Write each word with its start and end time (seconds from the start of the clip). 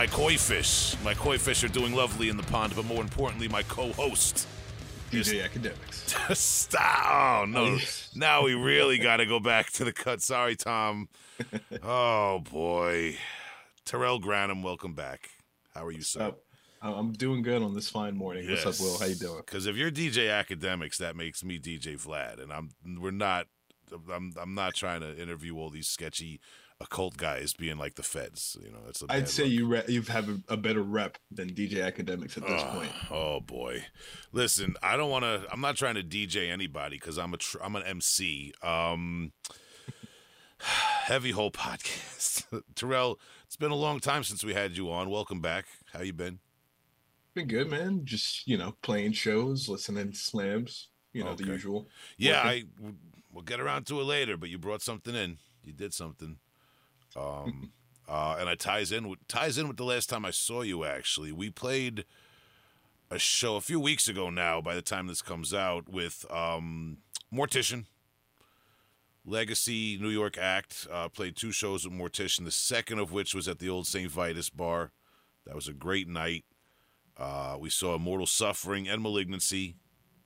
my 0.00 0.06
koi 0.06 0.34
fish, 0.38 0.96
my 1.04 1.12
koi 1.12 1.36
fish 1.36 1.62
are 1.62 1.68
doing 1.68 1.92
lovely 1.92 2.30
in 2.30 2.38
the 2.38 2.42
pond, 2.44 2.72
but 2.74 2.86
more 2.86 3.02
importantly, 3.02 3.48
my 3.48 3.62
co-host. 3.64 4.48
DJ 5.10 5.46
Akademiks. 5.46 6.34
Stop! 6.34 7.42
Oh, 7.42 7.44
no, 7.44 7.76
now 8.14 8.42
we 8.42 8.54
really 8.54 8.96
got 8.96 9.18
to 9.18 9.26
go 9.26 9.38
back 9.40 9.70
to 9.72 9.84
the 9.84 9.92
cut. 9.92 10.22
Sorry, 10.22 10.56
Tom. 10.56 11.10
Oh 11.82 12.42
boy, 12.50 13.18
Terrell 13.84 14.18
Granum, 14.18 14.62
welcome 14.62 14.94
back. 14.94 15.28
How 15.74 15.84
are 15.84 15.92
you, 15.92 16.00
sir? 16.00 16.32
Uh, 16.82 16.94
I'm 16.94 17.12
doing 17.12 17.42
good 17.42 17.62
on 17.62 17.74
this 17.74 17.90
fine 17.90 18.16
morning. 18.16 18.48
What's 18.48 18.64
up, 18.64 18.80
Will? 18.80 18.98
How 18.98 19.04
you 19.04 19.16
doing? 19.16 19.42
Because 19.44 19.66
if 19.66 19.76
you're 19.76 19.90
DJ 19.90 20.28
Akademiks, 20.28 20.96
that 20.96 21.14
makes 21.14 21.44
me 21.44 21.58
DJ 21.58 22.02
Vlad, 22.02 22.42
and 22.42 22.50
I'm 22.50 22.70
we're 22.98 23.10
not. 23.10 23.48
I'm 24.10 24.32
I'm 24.40 24.54
not 24.54 24.74
trying 24.74 25.02
to 25.02 25.20
interview 25.20 25.58
all 25.58 25.68
these 25.68 25.88
sketchy 25.88 26.40
occult 26.80 27.16
guys 27.16 27.52
being 27.52 27.76
like 27.76 27.94
the 27.94 28.02
feds. 28.02 28.56
You 28.62 28.70
know, 28.70 28.78
it's. 28.88 29.02
I'd 29.08 29.28
say 29.28 29.44
look. 29.44 29.52
you 29.52 29.66
re- 29.66 29.84
you 29.88 30.02
have 30.02 30.28
a, 30.28 30.40
a, 30.48 30.56
better 30.56 30.82
rep 30.82 31.18
than 31.30 31.50
DJ 31.50 31.74
Akademiks 31.74 32.36
at 32.36 32.46
this 32.46 32.62
oh, 32.64 32.72
point. 32.72 32.90
Oh 33.10 33.40
boy, 33.40 33.84
listen, 34.32 34.74
I 34.82 34.96
don't 34.96 35.10
want 35.10 35.24
to. 35.24 35.46
I'm 35.52 35.60
not 35.60 35.76
trying 35.76 35.96
to 35.96 36.02
DJ 36.02 36.50
anybody 36.50 36.96
because 36.96 37.18
I'm 37.18 37.34
a 37.34 37.36
tr- 37.36 37.58
I'm 37.62 37.76
an 37.76 37.82
MC. 37.84 38.52
Um, 38.62 39.32
heavy 40.58 41.30
hole 41.30 41.50
podcast, 41.50 42.62
Terrell. 42.74 43.18
It's 43.46 43.56
been 43.56 43.72
a 43.72 43.76
long 43.76 44.00
time 44.00 44.24
since 44.24 44.44
we 44.44 44.54
had 44.54 44.76
you 44.76 44.90
on. 44.90 45.10
Welcome 45.10 45.40
back. 45.40 45.66
How 45.92 46.02
you 46.02 46.12
been? 46.12 46.38
Been 47.34 47.48
good, 47.48 47.70
man. 47.70 48.02
Just 48.04 48.46
you 48.48 48.56
know, 48.56 48.74
playing 48.82 49.12
shows, 49.12 49.68
listening 49.68 50.12
to 50.12 50.18
slams. 50.18 50.88
You 51.12 51.24
know, 51.24 51.30
okay. 51.30 51.44
the 51.44 51.50
usual. 51.50 51.88
Yeah, 52.16 52.44
Working. 52.44 52.66
I 52.84 52.90
we'll 53.32 53.44
get 53.44 53.60
around 53.60 53.86
to 53.86 54.00
it 54.00 54.04
later. 54.04 54.36
But 54.36 54.48
you 54.48 54.58
brought 54.58 54.82
something 54.82 55.14
in. 55.14 55.38
You 55.64 55.72
did 55.72 55.92
something. 55.92 56.38
Um, 57.20 57.72
uh, 58.08 58.36
and 58.40 58.48
it 58.48 58.58
ties 58.58 58.90
in 58.90 59.08
with 59.08 59.26
ties 59.28 59.58
in 59.58 59.68
with 59.68 59.76
the 59.76 59.84
last 59.84 60.08
time 60.08 60.24
I 60.24 60.30
saw 60.30 60.62
you. 60.62 60.84
Actually, 60.84 61.32
we 61.32 61.50
played 61.50 62.04
a 63.10 63.18
show 63.18 63.56
a 63.56 63.60
few 63.60 63.78
weeks 63.78 64.08
ago 64.08 64.30
now. 64.30 64.60
By 64.60 64.74
the 64.74 64.82
time 64.82 65.06
this 65.06 65.22
comes 65.22 65.54
out, 65.54 65.88
with 65.88 66.24
um, 66.30 66.98
Mortician, 67.32 67.84
Legacy 69.24 69.98
New 70.00 70.08
York 70.08 70.38
act 70.38 70.88
uh, 70.90 71.08
played 71.08 71.36
two 71.36 71.52
shows 71.52 71.84
with 71.84 71.96
Mortician. 71.96 72.44
The 72.44 72.50
second 72.50 72.98
of 72.98 73.12
which 73.12 73.34
was 73.34 73.46
at 73.46 73.58
the 73.58 73.68
old 73.68 73.86
St. 73.86 74.10
Vitus 74.10 74.50
bar. 74.50 74.92
That 75.46 75.54
was 75.54 75.68
a 75.68 75.72
great 75.72 76.08
night. 76.08 76.44
Uh, 77.16 77.56
we 77.58 77.70
saw 77.70 77.94
Immortal 77.94 78.26
Suffering 78.26 78.88
and 78.88 79.02
Malignancy 79.02 79.76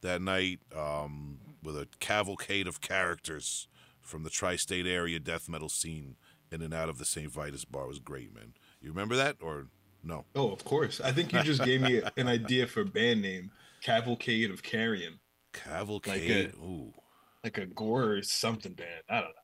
that 0.01 0.23
night 0.23 0.61
um, 0.77 1.39
with 1.63 1.77
a 1.77 1.89
cavalcade 1.99 2.67
of 2.67 2.81
characters 2.81 3.69
from 4.01 4.23
the 4.23 4.31
tri-state 4.31 4.87
area 4.87 5.19
death 5.19 5.49
metal 5.49 5.69
scene 5.69 6.17
in 6.55 6.63
and 6.63 6.73
out 6.73 6.89
of 6.89 6.99
the 6.99 7.05
St. 7.05 7.31
Vitus 7.31 7.65
bar. 7.65 7.87
Was 7.87 7.99
great, 7.99 8.35
man. 8.35 8.55
You 8.81 8.91
remember 8.91 9.17
that 9.17 9.37
or 9.43 9.67
no? 10.03 10.25
Oh, 10.35 10.51
of 10.51 10.65
course. 10.65 11.01
I 11.01 11.13
think 11.13 11.33
you 11.33 11.43
just 11.43 11.65
gave 11.65 11.81
me 11.81 12.01
an 12.17 12.29
idea 12.29 12.67
for 12.67 12.83
a 12.83 12.87
band 12.87 13.23
name, 13.23 13.51
Cavalcade 13.83 14.51
of 14.51 14.63
Carrion. 14.63 15.21
Cavalcade. 15.53 16.47
Like 16.47 16.55
a, 16.55 16.65
Ooh. 16.65 16.95
Like 17.43 17.59
a 17.59 17.67
gore 17.67 18.13
or 18.13 18.23
something 18.23 18.73
band. 18.73 19.03
I 19.09 19.17
don't 19.17 19.25
know. 19.25 19.35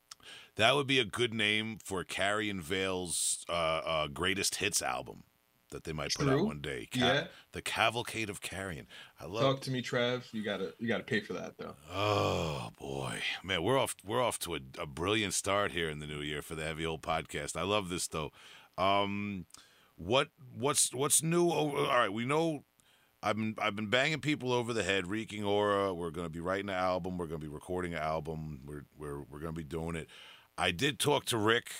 That 0.56 0.74
would 0.74 0.86
be 0.86 0.98
a 0.98 1.04
good 1.04 1.32
name 1.32 1.78
for 1.84 2.04
Carrion 2.04 2.60
Vale's 2.60 3.44
uh, 3.48 3.52
uh, 3.52 4.06
greatest 4.08 4.56
hits 4.56 4.82
album 4.82 5.24
that 5.70 5.84
they 5.84 5.92
might 5.92 6.10
True. 6.10 6.26
put 6.26 6.34
out 6.34 6.44
one 6.46 6.60
day. 6.60 6.88
Ca- 6.92 7.00
yeah, 7.00 7.24
the 7.52 7.62
Cavalcade 7.62 8.30
of 8.30 8.40
Carrion. 8.40 8.86
I 9.20 9.26
love. 9.26 9.42
Talk 9.42 9.60
to 9.62 9.70
me, 9.70 9.82
Trav. 9.82 10.22
You 10.32 10.44
gotta 10.44 10.74
you 10.78 10.88
gotta 10.88 11.04
pay 11.04 11.20
for 11.20 11.32
that 11.34 11.56
though. 11.58 11.74
Oh 11.92 12.70
boy, 12.78 13.20
man, 13.42 13.62
we're 13.62 13.78
off 13.78 13.96
we're 14.04 14.22
off 14.22 14.38
to 14.40 14.54
a, 14.54 14.60
a 14.78 14.86
brilliant 14.86 15.34
start 15.34 15.72
here 15.72 15.88
in 15.88 15.98
the 15.98 16.06
new 16.06 16.20
year 16.20 16.42
for 16.42 16.54
the 16.54 16.64
Heavy 16.64 16.84
Hole 16.84 16.98
podcast. 16.98 17.56
I 17.56 17.62
love 17.62 17.88
this 17.88 18.06
though. 18.08 18.30
Um, 18.78 19.46
what 19.96 20.28
what's 20.56 20.94
what's 20.94 21.22
new? 21.22 21.50
Over, 21.50 21.78
all 21.78 21.98
right, 21.98 22.12
we 22.12 22.24
know. 22.24 22.64
I've 23.22 23.36
been 23.36 23.54
I've 23.58 23.76
been 23.76 23.90
banging 23.90 24.20
people 24.20 24.50
over 24.50 24.72
the 24.72 24.82
head. 24.82 25.06
Reeking 25.06 25.44
Aura. 25.44 25.92
We're 25.92 26.10
going 26.10 26.26
to 26.26 26.32
be 26.32 26.40
writing 26.40 26.70
an 26.70 26.76
album. 26.76 27.18
We're 27.18 27.26
going 27.26 27.38
to 27.38 27.46
be 27.46 27.52
recording 27.52 27.92
an 27.92 28.00
album. 28.00 28.62
We're 28.64 28.86
we're 28.96 29.20
we're 29.30 29.40
going 29.40 29.52
to 29.52 29.58
be 29.58 29.62
doing 29.62 29.94
it. 29.94 30.08
I 30.56 30.70
did 30.70 30.98
talk 30.98 31.26
to 31.26 31.36
Rick 31.36 31.70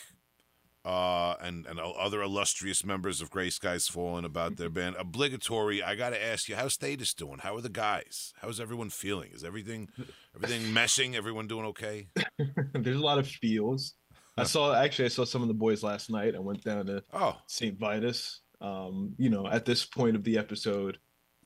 uh, 0.84 1.34
and 1.40 1.66
and 1.66 1.78
other 1.78 2.22
illustrious 2.22 2.84
members 2.84 3.20
of 3.20 3.30
Gray 3.30 3.50
Skies 3.50 3.86
Fallen 3.86 4.24
about 4.24 4.56
their 4.56 4.70
band. 4.70 4.96
Obligatory. 4.98 5.82
I 5.82 5.94
got 5.94 6.10
to 6.10 6.24
ask 6.24 6.48
you, 6.48 6.56
how's 6.56 6.74
Status 6.74 7.12
doing? 7.12 7.38
How 7.40 7.56
are 7.56 7.60
the 7.60 7.68
guys? 7.68 8.32
How's 8.40 8.60
everyone 8.60 8.90
feeling? 8.90 9.30
Is 9.32 9.44
everything 9.44 9.88
everything 10.34 10.62
meshing? 10.72 11.14
Everyone 11.14 11.46
doing 11.46 11.66
okay? 11.66 12.08
There's 12.74 12.96
a 12.96 13.04
lot 13.04 13.18
of 13.18 13.28
feels. 13.28 13.94
I 14.36 14.44
saw 14.44 14.74
actually 14.74 15.06
I 15.06 15.08
saw 15.08 15.24
some 15.24 15.42
of 15.42 15.48
the 15.48 15.54
boys 15.54 15.82
last 15.82 16.10
night. 16.10 16.34
I 16.34 16.38
went 16.38 16.64
down 16.64 16.86
to 16.86 17.02
oh 17.12 17.36
St. 17.46 17.78
Vitus. 17.78 18.40
Um, 18.62 19.14
you 19.18 19.30
know, 19.30 19.46
at 19.46 19.64
this 19.64 19.84
point 19.84 20.16
of 20.16 20.24
the 20.24 20.38
episode, 20.38 20.98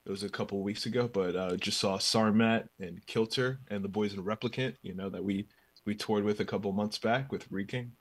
it 0.05 0.11
was 0.11 0.23
a 0.23 0.29
couple 0.29 0.63
weeks 0.63 0.87
ago, 0.87 1.09
but 1.13 1.35
uh, 1.35 1.57
just 1.57 1.79
saw 1.79 1.97
Sarmat 1.97 2.67
and 2.79 3.05
Kilter 3.07 3.61
and 3.71 3.83
the 3.83 3.89
boys 3.89 4.15
in 4.15 4.23
Replicant. 4.23 4.77
You 4.83 4.95
know 4.95 5.09
that 5.09 5.25
we 5.25 5.49
we 5.87 5.95
toured 5.95 6.25
with 6.25 6.41
a 6.41 6.45
couple 6.45 6.73
months 6.73 6.99
back 6.99 7.33
with 7.33 7.51
Reeking. 7.51 7.93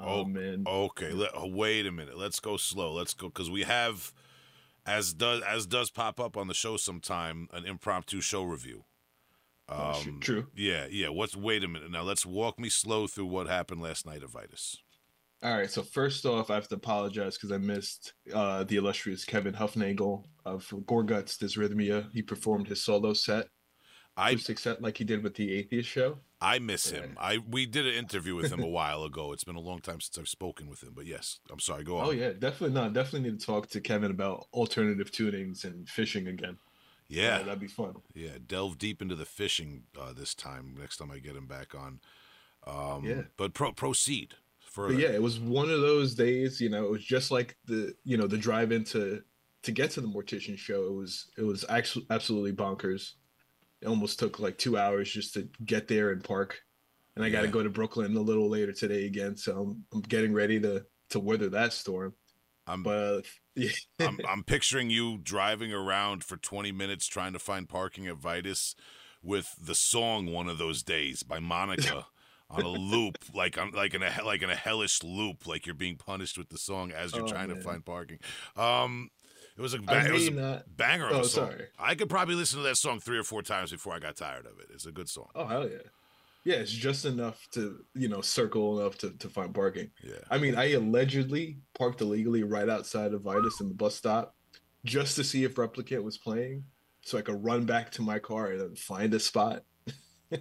Oh, 0.00 0.20
oh 0.20 0.24
man. 0.24 0.64
Okay. 0.66 1.12
Let, 1.12 1.30
oh, 1.34 1.48
wait 1.48 1.86
a 1.86 1.92
minute. 1.92 2.18
Let's 2.18 2.40
go 2.40 2.56
slow. 2.56 2.92
Let's 2.92 3.14
go 3.14 3.28
because 3.28 3.50
we 3.50 3.62
have, 3.62 4.12
as 4.86 5.12
does 5.12 5.42
as 5.42 5.66
does 5.66 5.90
pop 5.90 6.18
up 6.18 6.36
on 6.36 6.48
the 6.48 6.54
show 6.54 6.76
sometime, 6.76 7.48
an 7.52 7.64
impromptu 7.64 8.20
show 8.20 8.42
review. 8.42 8.84
Oh, 9.68 9.92
um, 9.92 10.14
oh, 10.16 10.18
true. 10.20 10.46
Yeah, 10.56 10.86
yeah. 10.90 11.08
What's 11.08 11.36
wait 11.36 11.62
a 11.64 11.68
minute 11.68 11.90
now? 11.90 12.02
Let's 12.02 12.26
walk 12.26 12.58
me 12.58 12.68
slow 12.68 13.06
through 13.06 13.26
what 13.26 13.46
happened 13.46 13.80
last 13.82 14.06
night 14.06 14.22
at 14.22 14.30
Vitus. 14.30 14.78
All 15.42 15.56
right. 15.56 15.70
So 15.70 15.82
first 15.82 16.26
off, 16.26 16.50
I 16.50 16.54
have 16.54 16.68
to 16.68 16.74
apologize 16.74 17.36
because 17.36 17.52
I 17.52 17.58
missed 17.58 18.12
uh, 18.34 18.64
the 18.64 18.76
illustrious 18.76 19.24
Kevin 19.24 19.54
Hufnagel 19.54 20.24
of 20.44 20.66
Gorguts 20.86 21.38
Dysrhythmia. 21.38 22.08
He 22.12 22.22
performed 22.22 22.68
his 22.68 22.84
solo 22.84 23.14
set, 23.14 23.46
I 24.16 24.36
set 24.36 24.82
like 24.82 24.98
he 24.98 25.04
did 25.04 25.22
with 25.22 25.34
the 25.34 25.54
Atheist 25.54 25.88
show. 25.88 26.18
I 26.40 26.58
miss 26.58 26.90
him. 26.90 27.16
I 27.20 27.38
we 27.38 27.66
did 27.66 27.86
an 27.86 27.94
interview 27.94 28.34
with 28.34 28.50
him 28.50 28.62
a 28.62 28.66
while 28.68 29.04
ago. 29.04 29.32
It's 29.32 29.44
been 29.44 29.56
a 29.56 29.60
long 29.60 29.80
time 29.80 30.00
since 30.00 30.18
I've 30.18 30.28
spoken 30.28 30.68
with 30.68 30.82
him, 30.82 30.92
but 30.94 31.06
yes, 31.06 31.38
I'm 31.50 31.60
sorry. 31.60 31.84
Go 31.84 31.98
on. 31.98 32.06
Oh 32.06 32.10
yeah, 32.10 32.30
definitely 32.30 32.72
not. 32.72 32.92
Definitely 32.92 33.30
need 33.30 33.40
to 33.40 33.46
talk 33.46 33.68
to 33.70 33.80
Kevin 33.80 34.10
about 34.10 34.46
alternative 34.52 35.10
tunings 35.10 35.64
and 35.64 35.88
fishing 35.88 36.28
again. 36.28 36.56
Yeah, 37.08 37.38
yeah 37.38 37.42
that'd 37.42 37.60
be 37.60 37.68
fun. 37.68 37.96
Yeah, 38.14 38.38
delve 38.46 38.78
deep 38.78 39.02
into 39.02 39.16
the 39.16 39.26
fishing 39.26 39.84
uh, 40.00 40.12
this 40.12 40.34
time. 40.34 40.76
Next 40.78 40.96
time 40.96 41.10
I 41.10 41.18
get 41.18 41.36
him 41.36 41.46
back 41.46 41.74
on. 41.74 42.00
Um, 42.66 43.04
yeah, 43.04 43.22
but 43.36 43.52
pro- 43.52 43.72
proceed 43.72 44.34
further. 44.60 44.94
But 44.94 45.02
yeah, 45.02 45.10
it 45.10 45.22
was 45.22 45.38
one 45.38 45.70
of 45.70 45.80
those 45.80 46.14
days. 46.14 46.60
You 46.60 46.70
know, 46.70 46.84
it 46.84 46.90
was 46.90 47.04
just 47.04 47.30
like 47.30 47.56
the 47.66 47.94
you 48.04 48.16
know 48.16 48.26
the 48.26 48.38
drive 48.38 48.72
into 48.72 49.22
to 49.62 49.72
get 49.72 49.90
to 49.92 50.00
the 50.00 50.08
mortician 50.08 50.56
show. 50.56 50.84
It 50.84 50.94
was 50.94 51.26
it 51.36 51.42
was 51.42 51.66
actually 51.68 52.06
absolutely 52.08 52.52
bonkers 52.52 53.12
it 53.82 53.88
almost 53.88 54.18
took 54.18 54.38
like 54.38 54.58
two 54.58 54.76
hours 54.76 55.10
just 55.10 55.34
to 55.34 55.48
get 55.64 55.88
there 55.88 56.10
and 56.10 56.22
park. 56.22 56.60
And 57.16 57.24
I 57.24 57.28
yeah. 57.28 57.32
got 57.32 57.42
to 57.42 57.48
go 57.48 57.62
to 57.62 57.70
Brooklyn 57.70 58.16
a 58.16 58.20
little 58.20 58.48
later 58.48 58.72
today 58.72 59.06
again, 59.06 59.36
so 59.36 59.60
I'm, 59.60 59.84
I'm 59.92 60.00
getting 60.02 60.32
ready 60.32 60.60
to 60.60 60.84
to 61.10 61.20
weather 61.20 61.48
that 61.50 61.72
storm. 61.72 62.14
I'm, 62.66 62.82
but 62.82 63.22
yeah. 63.56 63.70
I'm, 63.98 64.18
I'm 64.28 64.44
picturing 64.44 64.90
you 64.90 65.18
driving 65.18 65.72
around 65.72 66.22
for 66.22 66.36
20 66.36 66.70
minutes 66.70 67.06
trying 67.06 67.32
to 67.32 67.40
find 67.40 67.68
parking 67.68 68.06
at 68.06 68.16
Vitus 68.16 68.76
with 69.22 69.54
the 69.60 69.74
song 69.74 70.26
"One 70.26 70.48
of 70.48 70.58
Those 70.58 70.82
Days" 70.82 71.22
by 71.22 71.40
Monica. 71.40 72.06
on 72.52 72.62
a 72.62 72.68
loop, 72.68 73.16
like 73.32 73.56
on 73.58 73.70
like 73.70 73.94
in 73.94 74.02
a 74.02 74.12
like 74.24 74.42
in 74.42 74.50
a 74.50 74.56
hellish 74.56 75.04
loop, 75.04 75.46
like 75.46 75.66
you're 75.66 75.74
being 75.74 75.94
punished 75.96 76.36
with 76.36 76.48
the 76.48 76.58
song 76.58 76.90
as 76.90 77.14
you're 77.14 77.22
oh, 77.22 77.28
trying 77.28 77.46
man. 77.46 77.58
to 77.58 77.62
find 77.62 77.84
parking. 77.84 78.18
Um, 78.56 79.10
it 79.56 79.60
was 79.60 79.74
a, 79.74 79.78
ba- 79.78 80.06
it 80.06 80.12
was 80.12 80.28
a 80.28 80.30
not... 80.30 80.76
banger 80.76 81.08
of 81.08 81.16
oh, 81.16 81.20
a 81.20 81.24
song. 81.24 81.50
Sorry. 81.50 81.66
I 81.78 81.94
could 81.94 82.08
probably 82.08 82.34
listen 82.34 82.58
to 82.58 82.64
that 82.64 82.76
song 82.76 83.00
three 83.00 83.18
or 83.18 83.24
four 83.24 83.42
times 83.42 83.70
before 83.70 83.94
I 83.94 83.98
got 83.98 84.16
tired 84.16 84.46
of 84.46 84.58
it. 84.58 84.68
It's 84.72 84.86
a 84.86 84.92
good 84.92 85.08
song. 85.08 85.28
Oh 85.34 85.46
hell 85.46 85.68
yeah, 85.68 85.78
yeah. 86.44 86.56
It's 86.56 86.72
just 86.72 87.04
enough 87.04 87.46
to 87.52 87.84
you 87.94 88.08
know 88.08 88.20
circle 88.20 88.80
enough 88.80 88.98
to, 88.98 89.10
to 89.10 89.28
find 89.28 89.54
parking. 89.54 89.90
Yeah. 90.02 90.14
I 90.30 90.38
mean, 90.38 90.56
I 90.56 90.72
allegedly 90.72 91.58
parked 91.74 92.00
illegally 92.00 92.42
right 92.42 92.68
outside 92.68 93.12
of 93.12 93.22
Vitus 93.22 93.60
in 93.60 93.68
the 93.68 93.74
bus 93.74 93.94
stop, 93.94 94.34
just 94.84 95.16
to 95.16 95.24
see 95.24 95.44
if 95.44 95.56
Replicant 95.56 96.02
was 96.02 96.18
playing, 96.18 96.64
so 97.02 97.18
I 97.18 97.22
could 97.22 97.44
run 97.44 97.66
back 97.66 97.90
to 97.92 98.02
my 98.02 98.18
car 98.18 98.52
and 98.52 98.60
then 98.60 98.76
find 98.76 99.12
a 99.14 99.20
spot, 99.20 99.64
and 100.30 100.40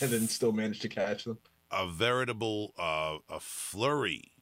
then 0.00 0.26
still 0.28 0.52
manage 0.52 0.80
to 0.80 0.88
catch 0.88 1.24
them. 1.24 1.38
A 1.70 1.86
veritable 1.86 2.72
uh, 2.78 3.18
a 3.28 3.40
flurry 3.40 4.32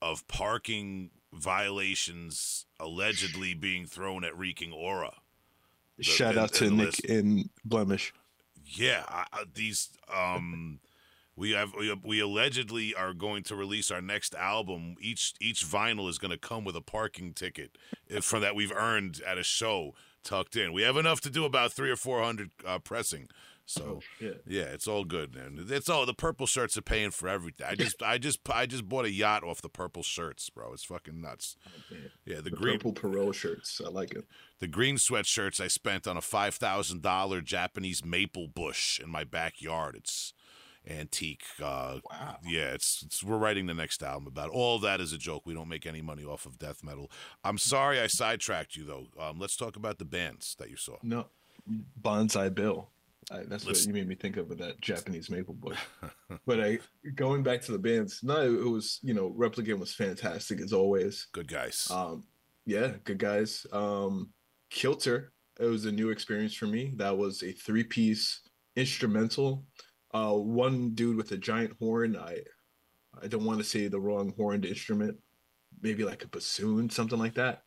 of 0.00 0.26
parking 0.28 1.10
violations 1.32 2.66
allegedly 2.78 3.54
being 3.54 3.86
thrown 3.86 4.24
at 4.24 4.36
Reeking 4.36 4.72
Aura. 4.72 5.12
The, 5.96 6.04
Shout 6.04 6.36
out 6.36 6.52
to 6.54 6.70
Nick 6.70 6.86
list. 6.86 7.04
in 7.04 7.50
Blemish. 7.64 8.12
Yeah, 8.64 9.04
I, 9.08 9.24
these 9.54 9.90
um, 10.12 10.80
we 11.36 11.52
have 11.52 11.74
we, 11.74 11.92
we 12.04 12.20
allegedly 12.20 12.94
are 12.94 13.12
going 13.12 13.42
to 13.44 13.56
release 13.56 13.90
our 13.90 14.00
next 14.00 14.34
album. 14.34 14.96
Each 15.00 15.34
each 15.40 15.64
vinyl 15.64 16.08
is 16.08 16.18
going 16.18 16.30
to 16.30 16.38
come 16.38 16.64
with 16.64 16.76
a 16.76 16.80
parking 16.80 17.32
ticket 17.32 17.76
from 18.20 18.42
that 18.42 18.54
we've 18.54 18.72
earned 18.72 19.20
at 19.26 19.38
a 19.38 19.42
show 19.42 19.94
tucked 20.22 20.56
in. 20.56 20.72
We 20.72 20.82
have 20.82 20.96
enough 20.96 21.20
to 21.22 21.30
do 21.30 21.44
about 21.44 21.72
three 21.72 21.90
or 21.90 21.96
four 21.96 22.22
hundred 22.22 22.50
uh, 22.66 22.78
pressing. 22.78 23.28
So 23.70 24.00
yeah. 24.20 24.30
yeah, 24.46 24.62
it's 24.64 24.88
all 24.88 25.04
good, 25.04 25.34
man. 25.34 25.64
It's 25.68 25.88
all 25.88 26.04
the 26.04 26.12
purple 26.14 26.46
shirts 26.46 26.76
are 26.76 26.82
paying 26.82 27.10
for 27.12 27.28
everything. 27.28 27.66
I 27.70 27.76
just, 27.76 28.02
I 28.02 28.18
just, 28.18 28.40
I 28.50 28.66
just 28.66 28.88
bought 28.88 29.04
a 29.04 29.10
yacht 29.12 29.44
off 29.44 29.62
the 29.62 29.68
purple 29.68 30.02
shirts, 30.02 30.50
bro. 30.50 30.72
It's 30.72 30.82
fucking 30.84 31.20
nuts. 31.20 31.56
Yeah, 32.24 32.36
the, 32.36 32.42
The 32.42 32.50
green, 32.50 32.78
purple 32.80 32.92
Perot 32.94 33.34
shirts. 33.34 33.80
I 33.84 33.88
like 33.88 34.12
it. 34.12 34.24
the 34.58 34.66
green 34.66 34.96
sweatshirts 34.96 35.60
I 35.60 35.68
spent 35.68 36.08
on 36.08 36.16
a 36.16 36.20
five 36.20 36.56
thousand 36.56 37.02
dollar 37.02 37.40
Japanese 37.40 38.04
maple 38.04 38.48
bush 38.48 38.98
in 38.98 39.08
my 39.08 39.22
backyard. 39.24 39.94
It's 39.96 40.32
antique. 40.88 41.44
Uh, 41.62 41.98
Wow. 42.10 42.38
yeah, 42.44 42.72
it's, 42.72 43.02
it's 43.04 43.22
we're 43.22 43.36
writing 43.38 43.66
the 43.66 43.74
next 43.74 44.02
album 44.02 44.26
about 44.26 44.46
it. 44.48 44.52
all 44.52 44.78
that 44.80 45.00
is 45.00 45.12
a 45.12 45.18
joke. 45.18 45.42
We 45.46 45.54
don't 45.54 45.68
make 45.68 45.86
any 45.86 46.02
money 46.02 46.24
off 46.24 46.44
of 46.46 46.58
death 46.58 46.82
metal. 46.82 47.10
I'm 47.44 47.58
sorry 47.58 48.00
I 48.00 48.06
sidetracked 48.08 48.74
you 48.74 48.84
though. 48.84 49.06
Um, 49.22 49.38
let's 49.38 49.56
talk 49.56 49.76
about 49.76 49.98
the 49.98 50.04
bands 50.06 50.56
that 50.58 50.70
you 50.70 50.76
saw. 50.76 50.96
No, 51.02 51.26
Bonsai 52.02 52.52
Bill. 52.54 52.88
I, 53.30 53.44
that's 53.44 53.64
Let's- 53.64 53.80
what 53.80 53.86
you 53.86 53.92
made 53.92 54.08
me 54.08 54.16
think 54.16 54.36
of 54.36 54.48
with 54.48 54.58
that 54.58 54.80
Japanese 54.80 55.30
maple 55.30 55.54
bush. 55.54 55.78
but 56.46 56.60
I 56.60 56.78
going 57.14 57.42
back 57.42 57.60
to 57.62 57.72
the 57.72 57.78
bands. 57.78 58.20
No, 58.22 58.40
it 58.42 58.68
was 58.68 58.98
you 59.02 59.14
know 59.14 59.30
Replicant 59.30 59.78
was 59.78 59.94
fantastic 59.94 60.60
as 60.60 60.72
always. 60.72 61.28
Good 61.32 61.48
guys. 61.48 61.88
Um, 61.90 62.24
yeah, 62.66 62.92
good 63.04 63.18
guys. 63.18 63.66
Um, 63.72 64.30
Kilter. 64.70 65.32
It 65.58 65.66
was 65.66 65.84
a 65.84 65.92
new 65.92 66.10
experience 66.10 66.54
for 66.54 66.66
me. 66.66 66.92
That 66.96 67.16
was 67.16 67.42
a 67.42 67.52
three 67.52 67.84
piece 67.84 68.40
instrumental. 68.76 69.64
Uh, 70.12 70.32
one 70.32 70.90
dude 70.94 71.16
with 71.16 71.30
a 71.32 71.36
giant 71.36 71.74
horn. 71.78 72.16
I 72.16 72.38
I 73.22 73.26
don't 73.28 73.44
want 73.44 73.58
to 73.58 73.64
say 73.64 73.86
the 73.88 74.00
wrong 74.00 74.32
horned 74.36 74.64
instrument. 74.64 75.16
Maybe 75.82 76.02
like 76.04 76.24
a 76.24 76.28
bassoon, 76.28 76.90
something 76.90 77.18
like 77.18 77.34
that. 77.34 77.62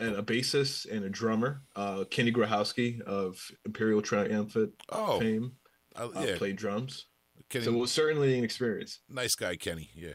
And 0.00 0.14
a 0.14 0.22
bassist 0.22 0.88
and 0.90 1.04
a 1.04 1.08
drummer. 1.10 1.62
Uh, 1.74 2.04
Kenny 2.10 2.30
Grohowski 2.32 3.00
of 3.02 3.36
Imperial 3.66 4.00
Triumphant 4.00 4.72
oh, 4.90 5.18
fame 5.18 5.52
I, 5.96 6.02
uh, 6.04 6.10
yeah, 6.24 6.36
played 6.36 6.56
drums. 6.56 7.06
Kenny, 7.50 7.64
So 7.64 7.72
it 7.72 7.78
was 7.78 7.90
certainly 7.90 8.38
an 8.38 8.44
experience. 8.44 9.00
nice 9.08 9.34
guy, 9.34 9.56
Kenny. 9.56 9.90
Yeah, 9.94 10.12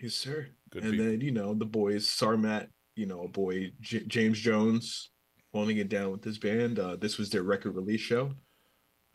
Yes, 0.00 0.14
sir. 0.14 0.48
Good 0.70 0.82
and 0.84 0.92
people. 0.92 1.06
then 1.06 1.20
you 1.20 1.30
know 1.30 1.52
the 1.54 1.64
boys, 1.66 2.06
Sarmat, 2.06 2.68
you 2.94 3.04
know, 3.06 3.22
a 3.24 3.28
boy 3.28 3.72
J- 3.80 4.04
James 4.06 4.38
Jones, 4.40 5.10
holding 5.52 5.76
it 5.76 5.88
down 5.90 6.10
with 6.12 6.24
his 6.24 6.38
band. 6.38 6.78
Uh, 6.78 6.96
this 6.96 7.18
was 7.18 7.28
their 7.30 7.42
record 7.42 7.74
release 7.74 8.00
show, 8.00 8.32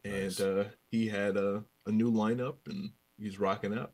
and 0.03 0.23
Nice. 0.23 0.39
uh, 0.39 0.69
he 0.89 1.07
had 1.07 1.37
a, 1.37 1.63
a 1.87 1.91
new 1.91 2.11
lineup, 2.11 2.57
and 2.67 2.91
he's 3.19 3.39
rocking 3.39 3.75
out. 3.77 3.93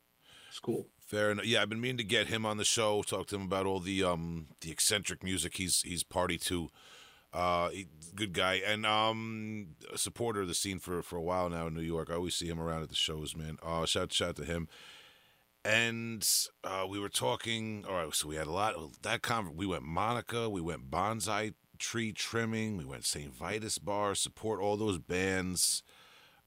It's 0.50 0.60
cool. 0.60 0.88
Fair 1.08 1.32
enough. 1.32 1.46
Yeah, 1.46 1.62
I've 1.62 1.70
been 1.70 1.82
meaning 1.82 1.98
to 1.98 2.04
get 2.04 2.28
him 2.28 2.46
on 2.46 2.58
the 2.58 2.66
show. 2.66 3.02
Talk 3.02 3.28
to 3.28 3.36
him 3.36 3.44
about 3.44 3.66
all 3.66 3.80
the 3.80 4.04
um 4.04 4.48
the 4.62 4.72
eccentric 4.72 5.24
music 5.24 5.58
he's 5.58 5.82
he's 5.82 6.04
party 6.04 6.38
to. 6.40 6.70
Uh, 7.34 7.70
he, 7.70 7.88
good 8.16 8.34
guy 8.34 8.56
and 8.66 8.86
um 8.86 9.76
a 9.94 9.98
supporter 9.98 10.42
of 10.42 10.48
the 10.48 10.54
scene 10.54 10.80
for 10.80 11.02
for 11.02 11.18
a 11.18 11.22
while 11.22 11.50
now 11.50 11.68
in 11.68 11.74
New 11.74 11.82
York. 11.82 12.10
I 12.12 12.16
always 12.16 12.36
see 12.36 12.48
him 12.48 12.60
around 12.60 12.84
at 12.84 12.90
the 12.90 12.96
shows, 12.96 13.36
man. 13.36 13.58
Uh, 13.64 13.86
shout 13.86 14.14
shout 14.14 14.36
to 14.38 14.46
him. 14.46 14.68
And 15.66 16.28
uh, 16.64 16.86
we 16.88 17.00
were 17.00 17.10
talking. 17.10 17.84
All 17.88 17.96
right, 17.96 18.14
so 18.14 18.30
we 18.30 18.38
had 18.38 18.48
a 18.48 18.52
lot. 18.52 18.76
of 18.76 19.02
That 19.02 19.22
con- 19.22 19.58
we 19.58 19.66
went 19.66 19.84
Monica. 19.84 20.50
We 20.50 20.62
went 20.62 20.90
bonsai 20.90 21.54
tree 21.78 22.14
trimming. 22.14 22.78
We 22.78 22.86
went 22.86 23.06
St. 23.06 23.34
Vitus 23.34 23.78
Bar. 23.78 24.16
Support 24.16 24.62
all 24.62 24.78
those 24.78 24.98
bands. 24.98 25.84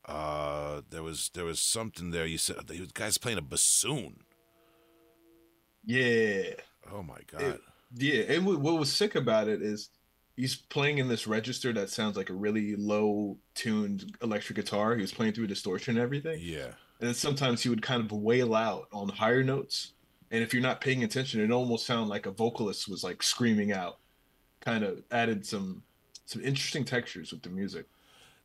Uh, 0.06 0.80
there 0.88 1.02
was 1.02 1.30
there 1.34 1.44
was 1.44 1.60
something 1.60 2.10
there. 2.10 2.24
You 2.24 2.38
said 2.38 2.56
the 2.66 2.88
guy's 2.94 3.18
playing 3.18 3.38
a 3.38 3.42
bassoon. 3.42 4.22
Yeah, 5.84 6.42
Oh 6.92 7.02
my 7.02 7.18
god! 7.30 7.42
It- 7.42 7.60
yeah. 7.96 8.22
And 8.34 8.46
what 8.46 8.58
what 8.60 8.78
was 8.78 8.92
sick 8.92 9.14
about 9.14 9.48
it 9.48 9.62
is 9.62 9.88
he's 10.36 10.54
playing 10.56 10.98
in 10.98 11.08
this 11.08 11.26
register 11.26 11.72
that 11.72 11.90
sounds 11.90 12.16
like 12.16 12.30
a 12.30 12.34
really 12.34 12.76
low 12.76 13.36
tuned 13.54 14.16
electric 14.22 14.56
guitar. 14.56 14.94
He 14.94 15.00
was 15.02 15.12
playing 15.12 15.32
through 15.32 15.46
distortion 15.48 15.96
and 15.96 16.02
everything. 16.02 16.38
yeah, 16.42 16.66
and 16.66 17.08
then 17.08 17.14
sometimes 17.14 17.62
he 17.62 17.68
would 17.68 17.82
kind 17.82 18.02
of 18.04 18.12
wail 18.12 18.54
out 18.54 18.88
on 18.92 19.08
higher 19.08 19.42
notes 19.42 19.92
and 20.32 20.42
if 20.42 20.52
you're 20.54 20.62
not 20.62 20.80
paying 20.80 21.02
attention 21.02 21.40
it 21.40 21.50
almost 21.50 21.84
sounded 21.86 22.08
like 22.08 22.26
a 22.26 22.30
vocalist 22.30 22.88
was 22.88 23.02
like 23.02 23.20
screaming 23.22 23.72
out 23.72 23.98
kind 24.60 24.84
of 24.84 25.02
added 25.10 25.44
some 25.44 25.82
some 26.26 26.40
interesting 26.42 26.84
textures 26.84 27.32
with 27.32 27.42
the 27.42 27.48
music 27.48 27.86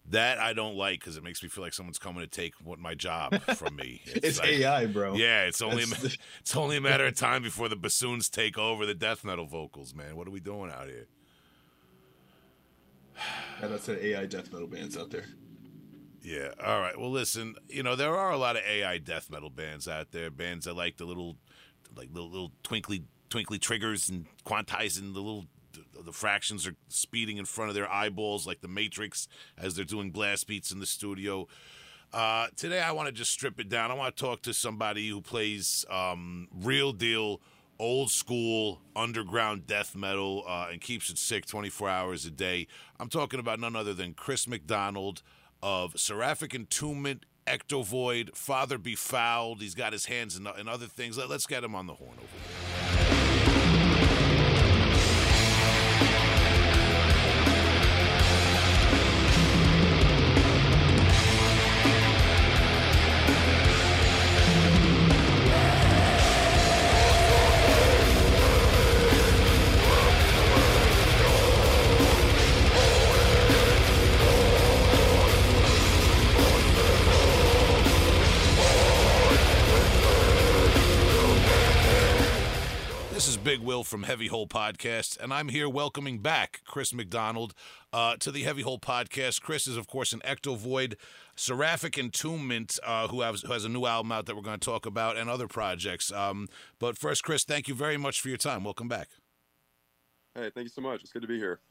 that 0.10 0.38
I 0.40 0.54
don't 0.54 0.76
like 0.76 1.00
because 1.00 1.18
it 1.18 1.24
makes 1.24 1.42
me 1.42 1.50
feel 1.50 1.64
like 1.64 1.74
someone's 1.74 1.98
coming 1.98 2.22
to 2.22 2.28
take 2.28 2.54
what 2.64 2.78
my 2.80 2.94
job 2.94 3.40
from 3.56 3.76
me. 3.76 4.02
it's, 4.06 4.40
like- 4.40 4.50
ai 4.50 4.86
bro 4.86 5.16
Yeah, 5.16 5.44
it's 5.46 5.62
only 5.62 5.84
a, 5.84 5.88
ma- 5.88 5.96
the- 6.00 6.18
it's 6.42 6.56
only 6.56 6.78
a 6.78 6.82
matter 6.82 7.06
of 7.06 7.16
time 7.16 7.42
before 7.44 7.70
the 7.70 7.76
bassoons 7.76 8.30
take 8.30 8.58
over 8.58 8.86
the 8.86 8.94
death 8.94 9.24
metal 9.24 9.46
vocals, 9.48 9.94
man. 9.96 10.16
What 10.16 10.28
are 10.28 10.32
we 10.32 10.40
doing 10.40 10.72
out 10.72 10.88
here? 10.88 11.08
and 13.62 13.72
that's 13.72 13.86
the 13.86 14.06
ai 14.08 14.26
death 14.26 14.52
metal 14.52 14.68
bands 14.68 14.98
out 14.98 15.10
there 15.10 15.24
Yeah. 16.22 16.50
All 16.64 16.82
right. 16.82 17.00
Well, 17.00 17.12
listen. 17.12 17.56
You 17.70 17.82
know 17.84 17.96
there 17.96 18.16
are 18.18 18.32
a 18.32 18.38
lot 18.38 18.56
of 18.58 18.64
AI 18.64 18.98
death 18.98 19.30
metal 19.30 19.50
bands 19.50 19.88
out 19.88 20.12
there. 20.12 20.30
Bands 20.32 20.66
that 20.66 20.76
like 20.76 20.98
the 20.98 21.06
little, 21.06 21.38
like 21.96 22.14
the 22.14 22.22
little 22.22 22.52
twinkly 22.64 23.04
twinkly 23.30 23.58
triggers 23.60 24.10
and 24.10 24.26
quantizing 24.46 25.14
the 25.14 25.22
little. 25.22 25.46
The 26.04 26.12
fractions 26.12 26.68
are 26.68 26.76
speeding 26.88 27.38
in 27.38 27.46
front 27.46 27.70
of 27.70 27.76
their 27.76 27.92
eyeballs 27.92 28.46
like 28.46 28.62
the 28.62 28.68
Matrix 28.68 29.28
as 29.58 29.76
they're 29.76 29.86
doing 29.86 30.12
blast 30.12 30.48
beats 30.48 30.72
in 30.72 30.80
the 30.80 30.86
studio. 30.86 31.48
Uh, 32.14 32.48
today, 32.56 32.82
I 32.82 32.92
want 32.92 33.08
to 33.08 33.12
just 33.12 33.32
strip 33.32 33.60
it 33.60 33.68
down. 33.68 33.92
I 33.92 33.94
want 33.94 34.16
to 34.16 34.24
talk 34.24 34.42
to 34.44 34.54
somebody 34.54 35.10
who 35.10 35.22
plays 35.22 35.86
um, 35.90 36.48
real 36.54 36.94
deal, 36.94 37.42
old 37.80 38.12
school, 38.12 38.82
underground 38.96 39.68
death 39.68 39.96
metal 39.96 40.44
uh, 40.48 40.68
and 40.72 40.80
keeps 40.80 41.10
it 41.10 41.18
sick 41.18 41.46
24 41.46 41.90
hours 41.90 42.26
a 42.26 42.32
day. 42.32 42.68
I'm 43.00 43.10
talking 43.10 43.40
about 43.40 43.60
none 43.60 43.76
other 43.76 43.94
than 43.94 44.14
Chris 44.14 44.48
McDonald 44.48 45.24
of 45.62 46.00
Seraphic 46.00 46.52
Entombment, 46.52 47.22
Ectovoid, 47.48 48.36
Father 48.36 48.78
Befouled. 48.78 49.62
He's 49.62 49.76
got 49.76 49.94
his 49.94 50.06
hands 50.06 50.38
in, 50.38 50.48
in 50.60 50.68
other 50.68 50.88
things. 50.88 51.18
Let, 51.18 51.30
let's 51.30 51.48
get 51.48 51.64
him 51.64 51.76
on 51.76 51.88
the 51.88 51.96
horn 51.96 52.14
over 52.18 52.96
here. 52.98 53.05
This 83.16 83.30
is 83.30 83.38
Big 83.38 83.62
Will 83.62 83.86
from 83.86 84.04
Heavy 84.04 84.28
Hole 84.28 84.46
Podcast, 84.46 85.18
and 85.22 85.34
I'm 85.34 85.48
here 85.48 85.70
welcoming 85.70 86.20
back 86.20 86.60
Chris 86.66 86.94
McDonald 86.94 87.54
uh, 87.94 88.18
to 88.18 88.30
the 88.30 88.44
Heavy 88.44 88.62
Hole 88.62 88.78
Podcast. 88.78 89.42
Chris 89.42 89.68
is, 89.68 89.78
of 89.78 89.88
course, 89.88 90.12
an 90.12 90.20
Ectovoid, 90.26 90.96
Seraphic 91.34 91.94
Entombment, 91.94 92.78
uh, 92.84 93.08
who, 93.08 93.22
has, 93.22 93.44
who 93.44 93.54
has 93.54 93.64
a 93.64 93.70
new 93.70 93.86
album 93.86 94.12
out 94.12 94.26
that 94.26 94.36
we're 94.36 94.42
going 94.42 94.60
to 94.60 94.66
talk 94.66 94.86
about, 94.86 95.16
and 95.16 95.30
other 95.30 95.48
projects. 95.48 96.12
Um, 96.12 96.50
but 96.78 96.98
first, 96.98 97.24
Chris, 97.24 97.46
thank 97.46 97.70
you 97.70 97.74
very 97.74 97.96
much 97.96 98.20
for 98.20 98.28
your 98.28 98.38
time. 98.38 98.66
Welcome 98.66 98.90
back. 98.90 99.08
Hey, 100.34 100.52
thank 100.54 100.66
you 100.66 100.72
so 100.72 100.82
much. 100.82 101.02
It's 101.02 101.14
good 101.14 101.22
to 101.22 101.28
be 101.30 101.38
here. 101.38 101.62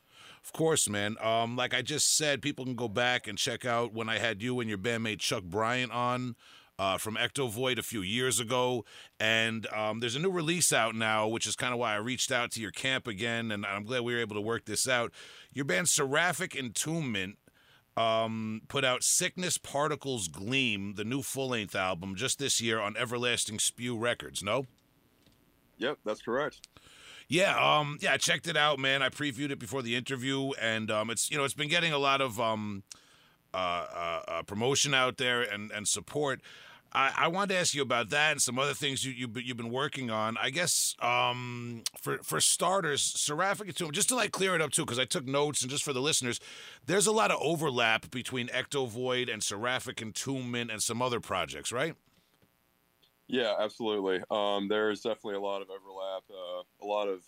Of 0.42 0.54
course, 0.54 0.88
man. 0.88 1.16
Um, 1.20 1.56
like 1.56 1.74
I 1.74 1.82
just 1.82 2.16
said, 2.16 2.40
people 2.40 2.64
can 2.64 2.74
go 2.74 2.88
back 2.88 3.28
and 3.28 3.36
check 3.36 3.66
out 3.66 3.92
when 3.92 4.08
I 4.08 4.16
had 4.16 4.40
you 4.40 4.60
and 4.60 4.68
your 4.70 4.78
bandmate 4.78 5.18
Chuck 5.18 5.42
Bryant 5.42 5.92
on 5.92 6.36
uh, 6.78 6.98
from 6.98 7.16
Ectovoid 7.16 7.78
a 7.78 7.82
few 7.82 8.02
years 8.02 8.40
ago. 8.40 8.84
And 9.20 9.66
um, 9.72 10.00
there's 10.00 10.16
a 10.16 10.20
new 10.20 10.30
release 10.30 10.72
out 10.72 10.94
now, 10.94 11.28
which 11.28 11.46
is 11.46 11.56
kind 11.56 11.72
of 11.72 11.78
why 11.78 11.94
I 11.94 11.98
reached 11.98 12.32
out 12.32 12.50
to 12.52 12.60
your 12.60 12.70
camp 12.70 13.06
again. 13.06 13.50
And 13.50 13.64
I'm 13.64 13.84
glad 13.84 14.02
we 14.02 14.14
were 14.14 14.20
able 14.20 14.36
to 14.36 14.40
work 14.40 14.64
this 14.64 14.88
out. 14.88 15.12
Your 15.52 15.64
band 15.64 15.88
Seraphic 15.88 16.52
Entombment 16.52 17.34
um, 17.96 18.62
put 18.68 18.84
out 18.84 19.04
Sickness 19.04 19.58
Particles 19.58 20.28
Gleam, 20.28 20.94
the 20.96 21.04
new 21.04 21.22
full 21.22 21.50
length 21.50 21.76
album, 21.76 22.14
just 22.16 22.38
this 22.38 22.60
year 22.60 22.80
on 22.80 22.96
Everlasting 22.96 23.58
Spew 23.58 23.96
Records, 23.96 24.42
no? 24.42 24.66
Yep, 25.78 25.98
that's 26.04 26.22
correct. 26.22 26.68
Yeah, 27.28 27.56
um, 27.56 27.98
yeah, 28.00 28.12
I 28.12 28.16
checked 28.16 28.46
it 28.46 28.56
out, 28.56 28.78
man. 28.78 29.02
I 29.02 29.08
previewed 29.08 29.50
it 29.50 29.58
before 29.58 29.82
the 29.82 29.96
interview, 29.96 30.50
and 30.60 30.90
um, 30.90 31.08
it's 31.10 31.30
you 31.30 31.38
know 31.38 31.44
it's 31.44 31.54
been 31.54 31.70
getting 31.70 31.92
a 31.92 31.98
lot 31.98 32.20
of 32.20 32.38
um, 32.38 32.82
uh, 33.54 33.56
uh, 33.56 34.22
uh, 34.28 34.42
promotion 34.42 34.92
out 34.92 35.16
there 35.16 35.40
and 35.42 35.70
and 35.70 35.88
support. 35.88 36.42
I, 36.94 37.12
I 37.16 37.28
wanted 37.28 37.54
to 37.54 37.60
ask 37.60 37.74
you 37.74 37.82
about 37.82 38.10
that 38.10 38.32
and 38.32 38.40
some 38.40 38.58
other 38.58 38.74
things 38.74 39.04
you, 39.04 39.12
you 39.12 39.28
you've 39.42 39.56
been 39.56 39.70
working 39.70 40.10
on. 40.10 40.36
I 40.40 40.50
guess 40.50 40.94
um, 41.00 41.82
for 42.00 42.18
for 42.18 42.40
starters, 42.40 43.02
Seraphic 43.02 43.68
Entombment, 43.68 43.92
just 43.92 44.08
to 44.10 44.14
like 44.14 44.30
clear 44.30 44.54
it 44.54 44.62
up 44.62 44.70
too, 44.70 44.84
because 44.84 44.98
I 44.98 45.04
took 45.04 45.26
notes 45.26 45.62
and 45.62 45.70
just 45.70 45.82
for 45.82 45.92
the 45.92 46.00
listeners, 46.00 46.38
there's 46.86 47.06
a 47.06 47.12
lot 47.12 47.30
of 47.30 47.38
overlap 47.40 48.10
between 48.10 48.48
Ectovoid 48.48 49.32
and 49.32 49.42
Seraphic 49.42 49.96
Entombment 49.96 50.70
and 50.70 50.82
some 50.82 51.02
other 51.02 51.20
projects, 51.20 51.72
right? 51.72 51.94
Yeah, 53.26 53.54
absolutely. 53.58 54.22
Um, 54.30 54.68
there's 54.68 55.00
definitely 55.00 55.36
a 55.36 55.40
lot 55.40 55.62
of 55.62 55.68
overlap, 55.70 56.22
uh, 56.30 56.62
a 56.84 56.86
lot 56.86 57.08
of 57.08 57.22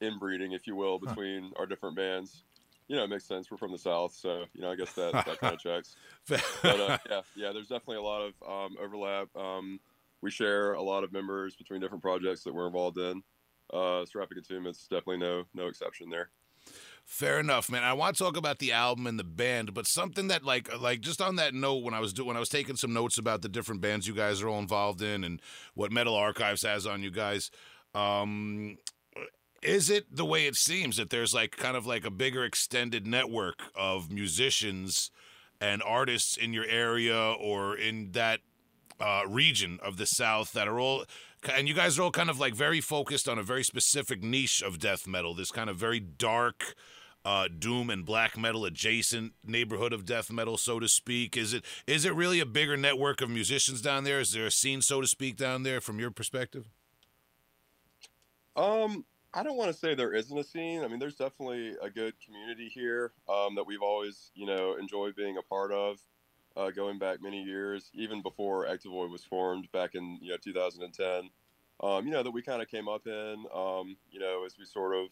inbreeding, 0.00 0.52
if 0.52 0.66
you 0.66 0.76
will, 0.76 0.98
between 0.98 1.52
our 1.56 1.66
different 1.66 1.96
bands. 1.96 2.44
You 2.90 2.96
know, 2.96 3.04
it 3.04 3.08
makes 3.08 3.24
sense. 3.24 3.48
We're 3.48 3.56
from 3.56 3.70
the 3.70 3.78
South, 3.78 4.12
so 4.12 4.46
you 4.52 4.62
know, 4.62 4.72
I 4.72 4.74
guess 4.74 4.92
that 4.94 5.12
that 5.12 5.38
kind 5.38 5.54
of 5.54 5.60
checks. 5.62 5.94
but 6.28 6.42
uh, 6.64 6.98
yeah, 7.08 7.20
yeah, 7.36 7.52
there's 7.52 7.68
definitely 7.68 7.98
a 7.98 8.02
lot 8.02 8.20
of 8.20 8.34
um, 8.44 8.76
overlap. 8.82 9.28
Um, 9.36 9.78
we 10.22 10.32
share 10.32 10.72
a 10.72 10.82
lot 10.82 11.04
of 11.04 11.12
members 11.12 11.54
between 11.54 11.80
different 11.80 12.02
projects 12.02 12.42
that 12.42 12.52
we're 12.52 12.66
involved 12.66 12.98
in. 12.98 13.22
Uh, 13.72 14.04
Seraphic 14.06 14.38
is 14.38 14.88
definitely 14.90 15.18
no 15.18 15.44
no 15.54 15.68
exception 15.68 16.10
there. 16.10 16.30
Fair 17.04 17.38
enough, 17.38 17.70
man. 17.70 17.84
I 17.84 17.92
want 17.92 18.16
to 18.16 18.24
talk 18.24 18.36
about 18.36 18.58
the 18.58 18.72
album 18.72 19.06
and 19.06 19.20
the 19.20 19.24
band, 19.24 19.72
but 19.72 19.86
something 19.86 20.26
that 20.26 20.42
like 20.42 20.76
like 20.80 21.00
just 21.00 21.22
on 21.22 21.36
that 21.36 21.54
note, 21.54 21.84
when 21.84 21.94
I 21.94 22.00
was 22.00 22.12
doing 22.12 22.26
when 22.26 22.36
I 22.36 22.40
was 22.40 22.48
taking 22.48 22.74
some 22.74 22.92
notes 22.92 23.18
about 23.18 23.42
the 23.42 23.48
different 23.48 23.82
bands 23.82 24.08
you 24.08 24.14
guys 24.14 24.42
are 24.42 24.48
all 24.48 24.58
involved 24.58 25.00
in 25.00 25.22
and 25.22 25.40
what 25.74 25.92
Metal 25.92 26.16
Archives 26.16 26.64
has 26.64 26.88
on 26.88 27.04
you 27.04 27.12
guys. 27.12 27.52
Um, 27.94 28.78
is 29.62 29.90
it 29.90 30.14
the 30.14 30.24
way 30.24 30.46
it 30.46 30.56
seems 30.56 30.96
that 30.96 31.10
there's 31.10 31.34
like 31.34 31.56
kind 31.56 31.76
of 31.76 31.86
like 31.86 32.04
a 32.04 32.10
bigger 32.10 32.44
extended 32.44 33.06
network 33.06 33.62
of 33.74 34.10
musicians 34.10 35.10
and 35.60 35.82
artists 35.82 36.36
in 36.36 36.52
your 36.52 36.64
area 36.64 37.18
or 37.38 37.76
in 37.76 38.12
that 38.12 38.40
uh, 39.00 39.22
region 39.26 39.78
of 39.82 39.96
the 39.96 40.06
South 40.06 40.52
that 40.52 40.68
are 40.68 40.78
all, 40.78 41.04
and 41.54 41.68
you 41.68 41.74
guys 41.74 41.98
are 41.98 42.02
all 42.02 42.10
kind 42.10 42.30
of 42.30 42.38
like 42.38 42.54
very 42.54 42.80
focused 42.80 43.28
on 43.28 43.38
a 43.38 43.42
very 43.42 43.62
specific 43.62 44.22
niche 44.22 44.62
of 44.62 44.78
death 44.78 45.06
metal, 45.06 45.34
this 45.34 45.50
kind 45.50 45.68
of 45.68 45.76
very 45.76 46.00
dark, 46.00 46.74
uh, 47.24 47.48
doom 47.58 47.90
and 47.90 48.06
black 48.06 48.38
metal 48.38 48.64
adjacent 48.64 49.32
neighborhood 49.44 49.92
of 49.92 50.06
death 50.06 50.30
metal, 50.30 50.56
so 50.56 50.80
to 50.80 50.88
speak. 50.88 51.36
Is 51.36 51.52
it 51.52 51.64
is 51.86 52.06
it 52.06 52.14
really 52.14 52.40
a 52.40 52.46
bigger 52.46 52.78
network 52.78 53.20
of 53.20 53.28
musicians 53.28 53.82
down 53.82 54.04
there? 54.04 54.20
Is 54.20 54.32
there 54.32 54.46
a 54.46 54.50
scene, 54.50 54.80
so 54.80 55.02
to 55.02 55.06
speak, 55.06 55.36
down 55.36 55.62
there 55.62 55.82
from 55.82 55.98
your 55.98 56.10
perspective? 56.10 56.64
Um, 58.56 59.04
I 59.32 59.42
don't 59.44 59.56
want 59.56 59.70
to 59.72 59.78
say 59.78 59.94
there 59.94 60.12
isn't 60.12 60.36
a 60.36 60.42
scene. 60.42 60.82
I 60.82 60.88
mean, 60.88 60.98
there's 60.98 61.14
definitely 61.14 61.76
a 61.80 61.88
good 61.88 62.14
community 62.24 62.68
here 62.68 63.12
um, 63.28 63.54
that 63.54 63.64
we've 63.64 63.82
always, 63.82 64.32
you 64.34 64.44
know, 64.44 64.74
enjoyed 64.74 65.14
being 65.14 65.36
a 65.36 65.42
part 65.42 65.70
of, 65.70 66.00
uh, 66.56 66.70
going 66.70 66.98
back 66.98 67.22
many 67.22 67.42
years, 67.42 67.90
even 67.94 68.22
before 68.22 68.66
Ectovoid 68.66 69.10
was 69.10 69.24
formed 69.24 69.70
back 69.72 69.94
in 69.94 70.18
you 70.20 70.30
know 70.30 70.36
2010. 70.36 71.30
Um, 71.82 72.04
you 72.04 72.12
know 72.12 72.22
that 72.22 72.30
we 72.32 72.42
kind 72.42 72.60
of 72.60 72.68
came 72.68 72.88
up 72.88 73.06
in, 73.06 73.46
um, 73.54 73.96
you 74.10 74.18
know, 74.18 74.44
as 74.44 74.58
we 74.58 74.64
sort 74.64 74.94
of 74.96 75.08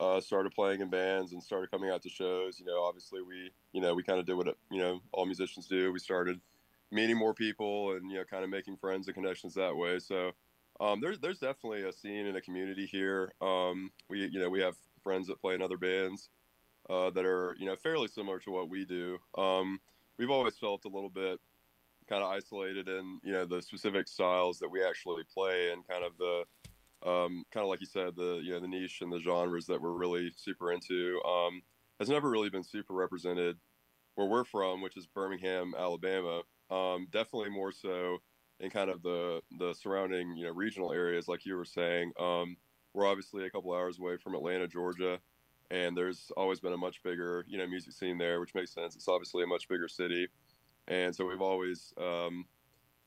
uh, 0.00 0.20
started 0.20 0.52
playing 0.52 0.80
in 0.80 0.88
bands 0.88 1.32
and 1.32 1.42
started 1.42 1.70
coming 1.70 1.90
out 1.90 2.02
to 2.02 2.08
shows. 2.08 2.60
You 2.60 2.66
know, 2.66 2.82
obviously 2.82 3.22
we, 3.22 3.50
you 3.72 3.80
know, 3.80 3.94
we 3.94 4.02
kind 4.02 4.20
of 4.20 4.26
did 4.26 4.34
what 4.34 4.56
you 4.70 4.80
know 4.80 5.00
all 5.12 5.26
musicians 5.26 5.66
do. 5.66 5.92
We 5.92 5.98
started 5.98 6.40
meeting 6.92 7.16
more 7.16 7.34
people 7.34 7.92
and 7.92 8.10
you 8.10 8.18
know 8.18 8.24
kind 8.24 8.44
of 8.44 8.50
making 8.50 8.76
friends 8.76 9.08
and 9.08 9.14
connections 9.14 9.54
that 9.54 9.76
way. 9.76 9.98
So 9.98 10.32
um, 10.82 11.00
there's 11.00 11.20
there's 11.20 11.38
definitely 11.38 11.82
a 11.82 11.92
scene 11.92 12.26
and 12.26 12.36
a 12.36 12.40
community 12.40 12.86
here. 12.86 13.32
Um, 13.40 13.90
we 14.10 14.26
you 14.26 14.40
know 14.40 14.50
we 14.50 14.60
have 14.60 14.74
friends 15.02 15.28
that 15.28 15.40
play 15.40 15.54
in 15.54 15.62
other 15.62 15.76
bands 15.76 16.28
uh, 16.90 17.10
that 17.10 17.24
are 17.24 17.54
you 17.58 17.66
know 17.66 17.76
fairly 17.76 18.08
similar 18.08 18.40
to 18.40 18.50
what 18.50 18.68
we 18.68 18.84
do. 18.84 19.18
Um, 19.38 19.80
we've 20.18 20.30
always 20.30 20.58
felt 20.58 20.84
a 20.84 20.88
little 20.88 21.08
bit 21.08 21.38
kind 22.08 22.24
of 22.24 22.30
isolated 22.30 22.88
in 22.88 23.20
you 23.22 23.32
know 23.32 23.44
the 23.44 23.62
specific 23.62 24.08
styles 24.08 24.58
that 24.58 24.68
we 24.68 24.84
actually 24.84 25.22
play 25.32 25.70
and 25.70 25.86
kind 25.86 26.04
of 26.04 26.12
the 26.18 27.08
um, 27.08 27.44
kind 27.52 27.62
of 27.62 27.68
like 27.68 27.80
you 27.80 27.86
said 27.86 28.16
the 28.16 28.40
you 28.42 28.52
know 28.52 28.60
the 28.60 28.66
niche 28.66 29.02
and 29.02 29.12
the 29.12 29.20
genres 29.20 29.66
that 29.66 29.80
we're 29.80 29.92
really 29.92 30.32
super 30.36 30.72
into 30.72 31.20
um, 31.24 31.62
has 32.00 32.08
never 32.08 32.28
really 32.28 32.50
been 32.50 32.64
super 32.64 32.94
represented 32.94 33.56
where 34.16 34.26
we're 34.26 34.44
from, 34.44 34.82
which 34.82 34.96
is 34.96 35.06
Birmingham, 35.06 35.74
Alabama. 35.78 36.42
Um, 36.70 37.06
definitely 37.10 37.50
more 37.50 37.70
so 37.70 38.18
in 38.62 38.70
kind 38.70 38.88
of 38.88 39.02
the 39.02 39.42
the 39.58 39.74
surrounding 39.74 40.34
you 40.36 40.46
know 40.46 40.52
regional 40.52 40.92
areas, 40.92 41.28
like 41.28 41.44
you 41.44 41.56
were 41.56 41.64
saying. 41.64 42.12
Um, 42.18 42.56
we're 42.94 43.06
obviously 43.06 43.44
a 43.44 43.50
couple 43.50 43.72
hours 43.72 43.98
away 43.98 44.16
from 44.16 44.34
Atlanta, 44.34 44.68
Georgia, 44.68 45.18
and 45.70 45.96
there's 45.96 46.30
always 46.36 46.60
been 46.60 46.72
a 46.72 46.78
much 46.78 47.02
bigger 47.02 47.44
you 47.48 47.58
know 47.58 47.66
music 47.66 47.92
scene 47.92 48.16
there, 48.16 48.40
which 48.40 48.54
makes 48.54 48.72
sense. 48.72 48.94
It's 48.94 49.08
obviously 49.08 49.42
a 49.42 49.46
much 49.46 49.68
bigger 49.68 49.88
city, 49.88 50.28
and 50.88 51.14
so 51.14 51.26
we've 51.26 51.42
always 51.42 51.92
um, 52.00 52.46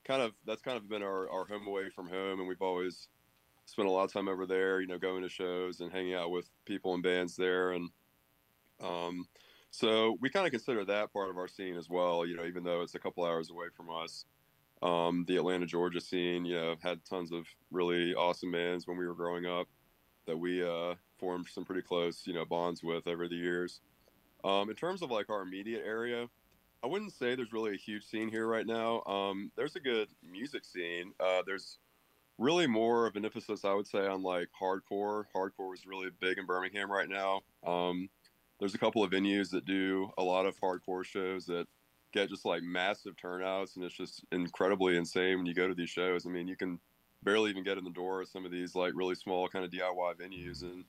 kind 0.04 0.22
of 0.22 0.32
that's 0.44 0.62
kind 0.62 0.76
of 0.76 0.88
been 0.88 1.02
our, 1.02 1.28
our 1.30 1.46
home 1.46 1.66
away 1.66 1.88
from 1.88 2.08
home, 2.08 2.38
and 2.38 2.48
we've 2.48 2.62
always 2.62 3.08
spent 3.64 3.88
a 3.88 3.90
lot 3.90 4.04
of 4.04 4.12
time 4.12 4.28
over 4.28 4.46
there, 4.46 4.80
you 4.80 4.86
know, 4.86 4.98
going 4.98 5.22
to 5.22 5.28
shows 5.28 5.80
and 5.80 5.90
hanging 5.90 6.14
out 6.14 6.30
with 6.30 6.48
people 6.66 6.92
and 6.94 7.02
bands 7.02 7.34
there, 7.34 7.72
and 7.72 7.88
um, 8.80 9.26
so 9.70 10.18
we 10.20 10.28
kind 10.28 10.46
of 10.46 10.52
consider 10.52 10.84
that 10.84 11.12
part 11.14 11.30
of 11.30 11.38
our 11.38 11.48
scene 11.48 11.76
as 11.76 11.88
well. 11.88 12.26
You 12.26 12.36
know, 12.36 12.44
even 12.44 12.62
though 12.62 12.82
it's 12.82 12.94
a 12.94 12.98
couple 12.98 13.24
hours 13.24 13.48
away 13.50 13.66
from 13.74 13.88
us. 13.90 14.26
Um, 14.82 15.24
the 15.26 15.36
Atlanta, 15.36 15.66
Georgia 15.66 16.00
scene, 16.00 16.44
you 16.44 16.54
know, 16.54 16.76
had 16.82 17.04
tons 17.04 17.32
of 17.32 17.46
really 17.70 18.14
awesome 18.14 18.52
bands 18.52 18.86
when 18.86 18.96
we 18.98 19.06
were 19.06 19.14
growing 19.14 19.46
up 19.46 19.68
that 20.26 20.36
we 20.36 20.62
uh, 20.62 20.94
formed 21.18 21.46
some 21.48 21.64
pretty 21.64 21.82
close, 21.82 22.26
you 22.26 22.34
know, 22.34 22.44
bonds 22.44 22.82
with 22.82 23.06
over 23.06 23.28
the 23.28 23.36
years. 23.36 23.80
Um, 24.44 24.68
in 24.68 24.76
terms 24.76 25.02
of 25.02 25.10
like 25.10 25.30
our 25.30 25.42
immediate 25.42 25.82
area, 25.84 26.28
I 26.84 26.86
wouldn't 26.86 27.12
say 27.12 27.34
there's 27.34 27.52
really 27.52 27.74
a 27.74 27.78
huge 27.78 28.04
scene 28.04 28.28
here 28.28 28.46
right 28.46 28.66
now. 28.66 29.02
Um, 29.04 29.50
there's 29.56 29.76
a 29.76 29.80
good 29.80 30.08
music 30.22 30.64
scene. 30.64 31.12
Uh, 31.18 31.42
there's 31.46 31.78
really 32.38 32.66
more 32.66 33.06
of 33.06 33.16
an 33.16 33.24
emphasis, 33.24 33.64
I 33.64 33.72
would 33.72 33.86
say, 33.86 34.06
on 34.06 34.22
like 34.22 34.48
hardcore. 34.60 35.24
Hardcore 35.34 35.74
is 35.74 35.86
really 35.86 36.08
big 36.20 36.38
in 36.38 36.46
Birmingham 36.46 36.90
right 36.90 37.08
now. 37.08 37.40
Um, 37.66 38.08
there's 38.60 38.74
a 38.74 38.78
couple 38.78 39.02
of 39.02 39.10
venues 39.10 39.50
that 39.50 39.64
do 39.64 40.10
a 40.18 40.22
lot 40.22 40.46
of 40.46 40.60
hardcore 40.60 41.04
shows 41.04 41.46
that 41.46 41.66
get 42.12 42.28
just 42.28 42.44
like 42.44 42.62
massive 42.62 43.16
turnouts, 43.16 43.76
and 43.76 43.84
it's 43.84 43.96
just 43.96 44.24
incredibly 44.32 44.96
insane 44.96 45.38
when 45.38 45.46
you 45.46 45.54
go 45.54 45.68
to 45.68 45.74
these 45.74 45.90
shows. 45.90 46.26
I 46.26 46.30
mean, 46.30 46.48
you 46.48 46.56
can 46.56 46.78
barely 47.22 47.50
even 47.50 47.64
get 47.64 47.78
in 47.78 47.84
the 47.84 47.90
door 47.90 48.22
at 48.22 48.28
some 48.28 48.44
of 48.44 48.52
these 48.52 48.74
like 48.74 48.92
really 48.94 49.14
small 49.14 49.48
kind 49.48 49.64
of 49.64 49.70
DIY 49.70 50.14
venues, 50.14 50.62
and 50.62 50.84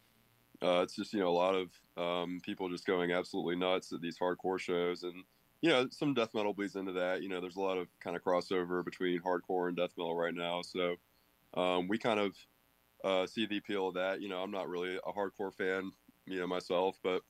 uh, 0.62 0.82
it's 0.82 0.96
just 0.96 1.14
you 1.14 1.20
know 1.20 1.30
a 1.30 1.30
lot 1.30 1.56
of 1.56 1.70
um, 1.98 2.40
people 2.44 2.70
just 2.70 2.86
going 2.86 3.12
absolutely 3.12 3.56
nuts 3.56 3.92
at 3.94 4.02
these 4.02 4.18
hardcore 4.18 4.60
shows, 4.60 5.04
and 5.04 5.24
you 5.62 5.70
know 5.70 5.88
some 5.92 6.14
death 6.14 6.34
metal 6.34 6.54
bleeds 6.54 6.76
into 6.76 6.94
that. 6.94 7.22
You 7.22 7.30
know, 7.30 7.42
there's 7.42 7.58
a 7.58 7.62
lot 7.62 7.78
of 7.78 7.88
kind 8.00 8.16
of 8.16 8.24
crossover 8.24 8.84
between 8.84 9.22
hardcore 9.22 9.68
and 9.68 9.78
death 9.78 9.92
metal 9.98 10.16
right 10.16 10.34
now, 10.34 10.62
so 10.62 10.96
um, 11.54 11.88
we 11.88 11.98
kind 11.98 12.20
of 12.20 12.36
uh, 13.04 13.26
see 13.26 13.46
the 13.46 13.58
appeal 13.58 13.88
of 13.90 13.96
that. 13.96 14.22
You 14.22 14.30
know, 14.30 14.42
I'm 14.42 14.52
not 14.52 14.70
really 14.70 14.96
a 14.98 15.12
hardcore 15.12 15.54
fan, 15.54 15.92
you 16.26 16.40
know, 16.40 16.48
myself, 16.48 16.98
but 17.04 17.22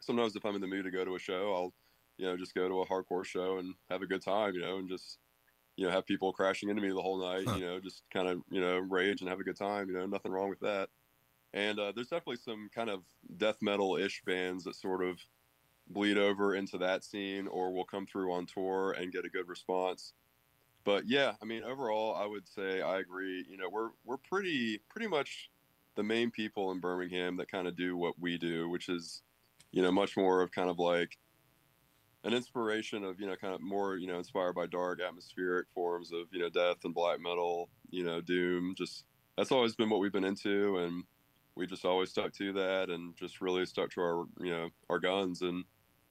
sometimes 0.00 0.36
if 0.36 0.44
I'm 0.44 0.54
in 0.54 0.60
the 0.60 0.66
mood 0.66 0.84
to 0.84 0.90
go 0.90 1.04
to 1.04 1.14
a 1.14 1.18
show, 1.18 1.52
I'll 1.54 1.74
you 2.22 2.28
know, 2.28 2.36
just 2.36 2.54
go 2.54 2.68
to 2.68 2.82
a 2.82 2.86
hardcore 2.86 3.24
show 3.24 3.58
and 3.58 3.74
have 3.90 4.00
a 4.00 4.06
good 4.06 4.22
time, 4.22 4.54
you 4.54 4.60
know, 4.60 4.76
and 4.76 4.88
just, 4.88 5.18
you 5.74 5.84
know, 5.84 5.90
have 5.90 6.06
people 6.06 6.32
crashing 6.32 6.68
into 6.68 6.80
me 6.80 6.90
the 6.90 7.02
whole 7.02 7.20
night, 7.20 7.48
huh. 7.48 7.56
you 7.56 7.66
know, 7.66 7.80
just 7.80 8.04
kind 8.12 8.28
of, 8.28 8.40
you 8.48 8.60
know, 8.60 8.78
rage 8.78 9.20
and 9.20 9.28
have 9.28 9.40
a 9.40 9.44
good 9.44 9.56
time, 9.56 9.88
you 9.88 9.94
know, 9.94 10.06
nothing 10.06 10.30
wrong 10.30 10.48
with 10.48 10.60
that. 10.60 10.88
And 11.52 11.80
uh, 11.80 11.90
there's 11.92 12.06
definitely 12.06 12.36
some 12.36 12.70
kind 12.72 12.90
of 12.90 13.02
death 13.38 13.56
metal 13.60 13.96
ish 13.96 14.22
bands 14.24 14.62
that 14.64 14.76
sort 14.76 15.02
of 15.02 15.18
bleed 15.88 16.16
over 16.16 16.54
into 16.54 16.78
that 16.78 17.02
scene 17.02 17.48
or 17.48 17.72
will 17.72 17.84
come 17.84 18.06
through 18.06 18.32
on 18.32 18.46
tour 18.46 18.92
and 18.92 19.12
get 19.12 19.24
a 19.24 19.28
good 19.28 19.48
response. 19.48 20.12
But 20.84 21.08
yeah, 21.08 21.32
I 21.42 21.44
mean, 21.44 21.64
overall, 21.64 22.14
I 22.14 22.24
would 22.24 22.46
say 22.46 22.82
I 22.82 23.00
agree. 23.00 23.44
You 23.50 23.56
know, 23.56 23.68
we're 23.68 23.90
we're 24.04 24.16
pretty 24.16 24.80
pretty 24.88 25.08
much 25.08 25.50
the 25.96 26.04
main 26.04 26.30
people 26.30 26.70
in 26.70 26.78
Birmingham 26.78 27.36
that 27.38 27.50
kind 27.50 27.66
of 27.66 27.76
do 27.76 27.96
what 27.96 28.14
we 28.20 28.38
do, 28.38 28.68
which 28.68 28.88
is, 28.88 29.22
you 29.72 29.82
know, 29.82 29.90
much 29.90 30.16
more 30.16 30.40
of 30.40 30.52
kind 30.52 30.70
of 30.70 30.78
like 30.78 31.18
an 32.24 32.34
inspiration 32.34 33.04
of 33.04 33.20
you 33.20 33.26
know 33.26 33.36
kind 33.36 33.54
of 33.54 33.60
more 33.60 33.96
you 33.96 34.06
know 34.06 34.18
inspired 34.18 34.54
by 34.54 34.66
dark 34.66 35.00
atmospheric 35.00 35.66
forms 35.74 36.12
of 36.12 36.26
you 36.30 36.38
know 36.38 36.48
death 36.48 36.78
and 36.84 36.94
black 36.94 37.20
metal 37.20 37.68
you 37.90 38.04
know 38.04 38.20
doom 38.20 38.74
just 38.76 39.04
that's 39.36 39.52
always 39.52 39.74
been 39.74 39.90
what 39.90 40.00
we've 40.00 40.12
been 40.12 40.24
into 40.24 40.78
and 40.78 41.04
we 41.54 41.66
just 41.66 41.84
always 41.84 42.10
stuck 42.10 42.32
to 42.32 42.52
that 42.52 42.88
and 42.88 43.16
just 43.16 43.40
really 43.40 43.66
stuck 43.66 43.90
to 43.90 44.00
our 44.00 44.24
you 44.40 44.50
know 44.50 44.70
our 44.88 44.98
guns 44.98 45.42
and 45.42 45.64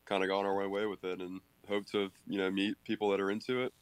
kind 0.05 0.23
of 0.23 0.29
gone 0.29 0.45
our 0.45 0.69
way 0.69 0.85
with 0.85 1.03
it 1.03 1.19
and 1.19 1.39
hope 1.67 1.85
to 1.85 2.11
you 2.27 2.37
know 2.37 2.49
meet 2.51 2.75
people 2.83 3.09
that 3.09 3.21
are 3.21 3.31
into 3.31 3.61
it. 3.61 3.73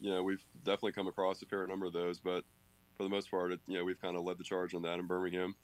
You 0.00 0.10
know 0.10 0.22
we've 0.22 0.44
definitely 0.64 0.92
come 0.92 1.06
across 1.06 1.40
a 1.42 1.46
fair 1.46 1.66
number 1.66 1.86
of 1.86 1.92
those 1.92 2.18
but 2.18 2.44
for 2.96 3.04
the 3.04 3.08
most 3.08 3.30
part 3.30 3.52
it, 3.52 3.60
you 3.66 3.78
know 3.78 3.84
we've 3.84 4.00
kind 4.00 4.16
of 4.16 4.24
led 4.24 4.38
the 4.38 4.44
charge 4.44 4.74
on 4.74 4.82
that 4.82 4.98
in 4.98 5.06
birmingham 5.06 5.54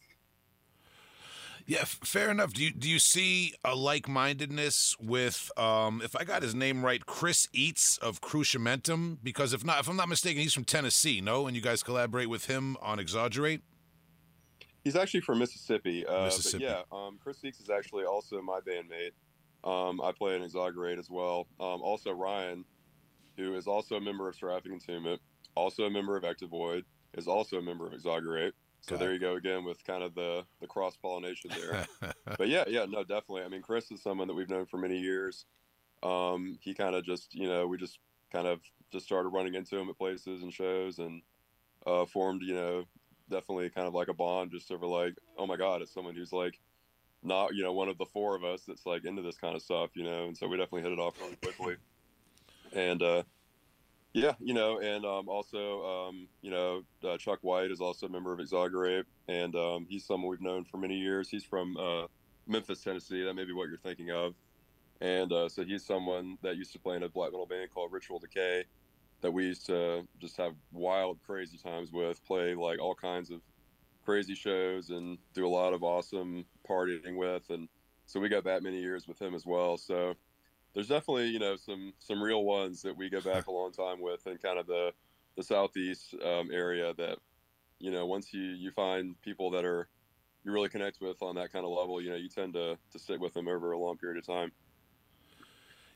yeah, 1.67 1.81
f- 1.83 1.99
fair 2.03 2.31
enough. 2.31 2.53
Do 2.53 2.63
you 2.63 2.73
do 2.73 2.89
you 2.89 2.99
see 2.99 3.55
a 3.65 3.75
like 3.75 4.09
mindedness 4.09 4.97
with, 5.01 5.51
um, 5.57 6.01
if 6.03 6.17
I 6.17 6.25
got 6.25 6.43
his 6.43 6.55
name 6.55 6.85
right, 6.85 7.05
Chris 7.05 7.49
Eats 7.53 7.99
of 7.99 8.21
Cruciamentum? 8.21 9.19
Because 9.23 9.53
if 9.53 9.65
not, 9.65 9.81
if 9.81 9.89
I'm 9.89 9.97
not 9.97 10.09
mistaken, 10.09 10.43
he's 10.43 10.55
from 10.55 10.65
Tennessee, 10.65 11.21
no? 11.21 11.47
And 11.47 11.57
you 11.57 11.63
guys 11.63 11.83
collaborate 11.83 12.29
with 12.29 12.47
him 12.47 12.77
on 12.81 12.99
Exaggerate. 12.99 13.63
He's 14.85 14.97
actually 14.97 15.21
from 15.21 15.39
Mississippi. 15.39 16.07
Uh, 16.07 16.25
Mississippi. 16.25 16.65
yeah, 16.65 16.83
um, 16.93 17.19
Chris 17.23 17.45
Eats 17.45 17.61
is 17.61 17.71
actually 17.71 18.05
also 18.05 18.41
my 18.41 18.61
bandmate. 18.61 19.13
Um, 19.65 20.01
I 20.01 20.13
play 20.13 20.37
in 20.37 20.43
Exaggerate 20.43 20.99
as 20.99 21.11
well. 21.11 21.47
Um, 21.61 21.83
also 21.83 22.13
Ryan, 22.13 22.65
who 23.37 23.55
is 23.55 23.67
also 23.67 23.97
a 23.97 24.01
member 24.01 24.29
of 24.29 24.37
Seraphic 24.37 24.73
Entombment, 24.73 25.19
also 25.55 25.85
a 25.85 25.91
member 25.91 26.17
of 26.17 26.23
Ectovoid, 26.23 26.85
is 27.15 27.27
also 27.27 27.59
a 27.59 27.63
member 27.63 27.87
of 27.87 27.93
Exaggerate. 27.93 28.55
So 28.81 28.97
there 28.97 29.13
you 29.13 29.19
go 29.19 29.35
again 29.35 29.65
with 29.65 29.85
kind 29.85 30.03
of 30.03 30.15
the 30.15 30.45
the 30.61 30.67
cross 30.67 30.97
pollination 30.97 31.51
there. 31.51 31.87
but 32.39 32.49
yeah, 32.49 32.65
yeah, 32.67 32.87
no, 32.87 33.03
definitely. 33.03 33.43
I 33.43 33.49
mean, 33.49 33.63
Chris 33.63 33.91
is 33.91 34.03
someone 34.03 34.29
that 34.29 34.35
we've 34.35 34.49
known 34.49 34.67
for 34.67 34.79
many 34.79 34.99
years. 34.99 35.45
Um, 36.03 36.59
he 36.61 36.75
kind 36.75 36.95
of 36.95 37.05
just, 37.05 37.35
you 37.35 37.49
know, 37.49 37.67
we 37.67 37.77
just 37.77 37.99
kind 38.33 38.47
of 38.47 38.61
just 38.93 39.05
started 39.05 39.31
running 39.31 39.55
into 39.55 39.77
him 39.77 39.89
at 39.89 39.99
places 39.99 40.43
and 40.43 40.53
shows 40.53 40.99
and 41.01 41.23
uh, 41.87 42.07
formed, 42.07 42.43
you 42.43 42.55
know, 42.55 42.85
definitely 43.29 43.69
kind 43.69 43.87
of 43.87 43.95
like 43.95 44.09
a 44.09 44.15
bond 44.15 44.53
just 44.53 44.71
over 44.71 44.87
like, 44.87 45.15
oh 45.37 45.47
my 45.47 45.57
God, 45.57 45.83
it's 45.83 45.93
someone 45.93 46.15
who's 46.15 46.33
like 46.33 46.59
not 47.23 47.55
you 47.55 47.65
know 47.65 47.73
one 47.73 47.89
of 47.89 47.99
the 47.99 48.07
four 48.07 48.37
of 48.37 48.45
us 48.45 48.63
that's 48.67 48.87
like 48.87 49.05
into 49.05 49.23
this 49.23 49.37
kind 49.37 49.57
of 49.57 49.63
stuff, 49.63 49.91
you 49.95 50.05
know, 50.05 50.27
and 50.27 50.37
so 50.37 50.47
we 50.47 50.57
definitely 50.57 50.83
hit 50.83 50.93
it 50.93 50.99
off 50.99 51.21
really 51.21 51.37
quickly. 51.37 51.77
And 52.73 53.03
uh, 53.03 53.23
yeah, 54.19 54.35
you 54.41 54.55
know, 54.55 54.81
and 54.81 55.05
um, 55.05 55.29
also 55.29 55.85
um, 55.85 56.29
you 56.43 56.51
know 56.51 56.83
uh, 57.05 57.17
Chuck 57.17 57.39
White 57.43 57.71
is 57.71 57.81
also 57.81 58.07
a 58.07 58.09
member 58.09 58.33
of 58.33 58.41
Exaggerate, 58.41 59.07
and 59.29 59.55
um, 59.55 59.87
he's 59.89 60.05
someone 60.05 60.31
we've 60.31 60.41
known 60.41 60.65
for 60.65 60.79
many 60.79 60.97
years. 60.97 61.29
He's 61.29 61.45
from 61.45 61.77
uh, 61.77 62.07
Memphis, 62.47 62.83
Tennessee. 62.83 63.25
That 63.25 63.35
may 63.35 63.45
be 63.45 63.53
what 63.53 63.69
you're 63.69 63.79
thinking 63.79 64.11
of. 64.11 64.35
And 65.01 65.33
uh, 65.33 65.49
so 65.49 65.65
he's 65.65 65.85
someone 65.85 66.39
that 66.43 66.57
used 66.57 66.73
to 66.73 66.79
play 66.79 66.97
in 66.97 67.05
a 67.05 67.09
black 67.09 67.31
metal 67.31 67.47
band 67.47 67.71
called 67.73 67.93
Ritual 67.93 68.19
Decay 68.19 68.65
that 69.21 69.31
we 69.31 69.45
used 69.45 69.67
to 69.67 70.07
just 70.21 70.37
have 70.37 70.55
wild, 70.73 71.19
crazy 71.25 71.59
times 71.59 71.93
with, 71.93 72.25
play 72.25 72.55
like 72.55 72.81
all 72.81 72.95
kinds 72.95 73.31
of 73.31 73.41
crazy 74.05 74.35
shows 74.35 74.91
and 74.91 75.19
do 75.35 75.47
a 75.47 75.49
lot 75.49 75.73
of 75.73 75.83
awesome 75.83 76.45
partying 76.69 77.17
with. 77.17 77.49
And 77.51 77.69
so 78.07 78.19
we 78.21 78.29
got 78.29 78.45
back 78.45 78.63
many 78.63 78.81
years 78.81 79.07
with 79.07 79.21
him 79.21 79.35
as 79.35 79.45
well. 79.45 79.77
So 79.77 80.15
there's 80.79 80.87
definitely, 80.87 81.27
you 81.27 81.41
know, 81.41 81.57
some, 81.57 81.93
some 81.99 82.23
real 82.23 82.45
ones 82.45 82.83
that 82.83 82.97
we 82.97 83.11
go 83.11 83.21
back 83.21 83.49
a 83.49 83.51
long 83.51 83.73
time 83.73 84.01
with 84.01 84.25
and 84.27 84.41
kind 84.41 84.61
of 84.61 84.69
the, 84.69 84.93
the 85.37 85.43
Southeast 85.43 86.15
um, 86.25 86.51
area 86.53 86.95
that, 86.97 87.19
you 87.81 87.91
know, 87.91 88.07
once 88.07 88.33
you, 88.33 88.43
you 88.43 88.71
find 88.71 89.21
people 89.21 89.51
that 89.51 89.65
are, 89.65 89.89
you 90.45 90.53
really 90.53 90.69
connect 90.69 91.01
with 91.01 91.21
on 91.21 91.35
that 91.35 91.53
kind 91.53 91.65
of 91.65 91.73
level, 91.73 92.01
you 92.01 92.11
know, 92.11 92.15
you 92.15 92.29
tend 92.29 92.55
to, 92.55 92.79
to 92.93 92.99
stick 93.01 93.19
with 93.19 93.35
them 93.35 93.49
over 93.49 93.73
a 93.73 93.77
long 93.77 93.99
period 93.99 94.19
of 94.19 94.25
time. 94.25 94.53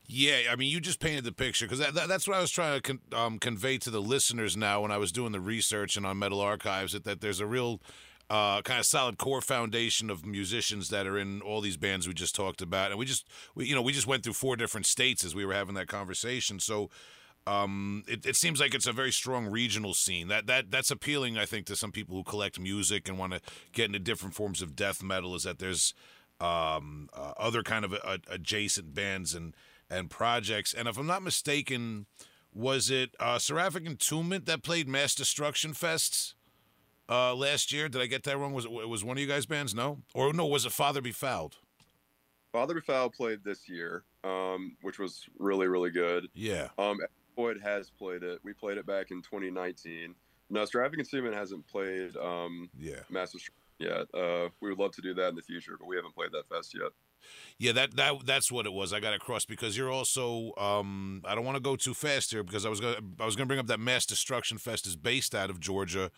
Yeah, 0.08 0.50
I 0.50 0.56
mean, 0.56 0.68
you 0.68 0.80
just 0.80 0.98
painted 0.98 1.22
the 1.22 1.30
picture 1.30 1.66
because 1.66 1.78
that, 1.78 1.94
that, 1.94 2.08
that's 2.08 2.26
what 2.26 2.36
I 2.36 2.40
was 2.40 2.50
trying 2.50 2.74
to 2.74 2.82
con- 2.82 3.00
um, 3.14 3.38
convey 3.38 3.78
to 3.78 3.90
the 3.90 4.02
listeners 4.02 4.56
now 4.56 4.80
when 4.80 4.90
I 4.90 4.98
was 4.98 5.12
doing 5.12 5.30
the 5.30 5.40
research 5.40 5.96
and 5.96 6.04
on 6.04 6.18
Metal 6.18 6.40
Archives 6.40 6.92
that, 6.92 7.04
that 7.04 7.20
there's 7.20 7.38
a 7.38 7.46
real 7.46 7.80
uh, 8.32 8.62
kind 8.62 8.80
of 8.80 8.86
solid 8.86 9.18
core 9.18 9.42
foundation 9.42 10.08
of 10.08 10.24
musicians 10.24 10.88
that 10.88 11.06
are 11.06 11.18
in 11.18 11.42
all 11.42 11.60
these 11.60 11.76
bands 11.76 12.08
we 12.08 12.14
just 12.14 12.34
talked 12.34 12.62
about, 12.62 12.90
and 12.90 12.98
we 12.98 13.04
just 13.04 13.28
we, 13.54 13.66
you 13.66 13.74
know 13.74 13.82
we 13.82 13.92
just 13.92 14.06
went 14.06 14.24
through 14.24 14.32
four 14.32 14.56
different 14.56 14.86
states 14.86 15.22
as 15.22 15.34
we 15.34 15.44
were 15.44 15.52
having 15.52 15.74
that 15.74 15.86
conversation, 15.86 16.58
so. 16.58 16.90
Um, 17.44 18.04
it, 18.06 18.24
it 18.24 18.36
seems 18.36 18.60
like 18.60 18.72
it's 18.72 18.86
a 18.86 18.92
very 18.92 19.10
strong 19.10 19.46
regional 19.46 19.94
scene. 19.94 20.28
That 20.28 20.46
that 20.46 20.70
that's 20.70 20.92
appealing, 20.92 21.36
I 21.36 21.44
think, 21.44 21.66
to 21.66 21.74
some 21.74 21.90
people 21.90 22.14
who 22.14 22.22
collect 22.22 22.60
music 22.60 23.08
and 23.08 23.18
want 23.18 23.32
to 23.32 23.40
get 23.72 23.86
into 23.86 23.98
different 23.98 24.36
forms 24.36 24.62
of 24.62 24.76
death 24.76 25.02
metal. 25.02 25.34
Is 25.34 25.42
that 25.42 25.58
there's 25.58 25.92
um, 26.40 27.08
uh, 27.12 27.32
other 27.36 27.64
kind 27.64 27.84
of 27.84 27.94
a, 27.94 28.20
adjacent 28.30 28.94
bands 28.94 29.34
and 29.34 29.56
and 29.90 30.08
projects. 30.08 30.72
And 30.72 30.86
if 30.86 30.96
I'm 30.96 31.08
not 31.08 31.24
mistaken, 31.24 32.06
was 32.54 32.92
it 32.92 33.10
uh, 33.18 33.40
Seraphic 33.40 33.86
Entombment 33.86 34.44
that 34.44 34.62
played 34.62 34.86
Mass 34.86 35.12
Destruction 35.12 35.72
Fests 35.72 36.34
uh, 37.08 37.34
last 37.34 37.72
year? 37.72 37.88
Did 37.88 38.00
I 38.00 38.06
get 38.06 38.24
that 38.24 38.38
wrong? 38.38 38.52
Was 38.52 38.64
it, 38.64 38.70
was 38.70 39.04
one 39.04 39.16
of 39.16 39.20
you 39.20 39.28
guys' 39.28 39.46
bands? 39.46 39.74
No, 39.74 39.98
or 40.14 40.32
no? 40.32 40.46
Was 40.46 40.66
it 40.66 40.72
Father 40.72 41.00
Befouled? 41.00 41.56
Father 42.52 42.74
Befouled 42.74 43.14
played 43.14 43.42
this 43.44 43.68
year, 43.68 44.04
um, 44.24 44.76
which 44.82 44.98
was 44.98 45.26
really 45.38 45.66
really 45.66 45.90
good. 45.90 46.28
Yeah. 46.34 46.68
Um, 46.78 46.98
Boyd 47.36 47.60
has 47.62 47.90
played 47.90 48.22
it. 48.22 48.40
We 48.42 48.52
played 48.52 48.76
it 48.76 48.86
back 48.86 49.10
in 49.10 49.22
2019. 49.22 50.14
No, 50.50 50.64
Seraphic 50.66 50.98
Entombment 50.98 51.34
hasn't 51.34 51.66
played. 51.66 52.14
Um, 52.18 52.68
yeah. 52.78 53.00
Mass 53.08 53.32
Destruction 53.32 53.54
yet. 53.82 54.06
Uh, 54.14 54.48
we 54.60 54.70
would 54.70 54.78
love 54.78 54.92
to 54.92 55.02
do 55.02 55.14
that 55.14 55.28
in 55.28 55.34
the 55.34 55.42
future, 55.42 55.76
but 55.78 55.86
we 55.86 55.96
haven't 55.96 56.14
played 56.14 56.30
that 56.32 56.48
fest 56.48 56.74
yet. 56.74 56.92
Yeah, 57.58 57.72
that 57.72 57.94
that 57.96 58.26
that's 58.26 58.50
what 58.50 58.66
it 58.66 58.72
was. 58.72 58.92
I 58.92 59.00
got 59.00 59.14
across 59.14 59.44
because 59.44 59.76
you're 59.76 59.90
also. 59.90 60.52
Um, 60.56 61.22
I 61.24 61.34
don't 61.34 61.44
want 61.44 61.56
to 61.56 61.62
go 61.62 61.76
too 61.76 61.94
fast 61.94 62.32
here 62.32 62.42
because 62.42 62.66
I 62.66 62.68
was 62.68 62.80
gonna 62.80 62.96
I 63.20 63.24
was 63.24 63.36
gonna 63.36 63.46
bring 63.46 63.60
up 63.60 63.68
that 63.68 63.78
Mass 63.78 64.06
Destruction 64.06 64.58
Fest 64.58 64.86
is 64.86 64.96
based 64.96 65.34
out 65.34 65.48
of 65.48 65.60
Georgia, 65.60 66.10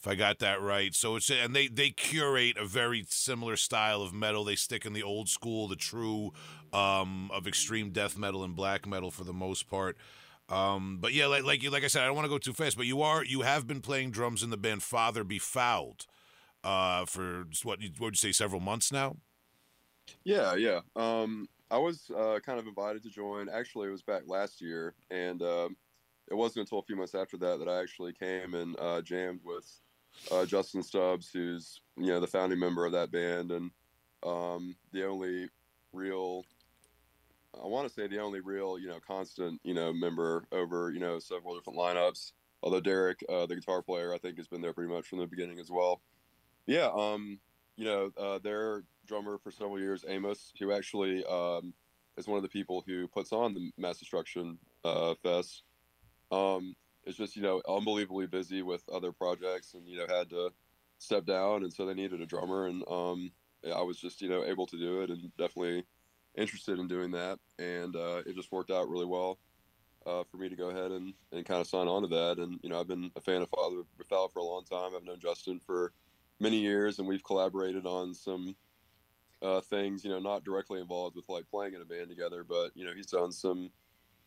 if 0.00 0.06
I 0.06 0.14
got 0.14 0.38
that 0.38 0.62
right. 0.62 0.94
So 0.94 1.16
it's 1.16 1.28
and 1.30 1.54
they 1.54 1.68
they 1.68 1.90
curate 1.90 2.56
a 2.56 2.64
very 2.64 3.04
similar 3.08 3.56
style 3.56 4.00
of 4.00 4.14
metal. 4.14 4.44
They 4.44 4.56
stick 4.56 4.86
in 4.86 4.94
the 4.94 5.02
old 5.02 5.28
school, 5.28 5.68
the 5.68 5.76
true 5.76 6.32
um, 6.72 7.30
of 7.32 7.46
extreme 7.46 7.90
death 7.90 8.16
metal 8.16 8.42
and 8.42 8.56
black 8.56 8.86
metal 8.86 9.10
for 9.10 9.24
the 9.24 9.34
most 9.34 9.68
part. 9.68 9.98
Um, 10.48 10.98
but 11.00 11.12
yeah, 11.12 11.26
like 11.26 11.44
like 11.44 11.62
you 11.62 11.70
like 11.70 11.84
I 11.84 11.88
said, 11.88 12.02
I 12.02 12.06
don't 12.06 12.16
want 12.16 12.24
to 12.24 12.30
go 12.30 12.38
too 12.38 12.54
fast. 12.54 12.78
But 12.78 12.86
you 12.86 13.02
are 13.02 13.22
you 13.24 13.42
have 13.42 13.66
been 13.66 13.82
playing 13.82 14.10
drums 14.10 14.42
in 14.42 14.48
the 14.48 14.56
band 14.56 14.82
Father 14.82 15.22
Befouled 15.22 16.06
uh, 16.64 17.04
for 17.04 17.44
what 17.62 17.80
what 17.98 18.00
would 18.00 18.14
you 18.14 18.30
say 18.30 18.32
several 18.32 18.60
months 18.60 18.90
now? 18.90 19.16
Yeah, 20.24 20.54
yeah. 20.54 20.80
Um, 20.96 21.46
I 21.70 21.78
was 21.78 22.10
uh, 22.16 22.40
kind 22.44 22.58
of 22.58 22.66
invited 22.66 23.02
to 23.02 23.10
join. 23.10 23.48
Actually, 23.50 23.88
it 23.88 23.92
was 23.92 24.02
back 24.02 24.22
last 24.26 24.62
year, 24.62 24.94
and 25.10 25.42
um, 25.42 25.76
it 26.30 26.34
wasn't 26.34 26.60
until 26.66 26.78
a 26.78 26.82
few 26.82 26.96
months 26.96 27.14
after 27.14 27.36
that 27.36 27.58
that 27.58 27.68
I 27.68 27.80
actually 27.82 28.12
came 28.12 28.54
and 28.54 28.76
uh, 28.80 29.02
jammed 29.02 29.40
with 29.44 29.70
uh, 30.30 30.44
Justin 30.44 30.82
Stubbs, 30.82 31.30
who's 31.32 31.80
you 31.96 32.06
know 32.06 32.20
the 32.20 32.26
founding 32.26 32.58
member 32.58 32.86
of 32.86 32.92
that 32.92 33.10
band, 33.10 33.50
and 33.52 33.70
um, 34.24 34.76
the 34.92 35.06
only 35.06 35.48
real. 35.92 36.44
I 37.60 37.66
want 37.66 37.88
to 37.88 37.92
say 37.92 38.06
the 38.06 38.20
only 38.20 38.40
real, 38.40 38.78
you 38.78 38.86
know, 38.86 39.00
constant, 39.04 39.60
you 39.64 39.74
know, 39.74 39.92
member 39.92 40.44
over, 40.52 40.92
you 40.92 41.00
know, 41.00 41.18
several 41.18 41.56
different 41.56 41.76
lineups. 41.76 42.30
Although 42.62 42.80
Derek, 42.80 43.24
uh, 43.28 43.46
the 43.46 43.56
guitar 43.56 43.82
player, 43.82 44.14
I 44.14 44.18
think 44.18 44.36
has 44.36 44.46
been 44.46 44.60
there 44.60 44.72
pretty 44.72 44.92
much 44.92 45.08
from 45.08 45.18
the 45.18 45.26
beginning 45.26 45.58
as 45.58 45.68
well. 45.68 46.00
Yeah, 46.66 46.90
um, 46.94 47.40
you 47.76 47.84
know, 47.84 48.12
uh, 48.16 48.38
their 48.38 48.84
drummer 49.06 49.38
for 49.38 49.50
several 49.50 49.80
years, 49.80 50.04
Amos, 50.06 50.52
who 50.60 50.72
actually 50.72 51.24
um, 51.24 51.74
is 52.16 52.28
one 52.28 52.36
of 52.36 52.42
the 52.42 52.48
people 52.48 52.84
who 52.86 53.08
puts 53.08 53.32
on 53.32 53.54
the 53.54 53.72
Mass 53.76 53.98
Destruction 53.98 54.58
uh, 54.84 55.14
Fest. 55.22 55.64
Is 57.06 57.16
just 57.16 57.36
you 57.36 57.42
know 57.42 57.62
unbelievably 57.68 58.26
busy 58.26 58.62
with 58.62 58.82
other 58.88 59.12
projects, 59.12 59.74
and 59.74 59.88
you 59.88 59.98
know 59.98 60.06
had 60.06 60.30
to 60.30 60.50
step 60.98 61.24
down, 61.24 61.62
and 61.62 61.72
so 61.72 61.86
they 61.86 61.94
needed 61.94 62.20
a 62.20 62.26
drummer, 62.26 62.66
and 62.66 62.84
um, 62.88 63.32
I 63.74 63.82
was 63.82 63.98
just 63.98 64.20
you 64.20 64.28
know 64.28 64.44
able 64.44 64.66
to 64.66 64.78
do 64.78 65.00
it, 65.00 65.10
and 65.10 65.34
definitely 65.36 65.84
interested 66.36 66.78
in 66.78 66.88
doing 66.88 67.10
that, 67.12 67.38
and 67.58 67.96
uh, 67.96 68.22
it 68.26 68.36
just 68.36 68.52
worked 68.52 68.70
out 68.70 68.88
really 68.88 69.06
well. 69.06 69.38
Uh, 70.06 70.24
for 70.30 70.38
me 70.38 70.48
to 70.48 70.56
go 70.56 70.70
ahead 70.70 70.90
and, 70.92 71.12
and 71.30 71.44
kind 71.44 71.60
of 71.60 71.66
sign 71.66 71.86
on 71.86 72.00
to 72.00 72.08
that. 72.08 72.38
And, 72.38 72.58
you 72.62 72.70
know, 72.70 72.80
I've 72.80 72.88
been 72.88 73.10
a 73.16 73.20
fan 73.20 73.42
of 73.42 73.50
Father 73.50 73.82
Befouled 73.98 74.32
for 74.32 74.38
a 74.38 74.44
long 74.44 74.64
time. 74.64 74.92
I've 74.96 75.04
known 75.04 75.20
Justin 75.20 75.60
for 75.60 75.92
many 76.40 76.58
years, 76.58 76.98
and 76.98 77.06
we've 77.06 77.22
collaborated 77.22 77.84
on 77.84 78.14
some 78.14 78.56
uh, 79.42 79.60
things. 79.60 80.02
You 80.02 80.10
know, 80.10 80.18
not 80.18 80.42
directly 80.42 80.80
involved 80.80 81.16
with 81.16 81.28
like 81.28 81.50
playing 81.50 81.74
in 81.74 81.82
a 81.82 81.84
band 81.84 82.08
together, 82.08 82.44
but 82.44 82.70
you 82.74 82.86
know, 82.86 82.92
he's 82.94 83.06
done 83.06 83.30
some 83.30 83.70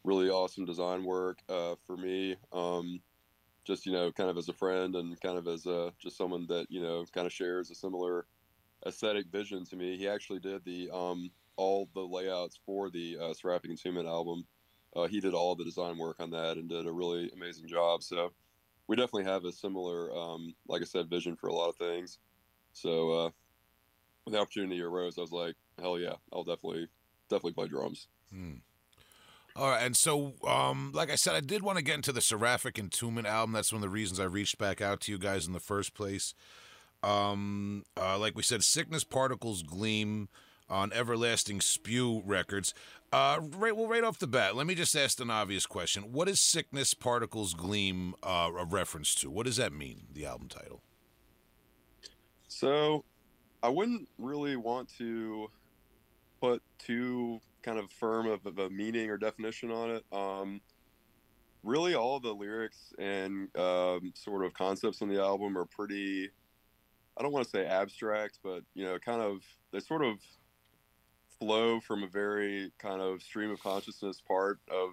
really 0.03 0.29
awesome 0.29 0.65
design 0.65 1.03
work 1.03 1.39
uh, 1.49 1.75
for 1.85 1.97
me. 1.97 2.35
Um, 2.51 3.01
just 3.65 3.85
you 3.85 3.93
know, 3.93 4.11
kind 4.11 4.29
of 4.29 4.37
as 4.37 4.49
a 4.49 4.53
friend 4.53 4.95
and 4.95 5.19
kind 5.21 5.37
of 5.37 5.47
as 5.47 5.65
a 5.65 5.93
just 5.99 6.17
someone 6.17 6.45
that 6.47 6.67
you 6.69 6.81
know 6.81 7.05
kind 7.13 7.25
of 7.25 7.33
shares 7.33 7.71
a 7.71 7.75
similar 7.75 8.25
aesthetic 8.85 9.27
vision 9.27 9.65
to 9.65 9.75
me. 9.75 9.97
He 9.97 10.07
actually 10.07 10.39
did 10.39 10.63
the 10.65 10.89
um, 10.91 11.31
all 11.55 11.89
the 11.93 12.01
layouts 12.01 12.59
for 12.65 12.89
the 12.89 13.17
uh, 13.19 13.33
Seraphic 13.33 13.71
album. 13.85 14.45
Uh, 14.95 15.07
he 15.07 15.19
did 15.19 15.33
all 15.33 15.55
the 15.55 15.63
design 15.63 15.97
work 15.97 16.19
on 16.19 16.29
that 16.31 16.57
and 16.57 16.69
did 16.69 16.85
a 16.85 16.91
really 16.91 17.31
amazing 17.33 17.67
job. 17.67 18.03
So 18.03 18.31
we 18.87 18.95
definitely 18.95 19.23
have 19.23 19.45
a 19.45 19.51
similar, 19.51 20.15
um, 20.15 20.53
like 20.67 20.81
I 20.81 20.85
said, 20.85 21.09
vision 21.09 21.35
for 21.35 21.47
a 21.47 21.53
lot 21.53 21.69
of 21.69 21.75
things. 21.77 22.19
So 22.73 23.11
uh, 23.11 23.29
when 24.23 24.33
the 24.33 24.39
opportunity 24.39 24.81
arose, 24.81 25.17
I 25.17 25.21
was 25.21 25.31
like, 25.31 25.55
hell 25.79 25.97
yeah, 25.97 26.15
I'll 26.31 26.43
definitely 26.43 26.87
definitely 27.29 27.53
play 27.53 27.67
drums. 27.67 28.07
Hmm. 28.31 28.55
All 29.55 29.69
right, 29.69 29.83
and 29.83 29.95
so, 29.95 30.33
um, 30.47 30.91
like 30.95 31.11
I 31.11 31.15
said, 31.15 31.35
I 31.35 31.39
did 31.39 31.61
want 31.61 31.77
to 31.77 31.83
get 31.83 31.95
into 31.95 32.11
the 32.11 32.21
Seraphic 32.21 32.75
Entombment 32.75 33.25
album. 33.25 33.53
That's 33.53 33.71
one 33.71 33.77
of 33.77 33.83
the 33.83 33.89
reasons 33.89 34.19
I 34.19 34.23
reached 34.23 34.57
back 34.57 34.81
out 34.81 35.01
to 35.01 35.11
you 35.11 35.19
guys 35.19 35.45
in 35.45 35.53
the 35.53 35.59
first 35.59 35.93
place. 35.93 36.33
Um, 37.03 37.83
uh, 37.95 38.17
like 38.17 38.35
we 38.35 38.41
said, 38.41 38.63
Sickness 38.63 39.03
Particles 39.03 39.61
Gleam 39.61 40.27
on 40.69 40.91
Everlasting 40.91 41.61
Spew 41.61 42.23
Records. 42.25 42.73
Uh, 43.11 43.41
right, 43.57 43.75
well, 43.77 43.87
right 43.87 44.03
off 44.03 44.17
the 44.17 44.25
bat, 44.25 44.55
let 44.55 44.65
me 44.65 44.73
just 44.73 44.95
ask 44.95 45.19
an 45.19 45.29
obvious 45.29 45.67
question: 45.67 46.13
What 46.13 46.27
is 46.27 46.41
Sickness 46.41 46.95
Particles 46.95 47.53
Gleam 47.53 48.15
uh, 48.23 48.49
a 48.57 48.65
reference 48.65 49.13
to? 49.15 49.29
What 49.29 49.45
does 49.45 49.57
that 49.57 49.71
mean? 49.71 50.07
The 50.11 50.25
album 50.25 50.47
title. 50.47 50.81
So, 52.47 53.03
I 53.61 53.69
wouldn't 53.69 54.09
really 54.17 54.55
want 54.55 54.89
to 54.97 55.51
put 56.41 56.63
too 56.79 57.39
kind 57.63 57.79
of 57.79 57.89
firm 57.91 58.27
of, 58.27 58.45
of 58.45 58.59
a 58.59 58.69
meaning 58.69 59.09
or 59.09 59.17
definition 59.17 59.71
on 59.71 59.91
it. 59.91 60.05
Um, 60.11 60.61
really, 61.63 61.95
all 61.95 62.19
the 62.19 62.33
lyrics 62.33 62.93
and 62.99 63.47
um, 63.57 64.13
sort 64.15 64.45
of 64.45 64.53
concepts 64.53 65.01
on 65.01 65.09
the 65.09 65.21
album 65.21 65.57
are 65.57 65.65
pretty. 65.65 66.29
I 67.17 67.21
don't 67.21 67.31
want 67.31 67.45
to 67.45 67.49
say 67.49 67.65
abstract, 67.65 68.39
but 68.43 68.63
you 68.73 68.85
know, 68.85 68.97
kind 68.99 69.21
of 69.21 69.41
they 69.71 69.79
sort 69.79 70.03
of 70.03 70.17
flow 71.39 71.79
from 71.79 72.03
a 72.03 72.07
very 72.07 72.71
kind 72.79 73.01
of 73.01 73.21
stream 73.21 73.51
of 73.51 73.61
consciousness 73.61 74.21
part 74.21 74.59
of 74.69 74.91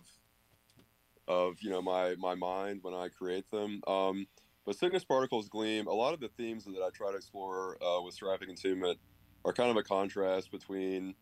of 1.28 1.56
you 1.60 1.70
know 1.70 1.80
my 1.80 2.14
my 2.18 2.34
mind 2.34 2.80
when 2.82 2.94
I 2.94 3.08
create 3.08 3.50
them. 3.50 3.80
Um, 3.86 4.26
but 4.66 4.76
sickness 4.76 5.04
particles 5.04 5.48
gleam. 5.48 5.86
A 5.86 5.92
lot 5.92 6.12
of 6.14 6.20
the 6.20 6.28
themes 6.28 6.64
that 6.64 6.82
I 6.84 6.90
try 6.90 7.10
to 7.10 7.16
explore 7.16 7.78
uh, 7.82 8.02
with 8.02 8.14
seraphic 8.14 8.48
entombment 8.48 8.98
are 9.44 9.52
kind 9.52 9.70
of 9.70 9.76
a 9.76 9.82
contrast 9.82 10.50
between 10.50 11.14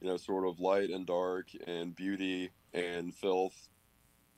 you 0.00 0.08
know 0.08 0.16
sort 0.16 0.46
of 0.46 0.60
light 0.60 0.90
and 0.90 1.06
dark 1.06 1.48
and 1.66 1.94
beauty 1.94 2.52
and 2.72 3.14
filth. 3.14 3.68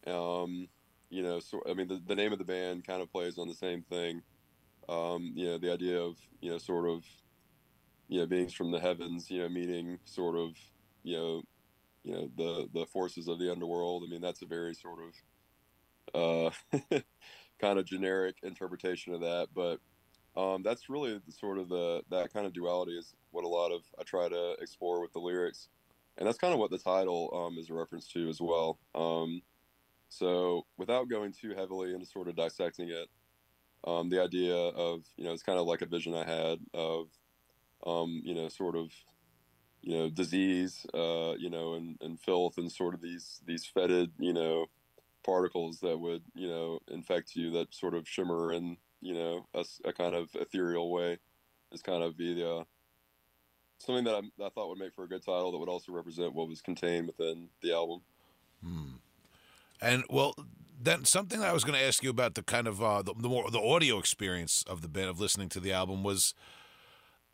Um, 0.07 0.69
you 1.11 1.23
know, 1.23 1.41
so 1.41 1.63
I 1.69 1.75
mean 1.75 1.89
the, 1.89 2.03
the 2.05 2.15
name 2.17 2.33
of 2.33 2.39
the 2.39 2.45
band 2.45 2.87
kind 2.87 3.03
of 3.03 3.11
plays 3.11 3.39
on 3.39 3.49
the 3.49 3.55
same 3.55 3.83
thing. 3.83 4.23
Um, 4.89 5.33
you 5.37 5.47
know, 5.47 5.59
the 5.59 5.73
idea 5.73 6.01
of 6.01 6.19
you 6.41 6.51
know 6.51 6.59
sort 6.59 6.89
of 6.89 7.05
you 8.09 8.21
know 8.21 8.27
beings 8.27 8.53
from 8.55 8.71
the 8.71 8.81
heavens, 8.81 9.31
you 9.31 9.41
know, 9.41 9.49
meeting 9.49 9.99
sort 10.05 10.37
of 10.37 10.57
you 11.03 11.17
know 11.17 11.43
you 12.05 12.13
know 12.15 12.31
the 12.37 12.69
the 12.73 12.87
forces 12.87 13.29
of 13.29 13.39
the 13.39 13.51
underworld. 13.51 14.05
I 14.07 14.11
mean, 14.11 14.21
that's 14.21 14.43
a 14.43 14.47
very 14.47 14.75
sort 14.75 15.01
of 15.03 15.15
uh, 16.15 16.51
kind 17.61 17.79
of 17.79 17.87
generic 17.87 18.39
interpretation 18.43 19.15
of 19.15 19.21
that, 19.21 19.49
but 19.55 19.81
um, 20.37 20.63
that's 20.63 20.89
really 20.89 21.21
sort 21.29 21.59
of 21.59 21.69
the 21.69 22.03
that 22.11 22.33
kind 22.33 22.47
of 22.47 22.53
duality 22.53 22.97
is 22.97 23.15
what 23.31 23.45
a 23.45 23.49
lot 23.49 23.71
of 23.71 23.83
I 23.99 24.03
try 24.03 24.29
to 24.29 24.57
explore 24.61 25.01
with 25.01 25.13
the 25.13 25.19
lyrics, 25.19 25.69
and 26.17 26.27
that's 26.27 26.39
kind 26.39 26.55
of 26.55 26.59
what 26.59 26.71
the 26.71 26.79
title 26.79 27.31
um, 27.35 27.59
is 27.59 27.69
a 27.69 27.75
reference 27.75 28.07
to 28.09 28.29
as 28.29 28.41
well. 28.41 28.79
Um, 28.95 29.43
so 30.09 30.67
without 30.79 31.09
going 31.09 31.33
too 31.33 31.55
heavily 31.55 31.93
into 31.93 32.07
sort 32.07 32.29
of 32.29 32.37
dissecting 32.37 32.89
it, 32.89 33.09
um, 33.85 34.09
the 34.09 34.23
idea 34.23 34.55
of 34.55 35.03
you 35.17 35.25
know 35.25 35.33
it's 35.33 35.43
kind 35.43 35.59
of 35.59 35.67
like 35.67 35.83
a 35.83 35.87
vision 35.87 36.15
I 36.15 36.25
had 36.25 36.61
of 36.73 37.09
um, 37.87 38.23
you 38.25 38.35
know 38.35 38.49
sort 38.49 38.77
of 38.77 38.91
you 39.83 39.99
know 39.99 40.09
disease 40.09 40.87
uh, 40.95 41.35
you 41.39 41.51
know 41.51 41.75
and, 41.75 41.99
and 42.01 42.19
filth 42.19 42.57
and 42.57 42.73
sort 42.73 42.95
of 42.95 43.03
these 43.03 43.43
these 43.47 43.67
fetid 43.67 44.13
you 44.19 44.33
know 44.33 44.67
particles 45.25 45.81
that 45.81 46.01
would 46.01 46.23
you 46.35 46.49
know 46.49 46.79
infect 46.89 47.37
you 47.37 47.51
that 47.51 47.75
sort 47.75 47.95
of 47.95 48.09
shimmer 48.09 48.53
in 48.53 48.77
you 49.03 49.15
know 49.15 49.47
a, 49.53 49.65
a 49.85 49.93
kind 49.93 50.15
of 50.15 50.31
ethereal 50.35 50.91
way 50.91 51.19
is 51.73 51.83
kind 51.83 52.03
of 52.03 52.17
the 52.17 52.49
uh, 52.49 52.65
something 53.79 54.05
that 54.05 54.15
I, 54.15 54.45
I, 54.45 54.49
thought 54.51 54.69
would 54.69 54.79
make 54.79 54.95
for 54.95 55.05
a 55.05 55.09
good 55.09 55.25
title 55.25 55.53
that 55.53 55.59
would 55.59 55.69
also 55.69 55.93
represent 55.93 56.35
what 56.35 56.49
was 56.49 56.63
contained 56.63 57.09
within 57.09 57.49
the 57.63 57.73
album. 57.73 58.01
Hmm. 58.65 58.85
And 59.81 60.05
well, 60.09 60.35
then 60.81 61.05
something 61.05 61.41
that 61.41 61.49
I 61.49 61.53
was 61.53 61.65
going 61.65 61.79
to 61.79 61.85
ask 61.85 62.03
you 62.03 62.11
about 62.11 62.35
the 62.35 62.43
kind 62.43 62.69
of 62.69 62.83
uh, 62.83 63.03
the, 63.03 63.15
the 63.19 63.29
more 63.29 63.51
the 63.51 63.61
audio 63.61 63.99
experience 63.99 64.65
of 64.69 64.81
the 64.81 64.89
band 64.89 65.11
of 65.11 65.21
listening 65.21 65.49
to 65.51 65.61
the 65.61 65.73
album 65.73 66.05
was, 66.05 66.35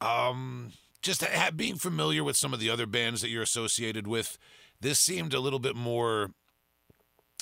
um, 0.01 0.73
just 1.03 1.23
ha- 1.23 1.51
being 1.55 1.77
familiar 1.77 2.25
with 2.25 2.37
some 2.37 2.55
of 2.55 2.61
the 2.61 2.71
other 2.71 2.87
bands 2.87 3.21
that 3.21 3.29
you're 3.29 3.43
associated 3.43 4.07
with. 4.07 4.39
This 4.81 4.99
seemed 5.01 5.35
a 5.35 5.41
little 5.41 5.59
bit 5.59 5.77
more 5.77 6.31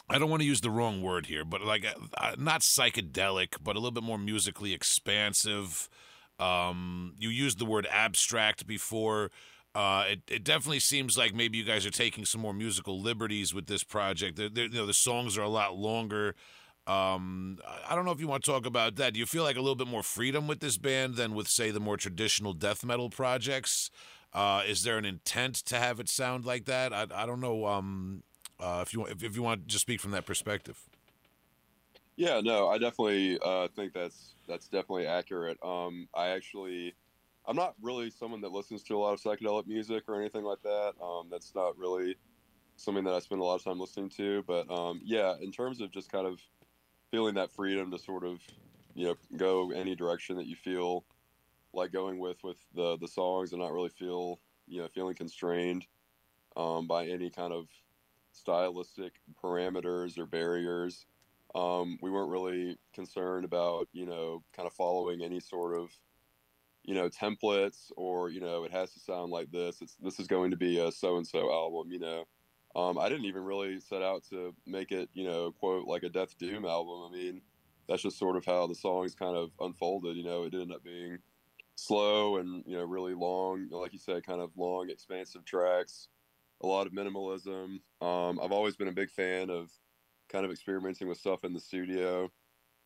I 0.08 0.18
don't 0.18 0.30
want 0.30 0.40
to 0.40 0.46
use 0.46 0.60
the 0.60 0.70
wrong 0.70 1.02
word 1.02 1.26
here, 1.26 1.44
but 1.44 1.62
like 1.62 1.84
uh, 1.84 1.94
uh, 2.16 2.36
not 2.38 2.60
psychedelic, 2.60 3.54
but 3.62 3.76
a 3.76 3.80
little 3.80 3.90
bit 3.90 4.04
more 4.04 4.18
musically 4.18 4.72
expansive. 4.72 5.88
Um, 6.38 7.14
you 7.18 7.28
used 7.28 7.58
the 7.58 7.64
word 7.64 7.88
abstract 7.90 8.66
before. 8.66 9.30
Uh, 9.74 10.04
it, 10.08 10.22
it 10.28 10.44
definitely 10.44 10.80
seems 10.80 11.18
like 11.18 11.34
maybe 11.34 11.58
you 11.58 11.64
guys 11.64 11.84
are 11.84 11.90
taking 11.90 12.24
some 12.24 12.40
more 12.40 12.54
musical 12.54 13.00
liberties 13.00 13.52
with 13.52 13.66
this 13.66 13.84
project. 13.84 14.36
They're, 14.36 14.48
they're, 14.48 14.66
you 14.66 14.74
know, 14.74 14.86
the 14.86 14.94
songs 14.94 15.36
are 15.36 15.42
a 15.42 15.48
lot 15.48 15.76
longer. 15.76 16.34
Um, 16.86 17.58
I 17.88 17.94
don't 17.94 18.04
know 18.04 18.12
if 18.12 18.20
you 18.20 18.28
want 18.28 18.44
to 18.44 18.50
talk 18.50 18.64
about 18.64 18.96
that. 18.96 19.14
Do 19.14 19.20
you 19.20 19.26
feel 19.26 19.42
like 19.42 19.56
a 19.56 19.60
little 19.60 19.74
bit 19.74 19.88
more 19.88 20.04
freedom 20.04 20.46
with 20.46 20.60
this 20.60 20.78
band 20.78 21.16
than 21.16 21.34
with, 21.34 21.48
say, 21.48 21.70
the 21.70 21.80
more 21.80 21.96
traditional 21.96 22.52
death 22.52 22.84
metal 22.84 23.10
projects? 23.10 23.90
Uh, 24.32 24.62
is 24.66 24.82
there 24.82 24.98
an 24.98 25.04
intent 25.04 25.56
to 25.56 25.78
have 25.78 25.98
it 25.98 26.08
sound 26.08 26.44
like 26.44 26.64
that? 26.66 26.92
I, 26.92 27.06
I 27.14 27.26
don't 27.26 27.40
know. 27.40 27.66
Um, 27.66 28.22
uh, 28.60 28.80
if 28.82 28.92
you 28.92 29.00
want, 29.00 29.22
if, 29.22 29.36
you 29.36 29.42
want 29.42 29.62
to 29.62 29.66
just 29.66 29.82
speak 29.82 30.00
from 30.00 30.12
that 30.12 30.26
perspective. 30.26 30.78
Yeah, 32.16 32.40
no, 32.40 32.68
I 32.68 32.78
definitely 32.78 33.38
uh, 33.44 33.68
think 33.68 33.92
that's 33.92 34.34
that's 34.48 34.68
definitely 34.68 35.06
accurate. 35.06 35.58
Um, 35.62 36.08
I 36.14 36.28
actually, 36.28 36.94
I'm 37.46 37.56
not 37.56 37.74
really 37.82 38.10
someone 38.10 38.40
that 38.40 38.52
listens 38.52 38.82
to 38.84 38.96
a 38.96 38.98
lot 38.98 39.12
of 39.12 39.20
psychedelic 39.20 39.66
music 39.66 40.04
or 40.08 40.18
anything 40.18 40.44
like 40.44 40.62
that. 40.62 40.94
Um, 41.02 41.28
that's 41.30 41.54
not 41.54 41.76
really 41.76 42.16
something 42.76 43.04
that 43.04 43.12
I 43.12 43.18
spend 43.18 43.40
a 43.40 43.44
lot 43.44 43.56
of 43.56 43.64
time 43.64 43.78
listening 43.78 44.10
to. 44.10 44.42
But 44.46 44.70
um, 44.70 45.00
yeah, 45.04 45.34
in 45.40 45.52
terms 45.52 45.80
of 45.80 45.90
just 45.90 46.10
kind 46.10 46.26
of 46.26 46.40
feeling 47.10 47.34
that 47.34 47.50
freedom 47.50 47.90
to 47.90 47.98
sort 47.98 48.24
of, 48.24 48.40
you 48.94 49.06
know, 49.06 49.16
go 49.36 49.70
any 49.72 49.94
direction 49.94 50.36
that 50.36 50.46
you 50.46 50.56
feel 50.56 51.04
like 51.72 51.92
going 51.92 52.18
with 52.18 52.42
with 52.42 52.56
the 52.74 52.96
the 52.96 53.08
songs 53.08 53.52
and 53.52 53.60
not 53.60 53.72
really 53.72 53.90
feel 53.90 54.40
you 54.66 54.80
know 54.80 54.88
feeling 54.88 55.14
constrained 55.14 55.86
um, 56.56 56.86
by 56.86 57.06
any 57.06 57.30
kind 57.30 57.52
of 57.52 57.68
stylistic 58.36 59.14
parameters 59.42 60.18
or 60.18 60.26
barriers. 60.26 61.06
Um, 61.54 61.98
we 62.02 62.10
weren't 62.10 62.30
really 62.30 62.76
concerned 62.94 63.44
about, 63.44 63.88
you 63.92 64.06
know, 64.06 64.42
kind 64.54 64.66
of 64.66 64.74
following 64.74 65.22
any 65.22 65.40
sort 65.40 65.76
of, 65.76 65.90
you 66.84 66.94
know, 66.94 67.08
templates 67.08 67.90
or, 67.96 68.30
you 68.30 68.40
know, 68.40 68.64
it 68.64 68.72
has 68.72 68.92
to 68.92 69.00
sound 69.00 69.32
like 69.32 69.50
this. 69.50 69.80
It's 69.80 69.96
this 69.96 70.20
is 70.20 70.26
going 70.26 70.50
to 70.50 70.56
be 70.56 70.78
a 70.78 70.92
so 70.92 71.16
and 71.16 71.26
so 71.26 71.50
album, 71.50 71.90
you 71.90 71.98
know. 71.98 72.24
Um, 72.74 72.98
I 72.98 73.08
didn't 73.08 73.24
even 73.24 73.42
really 73.42 73.80
set 73.80 74.02
out 74.02 74.22
to 74.30 74.54
make 74.66 74.92
it, 74.92 75.08
you 75.14 75.24
know, 75.24 75.52
quote 75.52 75.86
like 75.86 76.02
a 76.02 76.10
Death 76.10 76.36
Doom 76.36 76.66
album. 76.66 77.08
I 77.08 77.16
mean, 77.16 77.40
that's 77.88 78.02
just 78.02 78.18
sort 78.18 78.36
of 78.36 78.44
how 78.44 78.66
the 78.66 78.74
songs 78.74 79.14
kind 79.14 79.34
of 79.34 79.50
unfolded. 79.60 80.14
You 80.16 80.24
know, 80.24 80.42
it 80.42 80.52
ended 80.52 80.72
up 80.72 80.84
being 80.84 81.18
slow 81.76 82.36
and 82.36 82.64
you 82.66 82.76
know 82.76 82.84
really 82.84 83.14
long, 83.14 83.68
like 83.70 83.92
you 83.92 83.98
said, 83.98 84.26
kind 84.26 84.40
of 84.40 84.50
long, 84.56 84.90
expansive 84.90 85.44
tracks 85.44 86.08
a 86.62 86.66
lot 86.66 86.86
of 86.86 86.92
minimalism. 86.92 87.80
Um, 88.00 88.40
I've 88.42 88.52
always 88.52 88.76
been 88.76 88.88
a 88.88 88.92
big 88.92 89.10
fan 89.10 89.50
of 89.50 89.70
kind 90.28 90.44
of 90.44 90.50
experimenting 90.50 91.08
with 91.08 91.18
stuff 91.18 91.44
in 91.44 91.52
the 91.52 91.60
studio. 91.60 92.30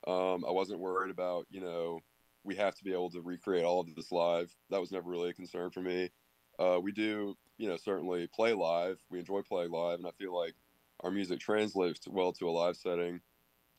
Um, 0.07 0.45
I 0.47 0.51
wasn't 0.51 0.81
worried 0.81 1.11
about, 1.11 1.47
you 1.51 1.61
know, 1.61 2.01
we 2.43 2.57
have 2.57 2.75
to 2.75 2.85
be 2.85 2.93
able 2.93 3.11
to 3.11 3.21
recreate 3.21 3.65
all 3.65 3.81
of 3.81 3.95
this 3.95 4.11
live. 4.11 4.55
That 4.71 4.81
was 4.81 4.93
never 4.93 5.09
really 5.09 5.31
a 5.31 5.35
concern 5.35 5.71
for 5.71 5.81
me. 5.81 6.11
Uh, 6.59 6.79
we 6.83 6.93
do, 6.93 7.37
you 7.59 7.69
know, 7.69 7.77
certainly 7.77 8.27
play 8.27 8.53
live. 8.53 8.99
We 9.11 9.19
enjoy 9.19 9.43
playing 9.43 9.71
live, 9.71 9.99
and 9.99 10.07
I 10.07 10.11
feel 10.13 10.37
like 10.37 10.55
our 11.01 11.11
music 11.11 11.41
translates 11.41 12.07
well 12.09 12.33
to 12.35 12.49
a 12.49 12.51
live 12.51 12.77
setting. 12.77 13.21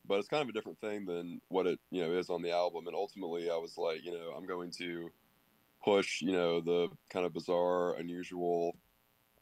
But 0.08 0.18
it's 0.20 0.28
kind 0.28 0.42
of 0.42 0.50
a 0.50 0.54
different 0.54 0.80
thing 0.80 1.06
than 1.06 1.42
what 1.50 1.68
it, 1.68 1.80
you 1.92 2.04
know, 2.04 2.12
is 2.14 2.30
on 2.30 2.42
the 2.42 2.52
album. 2.52 2.88
And 2.88 2.96
ultimately, 2.96 3.52
I 3.52 3.58
was 3.58 3.78
like, 3.78 4.04
you 4.04 4.12
know, 4.12 4.34
I'm 4.36 4.48
going 4.48 4.72
to 4.80 5.12
push, 5.84 6.22
you 6.22 6.32
know, 6.32 6.60
the 6.60 6.90
kind 7.10 7.26
of 7.26 7.34
bizarre, 7.34 7.96
unusual, 7.96 8.76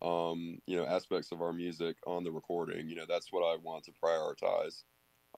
um, 0.01 0.59
you 0.65 0.77
know, 0.77 0.85
aspects 0.85 1.31
of 1.31 1.41
our 1.41 1.53
music 1.53 1.97
on 2.07 2.23
the 2.23 2.31
recording. 2.31 2.87
You 2.87 2.95
know, 2.95 3.05
that's 3.07 3.31
what 3.31 3.41
I 3.41 3.57
want 3.61 3.83
to 3.85 3.91
prioritize. 4.03 4.83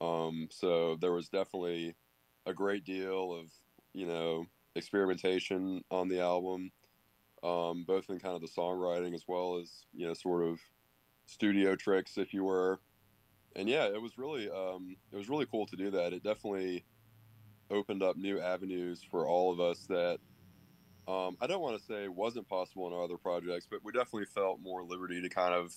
Um, 0.00 0.48
so 0.50 0.96
there 1.00 1.12
was 1.12 1.28
definitely 1.28 1.94
a 2.46 2.54
great 2.54 2.84
deal 2.84 3.32
of, 3.32 3.46
you 3.92 4.06
know, 4.06 4.46
experimentation 4.74 5.82
on 5.90 6.08
the 6.08 6.20
album, 6.20 6.72
um, 7.42 7.84
both 7.86 8.08
in 8.08 8.18
kind 8.18 8.34
of 8.34 8.40
the 8.40 8.48
songwriting 8.48 9.14
as 9.14 9.24
well 9.26 9.58
as, 9.60 9.84
you 9.92 10.06
know, 10.06 10.14
sort 10.14 10.44
of 10.44 10.60
studio 11.26 11.76
tricks, 11.76 12.16
if 12.16 12.32
you 12.32 12.44
were. 12.44 12.80
And 13.54 13.68
yeah, 13.68 13.84
it 13.84 14.00
was 14.00 14.16
really, 14.16 14.48
um, 14.48 14.96
it 15.12 15.16
was 15.16 15.28
really 15.28 15.46
cool 15.46 15.66
to 15.66 15.76
do 15.76 15.90
that. 15.90 16.12
It 16.12 16.22
definitely 16.22 16.84
opened 17.70 18.02
up 18.02 18.16
new 18.16 18.40
avenues 18.40 19.02
for 19.10 19.26
all 19.26 19.52
of 19.52 19.60
us 19.60 19.86
that 19.88 20.18
um, 21.08 21.36
I 21.40 21.46
don't 21.46 21.60
want 21.60 21.78
to 21.78 21.84
say 21.84 22.08
wasn't 22.08 22.48
possible 22.48 22.86
in 22.86 22.92
our 22.92 23.04
other 23.04 23.16
projects, 23.16 23.66
but 23.70 23.80
we 23.82 23.92
definitely 23.92 24.26
felt 24.26 24.60
more 24.60 24.84
liberty 24.84 25.20
to 25.20 25.28
kind 25.28 25.54
of 25.54 25.74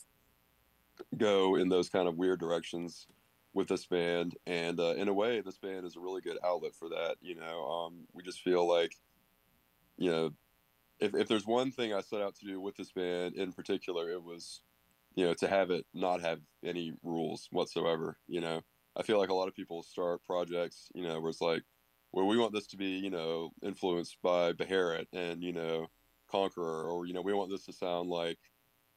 go 1.17 1.55
in 1.55 1.69
those 1.69 1.89
kind 1.89 2.07
of 2.07 2.17
weird 2.17 2.39
directions 2.39 3.07
with 3.53 3.67
this 3.67 3.85
band. 3.85 4.35
And 4.45 4.79
uh, 4.79 4.95
in 4.95 5.07
a 5.07 5.13
way, 5.13 5.41
this 5.41 5.57
band 5.57 5.85
is 5.85 5.95
a 5.95 5.99
really 5.99 6.21
good 6.21 6.37
outlet 6.43 6.75
for 6.75 6.89
that. 6.89 7.15
You 7.21 7.35
know, 7.35 7.65
um, 7.65 7.93
we 8.13 8.21
just 8.23 8.41
feel 8.41 8.67
like, 8.67 8.93
you 9.97 10.11
know, 10.11 10.33
if, 10.99 11.15
if 11.15 11.27
there's 11.27 11.45
one 11.45 11.71
thing 11.71 11.93
I 11.93 12.01
set 12.01 12.21
out 12.21 12.35
to 12.35 12.45
do 12.45 12.59
with 12.61 12.75
this 12.75 12.91
band 12.91 13.35
in 13.35 13.51
particular, 13.51 14.09
it 14.11 14.23
was, 14.23 14.61
you 15.15 15.25
know, 15.25 15.33
to 15.35 15.47
have 15.47 15.71
it 15.71 15.85
not 15.93 16.21
have 16.21 16.39
any 16.63 16.93
rules 17.03 17.47
whatsoever. 17.51 18.17
You 18.27 18.41
know, 18.41 18.61
I 18.95 19.03
feel 19.03 19.17
like 19.17 19.29
a 19.29 19.33
lot 19.33 19.47
of 19.47 19.55
people 19.55 19.83
start 19.83 20.23
projects, 20.23 20.89
you 20.93 21.03
know, 21.03 21.19
where 21.19 21.29
it's 21.29 21.41
like, 21.41 21.63
where 22.15 22.23
we 22.23 22.37
want 22.37 22.53
this 22.53 22.65
to 22.67 22.77
be, 22.77 22.85
you 22.85 23.09
know, 23.09 23.51
influenced 23.61 24.15
by 24.21 24.53
Beharit 24.53 25.05
and, 25.11 25.43
you 25.43 25.51
know, 25.51 25.87
Conqueror, 26.31 26.89
or, 26.89 27.05
you 27.05 27.11
know, 27.11 27.21
we 27.21 27.33
want 27.33 27.51
this 27.51 27.65
to 27.65 27.73
sound 27.73 28.09
like, 28.09 28.37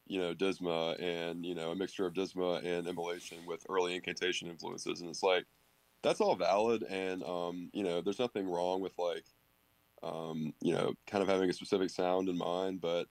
you 0.07 0.21
know, 0.21 0.35
Disma 0.35 0.95
and, 1.03 1.45
you 1.45 1.57
know, 1.57 1.73
a 1.73 1.75
mixture 1.75 2.07
of 2.07 2.15
Disma 2.15 2.65
and 2.65 2.87
Immolation 2.87 3.39
with 3.45 3.67
early 3.69 3.97
incantation 3.97 4.47
influences. 4.47 5.01
And 5.01 5.11
it's 5.11 5.25
like, 5.25 5.47
that's 6.01 6.21
all 6.21 6.37
valid. 6.37 6.85
And, 6.85 7.25
um, 7.25 7.71
you 7.73 7.83
know, 7.83 8.01
there's 8.01 8.21
nothing 8.21 8.49
wrong 8.49 8.81
with 8.81 8.93
like, 8.97 9.25
um, 10.05 10.55
you 10.61 10.73
know, 10.73 10.95
kind 11.09 11.21
of 11.21 11.29
having 11.29 11.51
a 11.51 11.53
specific 11.53 11.91
sound 11.91 12.29
in 12.29 12.39
mind. 12.39 12.81
But 12.81 13.09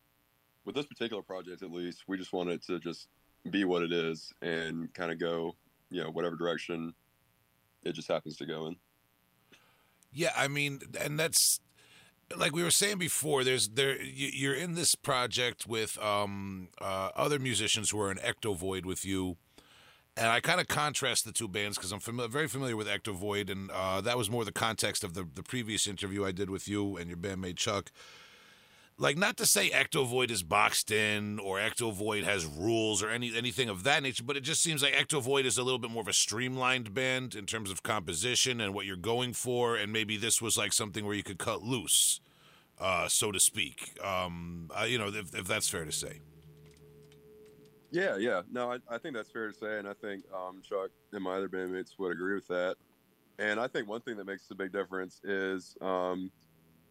with 0.63 0.73
this 0.73 0.85
particular 0.85 1.21
project, 1.21 1.63
at 1.63 1.71
least, 1.71 2.05
we 2.07 2.17
just 2.17 2.31
want 2.31 2.49
it 2.49 2.63
to 2.67 2.79
just 2.79 3.09
be 3.51 3.65
what 3.65 3.83
it 3.83 3.91
is 3.91 4.31
and 4.41 4.93
kind 4.93 5.11
of 5.11 5.19
go, 5.19 5.57
you 5.89 6.01
know, 6.01 6.11
whatever 6.11 6.37
direction 6.37 6.93
it 7.83 7.91
just 7.91 8.07
happens 8.07 8.37
to 8.37 8.45
go 8.45 8.67
in. 8.67 8.77
Yeah, 10.11 10.31
I 10.35 10.47
mean, 10.47 10.79
and 10.99 11.19
that's 11.19 11.59
like 12.35 12.53
we 12.53 12.63
were 12.63 12.71
saying 12.71 12.97
before. 12.97 13.43
There's 13.43 13.69
there 13.69 14.01
you're 14.01 14.55
in 14.55 14.75
this 14.75 14.95
project 14.95 15.67
with 15.67 16.01
um, 16.01 16.69
uh, 16.81 17.09
other 17.15 17.39
musicians 17.39 17.91
who 17.91 17.99
are 17.99 18.11
in 18.11 18.17
Ectovoid 18.17 18.85
with 18.85 19.05
you. 19.05 19.37
And 20.15 20.27
I 20.27 20.39
kind 20.39 20.59
of 20.59 20.67
contrast 20.67 21.25
the 21.25 21.31
two 21.31 21.47
bands 21.47 21.77
because 21.77 21.91
I'm 21.91 21.99
familiar, 21.99 22.27
very 22.27 22.47
familiar 22.47 22.75
with 22.75 22.87
Ectovoid, 22.87 23.51
and 23.51 23.69
uh, 23.69 24.01
that 24.01 24.17
was 24.17 24.31
more 24.31 24.43
the 24.43 24.51
context 24.51 25.03
of 25.03 25.13
the 25.13 25.27
the 25.31 25.43
previous 25.43 25.85
interview 25.85 26.25
I 26.25 26.31
did 26.31 26.49
with 26.49 26.67
you 26.67 26.97
and 26.97 27.07
your 27.07 27.17
bandmate 27.17 27.57
Chuck 27.57 27.91
like 28.99 29.17
not 29.17 29.37
to 29.37 29.45
say 29.45 29.69
Ectovoid 29.69 30.31
is 30.31 30.43
boxed 30.43 30.91
in 30.91 31.39
or 31.39 31.59
Ectovoid 31.59 32.23
has 32.23 32.45
rules 32.45 33.03
or 33.03 33.09
any 33.09 33.35
anything 33.37 33.69
of 33.69 33.83
that 33.83 34.01
nature, 34.03 34.23
but 34.23 34.35
it 34.37 34.41
just 34.41 34.63
seems 34.63 34.81
like 34.81 34.93
Ectovoid 34.93 35.45
is 35.45 35.57
a 35.57 35.63
little 35.63 35.79
bit 35.79 35.91
more 35.91 36.01
of 36.01 36.07
a 36.07 36.13
streamlined 36.13 36.93
band 36.93 37.35
in 37.35 37.45
terms 37.45 37.69
of 37.69 37.83
composition 37.83 38.59
and 38.59 38.73
what 38.73 38.85
you're 38.85 38.95
going 38.95 39.33
for, 39.33 39.75
and 39.75 39.93
maybe 39.93 40.17
this 40.17 40.41
was 40.41 40.57
like 40.57 40.73
something 40.73 41.05
where 41.05 41.15
you 41.15 41.23
could 41.23 41.37
cut 41.37 41.61
loose. 41.61 42.19
uh, 42.79 43.07
so 43.07 43.31
to 43.31 43.39
speak. 43.39 43.97
Um, 44.03 44.69
uh, 44.79 44.85
you 44.85 44.97
know, 44.97 45.07
if, 45.07 45.33
if 45.35 45.47
that's 45.47 45.67
fair 45.67 45.85
to 45.85 45.91
say. 45.91 46.21
Yeah, 47.91 48.17
yeah. 48.17 48.41
No, 48.51 48.71
I, 48.71 48.77
I 48.89 48.97
think 48.97 49.15
that's 49.15 49.31
fair 49.31 49.47
to 49.47 49.53
say, 49.53 49.79
and 49.79 49.87
I 49.87 49.93
think 49.93 50.23
um, 50.33 50.61
Chuck 50.67 50.89
and 51.13 51.23
my 51.23 51.35
other 51.35 51.47
bandmates 51.49 51.97
would 51.97 52.11
agree 52.11 52.35
with 52.35 52.47
that. 52.47 52.75
And 53.39 53.59
I 53.59 53.67
think 53.67 53.87
one 53.87 54.01
thing 54.01 54.17
that 54.17 54.25
makes 54.25 54.49
a 54.51 54.55
big 54.55 54.71
difference 54.73 55.21
is 55.23 55.77
um, 55.81 56.31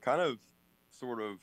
kind 0.00 0.20
of 0.20 0.38
sort 0.90 1.20
of 1.20 1.38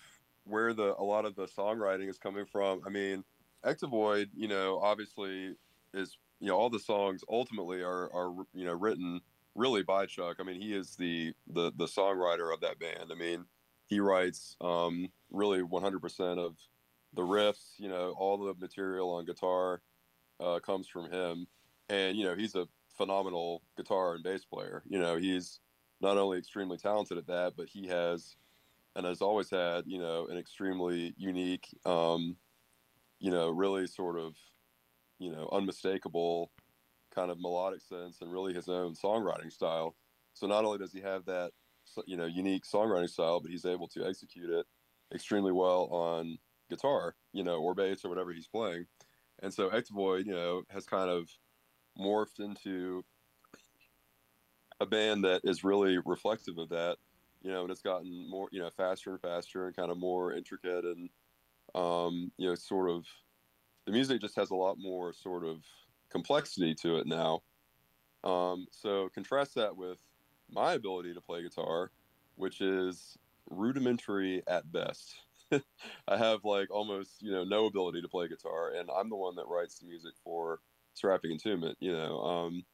where 0.45 0.73
the 0.73 0.95
a 0.97 1.03
lot 1.03 1.25
of 1.25 1.35
the 1.35 1.45
songwriting 1.45 2.09
is 2.09 2.17
coming 2.17 2.45
from. 2.45 2.81
I 2.85 2.89
mean, 2.89 3.23
Ectovoid, 3.65 4.29
you 4.35 4.47
know, 4.47 4.79
obviously 4.81 5.55
is 5.93 6.17
you 6.39 6.47
know 6.47 6.57
all 6.57 6.69
the 6.69 6.79
songs 6.79 7.23
ultimately 7.29 7.81
are 7.81 8.13
are 8.13 8.33
you 8.53 8.65
know 8.65 8.73
written 8.73 9.21
really 9.55 9.83
by 9.83 10.05
Chuck. 10.05 10.37
I 10.39 10.43
mean, 10.43 10.59
he 10.59 10.73
is 10.73 10.95
the 10.95 11.33
the 11.47 11.71
the 11.75 11.85
songwriter 11.85 12.53
of 12.53 12.61
that 12.61 12.79
band. 12.79 13.11
I 13.11 13.15
mean, 13.15 13.45
he 13.85 13.99
writes 13.99 14.55
um, 14.61 15.09
really 15.31 15.61
100% 15.61 16.37
of 16.37 16.57
the 17.13 17.21
riffs. 17.21 17.73
You 17.77 17.89
know, 17.89 18.13
all 18.17 18.37
the 18.37 18.53
material 18.59 19.11
on 19.11 19.25
guitar 19.25 19.81
uh, 20.39 20.59
comes 20.59 20.87
from 20.87 21.11
him, 21.11 21.47
and 21.89 22.17
you 22.17 22.25
know 22.25 22.35
he's 22.35 22.55
a 22.55 22.67
phenomenal 22.97 23.61
guitar 23.77 24.15
and 24.15 24.23
bass 24.23 24.45
player. 24.45 24.83
You 24.87 24.99
know, 24.99 25.17
he's 25.17 25.59
not 26.01 26.17
only 26.17 26.37
extremely 26.37 26.77
talented 26.77 27.17
at 27.17 27.27
that, 27.27 27.53
but 27.55 27.67
he 27.67 27.87
has 27.87 28.35
and 28.95 29.05
has 29.05 29.21
always 29.21 29.49
had, 29.49 29.83
you 29.85 29.99
know, 29.99 30.27
an 30.27 30.37
extremely 30.37 31.13
unique, 31.17 31.67
um, 31.85 32.35
you 33.19 33.31
know, 33.31 33.49
really 33.49 33.87
sort 33.87 34.17
of, 34.17 34.35
you 35.19 35.31
know, 35.31 35.49
unmistakable 35.51 36.51
kind 37.13 37.31
of 37.31 37.39
melodic 37.39 37.81
sense 37.81 38.21
and 38.21 38.31
really 38.31 38.53
his 38.53 38.67
own 38.67 38.93
songwriting 38.93 39.51
style. 39.51 39.95
So 40.33 40.47
not 40.47 40.65
only 40.65 40.79
does 40.79 40.91
he 40.91 41.01
have 41.01 41.25
that, 41.25 41.51
you 42.05 42.17
know, 42.17 42.25
unique 42.25 42.63
songwriting 42.65 43.09
style, 43.09 43.39
but 43.39 43.51
he's 43.51 43.65
able 43.65 43.87
to 43.89 44.05
execute 44.05 44.49
it 44.49 44.65
extremely 45.13 45.51
well 45.51 45.87
on 45.91 46.37
guitar, 46.69 47.15
you 47.33 47.43
know, 47.43 47.57
or 47.57 47.75
bass 47.75 48.03
or 48.03 48.09
whatever 48.09 48.33
he's 48.33 48.47
playing. 48.47 48.85
And 49.41 49.53
so 49.53 49.69
Ectovoid, 49.69 50.25
you 50.25 50.33
know, 50.33 50.63
has 50.69 50.85
kind 50.85 51.09
of 51.09 51.29
morphed 51.99 52.39
into 52.39 53.03
a 54.79 54.85
band 54.85 55.23
that 55.23 55.41
is 55.43 55.63
really 55.63 55.99
reflective 56.05 56.57
of 56.57 56.69
that, 56.69 56.97
you 57.43 57.51
know, 57.51 57.63
and 57.63 57.71
it's 57.71 57.81
gotten 57.81 58.29
more, 58.29 58.49
you 58.51 58.59
know, 58.59 58.69
faster 58.69 59.11
and 59.11 59.21
faster 59.21 59.67
and 59.67 59.75
kind 59.75 59.91
of 59.91 59.97
more 59.97 60.33
intricate 60.33 60.85
and, 60.85 61.09
um, 61.75 62.31
you 62.37 62.47
know, 62.47 62.55
sort 62.55 62.89
of 62.89 63.05
the 63.85 63.91
music 63.91 64.21
just 64.21 64.35
has 64.35 64.49
a 64.49 64.55
lot 64.55 64.77
more 64.79 65.13
sort 65.13 65.43
of 65.43 65.65
complexity 66.09 66.73
to 66.75 66.97
it 66.97 67.07
now. 67.07 67.43
Um, 68.23 68.67
so 68.71 69.09
contrast 69.09 69.55
that 69.55 69.75
with 69.75 69.99
my 70.49 70.73
ability 70.73 71.13
to 71.13 71.21
play 71.21 71.43
guitar, 71.43 71.91
which 72.35 72.61
is 72.61 73.17
rudimentary 73.49 74.43
at 74.47 74.71
best. 74.71 75.15
I 76.07 76.17
have 76.17 76.45
like 76.45 76.71
almost 76.71 77.21
you 77.21 77.31
know 77.31 77.43
no 77.43 77.65
ability 77.65 78.01
to 78.01 78.07
play 78.07 78.27
guitar, 78.27 78.71
and 78.73 78.89
I'm 78.89 79.09
the 79.09 79.15
one 79.15 79.35
that 79.35 79.47
writes 79.47 79.79
the 79.79 79.85
music 79.85 80.13
for 80.23 80.61
Seraphic 80.93 81.31
Entombment. 81.31 81.75
You 81.79 81.91
know, 81.91 82.19
um, 82.21 82.65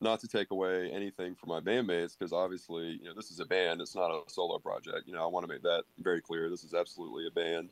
not 0.00 0.20
to 0.20 0.28
take 0.28 0.50
away 0.50 0.90
anything 0.90 1.34
from 1.34 1.50
my 1.50 1.60
bandmates 1.60 2.18
because 2.18 2.32
obviously 2.32 2.98
you 3.00 3.04
know 3.04 3.14
this 3.14 3.30
is 3.30 3.40
a 3.40 3.44
band, 3.44 3.80
it's 3.80 3.94
not 3.94 4.10
a 4.10 4.22
solo 4.28 4.58
project. 4.58 5.06
You 5.06 5.14
know, 5.14 5.22
I 5.22 5.26
want 5.26 5.46
to 5.46 5.52
make 5.52 5.62
that 5.62 5.84
very 5.98 6.20
clear. 6.20 6.48
This 6.48 6.64
is 6.64 6.74
absolutely 6.74 7.26
a 7.26 7.30
band. 7.30 7.70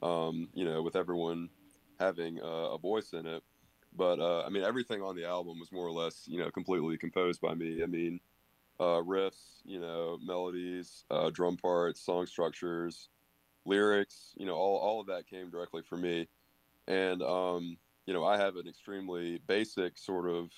Um, 0.00 0.48
you 0.54 0.64
know, 0.64 0.82
with 0.82 0.94
everyone 0.94 1.50
having 1.98 2.40
uh, 2.40 2.74
a 2.74 2.78
voice 2.78 3.12
in 3.12 3.26
it. 3.26 3.42
But 3.96 4.20
uh, 4.20 4.44
I 4.44 4.48
mean, 4.48 4.62
everything 4.62 5.02
on 5.02 5.16
the 5.16 5.24
album 5.24 5.58
was 5.58 5.72
more 5.72 5.86
or 5.86 5.92
less 5.92 6.24
you 6.26 6.38
know 6.38 6.50
completely 6.50 6.96
composed 6.96 7.40
by 7.40 7.54
me. 7.54 7.82
I 7.82 7.86
mean, 7.86 8.20
uh, 8.78 9.02
riffs, 9.02 9.60
you 9.64 9.80
know, 9.80 10.18
melodies, 10.22 11.04
uh, 11.10 11.30
drum 11.30 11.56
parts, 11.56 12.00
song 12.00 12.26
structures 12.26 13.08
lyrics, 13.68 14.34
you 14.36 14.46
know, 14.46 14.54
all, 14.54 14.78
all 14.78 15.00
of 15.00 15.06
that 15.06 15.28
came 15.28 15.50
directly 15.50 15.82
from 15.82 16.00
me. 16.00 16.26
And, 16.88 17.22
um, 17.22 17.76
you 18.06 18.14
know, 18.14 18.24
I 18.24 18.38
have 18.38 18.56
an 18.56 18.66
extremely 18.66 19.38
basic 19.46 19.98
sort 19.98 20.28
of 20.28 20.50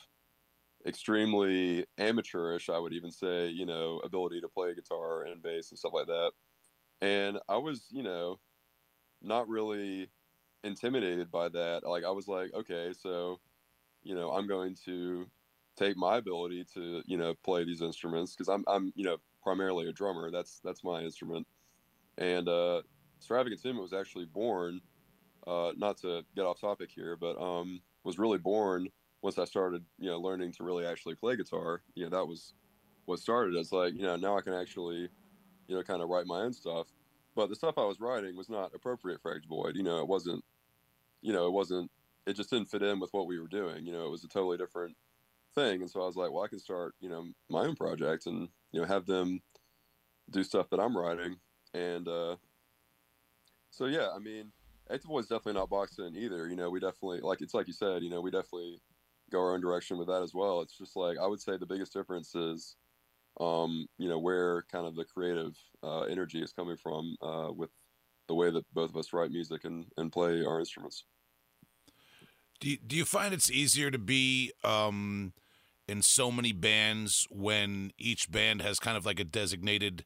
extremely 0.87 1.87
amateurish, 1.99 2.69
I 2.69 2.79
would 2.79 2.93
even 2.93 3.11
say, 3.11 3.49
you 3.49 3.67
know, 3.67 4.01
ability 4.05 4.41
to 4.41 4.49
play 4.49 4.75
guitar 4.75 5.23
and 5.23 5.43
bass 5.43 5.71
and 5.71 5.79
stuff 5.79 5.93
like 5.93 6.07
that. 6.07 6.33
And 7.01 7.39
I 7.49 7.57
was, 7.57 7.87
you 7.91 8.03
know, 8.03 8.41
not 9.23 9.49
really 9.49 10.11
intimidated 10.65 11.31
by 11.31 11.49
that. 11.51 11.87
Like 11.87 12.05
I 12.05 12.11
was 12.11 12.29
like, 12.29 12.53
okay, 12.55 12.93
so, 12.93 13.41
you 14.03 14.15
know, 14.15 14.33
I'm 14.33 14.47
going 14.47 14.77
to 14.87 15.31
take 15.77 15.97
my 15.97 16.17
ability 16.17 16.65
to, 16.75 17.03
you 17.07 17.17
know, 17.17 17.35
play 17.45 17.65
these 17.65 17.83
instruments 17.83 18.35
because 18.35 18.49
I'm, 18.49 18.65
I'm, 18.67 18.93
you 18.95 19.05
know, 19.05 19.19
primarily 19.43 19.89
a 19.89 19.93
drummer. 19.93 20.31
That's 20.31 20.61
that's 20.63 20.85
my 20.85 21.03
instrument. 21.03 21.47
And 22.19 22.49
uh, 22.49 22.83
Entombment 23.23 23.81
was 23.81 23.93
actually 23.93 24.27
born, 24.27 24.81
uh, 25.47 25.73
not 25.77 25.99
to 25.99 26.23
get 26.37 26.45
off 26.45 26.61
topic 26.61 26.91
here, 26.91 27.17
but 27.17 27.41
um, 27.41 27.81
was 28.05 28.19
really 28.19 28.39
born 28.39 28.89
once 29.23 29.39
I 29.39 29.45
started, 29.45 29.85
you 29.99 30.09
know, 30.09 30.19
learning 30.19 30.53
to 30.53 30.65
really 30.65 30.87
actually 30.87 31.15
play 31.15 31.37
guitar. 31.37 31.83
You 31.95 32.05
know, 32.05 32.11
that 32.11 32.27
was 32.27 32.55
what 33.05 33.19
started 33.19 33.57
as 33.57 33.73
like, 33.73 33.95
you 33.95 34.03
know, 34.03 34.17
now 34.17 34.37
I 34.37 34.41
can 34.41 34.55
actually, 34.55 35.09
you 35.69 35.77
know, 35.77 35.83
kind 35.83 36.03
of 36.03 36.09
write 36.09 36.27
my 36.27 36.41
own 36.41 36.53
stuff. 36.53 36.89
But 37.35 37.49
the 37.49 37.55
stuff 37.55 37.79
I 37.79 37.85
was 37.85 38.01
writing 38.01 38.37
was 38.37 38.49
not 38.49 38.75
appropriate 38.75 39.21
for 39.21 39.39
Ectovoid. 39.39 39.77
You 39.77 39.83
know, 39.83 40.01
it 40.01 40.09
wasn't, 40.09 40.45
you 41.23 41.33
know, 41.33 41.47
it 41.47 41.53
wasn't, 41.53 41.91
it 42.27 42.35
just 42.35 42.51
didn't 42.51 42.71
fit 42.71 42.83
in 42.83 43.01
with 43.01 43.13
what 43.13 43.27
we 43.27 43.39
were 43.39 43.49
doing. 43.49 43.87
You 43.87 43.93
know, 43.93 44.05
it 44.07 44.11
was 44.11 44.25
a 44.25 44.29
totally 44.29 44.59
different 44.59 44.97
thing. 45.55 45.81
And 45.81 45.91
so 45.91 46.03
I 46.03 46.07
was 46.07 46.17
like, 46.17 46.33
well, 46.33 46.45
I 46.45 46.49
can 46.49 46.59
start, 46.59 46.95
you 47.01 47.09
know, 47.09 47.27
my 47.49 47.61
own 47.61 47.77
project 47.77 48.27
and, 48.27 48.49
you 48.73 48.81
know, 48.81 48.87
have 48.87 49.07
them 49.07 49.41
do 50.31 50.43
stuff 50.43 50.69
that 50.71 50.81
I'm 50.81 50.97
writing. 50.97 51.37
And, 51.73 52.09
uh, 52.09 52.37
so 53.71 53.87
yeah, 53.87 54.09
I 54.15 54.19
mean, 54.19 54.53
Ectovoid's 54.91 55.29
definitely 55.29 55.55
not 55.55 55.71
boxing 55.71 56.17
either. 56.17 56.49
You 56.49 56.57
know, 56.57 56.71
we 56.71 56.81
definitely 56.81 57.21
like 57.21 57.41
it's 57.41 57.55
like 57.55 57.69
you 57.69 57.73
said. 57.73 58.03
You 58.03 58.11
know, 58.11 58.21
we 58.21 58.31
definitely 58.31 58.81
go 59.31 59.39
our 59.41 59.55
own 59.55 59.61
direction 59.61 59.99
with 59.99 60.09
that 60.09 60.23
as 60.23 60.35
well. 60.35 60.61
It's 60.61 60.77
just 60.77 60.97
like 60.97 61.19
I 61.19 61.27
would 61.27 61.41
say 61.41 61.57
the 61.57 61.67
biggest 61.67 61.93
difference 61.93 62.35
is, 62.35 62.77
um, 63.41 63.87
you 63.99 64.09
know, 64.09 64.19
where 64.19 64.65
kind 64.71 64.87
of 64.87 64.97
the 64.97 65.05
creative 65.05 65.57
uh, 65.83 66.03
energy 66.03 66.43
is 66.43 66.53
coming 66.53 66.77
from 66.77 67.17
uh, 67.23 67.49
with 67.53 67.71
the 68.29 68.35
way 68.35 68.51
that 68.51 68.65
both 68.73 68.91
of 68.91 68.97
us 68.97 69.13
write 69.13 69.31
music 69.31 69.65
and, 69.65 69.87
and 69.97 70.13
play 70.13 70.45
our 70.45 70.61
instruments. 70.61 71.05
Do 72.61 72.71
you, 72.71 72.79
do 72.87 72.97
you 72.97 73.05
find 73.05 73.33
it's 73.35 73.51
easier 73.51 73.91
to 73.91 73.99
be 73.99 74.53
um, 74.63 75.33
in 75.89 76.03
so 76.03 76.31
many 76.31 76.53
bands 76.53 77.27
when 77.31 77.93
each 77.99 78.31
band 78.31 78.63
has 78.63 78.79
kind 78.79 78.97
of 78.97 79.07
like 79.07 79.19
a 79.19 79.25
designated, 79.25 80.05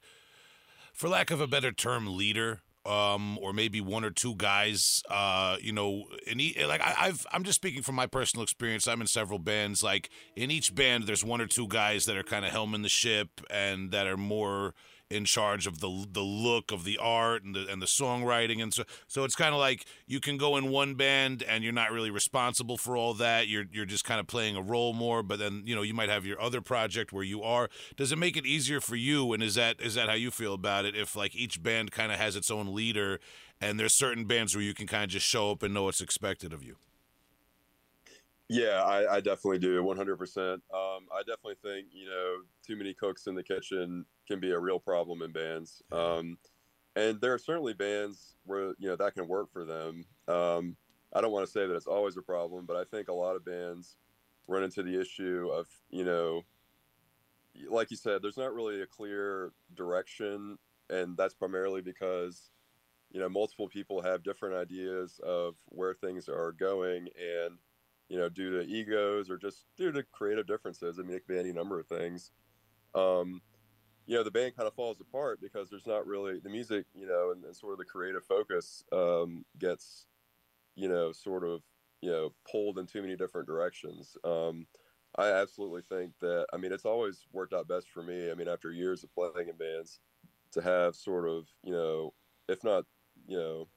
for 0.92 1.08
lack 1.08 1.30
of 1.30 1.40
a 1.40 1.46
better 1.46 1.72
term, 1.72 2.16
leader? 2.16 2.62
Um, 2.86 3.38
or 3.38 3.52
maybe 3.52 3.80
one 3.80 4.04
or 4.04 4.10
two 4.10 4.34
guys, 4.36 5.02
uh, 5.10 5.56
you 5.60 5.72
know, 5.72 6.04
in 6.26 6.40
e- 6.40 6.64
like 6.66 6.80
I, 6.80 6.94
I've 6.98 7.26
I'm 7.32 7.44
just 7.44 7.56
speaking 7.56 7.82
from 7.82 7.94
my 7.94 8.06
personal 8.06 8.42
experience. 8.42 8.86
I'm 8.86 9.00
in 9.00 9.06
several 9.06 9.38
bands. 9.38 9.82
Like 9.82 10.10
in 10.36 10.50
each 10.50 10.74
band, 10.74 11.04
there's 11.04 11.24
one 11.24 11.40
or 11.40 11.46
two 11.46 11.68
guys 11.68 12.04
that 12.06 12.16
are 12.16 12.22
kind 12.22 12.44
of 12.44 12.52
helming 12.52 12.82
the 12.82 12.88
ship 12.88 13.40
and 13.50 13.90
that 13.92 14.06
are 14.06 14.16
more 14.16 14.74
in 15.14 15.24
charge 15.24 15.66
of 15.66 15.80
the 15.80 16.06
the 16.10 16.20
look 16.20 16.72
of 16.72 16.84
the 16.84 16.98
art 16.98 17.44
and 17.44 17.54
the 17.54 17.66
and 17.68 17.80
the 17.80 17.86
songwriting. 17.86 18.62
And 18.62 18.74
so 18.74 18.84
so 19.06 19.24
it's 19.24 19.36
kind 19.36 19.54
of 19.54 19.60
like 19.60 19.86
you 20.06 20.20
can 20.20 20.36
go 20.36 20.56
in 20.56 20.70
one 20.70 20.94
band 20.94 21.42
and 21.42 21.62
you're 21.62 21.72
not 21.72 21.92
really 21.92 22.10
responsible 22.10 22.76
for 22.76 22.96
all 22.96 23.14
that. 23.14 23.48
You're 23.48 23.64
you're 23.72 23.86
just 23.86 24.04
kind 24.04 24.20
of 24.20 24.26
playing 24.26 24.56
a 24.56 24.62
role 24.62 24.92
more 24.92 25.22
but 25.22 25.38
then 25.38 25.62
you 25.64 25.74
know 25.74 25.82
you 25.82 25.94
might 25.94 26.08
have 26.08 26.26
your 26.26 26.40
other 26.40 26.60
project 26.60 27.12
where 27.12 27.24
you 27.24 27.42
are. 27.42 27.70
Does 27.96 28.12
it 28.12 28.18
make 28.18 28.36
it 28.36 28.44
easier 28.44 28.80
for 28.80 28.96
you? 28.96 29.32
And 29.32 29.42
is 29.42 29.54
that 29.54 29.80
is 29.80 29.94
that 29.94 30.08
how 30.08 30.14
you 30.14 30.30
feel 30.30 30.54
about 30.54 30.84
it 30.84 30.96
if 30.96 31.14
like 31.16 31.34
each 31.34 31.62
band 31.62 31.92
kind 31.92 32.12
of 32.12 32.18
has 32.18 32.36
its 32.36 32.50
own 32.50 32.74
leader 32.74 33.20
and 33.60 33.78
there's 33.78 33.94
certain 33.94 34.24
bands 34.24 34.54
where 34.54 34.64
you 34.64 34.74
can 34.74 34.86
kind 34.86 35.04
of 35.04 35.10
just 35.10 35.26
show 35.26 35.50
up 35.50 35.62
and 35.62 35.72
know 35.72 35.84
what's 35.84 36.00
expected 36.00 36.52
of 36.52 36.62
you 36.62 36.76
yeah, 38.48 38.82
I, 38.82 39.16
I, 39.16 39.20
definitely 39.20 39.58
do, 39.58 39.82
100%. 39.82 40.52
Um, 40.54 40.60
I 40.72 41.20
definitely 41.20 41.56
think, 41.62 41.88
you 41.92 42.06
know, 42.06 42.42
too 42.66 42.76
many 42.76 42.92
cooks 42.92 43.26
in 43.26 43.34
the 43.34 43.42
kitchen 43.42 44.04
can 44.26 44.38
be 44.38 44.52
a 44.52 44.58
real 44.58 44.78
problem 44.78 45.22
in 45.22 45.32
bands. 45.32 45.82
Um, 45.90 46.36
and 46.94 47.20
there 47.20 47.32
are 47.32 47.38
certainly 47.38 47.72
bands 47.72 48.36
where, 48.44 48.74
you 48.78 48.88
know, 48.88 48.96
that 48.96 49.14
can 49.14 49.28
work 49.28 49.50
for 49.52 49.64
them. 49.64 50.04
Um, 50.28 50.76
I 51.12 51.20
don't 51.20 51.32
want 51.32 51.46
to 51.46 51.52
say 51.52 51.66
that 51.66 51.74
it's 51.74 51.86
always 51.86 52.16
a 52.16 52.22
problem, 52.22 52.66
but 52.66 52.76
I 52.76 52.84
think 52.84 53.08
a 53.08 53.14
lot 53.14 53.36
of 53.36 53.44
bands 53.44 53.96
run 54.46 54.62
into 54.62 54.82
the 54.82 55.00
issue 55.00 55.48
of, 55.50 55.66
you 55.90 56.04
know, 56.04 56.42
like 57.68 57.90
you 57.90 57.96
said, 57.96 58.20
there's 58.20 58.36
not 58.36 58.54
really 58.54 58.82
a 58.82 58.86
clear 58.86 59.52
direction. 59.74 60.58
And 60.90 61.16
that's 61.16 61.34
primarily 61.34 61.80
because, 61.80 62.50
you 63.10 63.20
know, 63.20 63.28
multiple 63.28 63.68
people 63.68 64.02
have 64.02 64.22
different 64.22 64.54
ideas 64.54 65.18
of 65.24 65.54
where 65.66 65.94
things 65.94 66.28
are 66.28 66.52
going. 66.52 67.08
And, 67.18 67.58
you 68.08 68.18
know, 68.18 68.28
due 68.28 68.50
to 68.58 68.66
egos 68.66 69.30
or 69.30 69.36
just 69.36 69.66
due 69.76 69.92
to 69.92 70.02
creative 70.02 70.46
differences. 70.46 70.98
I 70.98 71.02
mean, 71.02 71.16
it 71.16 71.26
could 71.26 71.34
be 71.34 71.38
any 71.38 71.52
number 71.52 71.78
of 71.78 71.86
things. 71.86 72.30
Um, 72.94 73.40
you 74.06 74.16
know, 74.16 74.22
the 74.22 74.30
band 74.30 74.56
kind 74.56 74.66
of 74.66 74.74
falls 74.74 75.00
apart 75.00 75.40
because 75.40 75.70
there's 75.70 75.86
not 75.86 76.06
really 76.06 76.38
the 76.38 76.50
music, 76.50 76.86
you 76.94 77.06
know, 77.06 77.32
and, 77.32 77.44
and 77.44 77.56
sort 77.56 77.72
of 77.72 77.78
the 77.78 77.84
creative 77.84 78.24
focus 78.24 78.84
um, 78.92 79.44
gets, 79.58 80.06
you 80.74 80.88
know, 80.88 81.12
sort 81.12 81.44
of, 81.44 81.62
you 82.02 82.10
know, 82.10 82.34
pulled 82.50 82.78
in 82.78 82.86
too 82.86 83.00
many 83.00 83.16
different 83.16 83.46
directions. 83.46 84.16
Um, 84.24 84.66
I 85.16 85.30
absolutely 85.30 85.82
think 85.82 86.12
that, 86.20 86.46
I 86.52 86.58
mean, 86.58 86.72
it's 86.72 86.84
always 86.84 87.26
worked 87.32 87.54
out 87.54 87.68
best 87.68 87.88
for 87.88 88.02
me. 88.02 88.30
I 88.30 88.34
mean, 88.34 88.48
after 88.48 88.70
years 88.72 89.04
of 89.04 89.14
playing 89.14 89.48
in 89.48 89.56
bands, 89.56 90.00
to 90.54 90.62
have 90.62 90.94
sort 90.94 91.28
of 91.28 91.48
you 91.62 91.72
know, 91.72 92.14
if 92.48 92.64
not 92.64 92.84
you 93.26 93.36
know, 93.36 93.68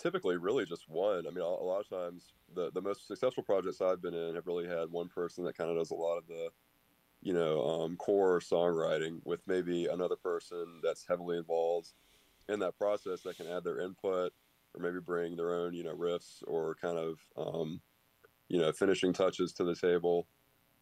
typically 0.00 0.36
really 0.36 0.64
just 0.64 0.88
one. 0.88 1.26
I 1.26 1.30
mean, 1.30 1.44
a, 1.44 1.48
lot 1.48 1.80
of 1.80 1.88
times 1.88 2.32
the 2.54 2.70
the 2.72 2.80
most 2.80 3.06
successful 3.06 3.42
projects 3.42 3.80
I've 3.80 4.02
been 4.02 4.14
in 4.14 4.34
have 4.34 4.46
really 4.46 4.66
had 4.66 4.90
one 4.90 5.08
person 5.08 5.44
that 5.44 5.56
kind 5.56 5.70
of 5.70 5.76
does 5.76 5.90
a 5.90 5.94
lot 5.94 6.18
of 6.18 6.26
the 6.26 6.48
you 7.22 7.34
know 7.34 7.62
um, 7.62 7.96
core 7.96 8.40
songwriting 8.40 9.20
with 9.24 9.46
maybe 9.46 9.86
another 9.86 10.16
person 10.16 10.80
that's 10.82 11.06
heavily 11.06 11.36
involved 11.36 11.92
in 12.48 12.58
that 12.60 12.78
process 12.78 13.22
that 13.22 13.36
can 13.36 13.46
add 13.46 13.62
their 13.62 13.80
input 13.80 14.32
or 14.74 14.80
maybe 14.80 15.00
bring 15.00 15.36
their 15.36 15.54
own 15.54 15.74
you 15.74 15.84
know 15.84 15.94
riffs 15.94 16.42
or 16.46 16.74
kind 16.80 16.98
of 16.98 17.18
um, 17.36 17.80
you 18.48 18.58
know 18.58 18.72
finishing 18.72 19.12
touches 19.12 19.52
to 19.52 19.64
the 19.64 19.76
table 19.76 20.26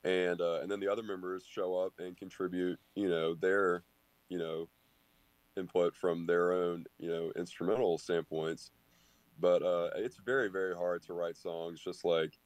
and 0.05 0.41
uh, 0.41 0.61
and 0.63 0.71
then 0.71 0.81
the 0.81 0.91
other 0.91 1.03
members 1.03 1.45
show 1.49 1.75
up 1.77 1.93
and 1.99 2.17
contribute 2.17 2.79
you 2.95 3.09
know 3.09 3.35
their 3.35 3.83
you 4.29 4.39
know 4.39 4.69
input 5.57 5.97
from 5.97 6.25
their 6.27 6.53
own 6.53 6.85
you 6.99 7.11
know 7.11 7.33
instrumental 7.37 7.99
standpoints 7.99 8.71
but 9.41 9.63
uh, 9.63 9.91
it's 9.97 10.17
very 10.17 10.49
very 10.49 10.75
hard 10.75 11.03
to 11.05 11.13
write 11.13 11.37
songs 11.37 11.81
just 11.81 12.05
like 12.05 12.39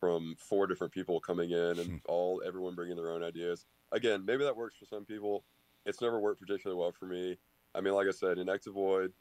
from 0.00 0.36
four 0.38 0.66
different 0.66 0.92
people 0.92 1.20
coming 1.20 1.50
in 1.50 1.78
and 1.78 2.00
all 2.06 2.42
everyone 2.46 2.74
bringing 2.74 2.96
their 2.96 3.10
own 3.10 3.22
ideas. 3.22 3.66
Again 3.92 4.24
maybe 4.24 4.44
that 4.44 4.56
works 4.56 4.76
for 4.76 4.86
some 4.86 5.04
people. 5.04 5.44
It's 5.86 6.00
never 6.00 6.18
worked 6.18 6.40
particularly 6.40 6.80
well 6.80 6.92
for 6.92 7.06
me. 7.06 7.36
I 7.74 7.80
mean 7.80 7.94
like 7.94 8.06
i 8.06 8.12
said 8.12 8.38
in 8.38 8.46
Ectovoid 8.46 9.12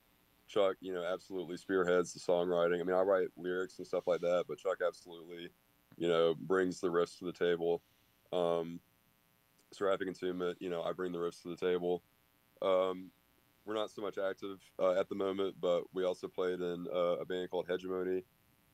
chuck 0.47 0.75
you 0.81 0.93
know 0.93 1.03
absolutely 1.03 1.57
spearheads 1.57 2.13
the 2.13 2.19
songwriting. 2.19 2.79
I 2.79 2.83
mean 2.83 2.95
i 2.95 3.01
write 3.01 3.27
lyrics 3.37 3.77
and 3.77 3.87
stuff 3.87 4.07
like 4.07 4.21
that 4.21 4.45
but 4.47 4.57
chuck 4.57 4.79
absolutely 4.85 5.49
you 5.97 6.07
know 6.07 6.35
brings 6.37 6.79
the 6.79 6.89
riffs 6.89 7.17
to 7.19 7.25
the 7.25 7.31
table. 7.33 7.81
Um 8.31 8.79
seraphic 9.71 10.07
entombment 10.07 10.55
you 10.59 10.69
know 10.69 10.83
i 10.83 10.91
bring 10.91 11.11
the 11.11 11.17
riffs 11.17 11.41
to 11.43 11.49
the 11.49 11.55
table. 11.55 12.03
Um 12.61 13.11
we're 13.65 13.73
not 13.73 13.91
so 13.91 14.01
much 14.01 14.17
active 14.17 14.59
uh, 14.79 14.91
at 14.91 15.09
the 15.09 15.15
moment, 15.15 15.55
but 15.59 15.83
we 15.93 16.03
also 16.03 16.27
played 16.27 16.59
in 16.59 16.87
uh, 16.93 17.17
a 17.19 17.25
band 17.25 17.49
called 17.49 17.67
Hegemony, 17.67 18.23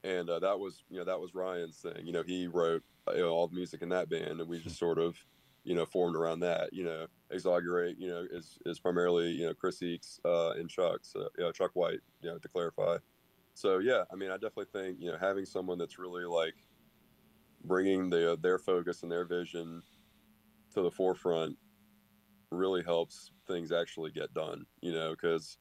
and 0.04 0.30
uh, 0.30 0.40
that 0.40 0.60
was 0.60 0.84
you 0.90 0.98
know 0.98 1.06
that 1.06 1.20
was 1.20 1.36
Ryan's 1.36 1.78
thing. 1.78 2.06
You 2.06 2.14
know, 2.14 2.24
he 2.24 2.48
wrote 2.48 2.84
you 3.14 3.22
know, 3.22 3.30
all 3.30 3.48
the 3.48 3.56
music 3.56 3.82
in 3.82 3.90
that 3.90 4.10
band, 4.10 4.40
and 4.40 4.48
we 4.48 4.60
just 4.60 4.78
sort 4.80 4.98
of 4.98 5.18
you 5.64 5.76
know 5.76 5.86
formed 5.86 6.16
around 6.16 6.40
that. 6.42 6.74
You 6.74 6.86
know, 6.86 7.08
Exaggerate, 7.32 7.98
you 8.00 8.08
know, 8.10 8.26
is 8.32 8.58
is 8.66 8.80
primarily 8.80 9.30
you 9.30 9.46
know 9.46 9.54
Chris 9.54 9.82
Eakes 9.82 10.20
uh, 10.26 10.52
and 10.52 10.70
Chuck, 10.70 11.00
so, 11.04 11.28
you 11.38 11.44
know, 11.44 11.52
Chuck 11.52 11.72
White, 11.74 12.00
you 12.22 12.30
know, 12.30 12.38
to 12.38 12.48
clarify. 12.48 12.98
So 13.54 13.80
yeah, 13.80 14.04
I 14.12 14.16
mean, 14.16 14.32
I 14.32 14.36
definitely 14.36 14.68
think 14.74 14.98
you 15.00 15.12
know 15.12 15.18
having 15.20 15.46
someone 15.46 15.78
that's 15.78 16.00
really 16.00 16.26
like 16.26 16.56
bringing 17.66 18.10
the 18.10 18.38
their 18.42 18.58
focus 18.58 19.04
and 19.04 19.12
their 19.12 19.26
vision 19.26 19.84
to 20.74 20.82
the 20.82 20.92
forefront 20.92 21.58
really 22.52 22.84
helps 22.84 23.32
things 23.48 23.72
actually 23.72 24.12
get 24.12 24.34
done, 24.34 24.66
you 24.82 24.92
know, 24.92 25.12
because 25.12 25.58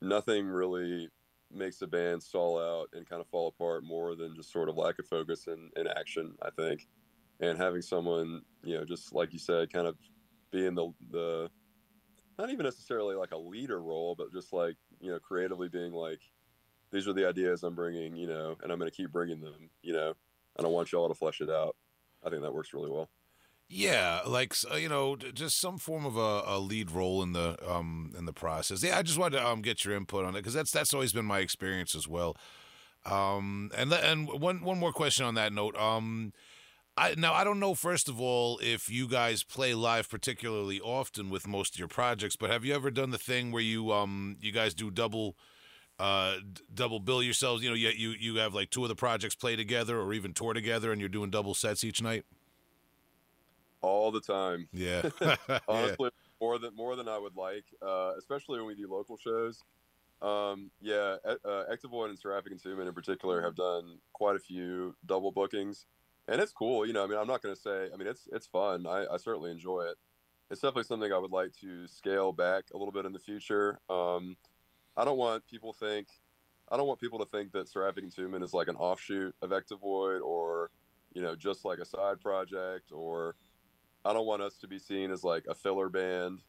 nothing 0.00 0.46
really 0.46 1.08
makes 1.52 1.82
a 1.82 1.86
band 1.86 2.22
stall 2.22 2.58
out 2.58 2.88
and 2.92 3.08
kind 3.08 3.20
of 3.20 3.28
fall 3.28 3.48
apart 3.48 3.84
more 3.84 4.14
than 4.14 4.34
just 4.34 4.52
sort 4.52 4.68
of 4.68 4.76
lack 4.76 4.98
of 4.98 5.06
focus 5.06 5.46
and, 5.46 5.70
and 5.76 5.88
action, 5.88 6.34
I 6.42 6.50
think. 6.50 6.86
And 7.40 7.58
having 7.58 7.82
someone, 7.82 8.42
you 8.62 8.76
know, 8.76 8.84
just 8.84 9.12
like 9.12 9.32
you 9.32 9.38
said, 9.38 9.72
kind 9.72 9.86
of 9.86 9.96
being 10.50 10.74
the, 10.74 10.92
the, 11.10 11.50
not 12.38 12.50
even 12.50 12.64
necessarily 12.64 13.14
like 13.14 13.32
a 13.32 13.36
leader 13.36 13.80
role, 13.80 14.14
but 14.16 14.32
just 14.32 14.52
like, 14.52 14.76
you 15.00 15.10
know, 15.10 15.18
creatively 15.18 15.68
being 15.68 15.92
like, 15.92 16.20
these 16.90 17.08
are 17.08 17.12
the 17.12 17.28
ideas 17.28 17.62
I'm 17.62 17.74
bringing, 17.74 18.16
you 18.16 18.26
know, 18.28 18.56
and 18.62 18.70
I'm 18.70 18.78
going 18.78 18.90
to 18.90 18.96
keep 18.96 19.10
bringing 19.10 19.40
them, 19.40 19.70
you 19.82 19.92
know, 19.92 20.14
and 20.56 20.66
I 20.66 20.70
want 20.70 20.92
y'all 20.92 21.08
to 21.08 21.14
flesh 21.14 21.40
it 21.40 21.50
out. 21.50 21.76
I 22.24 22.30
think 22.30 22.42
that 22.42 22.54
works 22.54 22.72
really 22.72 22.90
well. 22.90 23.10
Yeah, 23.68 24.20
like 24.26 24.54
uh, 24.70 24.76
you 24.76 24.88
know, 24.88 25.16
just 25.16 25.58
some 25.58 25.78
form 25.78 26.04
of 26.04 26.16
a, 26.16 26.42
a, 26.46 26.58
lead 26.58 26.90
role 26.90 27.22
in 27.22 27.32
the 27.32 27.56
um 27.68 28.12
in 28.16 28.26
the 28.26 28.32
process. 28.32 28.82
Yeah, 28.82 28.98
I 28.98 29.02
just 29.02 29.18
wanted 29.18 29.38
to 29.38 29.46
um 29.46 29.62
get 29.62 29.84
your 29.84 29.96
input 29.96 30.24
on 30.24 30.34
it 30.34 30.40
because 30.40 30.54
that's 30.54 30.70
that's 30.70 30.92
always 30.92 31.12
been 31.12 31.24
my 31.24 31.38
experience 31.38 31.94
as 31.94 32.06
well. 32.06 32.36
Um, 33.06 33.70
and 33.76 33.92
and 33.92 34.28
one 34.28 34.62
one 34.62 34.78
more 34.78 34.92
question 34.92 35.24
on 35.24 35.34
that 35.36 35.52
note. 35.52 35.76
Um, 35.76 36.32
I 36.96 37.14
now 37.16 37.32
I 37.32 37.42
don't 37.42 37.58
know 37.58 37.74
first 37.74 38.08
of 38.08 38.20
all 38.20 38.58
if 38.62 38.90
you 38.90 39.08
guys 39.08 39.42
play 39.42 39.74
live 39.74 40.10
particularly 40.10 40.80
often 40.80 41.30
with 41.30 41.48
most 41.48 41.74
of 41.74 41.78
your 41.78 41.88
projects, 41.88 42.36
but 42.36 42.50
have 42.50 42.64
you 42.66 42.74
ever 42.74 42.90
done 42.90 43.10
the 43.10 43.18
thing 43.18 43.50
where 43.50 43.62
you 43.62 43.92
um 43.92 44.36
you 44.42 44.52
guys 44.52 44.74
do 44.74 44.90
double 44.90 45.36
uh 45.98 46.36
double 46.72 47.00
bill 47.00 47.22
yourselves? 47.22 47.62
You 47.62 47.70
know, 47.70 47.76
you 47.76 47.88
you 47.88 48.10
you 48.10 48.36
have 48.36 48.52
like 48.54 48.68
two 48.68 48.82
of 48.82 48.88
the 48.90 48.94
projects 48.94 49.34
play 49.34 49.56
together 49.56 49.98
or 49.98 50.12
even 50.12 50.34
tour 50.34 50.52
together, 50.52 50.92
and 50.92 51.00
you're 51.00 51.08
doing 51.08 51.30
double 51.30 51.54
sets 51.54 51.82
each 51.82 52.02
night 52.02 52.24
all 53.84 54.10
the 54.10 54.20
time. 54.20 54.68
Yeah, 54.72 55.02
honestly, 55.68 55.96
yeah. 56.00 56.08
more 56.40 56.58
than 56.58 56.74
more 56.74 56.96
than 56.96 57.08
I 57.08 57.18
would 57.18 57.36
like, 57.36 57.64
uh, 57.82 58.12
especially 58.18 58.58
when 58.58 58.66
we 58.66 58.74
do 58.74 58.90
local 58.90 59.16
shows. 59.16 59.62
Um, 60.22 60.70
yeah, 60.80 61.16
uh, 61.24 61.64
and 61.68 62.18
Seraphic 62.18 62.52
Entombment 62.52 62.88
in 62.88 62.94
particular 62.94 63.42
have 63.42 63.56
done 63.56 63.98
quite 64.12 64.36
a 64.36 64.38
few 64.38 64.94
double 65.04 65.32
bookings, 65.32 65.86
and 66.28 66.40
it's 66.40 66.52
cool. 66.52 66.86
You 66.86 66.92
know, 66.92 67.04
I 67.04 67.06
mean, 67.06 67.18
I'm 67.18 67.26
not 67.26 67.42
going 67.42 67.54
to 67.54 67.60
say. 67.60 67.88
I 67.92 67.96
mean, 67.96 68.06
it's 68.06 68.28
it's 68.32 68.46
fun. 68.46 68.86
I, 68.86 69.06
I 69.12 69.16
certainly 69.18 69.50
enjoy 69.50 69.82
it. 69.82 69.96
It's 70.50 70.60
definitely 70.60 70.84
something 70.84 71.12
I 71.12 71.18
would 71.18 71.30
like 71.30 71.52
to 71.60 71.86
scale 71.88 72.32
back 72.32 72.64
a 72.72 72.76
little 72.78 72.92
bit 72.92 73.06
in 73.06 73.12
the 73.12 73.18
future. 73.18 73.78
Um, 73.90 74.36
I 74.96 75.04
don't 75.04 75.18
want 75.18 75.46
people 75.46 75.72
think. 75.72 76.08
I 76.70 76.76
don't 76.76 76.86
want 76.86 77.00
people 77.00 77.18
to 77.18 77.26
think 77.26 77.52
that 77.52 77.68
Seraphic 77.68 78.04
Entombment 78.04 78.42
is 78.42 78.54
like 78.54 78.68
an 78.68 78.76
offshoot 78.76 79.34
of 79.42 79.50
Ectovoid 79.50 80.22
or, 80.22 80.70
you 81.12 81.22
know, 81.22 81.36
just 81.36 81.64
like 81.64 81.78
a 81.78 81.84
side 81.84 82.20
project 82.20 82.90
or 82.92 83.36
I 84.04 84.12
don't 84.12 84.26
want 84.26 84.42
us 84.42 84.56
to 84.58 84.68
be 84.68 84.78
seen 84.78 85.10
as 85.10 85.24
like 85.24 85.46
a 85.48 85.54
filler 85.54 85.88
band. 85.88 86.40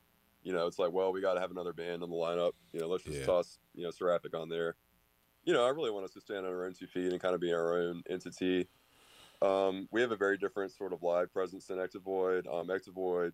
You 0.43 0.53
know, 0.53 0.67
it's 0.67 0.77
like, 0.77 0.91
well, 0.91 1.11
we 1.11 1.21
got 1.21 1.33
to 1.35 1.39
have 1.39 1.51
another 1.51 1.73
band 1.73 2.03
in 2.03 2.09
the 2.09 2.15
lineup. 2.15 2.51
You 2.71 2.81
know, 2.81 2.87
let's 2.87 3.03
just 3.03 3.19
yeah. 3.19 3.25
toss, 3.25 3.57
you 3.73 3.83
know, 3.83 3.91
Seraphic 3.91 4.35
on 4.35 4.49
there. 4.49 4.75
You 5.43 5.53
know, 5.53 5.65
I 5.65 5.69
really 5.69 5.91
want 5.91 6.05
us 6.05 6.13
to 6.13 6.21
stand 6.21 6.45
on 6.45 6.51
our 6.51 6.65
own 6.65 6.73
two 6.73 6.87
feet 6.87 7.11
and 7.11 7.21
kind 7.21 7.33
of 7.33 7.41
be 7.41 7.53
our 7.53 7.79
own 7.79 8.03
entity. 8.09 8.67
Um, 9.41 9.87
we 9.91 10.01
have 10.01 10.11
a 10.11 10.15
very 10.15 10.37
different 10.37 10.71
sort 10.71 10.93
of 10.93 11.03
live 11.03 11.31
presence 11.31 11.65
than 11.65 11.77
Ectovoid. 11.77 12.47
Um, 12.47 12.67
Ectovoid, 12.67 13.31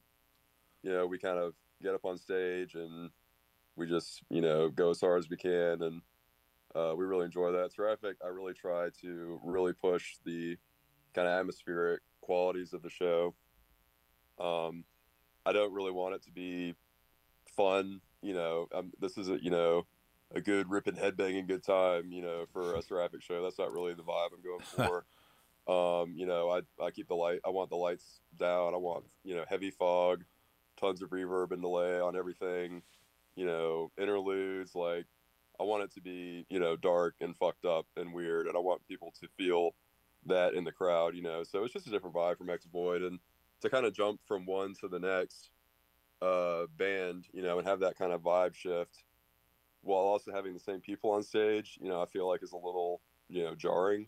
you 0.83 0.91
know, 0.91 1.05
we 1.05 1.17
kind 1.17 1.37
of 1.37 1.53
get 1.81 1.93
up 1.93 2.05
on 2.05 2.17
stage 2.17 2.75
and 2.75 3.09
we 3.75 3.87
just, 3.87 4.21
you 4.29 4.41
know, 4.41 4.69
go 4.69 4.89
as 4.89 5.01
hard 5.01 5.19
as 5.19 5.29
we 5.29 5.37
can. 5.37 5.81
And 5.81 6.01
uh, 6.75 6.93
we 6.95 7.05
really 7.05 7.25
enjoy 7.25 7.51
that. 7.51 7.73
Seraphic, 7.73 8.17
I 8.23 8.29
really 8.29 8.53
try 8.53 8.89
to 9.01 9.39
really 9.43 9.73
push 9.73 10.17
the 10.25 10.57
kind 11.13 11.27
of 11.27 11.33
atmospheric 11.33 12.01
qualities 12.21 12.73
of 12.73 12.81
the 12.81 12.89
show. 12.89 13.33
Um, 14.41 14.83
I 15.45 15.51
don't 15.51 15.73
really 15.73 15.91
want 15.91 16.15
it 16.15 16.23
to 16.23 16.31
be 16.31 16.75
fun. 17.55 18.01
You 18.21 18.33
know, 18.33 18.67
um, 18.73 18.91
this 18.99 19.17
is 19.17 19.29
a 19.29 19.41
you 19.41 19.49
know 19.49 19.85
a 20.33 20.41
good 20.41 20.69
ripping 20.69 20.95
headbanging 20.95 21.47
good 21.47 21.63
time. 21.63 22.11
You 22.11 22.21
know, 22.21 22.45
for 22.51 22.75
a 22.75 22.81
seraphic 22.81 23.21
show. 23.21 23.43
That's 23.43 23.59
not 23.59 23.71
really 23.71 23.93
the 23.93 24.03
vibe 24.03 24.29
I'm 24.33 24.43
going 24.43 24.61
for. 24.61 25.05
um, 26.01 26.13
you 26.15 26.25
know, 26.25 26.49
I 26.49 26.61
I 26.83 26.91
keep 26.91 27.07
the 27.07 27.15
light. 27.15 27.39
I 27.45 27.49
want 27.49 27.69
the 27.69 27.75
lights 27.75 28.21
down. 28.37 28.73
I 28.73 28.77
want 28.77 29.05
you 29.23 29.35
know 29.35 29.45
heavy 29.47 29.71
fog, 29.71 30.23
tons 30.79 31.01
of 31.01 31.09
reverb 31.09 31.51
and 31.51 31.61
delay 31.61 31.99
on 31.99 32.15
everything. 32.15 32.81
You 33.35 33.45
know, 33.45 33.91
interludes 33.97 34.75
like. 34.75 35.05
I 35.59 35.63
want 35.63 35.83
it 35.83 35.93
to 35.93 36.01
be, 36.01 36.47
you 36.49 36.59
know, 36.59 36.75
dark 36.75 37.13
and 37.21 37.37
fucked 37.37 37.65
up 37.65 37.85
and 37.95 38.15
weird, 38.15 38.47
and 38.47 38.57
I 38.57 38.59
want 38.59 38.87
people 38.87 39.13
to 39.21 39.27
feel 39.37 39.75
that 40.25 40.55
in 40.55 40.63
the 40.63 40.71
crowd, 40.71 41.15
you 41.15 41.21
know. 41.21 41.43
So 41.43 41.63
it's 41.63 41.73
just 41.73 41.85
a 41.85 41.91
different 41.91 42.15
vibe 42.15 42.39
from 42.39 42.47
Ectovoid, 42.47 43.05
and 43.05 43.19
to 43.61 43.69
kind 43.69 43.85
of 43.85 43.93
jump 43.93 44.19
from 44.27 44.45
one 44.45 44.73
to 44.81 44.87
the 44.87 44.99
next 44.99 45.49
uh, 46.21 46.65
band, 46.77 47.25
you 47.33 47.41
know, 47.41 47.57
and 47.57 47.67
have 47.67 47.79
that 47.79 47.97
kind 47.97 48.11
of 48.11 48.21
vibe 48.21 48.55
shift 48.55 49.03
while 49.83 50.01
also 50.01 50.31
having 50.31 50.53
the 50.53 50.59
same 50.59 50.79
people 50.79 51.11
on 51.11 51.23
stage, 51.23 51.77
you 51.81 51.89
know, 51.89 52.01
I 52.01 52.05
feel 52.05 52.27
like 52.27 52.43
is 52.43 52.51
a 52.51 52.55
little, 52.55 53.01
you 53.29 53.43
know, 53.43 53.55
jarring. 53.55 54.07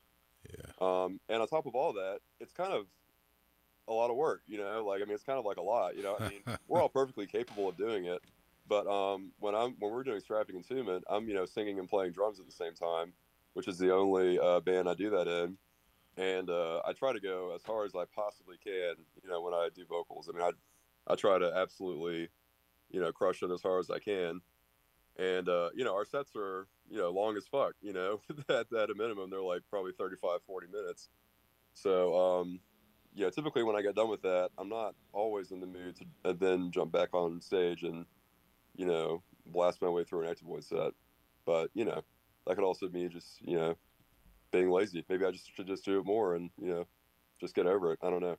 Yeah. 0.50 0.72
Um, 0.82 1.20
and 1.30 1.42
on 1.42 1.48
top 1.48 1.66
of 1.66 1.76
all 1.76 1.94
that, 1.94 2.20
it's 2.40 2.54
kind 2.54 2.74
of 2.74 2.86
a 3.88 3.94
lot 3.94 4.12
of 4.12 4.16
work, 4.16 4.42
you 4.46 4.58
know, 4.58 4.86
like, 4.86 5.02
I 5.02 5.06
mean, 5.06 5.16
it's 5.16 5.24
kind 5.24 5.40
of 5.40 5.46
like 5.46 5.58
a 5.58 5.62
lot, 5.62 5.96
you 5.98 6.04
know, 6.04 6.16
I 6.20 6.30
mean, 6.30 6.42
we're 6.68 6.82
all 6.82 6.90
perfectly 6.90 7.26
capable 7.26 7.70
of 7.70 7.78
doing 7.78 8.06
it. 8.06 8.22
But 8.68 8.88
um, 8.88 9.32
when 9.40 9.56
I'm 9.56 9.76
when 9.80 9.92
we're 9.92 10.04
doing 10.04 10.22
Seraphic 10.22 10.56
Entombment, 10.56 11.02
I'm 11.10 11.28
you 11.28 11.34
know 11.34 11.46
singing 11.46 11.80
and 11.80 11.90
playing 11.90 12.14
drums 12.14 12.40
at 12.40 12.46
the 12.46 12.52
same 12.54 12.74
time, 12.74 13.12
which 13.56 13.68
is 13.68 13.78
the 13.78 13.94
only 13.94 14.40
uh, 14.40 14.62
band 14.62 14.88
I 14.88 14.94
do 14.94 15.10
that 15.10 15.28
in 15.28 15.58
and 16.18 16.50
uh, 16.50 16.82
I 16.86 16.94
try 16.94 17.14
to 17.14 17.20
go 17.20 17.54
as 17.56 17.64
hard 17.64 17.88
as 17.88 17.96
I 17.96 18.06
possibly 18.14 18.58
can. 18.64 18.96
You 19.24 19.30
know, 19.30 19.42
when 19.42 19.54
I 19.54 19.70
do 19.74 19.86
vocals, 19.86 20.30
I 20.30 20.38
mean, 20.38 20.44
I 20.44 20.52
I 21.12 21.16
try 21.16 21.38
to 21.38 21.52
absolutely, 21.56 22.30
you 22.92 23.02
know, 23.02 23.12
crush 23.12 23.42
it 23.44 23.52
as 23.52 23.62
hard 23.62 23.82
as 23.82 23.90
I 23.90 24.00
can. 24.00 24.42
And 25.18 25.50
uh, 25.50 25.70
you 25.76 25.84
know, 25.84 25.94
our 25.96 26.06
sets 26.06 26.32
are 26.36 26.68
you 26.90 26.98
know 26.98 27.10
long 27.10 27.38
as 27.38 27.48
fuck. 27.48 27.74
You 27.82 27.94
know, 27.94 28.22
at 28.50 28.72
at 28.74 28.90
a 28.90 28.96
minimum, 28.96 29.30
they're 29.30 29.42
like 29.42 29.62
probably 29.70 29.92
35, 29.98 30.40
40 30.46 30.68
minutes. 30.68 31.10
So 31.74 32.16
um, 32.16 32.60
yeah, 33.16 33.30
typically 33.30 33.64
when 33.64 33.76
I 33.76 33.82
get 33.82 33.96
done 33.96 34.10
with 34.10 34.22
that, 34.24 34.50
I'm 34.58 34.70
not 34.70 34.96
always 35.12 35.52
in 35.52 35.60
the 35.60 35.68
mood 35.68 35.98
to 36.24 36.34
then 36.34 36.72
jump 36.72 36.92
back 36.92 37.10
on 37.14 37.42
stage 37.42 37.84
and 37.84 38.06
you 38.76 38.86
know 38.86 39.24
blast 39.48 39.82
my 39.82 39.90
way 39.90 40.04
through 40.04 40.28
an 40.28 40.34
Ectovoid 40.34 40.64
set. 40.64 40.94
But 41.46 41.70
you 41.74 41.86
know, 41.86 42.04
that 42.46 42.56
could 42.56 42.64
also 42.64 42.88
be 42.88 43.08
just 43.08 43.42
you 43.42 43.58
know 43.58 43.76
being 44.54 44.70
lazy. 44.70 45.04
Maybe 45.10 45.26
I 45.26 45.32
just 45.32 45.54
should 45.54 45.68
just 45.68 45.84
do 45.84 46.00
it 46.00 46.06
more 46.06 46.36
and 46.36 46.50
you 46.58 46.70
know 46.70 46.88
just 47.42 47.56
get 47.56 47.66
over 47.66 47.92
it. 47.92 48.00
I 48.02 48.10
don't 48.10 48.22
know, 48.22 48.38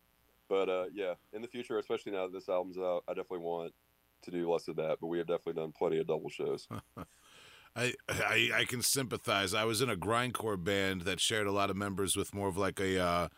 but 0.48 0.70
uh, 0.70 0.84
yeah, 0.94 1.14
in 1.34 1.42
the 1.42 1.48
future, 1.48 1.78
especially 1.78 2.12
now 2.12 2.22
that 2.22 2.32
this 2.32 2.48
album's 2.48 2.78
out, 2.78 3.04
I 3.06 3.12
definitely 3.12 3.44
want 3.44 3.74
to 4.22 4.30
do 4.30 4.50
less 4.50 4.68
of 4.68 4.76
that, 4.76 4.96
but 5.00 5.08
we 5.08 5.18
have 5.18 5.26
definitely 5.26 5.60
done 5.60 5.72
plenty 5.76 5.98
of 5.98 6.06
double 6.06 6.30
shows. 6.30 6.66
I, 7.76 7.92
I 8.08 8.50
I 8.54 8.64
can 8.64 8.82
sympathize. 8.82 9.52
I 9.52 9.64
was 9.64 9.82
in 9.82 9.90
a 9.90 9.96
grindcore 9.96 10.62
band 10.62 11.02
that 11.02 11.20
shared 11.20 11.46
a 11.46 11.52
lot 11.52 11.70
of 11.70 11.76
members 11.76 12.16
with 12.16 12.32
more 12.32 12.48
of 12.48 12.56
like 12.56 12.78
a 12.78 12.98
uh, 12.98 13.28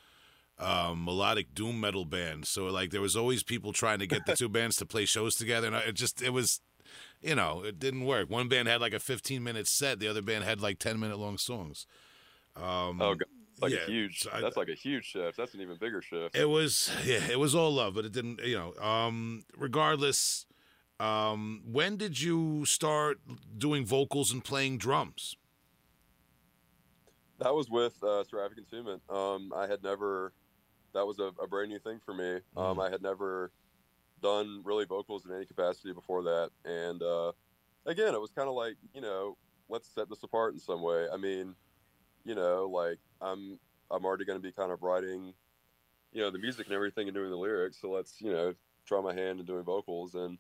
um, 0.59 1.05
melodic 1.05 1.55
doom 1.55 1.81
metal 1.81 2.05
band. 2.05 2.47
So 2.47 2.67
like 2.67 2.91
there 2.91 3.01
was 3.01 3.17
always 3.17 3.43
people 3.43 3.73
trying 3.73 3.99
to 4.01 4.07
get 4.07 4.27
the 4.27 4.37
two 4.39 4.51
bands 4.51 4.77
to 4.77 4.87
play 4.87 5.07
shows 5.07 5.37
together, 5.37 5.69
and 5.69 5.77
it 5.77 5.95
just 5.95 6.21
it 6.21 6.31
was, 6.31 6.61
you 7.23 7.35
know, 7.35 7.63
it 7.65 7.79
didn't 7.79 8.05
work. 8.05 8.29
One 8.29 8.49
band 8.49 8.69
had 8.69 8.83
like 8.83 8.93
a 8.93 9.01
15 9.01 9.43
minute 9.43 9.67
set, 9.67 10.01
the 10.01 10.09
other 10.09 10.23
band 10.23 10.45
had 10.45 10.61
like 10.61 10.79
10 10.79 11.01
minute 11.01 11.19
long 11.19 11.39
songs. 11.39 11.87
Um, 12.57 13.01
oh, 13.03 13.15
God. 13.15 13.25
like 13.61 13.73
yeah, 13.73 13.79
a 13.79 13.87
huge. 13.87 14.27
I- 14.33 14.41
that's 14.41 14.57
like 14.57 14.69
a 14.69 14.75
huge 14.75 15.05
shift. 15.05 15.37
That's 15.37 15.55
an 15.55 15.61
even 15.61 15.77
bigger 15.77 16.03
shift. 16.03 16.37
It 16.37 16.49
was 16.49 16.91
yeah, 17.05 17.21
it 17.31 17.39
was 17.39 17.55
all 17.55 17.73
love, 17.73 17.95
but 17.95 18.05
it 18.05 18.13
didn't. 18.13 18.41
You 18.45 18.57
know, 18.57 18.85
um, 18.85 19.45
regardless. 19.57 20.47
Um, 20.99 21.61
when 21.71 21.99
did 21.99 22.19
you 22.23 22.65
start 22.65 23.19
doing 23.59 23.85
vocals 23.85 24.33
and 24.33 24.43
playing 24.43 24.79
drums? 24.79 25.37
That 27.39 27.55
was 27.55 27.69
with 27.69 28.03
uh, 28.03 28.25
Seraphic 28.25 28.59
Entombment. 28.59 29.01
Um, 29.11 29.53
I 29.55 29.67
had 29.67 29.83
never. 29.83 30.33
That 30.95 31.07
was 31.07 31.19
a, 31.19 31.33
a 31.43 31.47
brand 31.47 31.69
new 31.69 31.79
thing 31.79 32.01
for 32.05 32.15
me. 32.15 32.39
Um, 32.57 32.81
I 32.81 32.89
had 32.89 33.03
never 33.03 33.53
done 34.23 34.63
really 34.65 34.87
vocals 34.87 35.27
in 35.27 35.35
any 35.35 35.45
capacity 35.45 35.93
before 35.93 36.23
that, 36.23 36.51
and 36.65 37.03
uh, 37.03 37.33
again, 37.85 38.15
it 38.15 38.21
was 38.21 38.31
kind 38.31 38.49
of 38.49 38.55
like 38.55 38.77
you 38.95 39.03
know, 39.03 39.37
let's 39.69 39.89
set 39.95 40.09
this 40.09 40.23
apart 40.23 40.55
in 40.55 40.59
some 40.61 40.81
way. 40.81 41.07
I 41.13 41.19
mean, 41.19 41.55
you 42.27 42.35
know, 42.35 42.69
like 42.71 42.99
I'm 43.21 43.59
I'm 43.91 44.05
already 44.05 44.25
going 44.25 44.39
to 44.39 44.43
be 44.43 44.53
kind 44.53 44.73
of 44.73 44.83
writing, 44.83 45.33
you 46.13 46.21
know, 46.21 46.31
the 46.31 46.39
music 46.39 46.67
and 46.67 46.75
everything 46.75 47.07
and 47.07 47.15
doing 47.15 47.31
the 47.31 47.37
lyrics. 47.37 47.81
So 47.81 47.91
let's 47.91 48.21
you 48.21 48.33
know 48.33 48.55
try 48.85 49.01
my 49.01 49.15
hand 49.15 49.41
in 49.41 49.47
doing 49.47 49.63
vocals, 49.63 50.15
and 50.15 50.37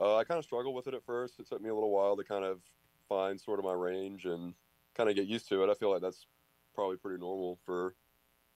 uh, 0.00 0.16
I 0.16 0.24
kind 0.24 0.38
of 0.38 0.44
struggled 0.44 0.74
with 0.74 0.86
it 0.86 0.94
at 0.94 1.04
first. 1.04 1.40
It 1.40 1.48
took 1.48 1.60
me 1.60 1.70
a 1.70 1.74
little 1.74 1.90
while 1.90 2.16
to 2.16 2.24
kind 2.24 2.44
of 2.44 2.60
find 3.08 3.40
sort 3.40 3.58
of 3.58 3.64
my 3.64 3.72
range 3.72 4.26
and 4.26 4.54
kind 4.94 5.10
of 5.10 5.16
get 5.16 5.26
used 5.26 5.48
to 5.48 5.62
it. 5.64 5.70
I 5.70 5.74
feel 5.74 5.90
like 5.90 6.02
that's 6.02 6.26
probably 6.74 6.96
pretty 6.96 7.18
normal 7.18 7.58
for 7.66 7.94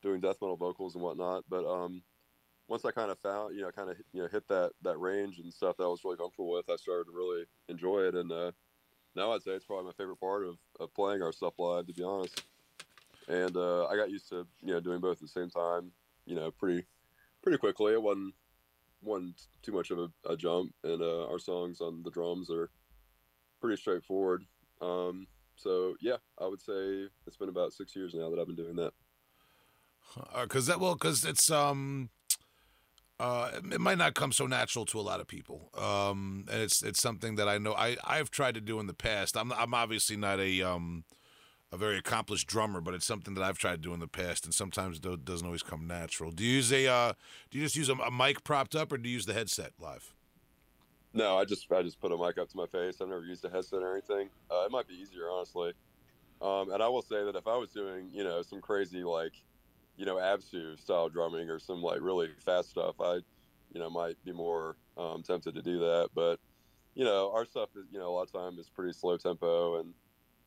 doing 0.03 0.21
death 0.21 0.37
metal 0.41 0.57
vocals 0.57 0.95
and 0.95 1.03
whatnot. 1.03 1.45
But 1.49 1.65
um, 1.65 2.03
once 2.69 2.85
I 2.85 2.93
kind 2.93 3.11
of 3.11 3.19
found, 3.19 3.57
you 3.57 3.63
know, 3.63 3.73
kind 3.73 3.91
of 3.91 3.97
you 4.13 4.23
know 4.23 4.29
hit 4.29 4.47
that 4.49 4.71
that 4.83 4.99
range 4.99 5.41
and 5.41 5.53
stuff 5.53 5.77
that 5.79 5.85
I 5.85 5.89
was 5.89 6.05
really 6.05 6.17
comfortable 6.17 6.53
with, 6.53 6.71
I 6.71 6.77
started 6.77 7.07
to 7.07 7.13
really 7.13 7.45
enjoy 7.69 8.03
it. 8.03 8.15
And 8.15 8.31
uh, 8.31 8.53
now 9.17 9.33
I'd 9.33 9.43
say 9.43 9.53
it's 9.53 9.65
probably 9.65 9.87
my 9.87 9.93
favorite 9.93 10.21
part 10.21 10.47
of, 10.47 10.59
of 10.79 10.95
playing 10.95 11.23
our 11.23 11.33
stuff 11.33 11.55
live, 11.59 11.87
to 11.87 11.93
be 11.93 12.03
honest. 12.03 12.43
And 13.29 13.57
uh, 13.57 13.87
I 13.87 13.97
got 13.97 14.11
used 14.11 14.29
to 14.31 14.47
you 14.63 14.73
know 14.73 14.81
doing 14.81 15.01
both 15.01 15.17
at 15.17 15.23
the 15.23 15.29
same 15.29 15.51
time, 15.51 15.93
you 16.27 16.35
know, 16.35 16.51
pretty 16.51 16.85
pretty 17.43 17.59
quickly. 17.59 17.93
It 17.93 18.03
wasn't 18.03 18.35
wasn't 19.03 19.41
too 19.63 19.73
much 19.73 19.91
of 19.91 19.99
a, 19.99 20.09
a 20.29 20.37
jump, 20.37 20.73
and 20.85 21.03
uh, 21.03 21.27
our 21.27 21.39
songs 21.39 21.81
on 21.81 22.03
the 22.03 22.11
drums 22.11 22.51
are 22.51 22.71
pretty 23.61 23.81
straightforward. 23.81 24.45
Um, 24.81 25.27
so 25.57 25.95
yeah, 26.01 26.17
I 26.41 26.47
would 26.47 26.61
say 26.61 27.07
it's 27.27 27.37
been 27.37 27.49
about 27.49 27.73
six 27.73 27.95
years 27.95 28.15
now 28.15 28.31
that 28.31 28.39
I've 28.39 28.47
been 28.47 28.57
doing 28.57 28.77
that. 28.77 28.93
because 30.43 30.67
that 30.67 30.81
well 30.81 30.95
because 30.95 31.25
it's 31.25 31.51
um 31.51 32.11
uh 33.21 33.51
it 33.55 33.81
might 33.81 33.99
not 33.99 34.15
come 34.15 34.33
so 34.33 34.47
natural 34.47 34.85
to 34.85 34.99
a 34.99 35.03
lot 35.03 35.21
of 35.21 35.27
people 35.27 35.71
um 35.79 36.45
and 36.51 36.61
it's 36.61 36.83
it's 36.83 37.01
something 37.01 37.37
that 37.37 37.49
i 37.49 37.57
know 37.59 37.73
i 37.75 37.97
i've 38.05 38.31
tried 38.31 38.55
to 38.55 38.61
do 38.61 38.81
in 38.81 38.87
the 38.87 38.95
past 38.95 39.37
i'm 39.37 39.53
i'm 39.53 39.75
obviously 39.75 40.17
not 40.17 40.41
a 40.41 40.63
um 40.63 41.05
a 41.73 41.77
very 41.77 41.99
accomplished 41.99 42.47
drummer 42.47 42.81
but 42.81 42.95
it's 42.95 43.07
something 43.07 43.35
that 43.35 43.43
i've 43.43 43.59
tried 43.59 43.77
to 43.77 43.89
do 43.89 43.95
in 43.95 44.01
the 44.01 44.07
past 44.07 44.45
and 44.45 44.55
sometimes 44.55 44.99
it 44.99 45.25
doesn't 45.25 45.47
always 45.47 45.63
come 45.63 45.87
natural 45.87 46.31
do 46.31 46.45
you 46.45 46.57
use 46.57 46.73
a 46.73 46.87
uh 46.87 47.13
do 47.51 47.59
you 47.59 47.65
just 47.65 47.75
use 47.77 47.89
a, 47.89 47.95
a 47.95 48.11
mic 48.11 48.45
propped 48.45 48.77
up 48.77 48.93
or 48.93 48.99
do 48.99 49.09
you 49.09 49.15
use 49.15 49.27
the 49.27 49.33
headset 49.35 49.73
live 49.81 50.15
No, 51.15 51.37
I 51.37 51.45
just 51.45 51.71
I 51.73 51.83
just 51.83 52.01
put 52.01 52.13
a 52.13 52.17
mic 52.17 52.39
up 52.39 52.49
to 52.51 52.57
my 52.57 52.67
face. 52.67 53.01
I've 53.01 53.09
never 53.09 53.25
used 53.25 53.45
a 53.45 53.51
headset 53.51 53.83
or 53.83 53.93
anything. 53.93 54.31
Uh, 54.51 54.65
it 54.65 54.71
might 54.71 54.89
be 54.89 54.95
easier, 54.95 55.29
honestly. 55.31 55.73
Um, 56.41 56.71
and 56.73 56.83
I 56.83 56.89
will 56.89 57.03
say 57.03 57.23
that 57.25 57.37
if 57.37 57.47
I 57.47 57.57
was 57.57 57.71
doing, 57.71 58.09
you 58.13 58.25
know, 58.25 58.43
some 58.43 58.61
crazy 58.61 59.05
like, 59.05 59.35
you 59.97 60.07
know, 60.07 60.17
Absu 60.17 60.79
style 60.79 61.09
drumming 61.09 61.51
or 61.51 61.59
some 61.59 61.83
like 61.83 62.01
really 62.01 62.31
fast 62.45 62.71
stuff, 62.71 62.97
I, 63.01 63.17
you 63.73 63.79
know, 63.81 63.91
might 63.91 64.17
be 64.25 64.33
more 64.33 64.77
um, 64.97 65.23
tempted 65.23 65.55
to 65.55 65.63
do 65.63 65.79
that. 65.81 66.09
But, 66.15 66.41
you 66.95 67.05
know, 67.05 67.31
our 67.35 67.45
stuff 67.45 67.69
is, 67.77 67.85
you 67.93 67.99
know, 67.99 68.09
a 68.09 68.15
lot 68.15 68.23
of 68.29 68.33
time 68.33 68.59
is 68.59 68.69
pretty 68.71 68.93
slow 68.93 69.17
tempo 69.19 69.81
and 69.81 69.93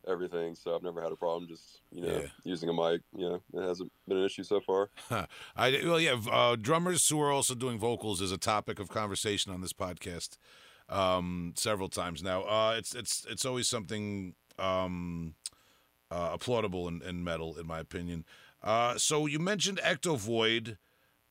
everything. 0.08 0.54
So 0.54 0.74
I've 0.74 0.82
never 0.82 1.02
had 1.02 1.12
a 1.12 1.16
problem 1.16 1.48
just, 1.48 1.80
you 1.90 2.02
know, 2.02 2.20
Yeah. 2.20 2.26
using 2.44 2.68
a 2.68 2.72
mic. 2.72 3.00
You 3.16 3.28
know, 3.28 3.42
it 3.54 3.66
hasn't 3.66 3.92
been 4.08 4.18
an 4.18 4.24
issue 4.24 4.42
so 4.44 4.60
far. 4.60 4.90
I 5.56 5.80
well, 5.84 6.00
yeah. 6.00 6.20
Uh, 6.30 6.56
drummers 6.56 7.08
who 7.08 7.20
are 7.20 7.32
also 7.32 7.54
doing 7.54 7.78
vocals 7.78 8.20
is 8.20 8.32
a 8.32 8.38
topic 8.38 8.78
of 8.78 8.88
conversation 8.88 9.52
on 9.52 9.60
this 9.60 9.72
podcast 9.72 10.36
um, 10.88 11.54
several 11.56 11.88
times 11.88 12.22
now. 12.22 12.42
Uh, 12.42 12.74
it's 12.78 12.94
it's 12.94 13.26
it's 13.28 13.44
always 13.44 13.68
something 13.68 14.34
um, 14.58 15.34
uh, 16.10 16.36
applaudable 16.36 16.88
in, 16.88 17.02
in 17.02 17.24
metal, 17.24 17.56
in 17.58 17.66
my 17.66 17.80
opinion. 17.80 18.24
Uh, 18.62 18.96
so 18.98 19.26
you 19.26 19.38
mentioned 19.38 19.78
Ectovoid. 19.84 20.76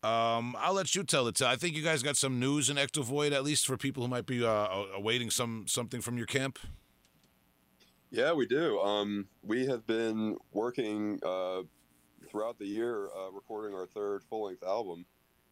Um, 0.03 0.55
I'll 0.59 0.73
let 0.73 0.93
you 0.93 1.03
tell 1.03 1.28
it. 1.28 1.41
I 1.41 1.55
think 1.55 1.76
you 1.76 1.82
guys 1.82 2.03
got 2.03 2.15
some 2.15 2.39
news 2.39 2.69
in 2.69 2.78
Ectovoid, 2.78 3.32
at 3.32 3.43
least 3.43 3.65
for 3.65 3.76
people 3.76 4.03
who 4.03 4.09
might 4.09 4.28
be 4.28 4.45
uh, 4.45 4.67
awaiting 4.95 5.32
some 5.32 5.65
something 5.67 5.99
from 6.01 6.15
your 6.17 6.28
camp. 6.28 6.59
Yeah, 8.16 8.32
we 8.32 8.45
do. 8.45 8.80
Um, 8.80 9.28
we 9.43 9.66
have 9.66 9.86
been 9.86 10.38
working 10.53 11.20
uh, 11.22 11.63
throughout 12.30 12.57
the 12.57 12.66
year, 12.66 13.09
uh, 13.09 13.30
recording 13.30 13.76
our 13.76 13.88
third 13.88 14.24
full 14.24 14.45
length 14.45 14.63
album, 14.63 15.05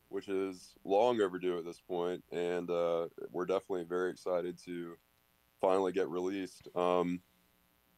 which 0.07 0.29
is 0.29 0.73
long 0.85 1.19
overdue 1.19 1.57
at 1.57 1.65
this 1.65 1.81
point, 1.81 2.23
and 2.31 2.69
uh, 2.69 3.09
we're 3.33 3.45
definitely 3.45 3.83
very 3.83 4.11
excited 4.11 4.57
to 4.63 4.95
finally 5.59 5.91
get 5.91 6.07
released. 6.07 6.69
Um, 6.73 7.19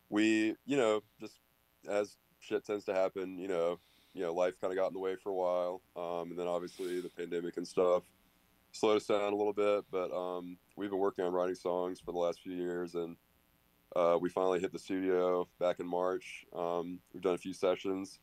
we, 0.09 0.55
you 0.65 0.77
know, 0.77 1.03
just 1.19 1.41
as 1.87 2.17
shit 2.39 2.65
tends 2.65 2.85
to 2.85 2.93
happen, 2.95 3.37
you 3.37 3.47
know, 3.47 3.77
you 4.15 4.23
know, 4.23 4.33
life 4.33 4.59
kind 4.59 4.73
of 4.73 4.77
got 4.77 4.87
in 4.87 4.93
the 4.93 4.99
way 4.99 5.15
for 5.15 5.29
a 5.29 5.35
while, 5.35 5.81
um, 5.95 6.31
and 6.31 6.39
then 6.39 6.47
obviously 6.47 7.01
the 7.01 7.09
pandemic 7.09 7.57
and 7.57 7.67
stuff 7.67 8.01
slowed 8.71 8.97
us 8.97 9.05
down 9.05 9.31
a 9.31 9.35
little 9.35 9.53
bit. 9.53 9.85
But 9.91 10.11
um, 10.11 10.57
we've 10.75 10.89
been 10.89 10.97
working 10.97 11.23
on 11.23 11.33
writing 11.33 11.53
songs 11.53 11.99
for 11.99 12.13
the 12.13 12.17
last 12.17 12.41
few 12.41 12.53
years, 12.53 12.95
and 12.95 13.15
uh, 13.95 14.17
we 14.19 14.29
finally 14.29 14.59
hit 14.59 14.71
the 14.71 14.79
studio 14.79 15.47
back 15.59 15.79
in 15.79 15.87
March. 15.87 16.45
Um, 16.53 16.99
we've 17.13 17.23
done 17.23 17.35
a 17.35 17.39
few 17.39 17.53
sessions, 17.53 18.19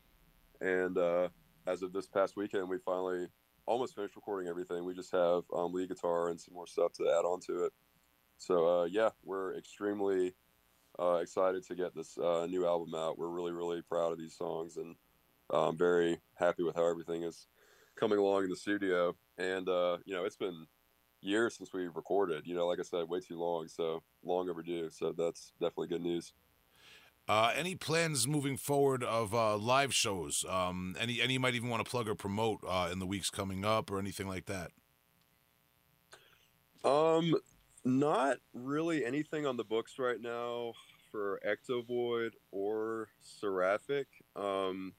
and 0.61 0.99
uh, 0.99 1.29
as 1.66 1.83
of 1.83 1.93
this 1.93 2.07
past 2.07 2.37
weekend, 2.37 2.68
we 2.68 2.79
finally 2.79 3.29
almost 3.66 3.95
finished 3.95 4.16
recording 4.16 4.49
everything. 4.49 4.85
We 4.85 4.95
just 4.95 5.12
have 5.12 5.45
um, 5.55 5.73
lead 5.73 5.89
guitar 5.89 6.29
and 6.29 6.41
some 6.41 6.55
more 6.55 6.66
stuff 6.66 6.93
to 6.95 7.05
add 7.05 7.25
on 7.25 7.41
to 7.47 7.64
it. 7.64 7.73
So 8.39 8.83
uh, 8.83 8.85
yeah, 8.85 9.11
we're 9.25 9.57
extremely 9.57 10.35
uh, 10.99 11.20
excited 11.23 11.66
to 11.66 11.75
get 11.75 11.95
this 11.95 12.18
uh, 12.18 12.47
new 12.47 12.66
album 12.66 12.95
out. 12.95 13.18
We're 13.18 13.29
really 13.29 13.53
really 13.53 13.83
proud 13.83 14.12
of 14.12 14.18
these 14.18 14.37
songs, 14.37 14.77
and 14.77 14.97
I'm 15.51 15.79
very 15.79 16.20
happy 16.35 16.64
with 16.64 16.77
how 16.77 16.87
everything 16.87 17.23
is 17.23 17.47
coming 17.97 18.18
along 18.18 18.45
in 18.45 18.51
the 18.51 18.57
studio. 18.57 19.14
And 19.39 19.68
uh, 19.68 19.99
you 20.05 20.14
know, 20.14 20.25
it's 20.25 20.37
been 20.37 20.66
years 21.23 21.57
since 21.57 21.73
we 21.73 21.89
recorded. 21.89 22.47
You 22.47 22.55
know, 22.55 22.66
like 22.66 22.79
I 22.79 22.83
said, 22.83 23.09
way 23.09 23.20
too 23.20 23.39
long. 23.39 23.68
So 23.68 24.03
long 24.25 24.49
overdue. 24.49 24.91
So 24.91 25.12
that's 25.12 25.53
definitely 25.61 25.89
good 25.89 26.03
news. 26.03 26.33
Uh, 27.29 27.53
any 27.55 27.77
plans 27.77 28.27
moving 28.27 28.57
forward 28.57 29.05
of 29.05 29.33
uh, 29.33 29.57
live 29.57 29.95
shows? 29.95 30.45
Um, 30.49 30.97
any 30.99 31.20
any 31.20 31.35
you 31.35 31.41
might 31.41 31.55
even 31.55 31.68
want 31.68 31.85
to 31.85 31.89
plug 31.89 32.09
or 32.09 32.14
promote 32.14 32.61
uh, 32.66 32.89
in 32.91 32.99
the 32.99 33.07
weeks 33.07 33.31
coming 33.31 33.64
up 33.64 33.91
or 33.91 33.99
anything 33.99 34.27
like 34.27 34.47
that? 34.47 34.73
Um, 36.85 37.37
not 37.85 38.39
really 38.53 39.05
anything 39.05 39.47
on 39.47 39.57
the 39.57 39.62
books 39.62 40.01
right 40.01 40.20
now 40.20 40.73
for 41.12 41.41
Ectovoid 41.47 42.31
or 42.51 43.09
Seraphic. 43.20 44.09
Um, 44.35 44.93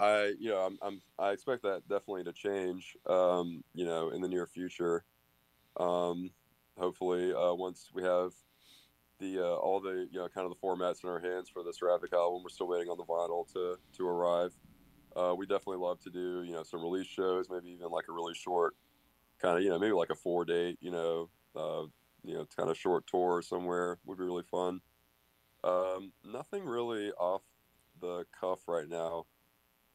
I 0.00 0.32
you 0.40 0.48
know 0.48 0.58
I'm, 0.58 0.78
I'm 0.82 1.00
I 1.20 1.30
expect 1.30 1.62
that 1.62 1.82
definitely 1.88 2.24
to 2.24 2.32
change. 2.32 2.96
Um, 3.06 3.62
you 3.74 3.84
know, 3.84 4.10
in 4.10 4.20
the 4.20 4.28
near 4.28 4.46
future. 4.46 5.04
Um, 5.78 6.30
hopefully, 6.78 7.32
uh, 7.32 7.54
once 7.54 7.90
we 7.94 8.02
have 8.02 8.32
the 9.18 9.38
uh, 9.38 9.54
all 9.56 9.80
the 9.80 10.08
you 10.10 10.18
know 10.18 10.28
kind 10.28 10.46
of 10.46 10.52
the 10.52 10.66
formats 10.66 11.04
in 11.04 11.10
our 11.10 11.20
hands 11.20 11.48
for 11.48 11.62
the 11.62 11.72
Seraphic 11.72 12.12
album, 12.12 12.42
we're 12.42 12.48
still 12.48 12.68
waiting 12.68 12.88
on 12.88 12.96
the 12.96 13.04
vinyl 13.04 13.50
to 13.52 13.78
to 13.96 14.06
arrive. 14.06 14.52
Uh, 15.16 15.34
we 15.36 15.44
definitely 15.44 15.78
love 15.78 16.00
to 16.00 16.10
do 16.10 16.42
you 16.42 16.52
know 16.52 16.62
some 16.62 16.80
release 16.80 17.06
shows, 17.06 17.48
maybe 17.50 17.70
even 17.70 17.88
like 17.88 18.06
a 18.08 18.12
really 18.12 18.34
short 18.34 18.74
kind 19.40 19.56
of 19.56 19.64
you 19.64 19.70
know 19.70 19.78
maybe 19.78 19.92
like 19.92 20.10
a 20.10 20.14
four 20.14 20.44
date 20.44 20.76
you 20.80 20.90
know 20.90 21.30
uh, 21.56 21.84
you 22.24 22.34
know 22.34 22.46
kind 22.56 22.70
of 22.70 22.76
short 22.76 23.06
tour 23.06 23.42
somewhere 23.42 23.98
would 24.04 24.18
be 24.18 24.24
really 24.24 24.44
fun. 24.44 24.80
Um, 25.62 26.12
nothing 26.24 26.64
really 26.64 27.10
off 27.12 27.42
the 28.00 28.24
cuff 28.38 28.60
right 28.66 28.88
now 28.88 29.26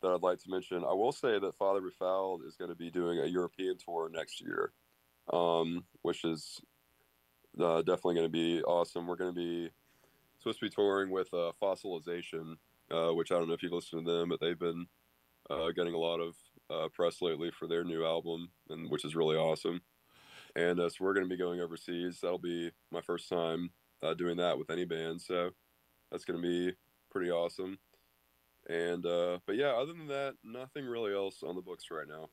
that 0.01 0.11
I'd 0.11 0.21
like 0.21 0.39
to 0.43 0.49
mention. 0.49 0.83
I 0.83 0.93
will 0.93 1.11
say 1.11 1.39
that 1.39 1.55
Father 1.55 1.81
Befouled 1.81 2.43
is 2.43 2.55
going 2.55 2.69
to 2.69 2.75
be 2.75 2.91
doing 2.91 3.19
a 3.19 3.25
European 3.25 3.77
tour 3.77 4.09
next 4.13 4.41
year, 4.41 4.73
um, 5.31 5.85
which 6.01 6.23
is 6.23 6.61
uh, 7.59 7.81
definitely 7.81 8.15
going 8.15 8.27
to 8.27 8.29
be 8.29 8.61
awesome. 8.63 9.07
We're 9.07 9.15
going 9.15 9.33
to 9.33 9.35
be 9.35 9.69
supposed 10.39 10.59
to 10.59 10.65
be 10.65 10.69
touring 10.69 11.09
with 11.09 11.33
uh, 11.33 11.51
Fossilization, 11.61 12.55
uh, 12.91 13.13
which 13.13 13.31
I 13.31 13.35
don't 13.35 13.47
know 13.47 13.53
if 13.53 13.63
you've 13.63 13.71
listened 13.71 14.05
to 14.05 14.11
them, 14.11 14.29
but 14.29 14.39
they've 14.39 14.59
been 14.59 14.85
uh, 15.49 15.71
getting 15.75 15.93
a 15.93 15.97
lot 15.97 16.19
of 16.19 16.35
uh, 16.69 16.89
press 16.89 17.21
lately 17.21 17.51
for 17.51 17.67
their 17.67 17.83
new 17.83 18.05
album, 18.05 18.49
and 18.69 18.89
which 18.89 19.05
is 19.05 19.15
really 19.15 19.37
awesome. 19.37 19.81
and 20.55 20.79
uh, 20.79 20.89
so 20.89 20.97
we're 20.99 21.13
going 21.13 21.25
to 21.25 21.29
be 21.29 21.37
going 21.37 21.61
overseas. 21.61 22.19
That'll 22.21 22.37
be 22.37 22.71
my 22.91 23.01
first 23.01 23.29
time 23.29 23.71
doing 24.17 24.37
that 24.37 24.55
with 24.55 24.69
any 24.69 24.85
band, 24.85 25.19
so 25.19 25.49
that's 26.11 26.25
going 26.25 26.39
to 26.39 26.47
be 26.47 26.75
pretty 27.09 27.31
awesome. 27.31 27.79
And 28.69 29.01
but 29.03 29.55
yeah, 29.55 29.69
other 29.69 29.93
than 29.93 30.07
that, 30.07 30.35
nothing 30.43 30.85
really 30.85 31.13
else 31.13 31.41
on 31.41 31.55
the 31.55 31.61
books 31.61 31.85
right 31.89 32.07
now. 32.07 32.29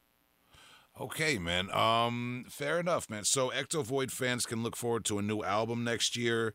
Okay, 1.01 1.39
man. 1.39 1.71
Um, 1.71 2.45
fair 2.49 2.79
enough, 2.79 3.09
man. 3.09 3.25
So 3.25 3.51
Ectovoid 3.51 4.11
fans 4.11 4.45
can 4.45 4.63
look 4.63 4.77
forward 4.77 5.05
to 5.07 5.19
a 5.19 5.23
new 5.23 5.43
album 5.43 5.85
next 5.85 6.17
year. 6.17 6.55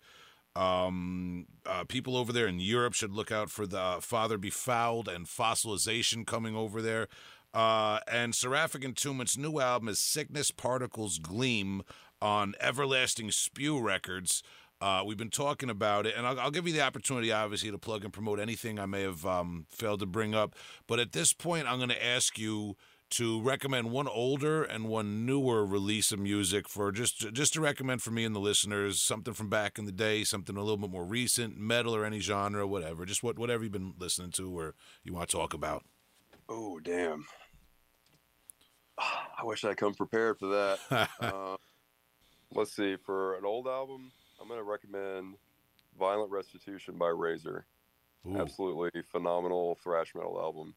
Um, 0.55 1.45
uh, 1.65 1.83
people 1.85 2.15
over 2.15 2.31
there 2.31 2.47
in 2.47 2.59
Europe 2.59 2.93
should 2.93 3.11
look 3.11 3.31
out 3.31 3.49
for 3.49 3.65
the 3.65 3.97
Father 4.01 4.37
Befouled 4.37 5.07
and 5.07 5.25
Fossilization 5.25 6.25
coming 6.25 6.55
over 6.55 6.81
there. 6.81 7.07
Uh, 7.53 7.99
and 8.07 8.35
Seraphic 8.35 8.83
Entombment's 8.83 9.37
new 9.37 9.59
album 9.59 9.87
is 9.87 9.99
Sickness 9.99 10.51
Particles 10.51 11.17
Gleam 11.17 11.81
on 12.21 12.53
Everlasting 12.59 13.31
Spew 13.31 13.79
Records. 13.79 14.43
Uh, 14.79 15.01
we've 15.05 15.17
been 15.17 15.31
talking 15.31 15.69
about 15.69 16.05
it, 16.05 16.13
and 16.15 16.27
I'll, 16.27 16.39
I'll, 16.39 16.51
give 16.51 16.67
you 16.67 16.73
the 16.73 16.81
opportunity, 16.81 17.31
obviously, 17.31 17.71
to 17.71 17.79
plug 17.79 18.03
and 18.03 18.13
promote 18.13 18.39
anything 18.39 18.77
I 18.77 18.85
may 18.85 19.01
have 19.01 19.25
um, 19.25 19.65
failed 19.71 20.01
to 20.01 20.05
bring 20.05 20.35
up. 20.35 20.53
But 20.85 20.99
at 20.99 21.13
this 21.13 21.33
point, 21.33 21.67
I'm 21.67 21.77
going 21.77 21.89
to 21.89 22.05
ask 22.05 22.37
you 22.37 22.75
to 23.09 23.41
recommend 23.41 23.91
one 23.91 24.07
older 24.07 24.63
and 24.63 24.87
one 24.87 25.25
newer 25.25 25.65
release 25.65 26.11
of 26.11 26.19
music 26.19 26.67
for 26.67 26.91
just 26.91 27.33
just 27.33 27.53
to 27.53 27.61
recommend 27.61 28.01
for 28.01 28.11
me 28.11 28.25
and 28.25 28.35
the 28.35 28.39
listeners 28.39 29.01
something 29.01 29.33
from 29.33 29.49
back 29.49 29.79
in 29.79 29.85
the 29.85 29.91
day, 29.91 30.23
something 30.23 30.57
a 30.57 30.59
little 30.59 30.77
bit 30.77 30.91
more 30.91 31.05
recent, 31.05 31.57
metal 31.57 31.95
or 31.95 32.05
any 32.05 32.19
genre, 32.19 32.67
whatever. 32.67 33.05
Just 33.05 33.23
what 33.23 33.39
whatever 33.39 33.63
you've 33.63 33.71
been 33.71 33.93
listening 33.97 34.31
to 34.31 34.57
or 34.57 34.75
you 35.03 35.13
want 35.13 35.29
to 35.29 35.37
talk 35.37 35.53
about. 35.53 35.83
Oh 36.49 36.79
damn! 36.79 37.25
I 38.97 39.43
wish 39.43 39.63
I 39.63 39.73
come 39.73 39.93
prepared 39.93 40.39
for 40.39 40.47
that. 40.47 41.07
uh, 41.21 41.57
let's 42.53 42.75
see. 42.75 42.97
For 42.97 43.37
an 43.37 43.45
old 43.45 43.67
album, 43.67 44.11
I'm 44.41 44.47
going 44.47 44.59
to 44.59 44.63
recommend 44.63 45.35
"Violent 45.97 46.31
Restitution" 46.31 46.97
by 46.97 47.09
Razor. 47.09 47.65
Ooh. 48.27 48.37
Absolutely 48.37 49.01
phenomenal 49.03 49.77
thrash 49.81 50.13
metal 50.13 50.39
album. 50.39 50.75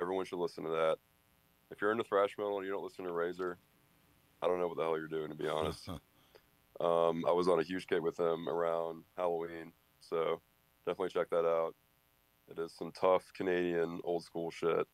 Everyone 0.00 0.24
should 0.24 0.38
listen 0.38 0.64
to 0.64 0.70
that 0.70 0.96
if 1.70 1.80
you're 1.80 1.92
into 1.92 2.04
thrash 2.04 2.36
metal 2.38 2.58
and 2.58 2.66
you 2.66 2.72
don't 2.72 2.84
listen 2.84 3.04
to 3.04 3.12
Razor, 3.12 3.58
I 4.42 4.46
don't 4.46 4.58
know 4.58 4.68
what 4.68 4.76
the 4.76 4.82
hell 4.82 4.98
you're 4.98 5.08
doing 5.08 5.28
to 5.28 5.34
be 5.34 5.48
honest. 5.48 5.88
um, 5.88 7.24
I 7.26 7.32
was 7.32 7.48
on 7.48 7.60
a 7.60 7.62
huge 7.62 7.86
kick 7.86 8.02
with 8.02 8.16
them 8.16 8.48
around 8.48 9.04
Halloween, 9.16 9.72
so 10.00 10.40
definitely 10.86 11.10
check 11.10 11.30
that 11.30 11.46
out. 11.46 11.74
It 12.50 12.58
is 12.58 12.72
some 12.72 12.92
tough 12.92 13.30
Canadian 13.34 14.00
old 14.04 14.24
school 14.24 14.50
shit. 14.50 14.86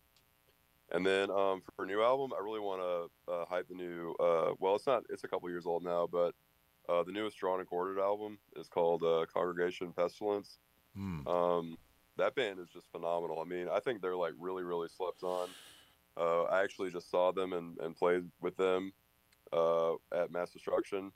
And 0.92 1.04
then 1.04 1.30
um, 1.30 1.62
for 1.74 1.84
a 1.84 1.86
new 1.86 2.02
album, 2.02 2.32
I 2.38 2.42
really 2.42 2.60
want 2.60 2.82
to 2.82 3.32
uh, 3.32 3.44
hype 3.46 3.68
the 3.68 3.74
new. 3.74 4.14
Uh, 4.20 4.52
well, 4.58 4.74
it's 4.74 4.86
not. 4.86 5.04
It's 5.08 5.24
a 5.24 5.28
couple 5.28 5.48
years 5.48 5.66
old 5.66 5.82
now, 5.82 6.06
but 6.10 6.34
uh, 6.88 7.02
the 7.02 7.12
newest 7.12 7.38
Drawn 7.38 7.60
and 7.60 7.68
Quartered 7.68 7.98
album 7.98 8.38
is 8.56 8.68
called 8.68 9.02
uh, 9.02 9.24
Congregation 9.32 9.92
Pestilence. 9.92 10.58
Mm. 10.98 11.26
Um, 11.26 11.78
that 12.16 12.34
band 12.34 12.58
is 12.58 12.68
just 12.68 12.90
phenomenal. 12.92 13.40
I 13.40 13.48
mean, 13.48 13.68
I 13.72 13.80
think 13.80 14.02
they're 14.02 14.16
like 14.16 14.34
really, 14.38 14.62
really 14.62 14.88
slept 14.88 15.22
on. 15.22 15.48
Uh, 16.16 16.44
I 16.44 16.62
actually 16.62 16.90
just 16.90 17.10
saw 17.10 17.32
them 17.32 17.52
and, 17.52 17.78
and 17.78 17.96
played 17.96 18.24
with 18.40 18.56
them 18.56 18.92
uh, 19.52 19.94
at 20.12 20.30
Mass 20.30 20.50
Destruction. 20.50 21.12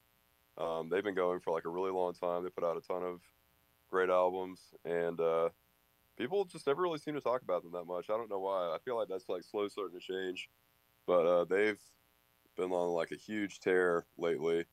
Um, 0.57 0.89
they've 0.89 1.05
been 1.05 1.15
going 1.15 1.41
for 1.41 1.53
like 1.53 1.65
a 1.65 1.71
really 1.71 1.93
long 1.93 2.15
time. 2.15 2.43
They 2.43 2.51
put 2.51 2.65
out 2.65 2.77
a 2.77 2.81
ton 2.81 3.05
of 3.05 3.21
great 3.89 4.11
albums, 4.11 4.61
and 4.85 5.21
uh, 5.21 5.51
people 6.17 6.45
just 6.45 6.67
never 6.67 6.83
really 6.83 6.99
seem 6.99 7.15
to 7.15 7.21
talk 7.21 7.43
about 7.43 7.63
them 7.63 7.73
that 7.73 7.85
much. 7.85 8.11
I 8.11 8.17
don't 8.17 8.31
know 8.31 8.41
why. 8.41 8.75
I 8.75 8.79
feel 8.85 8.97
like 8.97 9.09
that's 9.09 9.29
like 9.29 9.45
slow 9.45 9.69
starting 9.69 9.99
to 9.99 10.05
change, 10.05 10.49
but 11.07 11.27
uh, 11.27 11.45
they've 11.45 11.81
been 12.57 12.73
on 12.73 12.89
like 12.89 13.13
a 13.13 13.17
huge 13.17 13.61
tear 13.61 14.05
lately. 14.17 14.65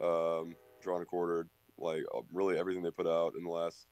Um, 0.00 0.54
drawn 0.82 1.00
and 1.00 1.06
quartered, 1.06 1.48
like 1.78 2.04
really 2.32 2.58
everything 2.58 2.82
they 2.82 2.90
put 2.90 3.06
out 3.06 3.34
in 3.36 3.44
the 3.44 3.50
last 3.50 3.86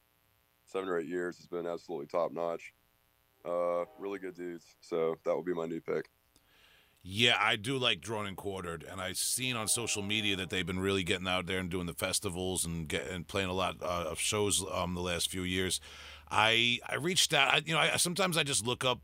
seven 0.66 0.88
or 0.88 0.98
eight 0.98 1.08
years 1.08 1.36
has 1.38 1.46
been 1.46 1.66
absolutely 1.66 2.06
top 2.06 2.32
notch. 2.32 2.72
Uh, 3.44 3.84
really 3.98 4.18
good 4.18 4.34
dudes. 4.34 4.64
So 4.80 5.16
that 5.24 5.34
will 5.34 5.42
be 5.42 5.54
my 5.54 5.66
new 5.66 5.80
pick. 5.80 6.06
Yeah, 7.06 7.36
I 7.38 7.56
do 7.56 7.76
like 7.76 8.00
Drawn 8.00 8.26
and 8.26 8.34
Quartered, 8.36 8.82
and 8.82 8.98
I've 8.98 9.18
seen 9.18 9.56
on 9.56 9.68
social 9.68 10.02
media 10.02 10.36
that 10.36 10.48
they've 10.48 10.64
been 10.64 10.80
really 10.80 11.04
getting 11.04 11.28
out 11.28 11.44
there 11.44 11.58
and 11.58 11.68
doing 11.68 11.84
the 11.84 11.92
festivals 11.92 12.64
and 12.64 12.88
get, 12.88 13.06
and 13.08 13.28
playing 13.28 13.50
a 13.50 13.52
lot 13.52 13.76
uh, 13.82 14.06
of 14.08 14.18
shows 14.18 14.64
um, 14.72 14.94
the 14.94 15.02
last 15.02 15.30
few 15.30 15.42
years. 15.42 15.82
I 16.30 16.78
I 16.88 16.94
reached 16.94 17.34
out. 17.34 17.52
I, 17.52 17.62
you 17.66 17.74
know, 17.74 17.80
I, 17.80 17.96
sometimes 17.96 18.38
I 18.38 18.42
just 18.42 18.66
look 18.66 18.86
up 18.86 19.00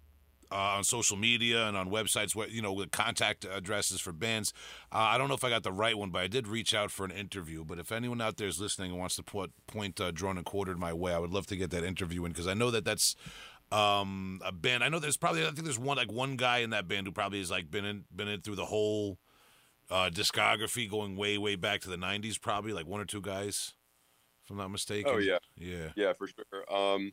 uh, 0.52 0.54
on 0.54 0.84
social 0.84 1.16
media 1.16 1.68
and 1.68 1.76
on 1.76 1.90
websites 1.90 2.34
where 2.34 2.48
you 2.48 2.62
know 2.62 2.72
with 2.72 2.90
contact 2.90 3.44
addresses 3.44 4.00
for 4.00 4.12
bands. 4.12 4.52
Uh, 4.90 4.96
I 4.98 5.18
don't 5.18 5.28
know 5.28 5.34
if 5.34 5.44
I 5.44 5.50
got 5.50 5.62
the 5.62 5.72
right 5.72 5.96
one, 5.96 6.10
but 6.10 6.22
I 6.22 6.26
did 6.26 6.48
reach 6.48 6.74
out 6.74 6.90
for 6.90 7.04
an 7.04 7.10
interview. 7.10 7.64
But 7.64 7.78
if 7.78 7.92
anyone 7.92 8.20
out 8.20 8.36
there 8.36 8.48
is 8.48 8.58
listening 8.58 8.92
and 8.92 8.98
wants 8.98 9.16
to 9.16 9.22
put 9.22 9.52
point 9.66 10.00
uh, 10.00 10.10
drawn 10.10 10.36
and 10.36 10.46
quartered 10.46 10.78
my 10.78 10.92
way, 10.92 11.12
I 11.12 11.18
would 11.18 11.30
love 11.30 11.46
to 11.48 11.56
get 11.56 11.70
that 11.70 11.84
interview 11.84 12.24
in 12.24 12.32
because 12.32 12.48
I 12.48 12.54
know 12.54 12.70
that 12.70 12.84
that's 12.84 13.14
um, 13.72 14.40
a 14.44 14.52
band. 14.52 14.82
I 14.82 14.88
know 14.88 14.98
there's 14.98 15.16
probably 15.16 15.42
I 15.42 15.50
think 15.50 15.64
there's 15.64 15.78
one 15.78 15.96
like 15.96 16.10
one 16.10 16.36
guy 16.36 16.58
in 16.58 16.70
that 16.70 16.88
band 16.88 17.06
who 17.06 17.12
probably 17.12 17.38
has 17.38 17.50
like 17.50 17.70
been 17.70 17.84
in 17.84 18.04
been 18.14 18.28
in 18.28 18.40
through 18.40 18.56
the 18.56 18.66
whole 18.66 19.18
uh, 19.90 20.10
discography 20.12 20.88
going 20.88 21.16
way 21.16 21.38
way 21.38 21.56
back 21.56 21.80
to 21.82 21.88
the 21.88 21.96
'90s. 21.96 22.40
Probably 22.40 22.72
like 22.72 22.86
one 22.86 23.00
or 23.00 23.04
two 23.04 23.20
guys, 23.20 23.74
if 24.44 24.50
I'm 24.50 24.56
not 24.56 24.68
mistaken. 24.68 25.12
Oh 25.14 25.18
yeah, 25.18 25.38
yeah, 25.56 25.90
yeah, 25.96 26.12
for 26.12 26.26
sure. 26.26 26.72
Um, 26.72 27.12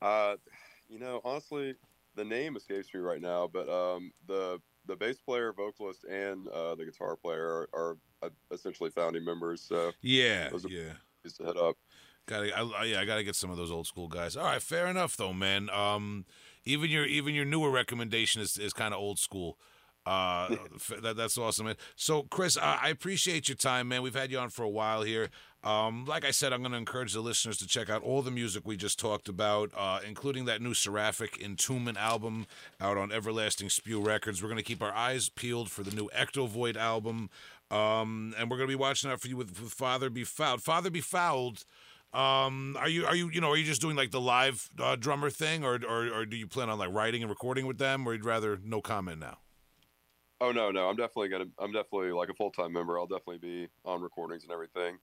uh, 0.00 0.36
you 0.88 0.98
know, 0.98 1.20
honestly, 1.24 1.74
the 2.14 2.24
name 2.24 2.56
escapes 2.56 2.92
me 2.94 3.00
right 3.00 3.20
now, 3.20 3.48
but 3.52 3.68
um, 3.68 4.12
the 4.26 4.60
the 4.86 4.96
bass 4.96 5.18
player, 5.18 5.52
vocalist, 5.52 6.04
and 6.04 6.48
uh, 6.48 6.74
the 6.74 6.84
guitar 6.84 7.16
player 7.16 7.44
are, 7.44 7.68
are 7.74 7.96
uh, 8.22 8.30
essentially 8.52 8.90
founding 8.90 9.24
members. 9.24 9.62
So 9.62 9.92
yeah, 10.00 10.50
yeah, 10.68 10.92
just 11.24 11.36
to 11.38 11.44
head 11.44 11.56
up. 11.56 11.76
Gotta, 12.28 12.56
I, 12.56 12.84
yeah, 12.84 13.00
I 13.00 13.06
gotta 13.06 13.24
get 13.24 13.34
some 13.34 13.50
of 13.50 13.56
those 13.56 13.72
old 13.72 13.86
school 13.86 14.06
guys. 14.06 14.36
All 14.36 14.44
right, 14.44 14.62
fair 14.62 14.86
enough 14.86 15.16
though, 15.16 15.32
man. 15.32 15.70
Um, 15.70 16.26
even 16.66 16.90
your 16.90 17.06
even 17.06 17.34
your 17.34 17.46
newer 17.46 17.70
recommendation 17.70 18.42
is, 18.42 18.58
is 18.58 18.72
kind 18.72 18.92
of 18.92 19.00
old 19.00 19.18
school. 19.18 19.58
Uh, 20.04 20.56
that, 21.02 21.16
that's 21.16 21.38
awesome, 21.38 21.66
man. 21.66 21.76
So, 21.96 22.22
Chris, 22.24 22.56
I, 22.56 22.78
I, 22.84 22.88
appreciate 22.88 23.48
your 23.48 23.56
time, 23.56 23.88
man. 23.88 24.00
We've 24.00 24.14
had 24.14 24.30
you 24.30 24.38
on 24.38 24.48
for 24.48 24.62
a 24.62 24.68
while 24.68 25.02
here. 25.02 25.28
Um, 25.64 26.06
like 26.06 26.24
I 26.24 26.30
said, 26.30 26.52
I'm 26.52 26.60
going 26.60 26.72
to 26.72 26.78
encourage 26.78 27.12
the 27.12 27.20
listeners 27.20 27.58
to 27.58 27.66
check 27.66 27.90
out 27.90 28.02
all 28.02 28.22
the 28.22 28.30
music 28.30 28.62
we 28.64 28.76
just 28.76 28.98
talked 28.98 29.28
about, 29.28 29.70
uh, 29.76 29.98
including 30.06 30.46
that 30.46 30.62
new 30.62 30.72
Seraphic 30.72 31.38
Entombment 31.40 31.98
album 31.98 32.46
out 32.80 32.96
on 32.96 33.12
Everlasting 33.12 33.68
Spew 33.68 34.00
Records. 34.00 34.42
We're 34.42 34.48
going 34.48 34.56
to 34.56 34.64
keep 34.64 34.82
our 34.82 34.92
eyes 34.92 35.28
peeled 35.28 35.70
for 35.70 35.82
the 35.82 35.94
new 35.94 36.08
Ectovoid 36.16 36.76
album, 36.76 37.28
um, 37.70 38.34
and 38.38 38.50
we're 38.50 38.56
going 38.56 38.68
to 38.68 38.72
be 38.72 38.80
watching 38.80 39.10
out 39.10 39.20
for 39.20 39.28
you 39.28 39.36
with, 39.36 39.60
with 39.60 39.72
Father 39.72 40.08
Befouled. 40.08 40.62
Father 40.62 40.90
Befouled 40.90 41.64
um, 42.12 42.76
are 42.78 42.88
you 42.88 43.06
are 43.06 43.14
you 43.14 43.30
you 43.30 43.40
know 43.40 43.50
are 43.50 43.56
you 43.56 43.64
just 43.64 43.80
doing 43.80 43.96
like 43.96 44.10
the 44.10 44.20
live 44.20 44.70
uh, 44.78 44.96
drummer 44.96 45.30
thing, 45.30 45.64
or, 45.64 45.78
or 45.86 46.08
or 46.08 46.26
do 46.26 46.36
you 46.36 46.46
plan 46.46 46.70
on 46.70 46.78
like 46.78 46.92
writing 46.92 47.22
and 47.22 47.30
recording 47.30 47.66
with 47.66 47.78
them, 47.78 48.06
or 48.06 48.14
you'd 48.14 48.24
rather 48.24 48.58
no 48.62 48.80
comment 48.80 49.18
now? 49.18 49.38
Oh 50.40 50.52
no, 50.52 50.70
no, 50.70 50.88
I'm 50.88 50.96
definitely 50.96 51.28
gonna 51.28 51.46
I'm 51.58 51.72
definitely 51.72 52.12
like 52.12 52.28
a 52.28 52.34
full 52.34 52.50
time 52.50 52.72
member. 52.72 52.98
I'll 52.98 53.06
definitely 53.06 53.38
be 53.38 53.68
on 53.84 54.00
recordings 54.00 54.44
and 54.44 54.52
everything, 54.52 54.98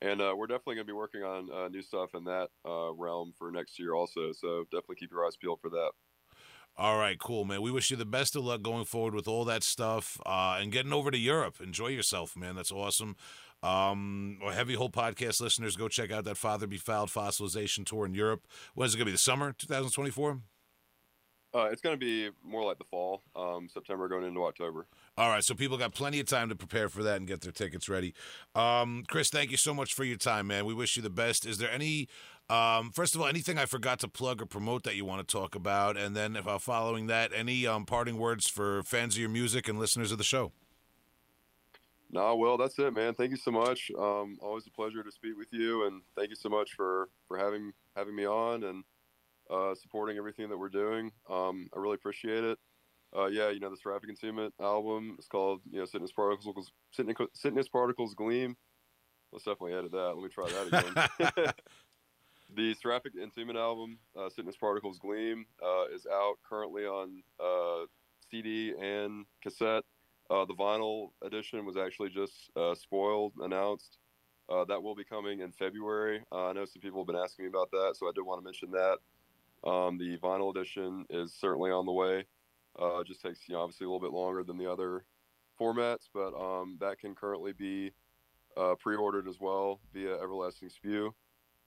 and 0.00 0.20
uh, 0.20 0.34
we're 0.36 0.46
definitely 0.46 0.76
gonna 0.76 0.86
be 0.86 0.92
working 0.92 1.22
on 1.22 1.50
uh, 1.52 1.68
new 1.68 1.82
stuff 1.82 2.10
in 2.14 2.24
that 2.24 2.48
uh, 2.66 2.92
realm 2.92 3.32
for 3.38 3.52
next 3.52 3.78
year 3.78 3.94
also. 3.94 4.32
So 4.32 4.64
definitely 4.64 4.96
keep 4.96 5.12
your 5.12 5.26
eyes 5.26 5.36
peeled 5.36 5.60
for 5.60 5.70
that. 5.70 5.90
All 6.78 6.96
right, 6.96 7.18
cool, 7.18 7.44
man. 7.44 7.60
We 7.60 7.72
wish 7.72 7.90
you 7.90 7.96
the 7.96 8.06
best 8.06 8.36
of 8.36 8.44
luck 8.44 8.62
going 8.62 8.84
forward 8.84 9.12
with 9.12 9.26
all 9.26 9.44
that 9.46 9.64
stuff 9.64 10.20
uh, 10.24 10.58
and 10.60 10.70
getting 10.70 10.92
over 10.92 11.10
to 11.10 11.18
Europe. 11.18 11.56
Enjoy 11.60 11.88
yourself, 11.88 12.36
man. 12.36 12.54
That's 12.54 12.70
awesome. 12.70 13.16
Um, 13.62 14.38
or 14.42 14.52
Heavy 14.52 14.74
Hole 14.74 14.90
podcast 14.90 15.40
listeners, 15.40 15.76
go 15.76 15.88
check 15.88 16.12
out 16.12 16.24
that 16.24 16.36
Father 16.36 16.66
Befouled 16.66 17.10
fossilization 17.10 17.84
tour 17.84 18.06
in 18.06 18.14
Europe. 18.14 18.46
When 18.74 18.86
is 18.86 18.94
it 18.94 18.98
going 18.98 19.06
to 19.06 19.10
be? 19.10 19.12
The 19.12 19.18
summer 19.18 19.52
2024? 19.52 20.40
Uh, 21.54 21.68
it's 21.72 21.80
going 21.80 21.98
to 21.98 21.98
be 21.98 22.28
more 22.44 22.62
like 22.62 22.78
the 22.78 22.84
fall, 22.84 23.22
um, 23.34 23.68
September 23.72 24.06
going 24.06 24.24
into 24.24 24.44
October. 24.44 24.86
All 25.16 25.30
right, 25.30 25.42
so 25.42 25.54
people 25.54 25.78
got 25.78 25.94
plenty 25.94 26.20
of 26.20 26.26
time 26.26 26.50
to 26.50 26.54
prepare 26.54 26.90
for 26.90 27.02
that 27.02 27.16
and 27.16 27.26
get 27.26 27.40
their 27.40 27.52
tickets 27.52 27.88
ready. 27.88 28.12
Um, 28.54 29.04
Chris, 29.08 29.30
thank 29.30 29.50
you 29.50 29.56
so 29.56 29.72
much 29.72 29.94
for 29.94 30.04
your 30.04 30.18
time, 30.18 30.46
man. 30.48 30.66
We 30.66 30.74
wish 30.74 30.96
you 30.96 31.02
the 31.02 31.10
best. 31.10 31.46
Is 31.46 31.56
there 31.56 31.70
any, 31.70 32.06
um, 32.50 32.92
first 32.92 33.14
of 33.14 33.22
all, 33.22 33.26
anything 33.26 33.56
I 33.56 33.64
forgot 33.64 33.98
to 34.00 34.08
plug 34.08 34.42
or 34.42 34.46
promote 34.46 34.84
that 34.84 34.94
you 34.94 35.06
want 35.06 35.26
to 35.26 35.32
talk 35.32 35.54
about? 35.54 35.96
And 35.96 36.14
then, 36.14 36.36
if 36.36 36.46
uh, 36.46 36.58
following 36.58 37.06
that, 37.06 37.32
any 37.34 37.66
um, 37.66 37.86
parting 37.86 38.18
words 38.18 38.46
for 38.46 38.82
fans 38.82 39.14
of 39.14 39.20
your 39.20 39.30
music 39.30 39.68
and 39.68 39.78
listeners 39.78 40.12
of 40.12 40.18
the 40.18 40.24
show? 40.24 40.52
No, 42.10 42.36
well, 42.36 42.56
that's 42.56 42.78
it, 42.78 42.94
man. 42.94 43.14
Thank 43.14 43.32
you 43.32 43.36
so 43.36 43.50
much. 43.50 43.90
Um, 43.98 44.38
always 44.40 44.66
a 44.66 44.70
pleasure 44.70 45.02
to 45.02 45.12
speak 45.12 45.36
with 45.36 45.48
you, 45.52 45.86
and 45.86 46.02
thank 46.16 46.30
you 46.30 46.36
so 46.36 46.48
much 46.48 46.72
for 46.74 47.10
for 47.26 47.36
having 47.36 47.72
having 47.96 48.16
me 48.16 48.26
on 48.26 48.64
and 48.64 48.84
uh, 49.50 49.74
supporting 49.74 50.16
everything 50.16 50.48
that 50.48 50.58
we're 50.58 50.70
doing. 50.70 51.12
Um, 51.28 51.68
I 51.76 51.78
really 51.78 51.94
appreciate 51.94 52.44
it. 52.44 52.58
Uh, 53.16 53.26
yeah, 53.26 53.50
you 53.50 53.60
know, 53.60 53.70
this 53.70 53.82
Seraphic 53.82 54.10
Entombment 54.10 54.52
album 54.60 55.16
is 55.18 55.26
called, 55.26 55.60
you 55.70 55.78
know, 55.78 55.86
Sickness 55.86 56.12
Particles, 56.12 56.70
Sickness 57.34 57.68
Particles 57.68 58.14
Gleam. 58.14 58.56
Let's 59.32 59.44
definitely 59.44 59.74
edit 59.74 59.92
that. 59.92 60.14
Let 60.14 60.22
me 60.22 60.28
try 60.28 60.50
that 60.50 61.24
again. 61.28 61.52
the 62.54 62.74
Seraphic 62.74 63.14
Entombment 63.16 63.56
album, 63.56 63.98
uh, 64.18 64.28
Sickness 64.28 64.56
Particles 64.56 64.98
Gleam, 64.98 65.46
uh, 65.62 65.94
is 65.94 66.06
out 66.06 66.36
currently 66.48 66.84
on 66.84 67.22
uh, 67.40 67.86
CD 68.30 68.74
and 68.80 69.24
cassette 69.42 69.84
Uh, 70.30 70.44
the 70.44 70.54
vinyl 70.54 71.10
edition 71.24 71.64
was 71.64 71.76
actually 71.76 72.10
just 72.10 72.50
uh, 72.56 72.74
spoiled, 72.74 73.32
announced. 73.40 73.98
Uh, 74.50 74.64
that 74.64 74.82
will 74.82 74.94
be 74.94 75.04
coming 75.04 75.40
in 75.40 75.52
February. 75.52 76.22
Uh, 76.32 76.46
I 76.46 76.52
know 76.52 76.64
some 76.64 76.80
people 76.80 77.00
have 77.00 77.06
been 77.06 77.22
asking 77.22 77.44
me 77.44 77.48
about 77.50 77.70
that, 77.70 77.94
so 77.96 78.06
I 78.08 78.12
did 78.14 78.22
want 78.22 78.40
to 78.40 78.44
mention 78.44 78.70
that. 78.70 78.98
Um, 79.68 79.98
the 79.98 80.16
vinyl 80.18 80.54
edition 80.54 81.04
is 81.10 81.34
certainly 81.34 81.70
on 81.70 81.84
the 81.84 81.92
way. 81.92 82.24
Uh, 82.80 83.00
it 83.00 83.06
just 83.06 83.20
takes, 83.20 83.40
you 83.48 83.54
know, 83.54 83.60
obviously 83.60 83.84
a 83.84 83.88
little 83.88 84.00
bit 84.00 84.16
longer 84.16 84.42
than 84.42 84.56
the 84.56 84.70
other 84.70 85.04
formats, 85.60 86.08
but 86.14 86.32
um, 86.34 86.78
that 86.80 86.98
can 86.98 87.14
currently 87.14 87.52
be 87.52 87.92
uh, 88.56 88.74
pre-ordered 88.76 89.28
as 89.28 89.38
well 89.40 89.80
via 89.92 90.14
Everlasting 90.14 90.68
Spew. 90.68 91.14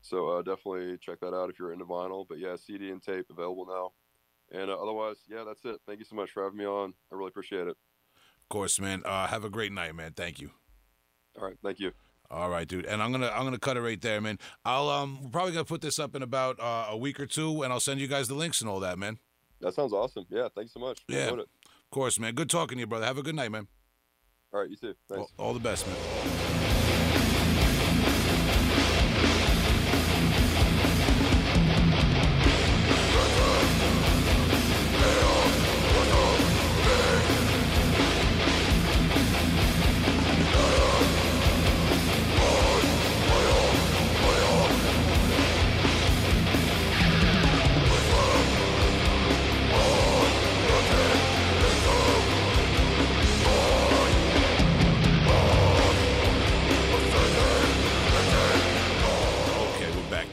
So 0.01 0.41
definitely 0.41 0.97
check 0.97 1.19
that 1.19 1.35
out 1.35 1.49
if 1.49 1.59
you're 1.59 1.73
into 1.73 1.85
vinyl. 1.85 2.25
But 2.27 2.39
yeah, 2.39 2.55
CD 2.55 2.89
and 2.89 3.01
tape 3.01 3.27
available 3.29 3.67
now. 3.67 3.91
And 4.57 4.69
otherwise, 4.71 5.17
yeah, 5.29 5.43
that's 5.45 5.63
it. 5.65 5.79
Thank 5.85 5.99
you 5.99 6.05
so 6.05 6.15
much 6.15 6.31
for 6.31 6.43
having 6.43 6.57
me 6.57 6.65
on. 6.65 6.93
I 7.11 7.15
really 7.15 7.29
appreciate 7.29 7.67
it. 7.67 7.77
Of 8.51 8.53
course, 8.53 8.81
man. 8.81 9.01
Uh, 9.05 9.27
have 9.27 9.45
a 9.45 9.49
great 9.49 9.71
night, 9.71 9.95
man. 9.95 10.11
Thank 10.11 10.41
you. 10.41 10.51
All 11.39 11.45
right, 11.45 11.55
thank 11.63 11.79
you. 11.79 11.93
All 12.29 12.49
right, 12.49 12.67
dude. 12.67 12.85
And 12.85 13.01
I'm 13.01 13.13
gonna 13.13 13.31
I'm 13.33 13.45
gonna 13.45 13.57
cut 13.57 13.77
it 13.77 13.81
right 13.81 13.99
there, 14.01 14.19
man. 14.19 14.39
I'll 14.65 14.89
um 14.89 15.23
we're 15.23 15.29
probably 15.29 15.53
gonna 15.53 15.63
put 15.63 15.79
this 15.79 15.99
up 15.99 16.17
in 16.17 16.21
about 16.21 16.59
uh, 16.59 16.87
a 16.89 16.97
week 16.97 17.17
or 17.21 17.25
two, 17.25 17.63
and 17.63 17.71
I'll 17.71 17.79
send 17.79 18.01
you 18.01 18.09
guys 18.09 18.27
the 18.27 18.33
links 18.33 18.59
and 18.59 18.69
all 18.69 18.81
that, 18.81 18.99
man. 18.99 19.19
That 19.61 19.73
sounds 19.73 19.93
awesome. 19.93 20.25
Yeah, 20.29 20.49
thanks 20.53 20.73
so 20.73 20.81
much. 20.81 20.99
Yeah. 21.07 21.29
Of 21.29 21.45
course, 21.91 22.19
man. 22.19 22.33
Good 22.33 22.49
talking 22.49 22.75
to 22.75 22.81
you, 22.81 22.87
brother. 22.87 23.05
Have 23.05 23.17
a 23.17 23.23
good 23.23 23.35
night, 23.35 23.53
man. 23.53 23.69
All 24.53 24.59
right, 24.59 24.69
you 24.69 24.75
too. 24.75 24.95
Thanks. 25.07 25.31
All, 25.37 25.47
all 25.47 25.53
the 25.53 25.61
best, 25.61 25.87
man. 25.87 26.60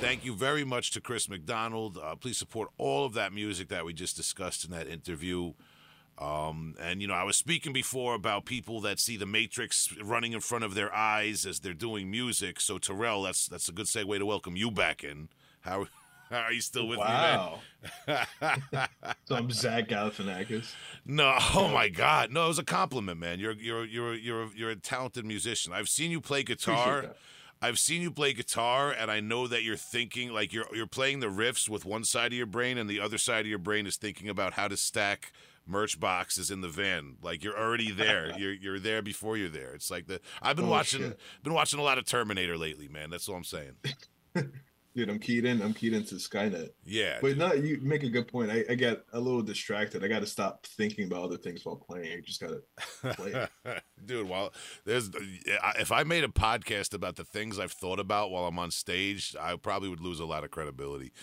Thank 0.09 0.25
you 0.25 0.35
very 0.35 0.65
much 0.65 0.91
to 0.93 1.03
Chris 1.03 1.29
McDonald. 1.29 1.99
Uh, 2.03 2.17
please 2.17 2.39
support 2.39 2.71
all 2.79 3.05
of 3.05 3.13
that 3.13 3.31
music 3.31 3.69
that 3.69 3.85
we 3.85 3.93
just 3.93 4.17
discussed 4.17 4.65
in 4.65 4.71
that 4.71 4.89
interview. 4.89 5.53
Um, 6.17 6.77
and, 6.81 7.03
you 7.03 7.09
know, 7.09 7.13
I 7.13 7.25
was 7.25 7.37
speaking 7.37 7.75
before 7.75 8.15
about 8.15 8.47
people 8.47 8.81
that 8.81 8.99
see 9.01 9.19
the 9.19 9.27
Matrix 9.27 9.95
running 10.03 10.33
in 10.33 10.41
front 10.41 10.65
of 10.65 10.73
their 10.73 10.91
eyes 10.95 11.45
as 11.45 11.61
they're 11.61 11.75
doing 11.75 12.11
music. 12.11 12.59
So, 12.59 12.79
Terrell, 12.79 13.25
that's 13.25 13.49
that's 13.49 13.69
a 13.69 13.73
good 13.73 13.85
segue 13.85 14.19
to 14.19 14.25
welcome 14.25 14.57
you 14.57 14.71
back 14.71 15.05
in. 15.05 15.29
How, 15.61 15.89
how 16.31 16.39
are 16.39 16.53
you 16.55 16.63
still 16.63 16.89
with 16.89 17.01
wow. 17.01 17.59
me, 18.07 18.15
man? 18.47 18.89
So 19.27 19.35
I'm 19.35 19.51
Zach 19.51 19.89
Galifianakis. 19.89 20.73
No, 21.05 21.37
oh 21.55 21.69
my 21.69 21.91
God, 21.91 22.33
no! 22.33 22.47
It 22.47 22.49
was 22.49 22.59
a 22.59 22.65
compliment, 22.65 23.21
man. 23.21 23.41
You're 23.41 23.53
you're 23.53 23.85
you're 23.85 24.15
you're 24.15 24.49
you're 24.57 24.71
a 24.71 24.77
talented 24.77 25.27
musician. 25.27 25.75
I've 25.75 25.91
seen 25.91 26.11
you 26.11 26.23
play 26.23 26.45
guitar. 26.45 27.15
I've 27.61 27.79
seen 27.79 28.03
you 28.03 28.11
play 28.11 28.33
guitar, 28.33 28.91
and 28.93 29.11
I 29.11 29.21
know 29.21 29.47
that 29.49 29.63
you're 29.63 29.77
thinking 29.77 30.31
like 30.31 30.53
you're 30.53 30.67
you're 30.75 30.87
playing 30.87 31.21
the 31.21 31.27
riffs 31.27 31.69
with 31.69 31.85
one 31.85 32.05
side 32.05 32.33
of 32.33 32.37
your 32.37 32.47
brain, 32.47 32.79
and 32.79 32.89
the 32.89 33.01
other 33.01 33.19
side 33.19 33.41
of 33.41 33.47
your 33.47 33.59
brain 33.59 33.87
is 33.87 33.97
thinking 33.97 34.29
about 34.29 34.53
how 34.55 34.69
to 34.69 34.77
stack 34.77 35.33
merch 35.67 35.99
boxes 36.01 36.51
in 36.51 36.61
the 36.61 36.69
van. 36.69 37.17
Like 37.23 37.43
you're 37.43 37.59
already 37.59 37.91
there. 37.91 38.33
you're 38.39 38.53
you're 38.55 38.79
there 38.79 39.03
before 39.03 39.37
you're 39.37 39.49
there. 39.49 39.75
It's 39.75 39.91
like 39.91 40.07
the 40.07 40.21
I've 40.41 40.57
been 40.57 40.67
Oh, 40.67 40.71
watching 40.71 41.01
shit. 41.01 41.21
been 41.43 41.55
watching 41.55 41.79
a 41.81 41.83
lot 41.83 41.99
of 41.99 42.05
Terminator 42.05 42.57
lately, 42.57 42.89
man. 42.89 43.11
That's 43.11 43.29
all 43.29 43.35
I'm 43.37 43.45
saying. 43.45 43.73
Dude, 44.97 45.11
I'm 45.11 45.19
keyed 45.19 45.45
in. 45.45 45.63
I'm 45.63 45.75
keyed 45.75 45.93
into 45.93 46.17
Skynet. 46.17 46.71
Yeah. 46.85 47.19
But 47.21 47.37
no, 47.37 47.53
you 47.53 47.79
make 47.83 48.03
a 48.03 48.09
good 48.09 48.27
point. 48.27 48.51
I, 48.51 48.65
I 48.69 48.75
got 48.75 49.03
a 49.13 49.21
little 49.21 49.43
distracted. 49.43 50.03
I 50.03 50.09
got 50.09 50.21
to 50.21 50.27
stop 50.27 50.67
thinking 50.67 51.05
about 51.05 51.23
other 51.23 51.37
things 51.37 51.65
while 51.65 51.77
playing. 51.77 52.19
I 52.19 52.21
just 52.21 52.41
got 52.41 52.51
to 52.51 53.15
play. 53.15 53.47
Dude, 54.05 54.29
while 54.29 54.53
there's 54.85 55.11
if 55.79 55.93
I 55.93 56.03
made 56.03 56.25
a 56.25 56.29
podcast 56.29 56.95
about 56.95 57.17
the 57.17 57.25
things 57.25 57.59
I've 57.59 57.73
thought 57.73 58.01
about 58.01 58.31
while 58.31 58.47
I'm 58.47 58.59
on 58.59 58.71
stage, 58.71 59.37
I 59.41 59.57
probably 59.57 59.89
would 59.89 60.01
lose 60.01 60.21
a 60.21 60.27
lot 60.27 60.45
of 60.45 60.51
credibility. 60.51 61.13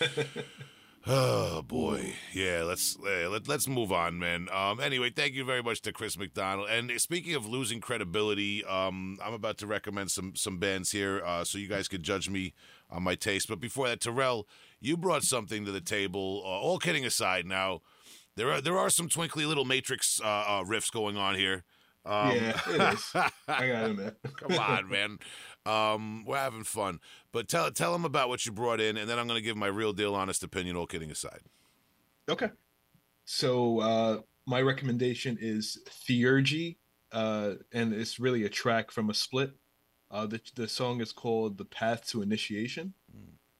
Oh 1.08 1.62
boy, 1.62 2.14
yeah. 2.32 2.64
Let's 2.64 2.96
eh, 2.98 3.28
let, 3.28 3.46
let's 3.46 3.68
move 3.68 3.92
on, 3.92 4.18
man. 4.18 4.48
Um, 4.52 4.80
anyway, 4.80 5.10
thank 5.10 5.34
you 5.34 5.44
very 5.44 5.62
much 5.62 5.80
to 5.82 5.92
Chris 5.92 6.18
McDonald. 6.18 6.68
And 6.68 6.90
speaking 7.00 7.36
of 7.36 7.46
losing 7.46 7.80
credibility, 7.80 8.64
um, 8.64 9.16
I'm 9.24 9.32
about 9.32 9.56
to 9.58 9.68
recommend 9.68 10.10
some 10.10 10.34
some 10.34 10.58
bands 10.58 10.90
here, 10.90 11.22
uh, 11.24 11.44
so 11.44 11.58
you 11.58 11.68
guys 11.68 11.86
could 11.86 12.02
judge 12.02 12.28
me 12.28 12.54
on 12.90 13.02
my 13.02 13.14
taste. 13.14 13.48
But 13.48 13.60
before 13.60 13.88
that, 13.88 14.00
Terrell, 14.00 14.46
you 14.80 14.96
brought 14.96 15.22
something 15.22 15.64
to 15.64 15.72
the 15.72 15.80
table. 15.80 16.42
Uh, 16.44 16.48
all 16.48 16.78
kidding 16.78 17.04
aside, 17.04 17.46
now 17.46 17.80
there 18.36 18.50
are 18.50 18.60
there 18.60 18.78
are 18.78 18.90
some 18.90 19.08
twinkly 19.08 19.44
little 19.46 19.64
Matrix 19.64 20.20
uh, 20.22 20.26
uh, 20.26 20.64
riffs 20.64 20.90
going 20.92 21.16
on 21.16 21.34
here. 21.34 21.64
Um, 22.04 22.36
Yeah, 22.36 22.60
it 22.68 22.94
is. 22.94 23.10
I 23.14 23.30
got 23.48 23.58
to 23.58 23.84
admit. 23.90 24.16
Come 24.36 24.58
on, 24.58 24.88
man. 24.88 25.18
Um, 25.66 26.24
we're 26.24 26.36
having 26.36 26.62
fun. 26.62 27.00
But 27.32 27.48
tell 27.48 27.70
tell 27.70 27.92
them 27.92 28.04
about 28.04 28.28
what 28.28 28.46
you 28.46 28.52
brought 28.52 28.80
in, 28.80 28.96
and 28.96 29.08
then 29.10 29.18
I'm 29.18 29.26
going 29.26 29.38
to 29.38 29.44
give 29.44 29.56
my 29.56 29.66
real 29.66 29.92
deal, 29.92 30.14
honest 30.14 30.42
opinion. 30.42 30.76
All 30.76 30.86
kidding 30.86 31.10
aside. 31.10 31.40
Okay. 32.28 32.50
So 33.24 33.80
uh, 33.80 34.18
my 34.46 34.62
recommendation 34.62 35.36
is 35.40 35.78
Theurgy, 36.08 36.76
uh, 37.10 37.54
and 37.72 37.92
it's 37.92 38.20
really 38.20 38.44
a 38.44 38.48
track 38.48 38.92
from 38.92 39.10
a 39.10 39.14
split. 39.14 39.50
Uh, 40.10 40.26
the 40.26 40.40
the 40.54 40.68
song 40.68 41.00
is 41.00 41.12
called 41.12 41.58
"The 41.58 41.64
Path 41.64 42.06
to 42.08 42.22
Initiation," 42.22 42.94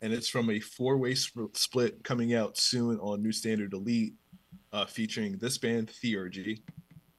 and 0.01 0.13
it's 0.13 0.29
from 0.29 0.49
a 0.51 0.61
four 0.61 0.97
way 0.97 1.15
sp- 1.19 1.55
split 1.55 2.05
coming 2.05 2.35
out 2.35 2.57
soon 2.57 2.99
on 3.01 3.23
New 3.23 3.33
Standard 3.33 3.73
Elite, 3.73 4.15
uh, 4.73 4.85
featuring 4.87 5.39
this 5.39 5.59
band 5.59 5.89
Theurgy, 5.89 6.61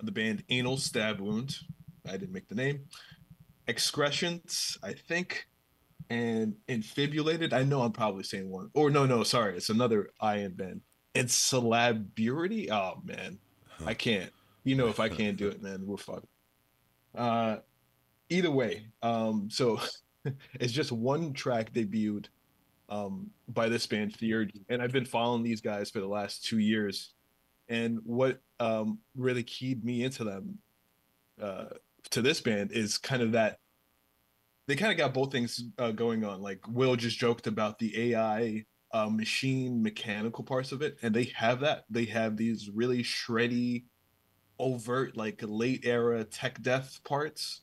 the 0.02 0.12
band 0.12 0.44
Anal 0.50 0.78
Stab 0.78 1.20
Wound. 1.20 1.58
I 2.08 2.12
didn't 2.12 2.32
make 2.32 2.48
the 2.48 2.56
name. 2.56 2.86
Excretions, 3.68 4.78
I 4.82 4.94
think, 4.94 5.48
and 6.10 6.56
Infibulated. 6.70 7.54
I 7.54 7.64
know 7.64 7.82
I'm 7.82 7.92
probably 7.92 8.24
saying 8.24 8.50
one. 8.50 8.70
Or 8.74 8.90
no, 8.90 9.06
no, 9.06 9.24
sorry, 9.24 9.58
it's 9.58 9.70
another 9.70 10.12
Iron 10.22 10.54
band. 10.54 10.82
And 11.16 11.30
Celebrity. 11.30 12.72
Oh 12.72 13.02
man, 13.04 13.40
I 13.86 13.94
can't. 13.94 14.32
You 14.64 14.76
know, 14.76 14.88
if 14.88 15.00
I 15.00 15.10
can't 15.10 15.38
do 15.38 15.48
it, 15.48 15.62
man, 15.62 15.86
we're 15.86 15.98
fucked. 15.98 16.28
Uh, 17.16 17.58
either 18.30 18.52
way, 18.52 18.88
um, 19.02 19.50
so 19.52 19.80
it's 20.60 20.74
just 20.74 20.92
one 20.92 21.34
track 21.34 21.74
debuted 21.74 22.26
um 22.90 23.30
by 23.50 23.68
this 23.68 23.86
band 23.86 24.14
Theurgy, 24.14 24.64
and 24.70 24.82
I've 24.82 24.94
been 24.94 25.06
following 25.06 25.44
these 25.44 25.60
guys 25.60 25.90
for 25.90 26.00
the 26.00 26.08
last 26.08 26.46
two 26.46 26.60
years. 26.60 27.14
And 27.70 28.00
what 28.04 28.40
um 28.60 29.00
really 29.16 29.44
keyed 29.44 29.84
me 29.84 30.04
into 30.04 30.24
them 30.24 30.58
uh 31.42 31.66
to 32.12 32.22
this 32.22 32.40
band 32.40 32.72
is 32.72 32.98
kind 32.98 33.22
of 33.22 33.34
that 33.34 33.60
they 34.68 34.76
kind 34.76 34.92
of 34.92 34.98
got 34.98 35.14
both 35.14 35.32
things 35.32 35.64
uh, 35.80 35.92
going 35.92 36.24
on. 36.26 36.42
Like 36.42 36.60
Will 36.68 36.96
just 36.96 37.18
joked 37.18 37.48
about 37.48 37.80
the 37.80 38.14
AI 38.14 38.66
uh, 38.92 39.10
machine 39.10 39.82
mechanical 39.82 40.44
parts 40.44 40.72
of 40.72 40.82
it, 40.82 40.98
and 41.02 41.16
they 41.16 41.26
have 41.36 41.62
that. 41.62 41.86
They 41.90 42.06
have 42.06 42.38
these 42.38 42.70
really 42.70 43.02
shreddy, 43.02 43.86
overt 44.60 45.16
like 45.16 45.42
late 45.42 45.86
era 45.86 46.24
tech 46.26 46.62
death 46.62 47.00
parts, 47.06 47.62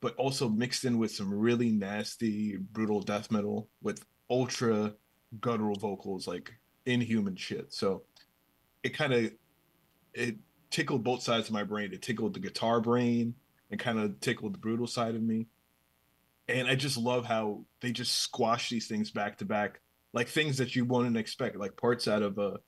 but 0.00 0.14
also 0.16 0.48
mixed 0.48 0.84
in 0.84 0.98
with 0.98 1.10
some 1.10 1.32
really 1.32 1.70
nasty, 1.70 2.56
brutal 2.56 3.00
death 3.00 3.30
metal 3.30 3.68
with 3.82 4.04
ultra 4.30 4.94
guttural 5.40 5.78
vocals, 5.78 6.26
like 6.26 6.52
inhuman 6.86 7.36
shit. 7.36 7.72
So 7.72 8.02
it 8.82 8.90
kind 8.90 9.12
of 9.12 9.32
it 10.14 10.36
tickled 10.70 11.04
both 11.04 11.22
sides 11.22 11.48
of 11.48 11.54
my 11.54 11.64
brain. 11.64 11.92
It 11.92 12.02
tickled 12.02 12.34
the 12.34 12.40
guitar 12.40 12.80
brain 12.80 13.34
and 13.70 13.80
kind 13.80 13.98
of 13.98 14.20
tickled 14.20 14.54
the 14.54 14.58
brutal 14.58 14.86
side 14.86 15.14
of 15.14 15.22
me. 15.22 15.46
And 16.48 16.66
I 16.66 16.74
just 16.74 16.96
love 16.96 17.26
how 17.26 17.64
they 17.80 17.92
just 17.92 18.16
squash 18.16 18.70
these 18.70 18.86
things 18.86 19.10
back 19.10 19.38
to 19.38 19.44
back, 19.44 19.80
like 20.14 20.28
things 20.28 20.56
that 20.58 20.74
you 20.74 20.84
wouldn't 20.84 21.16
expect, 21.16 21.56
like 21.56 21.76
parts 21.76 22.08
out 22.08 22.22
of 22.22 22.38
a, 22.38 22.58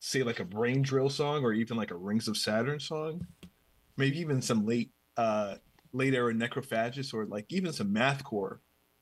say, 0.00 0.22
like 0.22 0.40
a 0.40 0.44
Brain 0.44 0.82
Drill 0.82 1.08
song 1.08 1.42
or 1.42 1.52
even 1.52 1.78
like 1.78 1.90
a 1.90 1.96
Rings 1.96 2.28
of 2.28 2.36
Saturn 2.36 2.78
song, 2.78 3.26
maybe 3.96 4.18
even 4.20 4.42
some 4.42 4.66
late, 4.66 4.90
uh, 5.16 5.54
late 5.96 6.14
era 6.14 6.32
Necrophagist 6.32 7.14
or 7.14 7.26
like 7.26 7.46
even 7.48 7.72
some 7.72 7.92
mathcore 7.92 8.58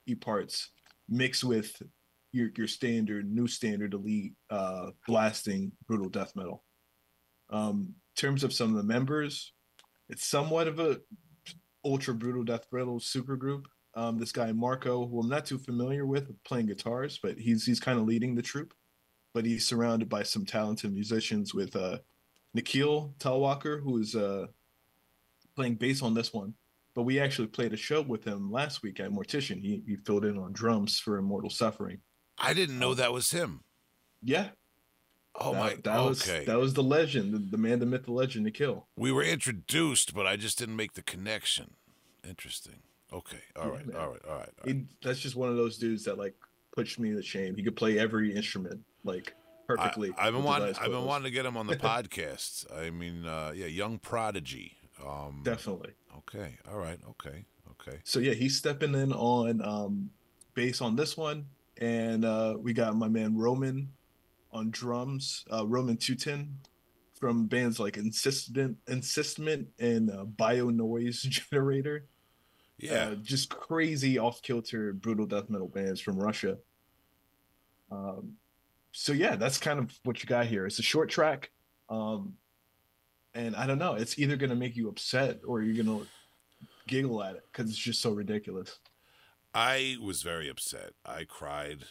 e 0.06 0.14
parts 0.14 0.70
mixed 1.08 1.44
with 1.44 1.82
your 2.32 2.50
your 2.56 2.66
standard 2.66 3.30
new 3.30 3.46
standard 3.46 3.94
elite 3.94 4.32
uh, 4.50 4.90
blasting 5.06 5.72
brutal 5.86 6.08
death 6.08 6.32
metal. 6.34 6.64
Um, 7.50 7.94
in 8.16 8.20
terms 8.20 8.44
of 8.44 8.52
some 8.52 8.70
of 8.70 8.76
the 8.76 8.82
members, 8.82 9.52
it's 10.08 10.26
somewhat 10.26 10.68
of 10.68 10.78
a 10.80 11.00
ultra 11.84 12.14
brutal 12.14 12.44
death 12.44 12.66
metal 12.72 12.98
super 13.00 13.36
group. 13.36 13.66
Um, 13.94 14.18
this 14.18 14.32
guy 14.32 14.50
Marco, 14.52 15.06
who 15.06 15.20
I'm 15.20 15.28
not 15.28 15.46
too 15.46 15.58
familiar 15.58 16.06
with 16.06 16.32
playing 16.44 16.66
guitars, 16.66 17.18
but 17.22 17.38
he's 17.38 17.64
he's 17.64 17.80
kind 17.80 17.98
of 17.98 18.06
leading 18.06 18.34
the 18.34 18.42
troop. 18.42 18.74
But 19.32 19.44
he's 19.44 19.66
surrounded 19.66 20.08
by 20.08 20.22
some 20.22 20.44
talented 20.44 20.92
musicians 20.92 21.54
with 21.54 21.74
uh, 21.74 21.98
Nikhil 22.54 23.14
Talwalkar, 23.18 23.82
who 23.82 23.98
is 23.98 24.14
uh, 24.14 24.46
playing 25.56 25.74
bass 25.74 26.02
on 26.02 26.14
this 26.14 26.32
one. 26.32 26.54
But 26.94 27.02
we 27.02 27.18
actually 27.18 27.48
played 27.48 27.72
a 27.72 27.76
show 27.76 28.02
with 28.02 28.24
him 28.24 28.52
last 28.52 28.82
week 28.82 29.00
at 29.00 29.10
Mortician. 29.10 29.60
He 29.60 29.82
he 29.86 29.96
filled 29.96 30.24
in 30.24 30.38
on 30.38 30.52
drums 30.52 30.98
for 30.98 31.18
Immortal 31.18 31.50
Suffering. 31.50 31.98
I 32.38 32.54
didn't 32.54 32.78
know 32.78 32.94
that 32.94 33.12
was 33.12 33.30
him. 33.30 33.60
Yeah. 34.22 34.48
Oh 35.36 35.52
that, 35.52 35.58
my! 35.58 35.76
That 35.82 36.04
was 36.04 36.28
okay, 36.28 36.44
that 36.44 36.58
was 36.58 36.74
the 36.74 36.82
legend, 36.82 37.34
the, 37.34 37.38
the 37.38 37.58
man, 37.58 37.80
the 37.80 37.86
myth, 37.86 38.04
the 38.04 38.12
legend, 38.12 38.44
Nikhil. 38.44 38.86
we 38.96 39.10
were 39.10 39.24
introduced, 39.24 40.14
but 40.14 40.26
I 40.26 40.36
just 40.36 40.58
didn't 40.58 40.76
make 40.76 40.92
the 40.92 41.02
connection. 41.02 41.74
Interesting. 42.26 42.80
Okay. 43.12 43.38
All 43.56 43.66
Yeah, 43.66 43.70
right. 43.70 43.80
All 43.80 43.92
right. 43.94 43.96
All 43.96 44.08
right. 44.10 44.22
all 44.28 44.38
right. 44.38 44.48
He, 44.64 44.84
that's 45.02 45.18
just 45.18 45.34
one 45.36 45.48
of 45.48 45.56
those 45.56 45.76
dudes 45.76 46.04
that 46.04 46.18
like 46.18 46.34
pushed 46.72 46.98
me 46.98 47.12
to 47.12 47.22
shame. 47.22 47.56
He 47.56 47.62
could 47.62 47.76
play 47.76 47.98
every 47.98 48.34
instrument 48.34 48.80
like 49.02 49.34
perfectly. 49.66 50.12
I, 50.16 50.26
have 50.26 50.34
been 50.34 50.44
wanting. 50.44 50.74
I've 50.80 50.90
been 50.90 51.04
wanting 51.04 51.24
to 51.24 51.30
get 51.30 51.46
him 51.46 51.56
on 51.56 51.66
the 51.66 51.76
podcast. 51.92 52.66
I 52.76 52.90
mean, 52.90 53.26
uh, 53.26 53.52
yeah, 53.54 53.66
young 53.66 53.98
prodigy. 53.98 54.76
Um, 55.04 55.40
Definitely. 55.44 55.90
Okay. 56.18 56.56
All 56.70 56.78
right. 56.78 56.98
Okay. 57.10 57.44
Okay. 57.72 57.98
So 58.04 58.18
yeah, 58.20 58.34
he's 58.34 58.56
stepping 58.56 58.94
in 58.94 59.12
on 59.12 59.60
um 59.62 60.10
bass 60.54 60.80
on 60.80 60.96
this 60.96 61.16
one, 61.16 61.46
and 61.78 62.24
uh 62.24 62.56
we 62.58 62.72
got 62.72 62.96
my 62.96 63.08
man 63.08 63.36
Roman 63.36 63.90
on 64.52 64.70
drums, 64.70 65.44
uh 65.52 65.66
Roman 65.66 65.96
Tutin 65.96 66.48
from 67.18 67.46
bands 67.46 67.80
like 67.80 67.96
Insistent, 67.96 68.76
Insistment, 68.88 69.68
and 69.78 70.10
uh, 70.10 70.24
Bio 70.24 70.68
Noise 70.70 71.22
Generator. 71.22 72.06
Yeah. 72.78 72.92
uh, 73.10 73.14
just 73.16 73.50
crazy 73.50 74.18
off 74.18 74.42
kilter 74.42 74.92
brutal 74.92 75.26
death 75.26 75.48
metal 75.48 75.68
bands 75.68 76.00
from 76.00 76.18
Russia. 76.18 76.58
Um, 77.90 78.34
so 78.92 79.12
yeah, 79.12 79.36
that's 79.36 79.58
kind 79.58 79.78
of 79.78 79.92
what 80.02 80.22
you 80.22 80.28
got 80.28 80.46
here. 80.46 80.66
It's 80.66 80.78
a 80.80 80.82
short 80.82 81.08
track, 81.08 81.50
um, 81.88 82.34
and 83.34 83.56
I 83.56 83.66
don't 83.66 83.78
know. 83.78 83.94
It's 83.94 84.18
either 84.18 84.36
gonna 84.36 84.54
make 84.54 84.76
you 84.76 84.88
upset 84.88 85.40
or 85.46 85.62
you're 85.62 85.82
gonna 85.84 86.04
giggle 86.86 87.22
at 87.22 87.36
it 87.36 87.44
because 87.52 87.70
it's 87.70 87.78
just 87.78 88.00
so 88.00 88.10
ridiculous. 88.10 88.78
I 89.54 89.96
was 90.00 90.22
very 90.22 90.48
upset. 90.48 90.92
I 91.04 91.24
cried. 91.24 91.84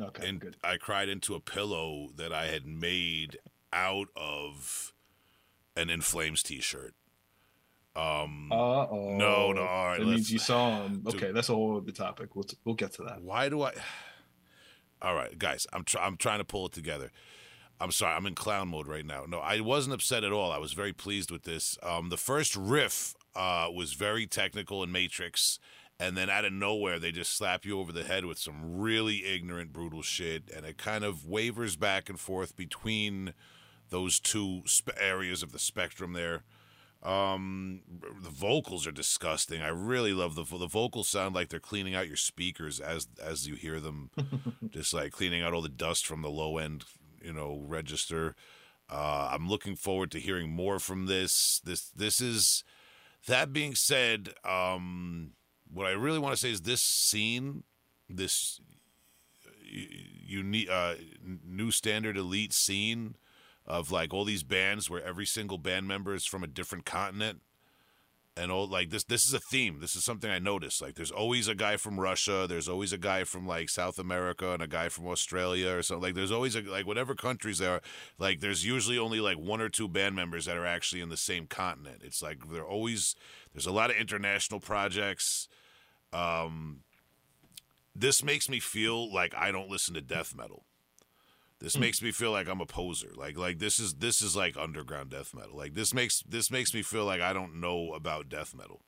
Okay, 0.00 0.28
and 0.28 0.40
good. 0.40 0.56
I 0.64 0.76
cried 0.78 1.08
into 1.08 1.34
a 1.34 1.40
pillow 1.40 2.08
that 2.16 2.32
I 2.32 2.46
had 2.46 2.66
made 2.66 3.38
out 3.72 4.08
of 4.16 4.92
an 5.76 5.90
In 5.90 6.00
Flames 6.00 6.42
T-shirt. 6.42 6.94
Um, 7.94 8.50
Uh 8.52 8.86
oh. 8.86 9.16
no, 9.16 9.52
no, 9.52 9.62
all 9.62 9.86
right, 9.86 9.98
That 9.98 10.06
means 10.06 10.32
you 10.32 10.38
saw 10.38 10.82
him. 10.84 11.02
Okay, 11.06 11.32
that's 11.32 11.48
a 11.48 11.54
whole 11.54 11.76
other 11.76 11.92
topic. 11.92 12.34
We'll 12.36 12.46
we'll 12.64 12.74
get 12.76 12.92
to 12.94 13.02
that. 13.04 13.20
why 13.22 13.48
do 13.48 13.62
I? 13.62 13.72
All 15.02 15.14
right, 15.14 15.36
guys, 15.38 15.66
I'm 15.72 15.82
try- 15.84 16.04
I'm 16.04 16.16
trying 16.18 16.38
to 16.40 16.44
pull 16.44 16.66
it 16.66 16.72
together. 16.72 17.10
I'm 17.80 17.92
sorry, 17.92 18.14
I'm 18.14 18.26
in 18.26 18.34
clown 18.34 18.68
mode 18.68 18.86
right 18.86 19.06
now. 19.06 19.24
No, 19.26 19.38
I 19.38 19.60
wasn't 19.60 19.94
upset 19.94 20.22
at 20.22 20.32
all. 20.32 20.52
I 20.52 20.58
was 20.58 20.74
very 20.74 20.92
pleased 20.92 21.30
with 21.30 21.44
this. 21.44 21.78
Um, 21.82 22.10
the 22.10 22.18
first 22.18 22.54
riff 22.54 23.14
uh, 23.34 23.68
was 23.74 23.94
very 23.94 24.26
technical 24.26 24.82
and 24.82 24.92
Matrix, 24.92 25.58
and 25.98 26.16
then 26.16 26.28
out 26.28 26.44
of 26.44 26.52
nowhere 26.52 26.98
they 26.98 27.10
just 27.10 27.34
slap 27.34 27.64
you 27.64 27.80
over 27.80 27.90
the 27.90 28.04
head 28.04 28.26
with 28.26 28.38
some 28.38 28.78
really 28.78 29.24
ignorant, 29.24 29.72
brutal 29.72 30.02
shit, 30.02 30.50
and 30.54 30.66
it 30.66 30.76
kind 30.76 31.04
of 31.04 31.26
wavers 31.26 31.76
back 31.76 32.10
and 32.10 32.20
forth 32.20 32.54
between 32.54 33.32
those 33.88 34.20
two 34.20 34.62
sp- 34.68 34.96
areas 34.98 35.42
of 35.42 35.52
the 35.52 35.58
spectrum 35.58 36.12
there. 36.12 36.44
Um, 37.02 37.80
the 38.22 38.28
vocals 38.28 38.86
are 38.86 38.92
disgusting. 38.92 39.62
I 39.62 39.68
really 39.68 40.12
love 40.12 40.34
the 40.34 40.44
the 40.44 40.66
vocals 40.66 41.08
sound 41.08 41.34
like 41.34 41.48
they're 41.48 41.58
cleaning 41.58 41.94
out 41.94 42.08
your 42.08 42.18
speakers 42.18 42.78
as 42.78 43.08
as 43.22 43.48
you 43.48 43.54
hear 43.54 43.80
them, 43.80 44.10
just 44.70 44.92
like 44.92 45.12
cleaning 45.12 45.42
out 45.42 45.54
all 45.54 45.62
the 45.62 45.70
dust 45.70 46.06
from 46.06 46.20
the 46.20 46.28
low 46.28 46.58
end, 46.58 46.84
you 47.22 47.32
know, 47.32 47.62
register. 47.66 48.34
Uh, 48.88 49.30
I'm 49.32 49.48
looking 49.48 49.76
forward 49.76 50.10
to 50.12 50.18
hearing 50.18 50.50
more 50.50 50.78
from 50.78 51.06
this. 51.06 51.60
This 51.64 51.90
this 51.90 52.20
is. 52.20 52.64
That 53.26 53.52
being 53.52 53.74
said, 53.74 54.30
um, 54.46 55.32
what 55.70 55.86
I 55.86 55.90
really 55.90 56.18
want 56.18 56.34
to 56.34 56.40
say 56.40 56.50
is 56.50 56.62
this 56.62 56.80
scene, 56.80 57.64
this 58.08 58.58
unique 59.70 60.70
uh, 60.70 60.94
new 61.44 61.70
standard 61.70 62.16
elite 62.16 62.52
scene 62.52 63.16
of 63.66 63.90
like 63.90 64.12
all 64.12 64.24
these 64.24 64.42
bands 64.42 64.88
where 64.88 65.04
every 65.04 65.26
single 65.26 65.58
band 65.58 65.86
member 65.86 66.14
is 66.14 66.24
from 66.24 66.42
a 66.42 66.48
different 66.48 66.84
continent 66.84 67.40
and 68.36 68.50
all 68.50 68.66
like 68.66 68.90
this 68.90 69.04
this 69.04 69.26
is 69.26 69.34
a 69.34 69.40
theme. 69.40 69.78
This 69.80 69.96
is 69.96 70.04
something 70.04 70.30
i 70.30 70.38
noticed. 70.38 70.80
Like 70.80 70.94
there's 70.94 71.10
always 71.10 71.48
a 71.48 71.54
guy 71.54 71.76
from 71.76 72.00
russia. 72.00 72.46
There's 72.48 72.68
always 72.68 72.92
a 72.92 72.98
guy 72.98 73.24
from 73.24 73.46
like 73.46 73.68
south 73.68 73.98
america 73.98 74.52
and 74.52 74.62
a 74.62 74.66
guy 74.66 74.88
from 74.88 75.06
australia 75.08 75.70
or 75.70 75.82
something. 75.82 76.02
Like 76.02 76.14
there's 76.14 76.32
always 76.32 76.54
a, 76.54 76.62
like 76.62 76.86
whatever 76.86 77.14
countries 77.14 77.58
there 77.58 77.72
are 77.72 77.82
like 78.18 78.40
there's 78.40 78.64
usually 78.64 78.98
only 78.98 79.20
like 79.20 79.38
one 79.38 79.60
or 79.60 79.68
two 79.68 79.88
band 79.88 80.14
members 80.16 80.46
that 80.46 80.56
are 80.56 80.66
actually 80.66 81.02
in 81.02 81.08
the 81.08 81.16
same 81.16 81.46
continent. 81.46 82.02
It's 82.04 82.22
like 82.22 82.48
they're 82.50 82.64
always 82.64 83.14
there's 83.52 83.66
a 83.66 83.72
lot 83.72 83.90
of 83.90 83.96
international 83.96 84.60
projects. 84.60 85.48
Um 86.12 86.80
this 87.94 88.22
makes 88.22 88.48
me 88.48 88.60
feel 88.60 89.12
like 89.12 89.34
i 89.36 89.50
don't 89.50 89.68
listen 89.68 89.94
to 89.94 90.00
death 90.00 90.34
metal 90.36 90.64
this 91.60 91.76
makes 91.76 92.00
me 92.00 92.10
feel 92.10 92.30
like 92.30 92.48
I'm 92.48 92.60
a 92.60 92.66
poser. 92.66 93.10
Like 93.14 93.36
like 93.36 93.58
this 93.58 93.78
is 93.78 93.94
this 93.94 94.22
is 94.22 94.34
like 94.34 94.56
underground 94.56 95.10
death 95.10 95.34
metal. 95.34 95.56
Like 95.56 95.74
this 95.74 95.92
makes 95.92 96.22
this 96.22 96.50
makes 96.50 96.72
me 96.72 96.82
feel 96.82 97.04
like 97.04 97.20
I 97.20 97.32
don't 97.32 97.60
know 97.60 97.92
about 97.92 98.28
death 98.28 98.54
metal 98.54 98.82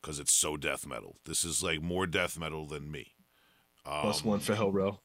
because 0.00 0.18
it's 0.18 0.34
so 0.34 0.56
death 0.56 0.86
metal. 0.86 1.16
This 1.24 1.44
is 1.44 1.62
like 1.62 1.80
more 1.80 2.06
death 2.06 2.38
metal 2.38 2.66
than 2.66 2.90
me. 2.90 3.14
Um, 3.86 4.02
Plus 4.02 4.24
one 4.24 4.40
for 4.40 4.54
Hellrail. 4.54 4.98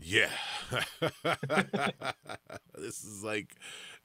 Yeah, 0.00 0.30
this 2.74 3.04
is 3.04 3.22
like 3.22 3.54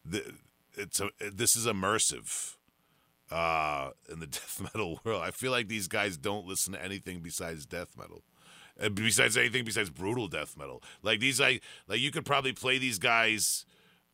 the 0.04 0.34
it's 0.78 1.00
a 1.00 1.10
this 1.32 1.56
is 1.56 1.66
immersive 1.66 2.56
uh 3.32 3.92
in 4.12 4.20
the 4.20 4.28
death 4.28 4.62
metal 4.62 5.00
world. 5.04 5.24
I 5.24 5.32
feel 5.32 5.52
like 5.52 5.70
these 5.70 5.88
guys 5.88 6.18
don't 6.18 6.46
listen 6.46 6.74
to 6.74 6.84
anything 6.84 7.22
besides 7.22 7.66
death 7.66 7.98
metal. 7.98 8.24
Uh, 8.82 8.90
besides 8.90 9.38
anything 9.38 9.64
besides 9.64 9.90
brutal 9.90 10.28
death 10.28 10.58
metal. 10.58 10.82
Like 11.02 11.20
these 11.20 11.40
like 11.40 11.64
like 11.88 12.00
you 12.00 12.12
could 12.12 12.26
probably 12.26 12.54
play 12.54 12.78
these 12.78 13.00
guys 13.00 13.66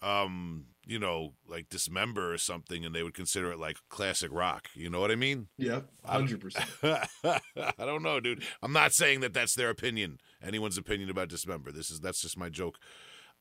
um 0.03 0.65
you 0.85 0.99
know 0.99 1.33
like 1.47 1.69
dismember 1.69 2.31
or 2.31 2.37
something 2.37 2.85
and 2.85 2.93
they 2.93 3.01
would 3.01 3.15
consider 3.15 3.51
it 3.51 3.57
like 3.57 3.77
classic 3.89 4.29
rock 4.31 4.69
you 4.75 4.91
know 4.91 4.99
what 4.99 5.09
i 5.09 5.15
mean 5.15 5.47
Yeah, 5.57 5.81
hundred 6.05 6.39
percent. 6.39 6.69
I 6.83 7.39
don't 7.79 8.03
know, 8.03 8.19
dude. 8.19 8.43
I'm 8.61 8.71
not 8.73 8.93
saying 8.93 9.21
that 9.21 9.33
that's 9.33 9.55
their 9.55 9.71
opinion, 9.71 10.19
anyone's 10.41 10.77
opinion 10.77 11.09
about 11.09 11.29
Dismember. 11.29 11.71
This 11.71 11.89
is 11.89 11.99
that's 11.99 12.21
just 12.21 12.37
my 12.37 12.49
joke. 12.49 12.77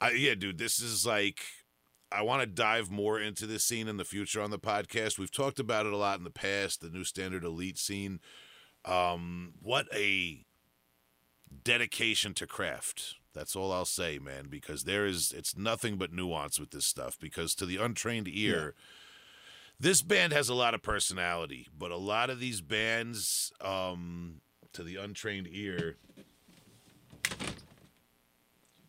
I, 0.00 0.12
yeah, 0.12 0.34
dude. 0.34 0.56
This 0.56 0.80
is 0.80 1.04
like 1.06 1.40
I 2.10 2.22
want 2.22 2.40
to 2.40 2.46
dive 2.46 2.90
more 2.90 3.20
into 3.20 3.46
this 3.46 3.64
scene 3.64 3.86
in 3.86 3.96
the 3.98 4.04
future 4.04 4.40
on 4.40 4.50
the 4.50 4.58
podcast. 4.58 5.18
We've 5.18 5.30
talked 5.30 5.60
about 5.60 5.84
it 5.86 5.92
a 5.92 5.96
lot 5.98 6.18
in 6.18 6.24
the 6.24 6.30
past. 6.30 6.80
The 6.80 6.88
new 6.88 7.04
standard 7.04 7.44
elite 7.44 7.78
scene. 7.78 8.20
Um, 8.84 9.54
what 9.60 9.86
a 9.94 10.44
dedication 11.64 12.34
to 12.34 12.46
craft. 12.46 13.14
That's 13.34 13.54
all 13.54 13.72
I'll 13.72 13.84
say, 13.84 14.18
man. 14.18 14.46
Because 14.48 14.84
there 14.84 15.06
is, 15.06 15.32
it's 15.36 15.56
nothing 15.56 15.96
but 15.96 16.12
nuance 16.12 16.58
with 16.58 16.70
this 16.70 16.86
stuff. 16.86 17.18
Because 17.20 17.54
to 17.56 17.66
the 17.66 17.76
untrained 17.76 18.28
ear 18.28 18.74
this 19.78 20.02
band 20.02 20.32
has 20.32 20.48
a 20.48 20.54
lot 20.54 20.74
of 20.74 20.82
personality, 20.82 21.68
but 21.76 21.90
a 21.90 21.96
lot 21.96 22.30
of 22.30 22.40
these 22.40 22.60
bands, 22.60 23.52
um, 23.60 24.40
to 24.72 24.82
the 24.82 24.96
untrained 24.96 25.48
ear, 25.50 25.96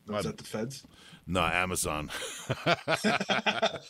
Was 0.08 0.26
that 0.26 0.38
the 0.38 0.44
feds? 0.44 0.84
no, 1.28 1.42
Amazon. 1.42 2.10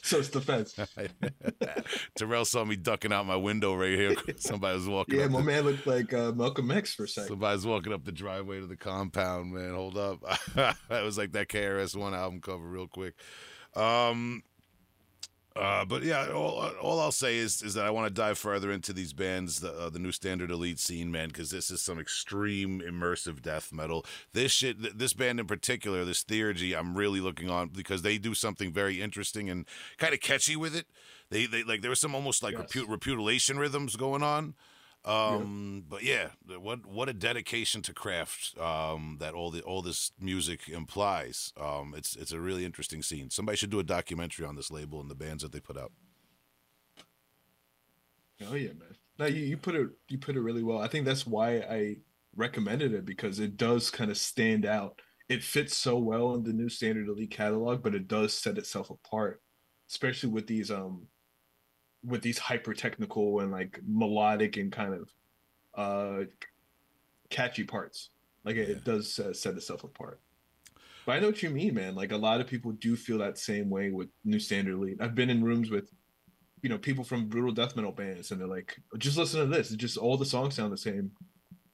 so 0.02 0.18
it's 0.18 0.30
the 0.30 0.42
feds. 0.42 0.76
Terrell 2.16 2.46
saw 2.46 2.66
me 2.66 2.76
ducking 2.76 3.14
out 3.14 3.28
my 3.28 3.36
window 3.36 3.76
right 3.76 3.98
here. 3.98 4.16
Somebody 4.38 4.76
was 4.76 4.88
walking. 4.88 5.20
Yeah, 5.20 5.28
my 5.28 5.40
the, 5.40 5.46
man 5.46 5.64
looked 5.64 5.86
like 5.86 6.14
uh, 6.14 6.32
Malcolm 6.32 6.72
X 6.72 6.96
for 6.96 7.04
a 7.04 7.08
second. 7.08 7.30
Somebody's 7.30 7.66
walking 7.66 7.94
up 7.94 8.06
the 8.06 8.12
driveway 8.12 8.60
to 8.60 8.68
the 8.68 8.76
compound. 8.76 9.54
Man, 9.54 9.76
hold 9.76 9.98
up. 9.98 10.20
it 10.56 11.04
was 11.04 11.18
like 11.18 11.32
that 11.34 11.48
KRS 11.48 11.96
One 11.96 12.16
album 12.16 12.42
cover, 12.42 12.68
real 12.68 12.88
quick. 12.88 13.14
Um, 13.76 14.42
uh, 15.60 15.86
but 15.86 16.04
yeah, 16.04 16.30
all, 16.32 16.62
all 16.82 17.00
I'll 17.00 17.12
say 17.12 17.38
is 17.38 17.62
is 17.62 17.74
that 17.74 17.86
I 17.86 17.90
want 17.90 18.08
to 18.08 18.14
dive 18.14 18.38
further 18.38 18.72
into 18.72 18.94
these 18.94 19.14
bands, 19.14 19.60
the 19.60 19.72
uh, 19.74 19.90
the 19.90 20.00
new 20.00 20.12
standard 20.12 20.52
elite 20.52 20.80
scene, 20.80 21.12
man, 21.12 21.28
because 21.30 21.50
this 21.50 21.70
is 21.72 21.82
some 21.82 22.00
extreme 22.00 22.80
immersive 22.82 23.42
death 23.42 23.72
metal. 23.74 24.06
This 24.34 24.52
shit, 24.52 24.82
th- 24.82 24.94
this 24.96 25.14
band 25.14 25.40
in 25.40 25.48
particular, 25.48 26.06
this 26.06 26.24
Theurgy, 26.24 26.78
I'm 26.78 26.96
really 26.96 27.20
looking 27.22 27.50
on 27.50 27.70
because 27.70 28.02
they 28.02 28.18
do 28.18 28.34
something 28.34 28.72
very 28.72 29.02
interesting 29.02 29.50
and 29.50 29.66
kind 29.98 30.14
of 30.14 30.20
catchy 30.22 30.56
with 30.56 30.76
it. 30.76 30.88
They 31.30 31.46
they 31.46 31.64
like 31.64 31.82
there 31.82 31.90
was 31.90 32.00
some 32.00 32.16
almost 32.16 32.44
like 32.44 32.54
Yes. 32.58 32.72
repu- 32.72 32.90
repudiation 32.90 33.58
rhythms 33.60 33.96
going 33.96 34.24
on. 34.24 34.54
Um, 35.06 35.86
but 35.88 36.04
yeah, 36.04 36.32
what 36.60 36.86
what 36.86 37.08
a 37.08 37.14
dedication 37.14 37.82
to 37.84 37.94
craft 37.94 38.58
um, 38.60 39.18
that 39.20 39.34
all 39.34 39.52
the 39.52 39.62
all 39.62 39.82
this 39.82 40.12
music 40.20 40.68
implies. 40.68 41.54
Um, 41.60 41.94
it's 41.96 42.16
it's 42.16 42.34
a 42.34 42.40
really 42.42 42.66
interesting 42.66 43.02
scene. 43.02 43.30
Somebody 43.30 43.58
should 43.58 43.70
do 43.70 43.80
a 43.80 43.84
documentary 43.84 44.46
on 44.46 44.56
this 44.56 44.70
label 44.70 45.00
and 45.00 45.10
the 45.10 45.16
bands 45.16 45.44
that 45.44 45.54
they 45.54 45.62
put 45.62 45.78
out. 45.78 45.92
Oh 48.46 48.56
yeah, 48.56 48.70
man. 48.70 48.98
No, 49.20 49.26
you, 49.26 49.44
you 49.44 49.58
put 49.58 49.76
it 49.76 49.90
you 50.10 50.18
put 50.18 50.36
it 50.36 50.42
really 50.42 50.64
well. 50.64 50.80
I 50.80 50.88
think 50.88 51.06
that's 51.06 51.26
why 51.26 51.58
I 51.60 51.98
recommended 52.36 52.94
it 52.94 53.06
because 53.06 53.40
it 53.40 53.58
does 53.58 53.90
kind 53.90 54.12
of 54.12 54.18
stand 54.18 54.66
out. 54.66 55.02
It 55.30 55.44
fits 55.44 55.76
so 55.76 55.98
well 55.98 56.36
in 56.36 56.44
the 56.44 56.54
new 56.54 56.70
standard 56.70 57.08
elite 57.08 57.32
catalog, 57.32 57.82
but 57.82 57.96
it 57.96 58.08
does 58.08 58.34
set 58.34 58.58
itself 58.58 58.90
apart, 58.90 59.42
especially 59.90 60.30
with 60.30 60.48
these 60.48 60.70
um 60.72 61.08
with 62.08 62.22
these 62.22 62.38
hyper 62.40 62.74
technical 62.74 63.42
and 63.42 63.52
like 63.52 63.80
melodic 63.86 64.58
and 64.58 64.72
kind 64.72 64.94
of 64.94 65.10
uh 65.76 66.26
catchy 67.30 67.64
parts. 67.64 68.10
Like 68.44 68.56
it, 68.56 68.70
Yeah. 68.70 68.76
it 68.76 68.84
does 68.84 69.20
uh, 69.20 69.34
set 69.34 69.56
itself 69.56 69.84
apart. 69.84 70.20
But 71.06 71.14
I 71.14 71.20
know 71.20 71.28
what 71.28 71.44
you 71.44 71.50
mean, 71.50 71.74
man. 71.76 71.96
Like 71.96 72.12
a 72.12 72.18
lot 72.18 72.42
of 72.42 72.48
people 72.48 72.72
do 72.72 72.96
feel 72.96 73.18
that 73.20 73.38
same 73.38 73.70
way 73.70 73.92
with 73.92 74.10
New 74.26 74.40
Standard 74.40 74.74
Elite. 74.76 74.98
I've 75.00 75.16
been 75.16 75.30
in 75.30 75.44
rooms 75.44 75.70
with, 75.70 75.90
you 76.62 76.70
know, 76.70 76.78
people 76.78 77.04
from 77.04 77.28
brutal 77.28 77.54
death 77.54 77.76
metal 77.76 77.92
bands, 77.92 78.32
and 78.32 78.40
they're 78.42 78.48
like, 78.48 78.78
"Just 78.98 79.18
listen 79.18 79.40
to 79.42 79.46
this. 79.46 79.68
It's 79.72 79.78
just 79.82 79.98
all 79.98 80.18
the 80.18 80.26
songs 80.26 80.56
sound 80.56 80.74
the 80.74 80.78
same," 80.78 81.12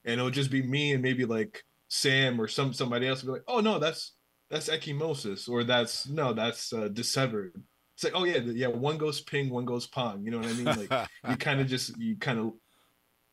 and 0.06 0.20
it'll 0.20 0.30
just 0.30 0.52
be 0.52 0.62
me 0.62 0.94
and 0.94 1.02
maybe 1.02 1.26
like 1.26 1.64
Sam 1.88 2.40
or 2.40 2.48
some 2.48 2.74
somebody 2.74 3.08
else 3.08 3.24
will 3.24 3.34
be 3.34 3.40
like, 3.40 3.46
"Oh 3.48 3.60
no, 3.60 3.80
that's 3.80 4.12
that's 4.50 4.70
Ecchymosis," 4.70 5.48
or 5.50 5.64
"That's 5.64 6.08
no, 6.08 6.34
that's 6.34 6.72
uh, 6.74 6.90
Dissevered." 6.90 7.54
It's 7.96 8.04
like, 8.04 8.14
"Oh 8.16 8.24
yeah, 8.26 8.40
yeah, 8.40 8.68
one 8.68 8.98
goes 8.98 9.22
ping, 9.22 9.50
one 9.50 9.66
goes 9.66 9.88
pong." 9.88 10.24
You 10.26 10.32
know 10.32 10.40
what 10.40 10.48
I 10.50 10.54
mean? 10.54 10.76
Like 10.76 10.94
you 11.26 11.38
kind 11.38 11.62
of 11.62 11.68
just 11.68 11.98
you 11.98 12.18
kind 12.18 12.40
of 12.40 12.54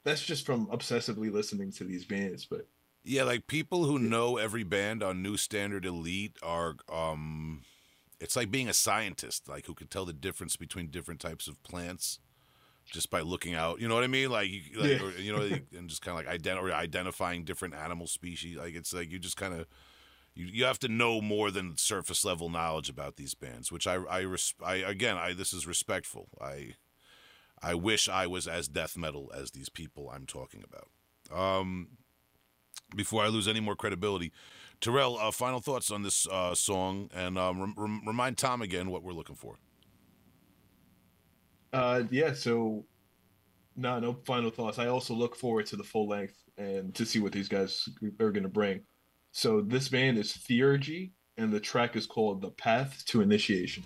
that's 0.04 0.24
just 0.24 0.46
from 0.46 0.66
obsessively 0.68 1.32
listening 1.32 1.72
to 1.72 1.84
these 1.84 2.06
bands, 2.06 2.46
but 2.46 2.68
Yeah, 3.02 3.22
like 3.24 3.46
people 3.46 3.84
who 3.84 3.98
know 3.98 4.36
every 4.36 4.62
band 4.62 5.02
on 5.02 5.22
New 5.22 5.36
Standard 5.36 5.86
Elite 5.86 6.36
are 6.42 6.76
um 6.92 7.62
it's 8.20 8.36
like 8.36 8.50
being 8.50 8.68
a 8.68 8.74
scientist, 8.74 9.48
like 9.48 9.66
who 9.66 9.74
can 9.74 9.88
tell 9.88 10.04
the 10.04 10.12
difference 10.12 10.56
between 10.56 10.88
different 10.90 11.20
types 11.20 11.48
of 11.48 11.62
plants 11.62 12.20
just 12.86 13.10
by 13.10 13.20
looking 13.22 13.54
out. 13.54 13.80
You 13.80 13.88
know 13.88 13.94
what 13.96 14.04
I 14.04 14.08
mean? 14.08 14.30
Like, 14.30 14.50
you, 14.50 14.62
like 14.76 15.00
Yeah. 15.00 15.02
or, 15.02 15.12
you 15.12 15.32
know, 15.32 15.42
and 15.76 15.88
just 15.88 16.02
kind 16.02 16.18
of 16.18 16.26
like 16.26 16.40
ident- 16.42 16.62
or 16.62 16.72
identifying 16.72 17.44
different 17.44 17.74
animal 17.74 18.06
species. 18.08 18.56
Like 18.58 18.74
it's 18.74 18.92
like 18.94 19.10
you 19.12 19.18
just 19.18 19.36
kind 19.36 19.54
of 19.54 19.66
you, 20.34 20.46
you 20.46 20.64
have 20.64 20.78
to 20.80 20.88
know 20.88 21.20
more 21.20 21.50
than 21.50 21.76
surface 21.76 22.24
level 22.24 22.48
knowledge 22.48 22.88
about 22.88 23.16
these 23.16 23.34
bands, 23.34 23.70
which 23.70 23.86
I 23.86 23.94
I, 23.94 24.20
res- 24.20 24.54
I 24.64 24.76
again 24.76 25.16
I 25.16 25.32
this 25.32 25.52
is 25.52 25.66
respectful. 25.66 26.28
I 26.40 26.74
I 27.62 27.74
wish 27.74 28.08
I 28.08 28.26
was 28.26 28.48
as 28.48 28.68
death 28.68 28.96
metal 28.96 29.30
as 29.34 29.50
these 29.50 29.68
people 29.68 30.10
I'm 30.10 30.26
talking 30.26 30.64
about. 30.64 30.88
Um, 31.36 31.88
before 32.96 33.22
I 33.22 33.28
lose 33.28 33.46
any 33.46 33.60
more 33.60 33.76
credibility, 33.76 34.32
Terrell, 34.80 35.18
uh, 35.18 35.30
final 35.30 35.60
thoughts 35.60 35.90
on 35.90 36.02
this 36.02 36.26
uh, 36.28 36.54
song, 36.54 37.10
and 37.14 37.38
um, 37.38 37.60
rem- 37.60 37.74
rem- 37.76 38.02
remind 38.06 38.38
Tom 38.38 38.62
again 38.62 38.90
what 38.90 39.02
we're 39.02 39.12
looking 39.12 39.36
for. 39.36 39.56
Uh, 41.72 42.02
yeah. 42.10 42.32
So, 42.32 42.84
no, 43.76 44.00
no 44.00 44.16
final 44.24 44.50
thoughts. 44.50 44.78
I 44.78 44.86
also 44.86 45.14
look 45.14 45.36
forward 45.36 45.66
to 45.66 45.76
the 45.76 45.84
full 45.84 46.08
length 46.08 46.36
and 46.56 46.94
to 46.94 47.04
see 47.04 47.20
what 47.20 47.32
these 47.32 47.48
guys 47.48 47.88
are 48.18 48.30
going 48.32 48.42
to 48.42 48.48
bring. 48.48 48.80
So 49.32 49.60
this 49.60 49.88
band 49.88 50.18
is 50.18 50.32
Theurgy, 50.32 51.12
and 51.36 51.52
the 51.52 51.60
track 51.60 51.94
is 51.96 52.06
called 52.06 52.40
"The 52.40 52.50
Path 52.50 53.04
to 53.06 53.20
Initiation." 53.20 53.84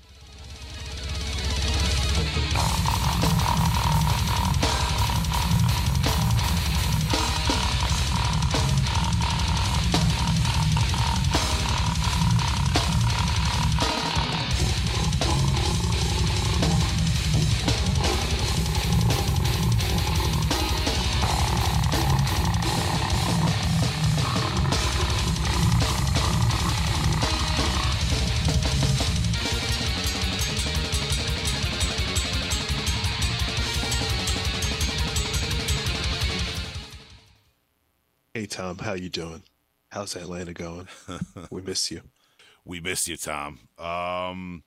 How 38.94 38.98
you 39.00 39.08
doing? 39.08 39.42
How's 39.90 40.14
Atlanta 40.14 40.52
going? 40.52 40.86
we 41.50 41.60
miss 41.60 41.90
you. 41.90 42.02
We 42.64 42.78
miss 42.78 43.08
you, 43.08 43.16
Tom. 43.16 43.58
Um, 43.76 44.62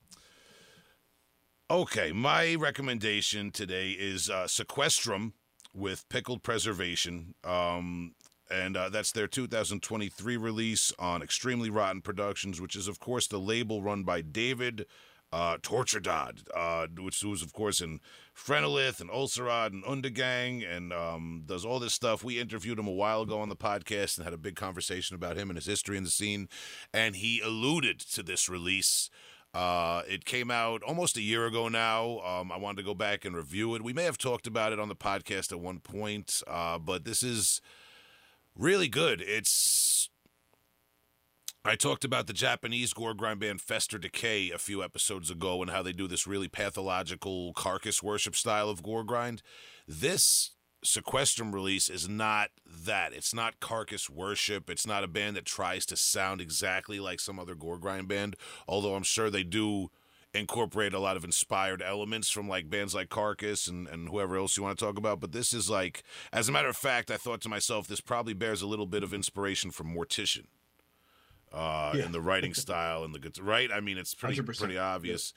okay, 1.72 2.12
my 2.12 2.56
recommendation 2.56 3.52
today 3.52 3.92
is 3.92 4.30
uh, 4.30 4.44
Sequestrum 4.44 5.32
with 5.74 6.10
Pickled 6.10 6.44
Preservation. 6.44 7.36
Um, 7.46 8.16
and 8.52 8.76
uh, 8.76 8.90
that's 8.90 9.14
their 9.14 9.28
2023 9.28 10.36
release 10.36 10.92
on 11.00 11.22
Extremely 11.22 11.70
Rotten 11.70 12.02
Productions, 12.02 12.60
which 12.60 12.76
is, 12.76 12.90
of 12.90 13.00
course, 13.00 13.28
the 13.28 13.40
label 13.40 13.82
run 13.82 14.04
by 14.04 14.20
David 14.20 14.88
uh, 15.32 15.58
Torture 15.62 16.00
Dodd, 16.00 16.42
uh, 16.56 16.88
which 16.98 17.24
was, 17.24 17.42
of 17.42 17.54
course, 17.54 17.82
in 17.82 18.00
Phrenelith 18.36 19.02
and 19.02 19.10
Ulcerad 19.10 19.68
and 19.68 19.84
Undergang 19.84 20.66
and 20.66 20.94
um, 20.94 21.44
does 21.46 21.66
all 21.66 21.80
this 21.80 21.94
stuff. 21.94 22.24
We 22.24 22.40
interviewed 22.40 22.80
him 22.80 22.88
a 22.88 22.92
while 22.92 23.22
ago 23.22 23.40
on 23.40 23.50
the 23.50 23.56
podcast 23.56 24.18
and 24.18 24.24
had 24.24 24.34
a 24.34 24.38
big 24.38 24.56
conversation 24.56 25.16
about 25.16 25.38
him 25.38 25.50
and 25.50 25.58
his 25.58 25.66
history 25.66 25.98
in 25.98 26.04
the 26.04 26.10
scene. 26.10 26.48
And 26.94 27.16
he 27.16 27.42
alluded 27.42 28.00
to 28.00 28.24
this 28.24 28.48
release. 28.48 29.10
Uh, 29.54 30.04
it 30.08 30.24
came 30.24 30.52
out 30.52 30.84
almost 30.84 31.18
a 31.18 31.22
year 31.22 31.46
ago 31.46 31.68
now. 31.68 32.20
Um, 32.20 32.52
I 32.52 32.58
wanted 32.58 32.78
to 32.78 32.84
go 32.84 32.94
back 32.94 33.26
and 33.26 33.36
review 33.36 33.76
it. 33.76 33.84
We 33.84 33.94
may 33.94 34.04
have 34.04 34.18
talked 34.18 34.48
about 34.48 34.72
it 34.72 34.80
on 34.80 34.88
the 34.88 34.96
podcast 34.96 35.52
at 35.52 35.60
one 35.60 35.80
point, 35.80 36.42
uh, 36.48 36.78
but 36.78 37.06
this 37.06 37.24
is 37.24 37.60
really 38.56 38.88
good. 38.88 39.22
It's 39.22 39.50
I 41.68 41.76
talked 41.76 42.06
about 42.06 42.28
the 42.28 42.34
Japanese 42.34 42.94
gore 42.94 43.14
grind 43.14 43.42
band 43.42 43.60
Fester 43.60 43.98
Decay 43.98 44.52
a 44.52 44.58
few 44.58 44.82
episodes 44.82 45.30
ago 45.30 45.62
and 45.62 45.70
how 45.70 45.84
they 45.84 45.92
do 45.92 46.08
this 46.08 46.26
really 46.26 46.48
pathological 46.48 47.52
carcass 47.56 48.02
worship 48.02 48.38
style 48.38 48.70
of 48.70 48.82
gore 48.82 49.04
grind. 49.04 49.42
This 49.86 50.52
Sequestrum 50.86 51.54
release 51.54 51.90
is 51.90 52.08
not 52.08 52.52
that. 52.66 53.12
It's 53.12 53.34
not 53.34 53.60
carcass 53.60 54.10
worship. 54.10 54.70
It's 54.70 54.88
not 54.88 55.04
a 55.04 55.10
band 55.10 55.36
that 55.36 55.44
tries 55.44 55.86
to 55.88 55.98
sound 55.98 56.40
exactly 56.40 57.02
like 57.02 57.20
some 57.20 57.38
other 57.38 57.54
gore 57.54 57.80
grind 57.80 58.08
band, 58.08 58.38
although 58.66 58.96
I'm 58.96 59.04
sure 59.04 59.30
they 59.30 59.44
do 59.44 59.90
incorporate 60.34 60.94
a 60.94 61.00
lot 61.00 61.18
of 61.18 61.26
inspired 61.26 61.82
elements 61.82 62.30
from 62.30 62.48
like 62.48 62.70
bands 62.70 62.96
like 62.96 63.10
Carcass 63.10 63.68
and, 63.68 63.90
and 63.90 64.08
whoever 64.08 64.38
else 64.38 64.56
you 64.56 64.64
want 64.64 64.80
to 64.80 64.86
talk 64.86 64.98
about. 64.98 65.20
But 65.20 65.34
this 65.34 65.52
is 65.52 65.70
like, 65.70 66.04
as 66.32 66.48
a 66.48 66.54
matter 66.54 66.70
of 66.70 66.78
fact, 66.78 67.12
I 67.12 67.18
thought 67.18 67.42
to 67.42 67.50
myself, 67.50 67.88
this 67.88 68.00
probably 68.00 68.34
bears 68.34 68.62
a 68.62 68.68
little 68.68 68.86
bit 68.86 69.04
of 69.04 69.14
inspiration 69.14 69.72
from 69.72 69.94
Mortician 69.94 70.46
uh, 71.54 71.94
Yeah. 71.96 72.06
in 72.06 72.12
the 72.12 72.22
writing 72.22 72.54
style 72.66 73.04
and 73.04 73.14
the 73.14 73.20
guitar, 73.20 73.44
right? 73.44 73.70
I 73.72 73.80
mean, 73.80 73.98
it's 73.98 74.14
pretty 74.14 74.40
100%, 74.42 74.58
pretty 74.60 74.78
obvious. 74.78 75.34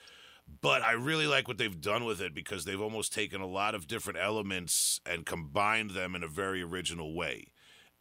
But 0.61 0.82
I 0.82 0.92
really 0.92 1.28
like 1.28 1.46
what 1.46 1.58
they've 1.58 1.80
done 1.80 2.04
with 2.04 2.20
it 2.20 2.34
because 2.34 2.64
they've 2.64 2.80
almost 2.80 3.12
taken 3.12 3.40
a 3.40 3.46
lot 3.46 3.74
of 3.76 3.86
different 3.86 4.18
elements 4.20 5.00
and 5.06 5.24
combined 5.24 5.90
them 5.90 6.16
in 6.16 6.24
a 6.24 6.28
very 6.28 6.61
original 6.62 7.14
way 7.14 7.46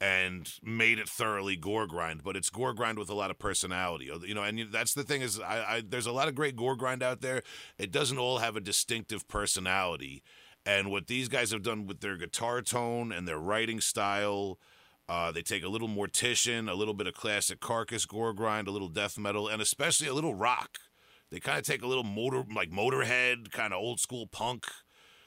and 0.02 0.54
made 0.64 0.98
it 0.98 1.08
thoroughly 1.10 1.56
gore 1.58 1.86
grind, 1.86 2.24
but 2.24 2.36
it's 2.36 2.50
gore 2.50 2.74
grind 2.74 2.98
with 2.98 3.10
a 3.10 3.14
lot 3.14 3.30
of 3.30 3.38
personality. 3.38 4.10
You 4.26 4.34
know, 4.34 4.44
and 4.44 4.72
that's 4.72 4.94
the 4.94 5.04
thing 5.04 5.22
is, 5.22 5.40
I, 5.40 5.76
I 5.76 5.84
there's 5.88 6.08
a 6.08 6.12
lot 6.12 6.28
of 6.28 6.36
great 6.36 6.56
gore 6.56 6.76
grind 6.76 7.04
out 7.04 7.22
there. 7.22 7.44
It 7.78 7.92
doesn't 7.92 8.18
all 8.18 8.38
have 8.40 8.56
a 8.56 8.62
distinctive 8.62 9.28
personality, 9.28 10.24
and 10.66 10.90
what 10.90 11.08
these 11.08 11.28
guys 11.28 11.52
have 11.52 11.64
done 11.64 11.86
with 11.86 12.00
their 12.00 12.16
guitar 12.18 12.62
tone 12.62 13.12
and 13.12 13.28
their 13.28 13.38
writing 13.38 13.82
style, 13.82 14.58
uh, 15.10 15.32
they 15.32 15.42
take 15.42 15.64
a 15.64 15.70
little 15.70 15.90
mortician, 15.90 16.70
a 16.70 16.76
little 16.76 16.94
bit 16.94 17.08
of 17.08 17.14
classic 17.14 17.60
carcass 17.60 18.06
gore 18.06 18.34
grind, 18.34 18.68
a 18.68 18.72
little 18.72 18.90
death 18.90 19.18
metal, 19.18 19.48
and 19.48 19.62
especially 19.62 20.08
a 20.08 20.14
little 20.14 20.36
rock. 20.36 20.78
They 21.32 21.40
kind 21.40 21.58
of 21.60 21.66
take 21.66 21.82
a 21.82 21.88
little 21.88 22.04
motor, 22.04 22.44
like 22.56 22.72
Motorhead, 22.72 23.52
kind 23.52 23.74
of 23.74 23.80
old 23.80 24.00
school 24.00 24.28
punk 24.28 24.66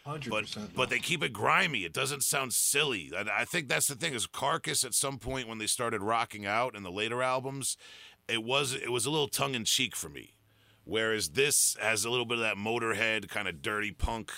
Hundred 0.04 0.30
but 0.30 0.42
percent. 0.42 0.74
but 0.74 0.90
they 0.90 0.98
keep 0.98 1.22
it 1.22 1.32
grimy. 1.32 1.84
It 1.84 1.92
doesn't 1.92 2.24
sound 2.24 2.52
silly. 2.52 3.12
And 3.16 3.30
I 3.30 3.44
think 3.44 3.68
that's 3.68 3.86
the 3.86 3.94
thing 3.94 4.14
is 4.14 4.26
Carcass 4.26 4.84
at 4.84 4.94
some 4.94 5.18
point 5.18 5.46
when 5.46 5.58
they 5.58 5.68
started 5.68 6.02
rocking 6.02 6.44
out 6.44 6.74
in 6.74 6.82
the 6.82 6.90
later 6.90 7.22
albums, 7.22 7.76
it 8.28 8.42
was 8.42 8.74
it 8.74 8.90
was 8.90 9.06
a 9.06 9.10
little 9.10 9.28
tongue 9.28 9.54
in 9.54 9.64
cheek 9.64 9.94
for 9.94 10.08
me. 10.08 10.34
Whereas 10.84 11.30
this 11.30 11.76
has 11.80 12.04
a 12.04 12.10
little 12.10 12.26
bit 12.26 12.38
of 12.38 12.42
that 12.42 12.56
Motorhead 12.56 13.28
kind 13.28 13.46
of 13.46 13.62
dirty 13.62 13.92
punk. 13.92 14.32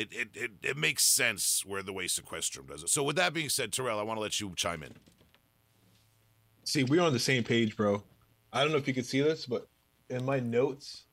It, 0.00 0.08
it 0.12 0.28
it 0.34 0.50
it 0.62 0.76
makes 0.76 1.04
sense 1.04 1.62
where 1.66 1.82
the 1.82 1.92
way 1.92 2.06
Sequestrum 2.06 2.68
does 2.68 2.82
it. 2.82 2.88
So 2.88 3.02
with 3.02 3.16
that 3.16 3.34
being 3.34 3.48
said, 3.48 3.72
Terrell, 3.72 3.98
I 3.98 4.02
want 4.02 4.16
to 4.16 4.22
let 4.22 4.40
you 4.40 4.52
chime 4.56 4.82
in. 4.82 4.94
See, 6.64 6.84
we're 6.84 7.02
on 7.02 7.12
the 7.12 7.18
same 7.18 7.44
page, 7.44 7.76
bro. 7.76 8.02
I 8.52 8.62
don't 8.62 8.72
know 8.72 8.78
if 8.78 8.88
you 8.88 8.94
can 8.94 9.04
see 9.04 9.20
this, 9.20 9.46
but 9.46 9.68
in 10.08 10.24
my 10.24 10.40
notes, 10.40 11.04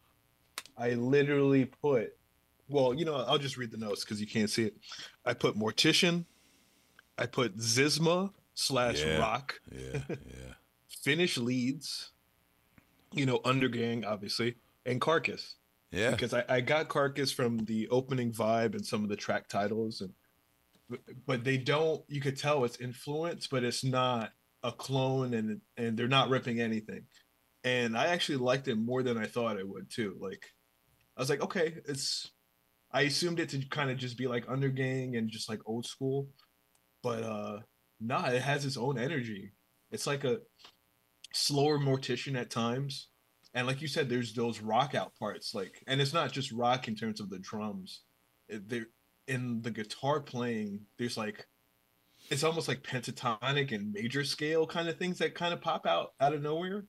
I 0.77 0.91
literally 0.91 1.65
put, 1.65 2.15
well, 2.69 2.93
you 2.93 3.05
know, 3.05 3.15
I'll 3.15 3.37
just 3.37 3.57
read 3.57 3.71
the 3.71 3.77
notes 3.77 4.03
because 4.03 4.21
you 4.21 4.27
can't 4.27 4.49
see 4.49 4.65
it. 4.65 4.75
I 5.25 5.33
put 5.33 5.55
Mortician, 5.57 6.25
I 7.17 7.25
put 7.25 7.57
Zizma 7.57 8.31
slash 8.53 9.03
Yeah. 9.03 9.19
Rock, 9.19 9.59
Yeah, 9.71 9.99
yeah. 10.09 10.53
Finish 11.03 11.37
Leads, 11.37 12.11
you 13.13 13.25
know, 13.25 13.39
Undergang, 13.39 14.05
obviously, 14.05 14.55
and 14.85 14.99
Carcass. 15.01 15.55
Yeah. 15.91 16.11
Because 16.11 16.33
I, 16.33 16.43
I 16.49 16.61
got 16.61 16.89
Carcass 16.89 17.31
from 17.31 17.59
the 17.59 17.87
opening 17.89 18.31
vibe 18.31 18.75
and 18.75 18.85
some 18.85 19.03
of 19.03 19.09
the 19.09 19.15
track 19.15 19.47
titles, 19.47 20.01
and 20.01 20.13
but, 21.25 21.43
they 21.43 21.57
don't. 21.57 22.01
You 22.07 22.21
could 22.21 22.37
tell 22.37 22.63
it's 22.63 22.79
influence, 22.79 23.47
but 23.47 23.63
it's 23.63 23.83
not 23.83 24.31
a 24.63 24.71
clone, 24.71 25.33
and 25.33 25.61
and 25.77 25.97
they're 25.97 26.07
not 26.07 26.29
ripping 26.29 26.59
anything. 26.59 27.05
And 27.63 27.97
I 27.97 28.07
actually 28.07 28.37
liked 28.37 28.67
it 28.67 28.75
more 28.75 29.03
than 29.03 29.17
I 29.17 29.25
thought 29.25 29.59
I 29.59 29.63
would 29.63 29.89
too. 29.89 30.15
Like, 30.19 30.53
I 31.15 31.21
was 31.21 31.29
like, 31.29 31.41
okay, 31.41 31.75
it's 31.85 32.31
I 32.91 33.01
assumed 33.01 33.39
it 33.39 33.49
to 33.49 33.59
kind 33.65 33.91
of 33.91 33.97
just 33.97 34.17
be 34.17 34.27
like 34.27 34.45
undergang 34.47 35.17
and 35.17 35.29
just 35.29 35.49
like 35.49 35.59
old 35.65 35.85
school, 35.85 36.29
but 37.03 37.23
uh, 37.23 37.59
nah, 37.99 38.27
it 38.27 38.41
has 38.41 38.65
its 38.65 38.77
own 38.77 38.97
energy. 38.97 39.51
It's 39.91 40.07
like 40.07 40.23
a 40.23 40.39
slower 41.33 41.79
mortician 41.79 42.39
at 42.39 42.49
times, 42.49 43.09
and 43.53 43.67
like 43.67 43.81
you 43.81 43.87
said, 43.87 44.09
there's 44.09 44.33
those 44.33 44.61
rock 44.61 44.95
out 44.95 45.15
parts, 45.17 45.55
like, 45.55 45.83
and 45.87 46.01
it's 46.01 46.13
not 46.13 46.31
just 46.31 46.51
rock 46.51 46.87
in 46.87 46.95
terms 46.95 47.19
of 47.19 47.29
the 47.29 47.39
drums. 47.39 48.01
There 48.49 48.87
in 49.27 49.61
the 49.61 49.71
guitar 49.71 50.21
playing, 50.21 50.81
there's 50.97 51.17
like 51.17 51.45
it's 52.29 52.43
almost 52.43 52.67
like 52.67 52.83
pentatonic 52.83 53.71
and 53.71 53.93
major 53.93 54.23
scale 54.23 54.65
kind 54.65 54.89
of 54.89 54.97
things 54.97 55.17
that 55.19 55.35
kind 55.35 55.53
of 55.53 55.61
pop 55.61 55.85
out 55.85 56.13
out 56.19 56.33
of 56.33 56.41
nowhere 56.41 56.85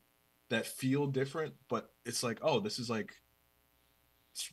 that 0.50 0.66
feel 0.66 1.06
different, 1.06 1.54
but 1.68 1.90
it's 2.06 2.22
like, 2.22 2.38
oh, 2.42 2.60
this 2.60 2.78
is 2.78 2.88
like 2.88 3.12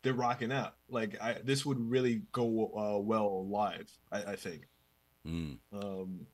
they're 0.03 0.14
rocking 0.14 0.51
out. 0.51 0.76
Like 0.89 1.22
I, 1.22 1.38
this 1.43 1.66
would 1.66 1.80
really 1.80 2.24
go 2.32 2.72
uh, 2.76 2.99
well 2.99 3.47
live. 3.47 3.89
I, 4.12 4.24
I 4.24 4.36
think. 4.36 4.68
Mm. 5.28 5.58
Um, 5.74 6.28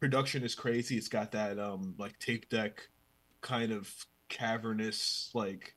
production 0.00 0.42
is 0.42 0.54
crazy. 0.54 0.96
It's 0.96 1.08
got 1.08 1.32
that 1.32 1.58
um 1.58 1.94
like 1.98 2.18
tape 2.18 2.48
deck 2.48 2.80
kind 3.40 3.72
of 3.72 3.92
cavernous 4.28 5.30
like. 5.34 5.74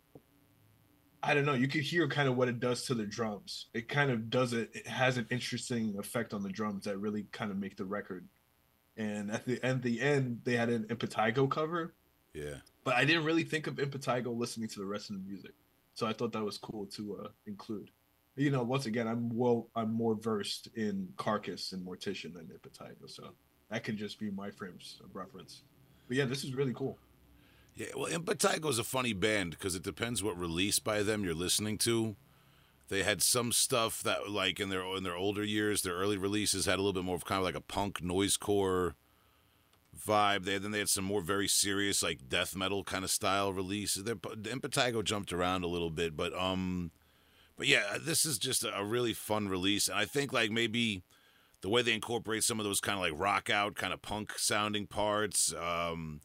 I 1.22 1.34
don't 1.34 1.46
know. 1.46 1.54
You 1.54 1.68
could 1.68 1.82
hear 1.82 2.08
kind 2.08 2.30
of 2.30 2.38
what 2.38 2.48
it 2.48 2.62
does 2.62 2.86
to 2.86 2.94
the 2.94 3.06
drums. 3.06 3.66
It 3.74 3.90
kind 3.90 4.10
of 4.10 4.30
does 4.30 4.54
it. 4.54 4.70
It 4.74 4.88
has 4.88 5.18
an 5.18 5.28
interesting 5.30 5.96
effect 6.00 6.34
on 6.34 6.44
the 6.44 6.50
drums 6.50 6.86
that 6.86 6.98
really 6.98 7.26
kind 7.34 7.52
of 7.52 7.58
make 7.58 7.76
the 7.76 7.84
record. 7.84 8.26
And 8.96 9.30
at 9.32 9.46
the 9.46 9.62
end, 9.62 9.82
the 9.82 10.00
end, 10.00 10.40
they 10.46 10.56
had 10.56 10.70
an 10.70 10.86
Impetigo 10.86 11.50
cover, 11.50 11.94
Yeah. 12.34 12.56
but 12.86 12.96
I 12.96 13.04
didn't 13.04 13.26
really 13.26 13.44
think 13.44 13.68
of 13.68 13.76
Impetigo 13.76 14.34
listening 14.38 14.70
to 14.70 14.80
the 14.80 14.86
rest 14.86 15.10
of 15.10 15.18
the 15.18 15.22
music, 15.30 15.52
so 15.94 16.08
I 16.08 16.14
thought 16.14 16.32
that 16.34 16.44
was 16.44 16.58
cool 16.58 16.86
to 16.88 17.22
uh, 17.26 17.28
include. 17.48 17.92
You 18.38 18.52
know, 18.52 18.64
once 18.64 18.86
again, 18.86 19.06
I'm 19.08 19.30
well, 19.36 19.68
I'm 19.76 19.94
more 19.94 20.16
versed 20.16 20.70
in 20.76 21.10
Carcass 21.18 21.74
and 21.74 21.86
Mortician 21.86 22.34
than 22.34 22.48
Impetigo, 22.48 23.10
so 23.10 23.32
that 23.70 23.84
could 23.84 23.98
just 23.98 24.20
be 24.20 24.32
my 24.32 24.52
frames 24.52 25.02
of 25.04 25.14
reference. 25.14 25.64
But 26.08 26.16
yeah, 26.16 26.26
this 26.26 26.46
is 26.46 26.54
really 26.56 26.74
cool. 26.74 26.98
Yeah, 27.80 27.88
well, 27.96 28.12
Impetigo 28.12 28.70
is 28.70 28.78
a 28.78 28.84
funny 28.84 29.14
band 29.14 29.52
because 29.52 29.74
it 29.74 29.84
depends 29.84 30.22
what 30.22 30.38
release 30.38 30.80
by 30.80 31.02
them 31.02 31.24
you're 31.24 31.34
listening 31.34 31.78
to. 31.80 32.18
They 32.90 33.04
had 33.04 33.22
some 33.22 33.54
stuff 33.54 34.04
that, 34.04 34.30
like 34.30 34.60
in 34.60 34.68
their 34.68 34.84
in 34.98 35.04
their 35.04 35.16
older 35.16 35.46
years, 35.46 35.82
their 35.82 35.94
early 35.94 36.18
releases 36.18 36.66
had 36.66 36.74
a 36.74 36.82
little 36.82 36.92
bit 36.92 37.06
more 37.06 37.16
of 37.16 37.24
kind 37.24 37.40
of 37.40 37.46
like 37.46 37.56
a 37.56 37.62
punk 37.62 38.02
noisecore 38.02 38.96
vibe. 39.98 40.44
They 40.44 40.58
then 40.58 40.72
they 40.72 40.80
had 40.80 40.90
some 40.90 41.06
more 41.06 41.22
very 41.22 41.48
serious 41.48 42.04
like 42.04 42.28
death 42.28 42.54
metal 42.54 42.84
kind 42.84 43.06
of 43.06 43.12
style 43.12 43.54
releases. 43.54 44.04
Their 44.04 44.16
Impetigo 44.16 45.02
jumped 45.02 45.32
around 45.32 45.64
a 45.64 45.68
little 45.68 45.90
bit, 45.90 46.18
but 46.18 46.38
um, 46.38 46.92
but 47.56 47.68
yeah, 47.68 47.98
this 48.02 48.26
is 48.26 48.38
just 48.38 48.66
a, 48.66 48.78
a 48.78 48.84
really 48.84 49.14
fun 49.14 49.48
release, 49.48 49.88
and 49.88 49.98
I 49.98 50.04
think 50.04 50.34
like 50.34 50.52
maybe 50.52 51.04
the 51.62 51.70
way 51.70 51.82
they 51.82 51.94
incorporate 51.94 52.44
some 52.44 52.60
of 52.60 52.66
those 52.66 52.82
kind 52.82 52.98
of 52.98 53.02
like 53.02 53.18
rock 53.18 53.50
out, 53.50 53.76
kind 53.76 53.94
of 53.94 54.02
punk 54.02 54.38
sounding 54.38 54.86
parts. 54.86 55.54
Um, 55.54 56.20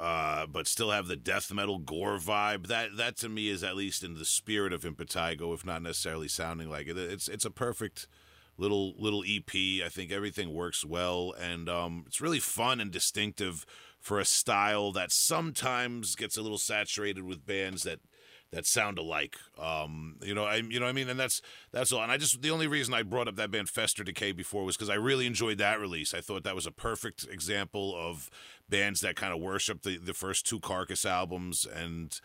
uh, 0.00 0.46
but 0.46 0.66
still 0.66 0.90
have 0.90 1.08
the 1.08 1.16
death 1.16 1.52
metal 1.52 1.78
gore 1.78 2.18
vibe. 2.18 2.68
That 2.68 2.96
that 2.96 3.16
to 3.18 3.28
me 3.28 3.48
is 3.48 3.62
at 3.62 3.76
least 3.76 4.02
in 4.02 4.14
the 4.14 4.24
spirit 4.24 4.72
of 4.72 4.82
Impetigo, 4.82 5.52
if 5.52 5.64
not 5.64 5.82
necessarily 5.82 6.28
sounding 6.28 6.70
like 6.70 6.88
it. 6.88 6.96
It's 6.96 7.28
it's 7.28 7.44
a 7.44 7.50
perfect 7.50 8.08
little 8.56 8.94
little 8.98 9.22
EP. 9.26 9.84
I 9.84 9.88
think 9.90 10.10
everything 10.10 10.54
works 10.54 10.84
well, 10.84 11.34
and 11.38 11.68
um, 11.68 12.04
it's 12.06 12.20
really 12.20 12.40
fun 12.40 12.80
and 12.80 12.90
distinctive 12.90 13.66
for 13.98 14.18
a 14.18 14.24
style 14.24 14.92
that 14.92 15.12
sometimes 15.12 16.16
gets 16.16 16.38
a 16.38 16.42
little 16.42 16.58
saturated 16.58 17.24
with 17.24 17.44
bands 17.44 17.82
that 17.82 18.00
that 18.52 18.66
sound 18.66 18.98
alike. 18.98 19.36
Um, 19.58 20.16
you 20.22 20.34
know, 20.34 20.44
I 20.44 20.56
you 20.56 20.80
know 20.80 20.86
I 20.86 20.92
mean, 20.92 21.08
and 21.08 21.18
that's 21.18 21.40
that's 21.72 21.92
all. 21.92 22.02
And 22.02 22.10
I 22.10 22.16
just 22.16 22.42
the 22.42 22.50
only 22.50 22.66
reason 22.66 22.94
I 22.94 23.02
brought 23.02 23.28
up 23.28 23.36
that 23.36 23.50
band 23.50 23.68
Fester 23.68 24.04
Decay 24.04 24.32
before 24.32 24.64
was 24.64 24.76
because 24.76 24.90
I 24.90 24.94
really 24.94 25.26
enjoyed 25.26 25.58
that 25.58 25.80
release. 25.80 26.14
I 26.14 26.20
thought 26.20 26.44
that 26.44 26.54
was 26.54 26.66
a 26.66 26.72
perfect 26.72 27.26
example 27.30 27.94
of 27.96 28.30
bands 28.68 29.00
that 29.00 29.16
kind 29.16 29.32
of 29.32 29.40
worship 29.40 29.82
the 29.82 29.98
the 29.98 30.14
first 30.14 30.46
two 30.46 30.60
Carcass 30.60 31.04
albums 31.04 31.66
and 31.66 32.18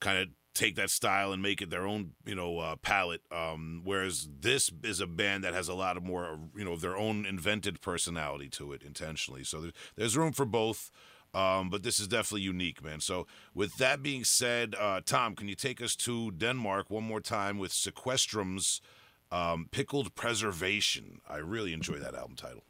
kind 0.00 0.18
of 0.18 0.28
take 0.54 0.74
that 0.74 0.90
style 0.90 1.32
and 1.32 1.40
make 1.40 1.62
it 1.62 1.70
their 1.70 1.86
own, 1.86 2.12
you 2.26 2.34
know, 2.34 2.58
uh, 2.58 2.76
palette. 2.76 3.22
Um, 3.30 3.82
whereas 3.84 4.28
this 4.40 4.70
is 4.82 5.00
a 5.00 5.06
band 5.06 5.44
that 5.44 5.54
has 5.54 5.68
a 5.68 5.74
lot 5.74 5.96
of 5.96 6.02
more, 6.02 6.36
you 6.56 6.64
know, 6.64 6.76
their 6.76 6.96
own 6.96 7.24
invented 7.24 7.80
personality 7.80 8.48
to 8.50 8.72
it 8.72 8.82
intentionally. 8.82 9.44
So 9.44 9.60
there's, 9.60 9.72
there's 9.96 10.16
room 10.16 10.32
for 10.32 10.44
both. 10.44 10.90
Um, 11.34 11.68
but 11.68 11.82
this 11.82 12.00
is 12.00 12.08
definitely 12.08 12.42
unique, 12.42 12.82
man. 12.82 13.00
So, 13.00 13.26
with 13.54 13.76
that 13.76 14.02
being 14.02 14.24
said, 14.24 14.74
uh, 14.78 15.02
Tom, 15.04 15.36
can 15.36 15.46
you 15.46 15.54
take 15.54 15.82
us 15.82 15.94
to 15.96 16.30
Denmark 16.30 16.90
one 16.90 17.04
more 17.04 17.20
time 17.20 17.58
with 17.58 17.70
Sequestrum's 17.70 18.80
um, 19.30 19.68
Pickled 19.70 20.14
Preservation? 20.14 21.20
I 21.28 21.36
really 21.36 21.72
enjoy 21.74 21.98
that 21.98 22.14
album 22.14 22.36
title. 22.36 22.64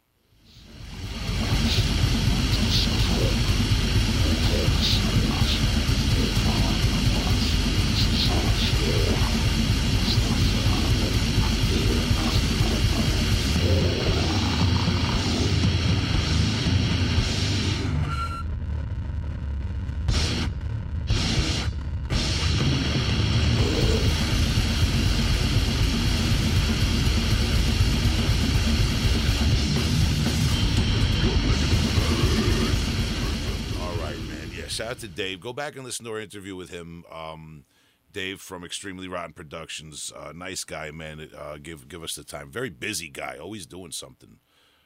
Out 34.99 35.03
to 35.03 35.09
Dave. 35.09 35.41
Go 35.41 35.53
back 35.53 35.77
and 35.77 35.85
listen 35.85 36.05
to 36.05 36.11
our 36.11 36.21
interview 36.21 36.57
with 36.57 36.71
him. 36.71 37.05
Um, 37.11 37.65
Dave 38.13 38.41
from 38.41 38.65
Extremely 38.65 39.07
Rotten 39.07 39.33
Productions. 39.33 40.13
Uh, 40.17 40.33
nice 40.35 40.65
guy, 40.65 40.91
man. 40.91 41.31
Uh, 41.37 41.59
give 41.63 41.89
give 41.89 42.03
us 42.03 42.15
the 42.17 42.25
time. 42.25 42.51
Very 42.51 42.71
busy 42.71 43.09
guy. 43.09 43.37
Always 43.41 43.67
doing 43.67 43.93
something. 43.93 44.39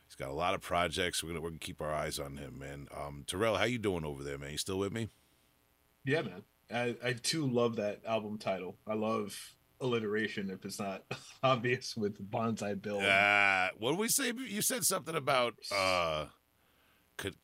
He's 0.07 0.17
got 0.17 0.29
a 0.29 0.35
lot 0.35 0.55
of 0.55 0.61
projects. 0.61 1.23
We're 1.23 1.31
gonna 1.31 1.41
we're 1.41 1.51
gonna 1.51 1.61
keep 1.61 1.81
our 1.81 1.95
eyes 1.95 2.19
on 2.19 2.37
him, 2.37 2.59
man. 2.59 2.89
Um, 2.95 3.25
Terrell, 3.27 3.57
how 3.57 3.65
you 3.65 3.79
doing 3.79 4.05
over 4.05 4.23
there, 4.23 4.37
man? 4.37 4.51
You 4.51 4.59
still 4.59 4.79
with 4.79 4.93
me? 4.93 5.09
Yeah, 6.05 6.23
man. 6.23 6.43
I, 6.75 6.97
I 7.03 7.13
too 7.15 7.47
love 7.47 7.77
that 7.77 8.01
album 8.07 8.39
title. 8.39 8.77
I 8.87 8.95
love 8.95 9.55
alliteration 9.81 10.51
if 10.51 10.65
it's 10.67 10.79
not 10.79 11.05
obvious 11.43 11.97
with 11.97 12.21
Bonsai 12.31 12.81
Bill. 12.81 13.01
Uh, 13.01 13.69
what 13.79 13.93
did 13.93 13.99
we 13.99 14.09
say? 14.09 14.33
You 14.47 14.61
said 14.61 14.85
something 14.85 15.15
about 15.15 15.55
uh, 15.75 16.27
could, 17.17 17.37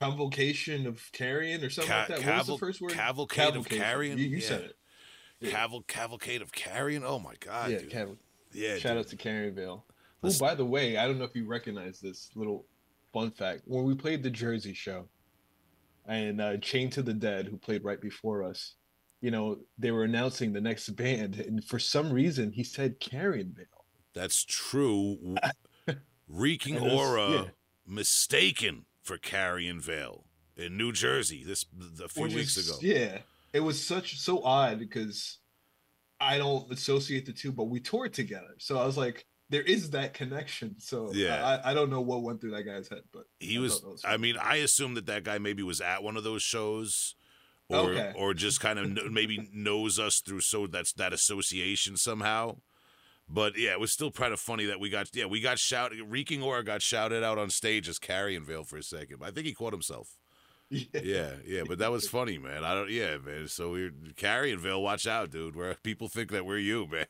Convocation 0.00 0.86
of 0.86 1.10
carrion 1.12 1.64
or 1.64 1.70
something 1.70 1.90
Ca- 1.90 2.06
like 2.08 2.20
that. 2.20 2.26
what 2.26 2.38
was 2.38 2.46
the 2.46 2.58
first 2.58 2.80
word? 2.80 2.92
cavalcade 2.92 3.56
of 3.56 3.68
carrion? 3.68 4.16
You, 4.18 4.26
you 4.26 4.36
Yeah. 4.38 4.46
said 4.48 4.60
it. 4.62 4.76
Yeah. 5.40 5.50
caval 5.50 5.86
cavalcade 5.86 6.40
of 6.42 6.52
carrion. 6.52 7.02
Oh 7.04 7.18
my 7.18 7.34
god, 7.40 7.70
yeah, 7.70 7.78
caval- 7.80 8.16
yeah. 8.52 8.76
Shout 8.78 8.92
dude. 8.96 8.98
out 9.04 9.08
to 9.08 9.16
Carrionville. 9.16 9.82
Oh, 10.22 10.38
by 10.40 10.54
the 10.54 10.64
way, 10.64 10.96
I 10.96 11.06
don't 11.06 11.18
know 11.18 11.24
if 11.24 11.34
you 11.36 11.46
recognize 11.46 12.00
this 12.00 12.30
little 12.34 12.64
fun 13.12 13.30
fact. 13.30 13.62
When 13.66 13.84
we 13.84 13.94
played 13.94 14.22
the 14.24 14.30
Jersey 14.30 14.74
show, 14.74 15.08
and 16.06 16.40
uh, 16.40 16.56
Chain 16.58 16.90
to 16.90 17.02
the 17.02 17.12
Dead, 17.14 17.46
who 17.46 17.56
played 17.56 17.84
right 17.84 18.00
before 18.00 18.42
us, 18.42 18.74
you 19.20 19.30
know, 19.30 19.58
they 19.78 19.90
were 19.92 20.04
announcing 20.04 20.52
the 20.52 20.60
next 20.60 20.88
band, 20.96 21.38
and 21.40 21.62
for 21.64 21.78
some 21.78 22.12
reason, 22.12 22.50
he 22.52 22.64
said 22.64 22.98
Carrionville. 23.00 23.66
That's 24.14 24.44
true. 24.44 25.36
Reeking 26.28 26.80
was- 26.80 26.92
aura 26.92 27.30
yeah. 27.30 27.44
mistaken 27.86 28.84
for 29.08 29.16
Carrion 29.16 29.80
Vale 29.80 30.24
in 30.56 30.76
New 30.76 30.92
Jersey 30.92 31.42
this 31.42 31.64
a 32.04 32.08
few 32.08 32.24
Which 32.24 32.34
weeks 32.34 32.56
is- 32.58 32.68
ago. 32.68 32.78
Yeah, 32.82 33.18
it 33.54 33.60
was 33.60 33.82
such 33.84 34.18
so 34.18 34.42
odd 34.42 34.78
because 34.78 35.38
I 36.20 36.36
don't 36.36 36.70
associate 36.70 37.24
the 37.24 37.32
two, 37.32 37.50
but 37.50 37.64
we 37.64 37.80
toured 37.80 38.12
together, 38.12 38.54
so 38.58 38.78
I 38.78 38.84
was 38.84 38.98
like, 38.98 39.24
there 39.50 39.62
is 39.62 39.90
that 39.90 40.12
connection. 40.12 40.78
So 40.78 41.10
Yeah. 41.14 41.42
I, 41.64 41.70
I 41.70 41.74
don't 41.74 41.88
know 41.88 42.02
what 42.02 42.22
went 42.22 42.38
through 42.42 42.50
that 42.50 42.64
guy's 42.64 42.86
head, 42.88 43.00
but 43.14 43.24
He 43.40 43.56
I 43.56 43.60
was, 43.60 43.82
I 44.04 44.18
mean, 44.18 44.36
I 44.36 44.56
assume 44.56 44.92
that 44.94 45.06
that 45.06 45.24
guy 45.24 45.38
maybe 45.38 45.62
was 45.62 45.80
at 45.80 46.02
one 46.02 46.18
of 46.18 46.24
those 46.24 46.42
shows. 46.42 47.14
Or, 47.70 47.90
Okay. 47.90 48.12
or 48.16 48.32
just 48.32 48.60
kind 48.60 48.78
of 48.78 49.12
maybe 49.12 49.46
knows 49.52 49.98
us 49.98 50.20
through 50.20 50.40
so 50.40 50.66
that's 50.66 50.94
that 50.94 51.12
association 51.12 51.98
somehow. 51.98 52.56
But 53.30 53.58
yeah, 53.58 53.72
it 53.72 53.80
was 53.80 53.92
still 53.92 54.10
kind 54.10 54.32
of 54.32 54.40
funny 54.40 54.64
that 54.66 54.80
we 54.80 54.88
got 54.88 55.14
yeah 55.14 55.26
we 55.26 55.40
got 55.40 55.58
shouted 55.58 56.00
Reeking 56.08 56.42
Aura 56.42 56.64
got 56.64 56.80
shouted 56.82 57.22
out 57.22 57.38
on 57.38 57.50
stage 57.50 57.88
as 57.88 57.98
Carrion 57.98 58.44
Vale 58.44 58.64
for 58.64 58.78
a 58.78 58.82
second. 58.82 59.18
I 59.22 59.30
think 59.30 59.46
he 59.46 59.54
caught 59.54 59.72
himself. 59.72 60.16
yeah. 60.70 61.00
Yeah, 61.02 61.30
yeah, 61.46 61.62
but 61.66 61.78
that 61.78 61.90
was 61.90 62.08
funny, 62.08 62.36
man. 62.38 62.64
I 62.64 62.74
don't. 62.74 62.90
Yeah, 62.90 63.16
man. 63.18 63.48
So 63.48 63.72
we're 63.72 63.90
Carrionville. 64.16 64.82
Watch 64.82 65.06
out, 65.06 65.30
dude. 65.30 65.56
Where 65.56 65.74
people 65.74 66.08
think 66.08 66.30
that 66.30 66.44
we're 66.44 66.58
you, 66.58 66.86
man. 66.90 67.06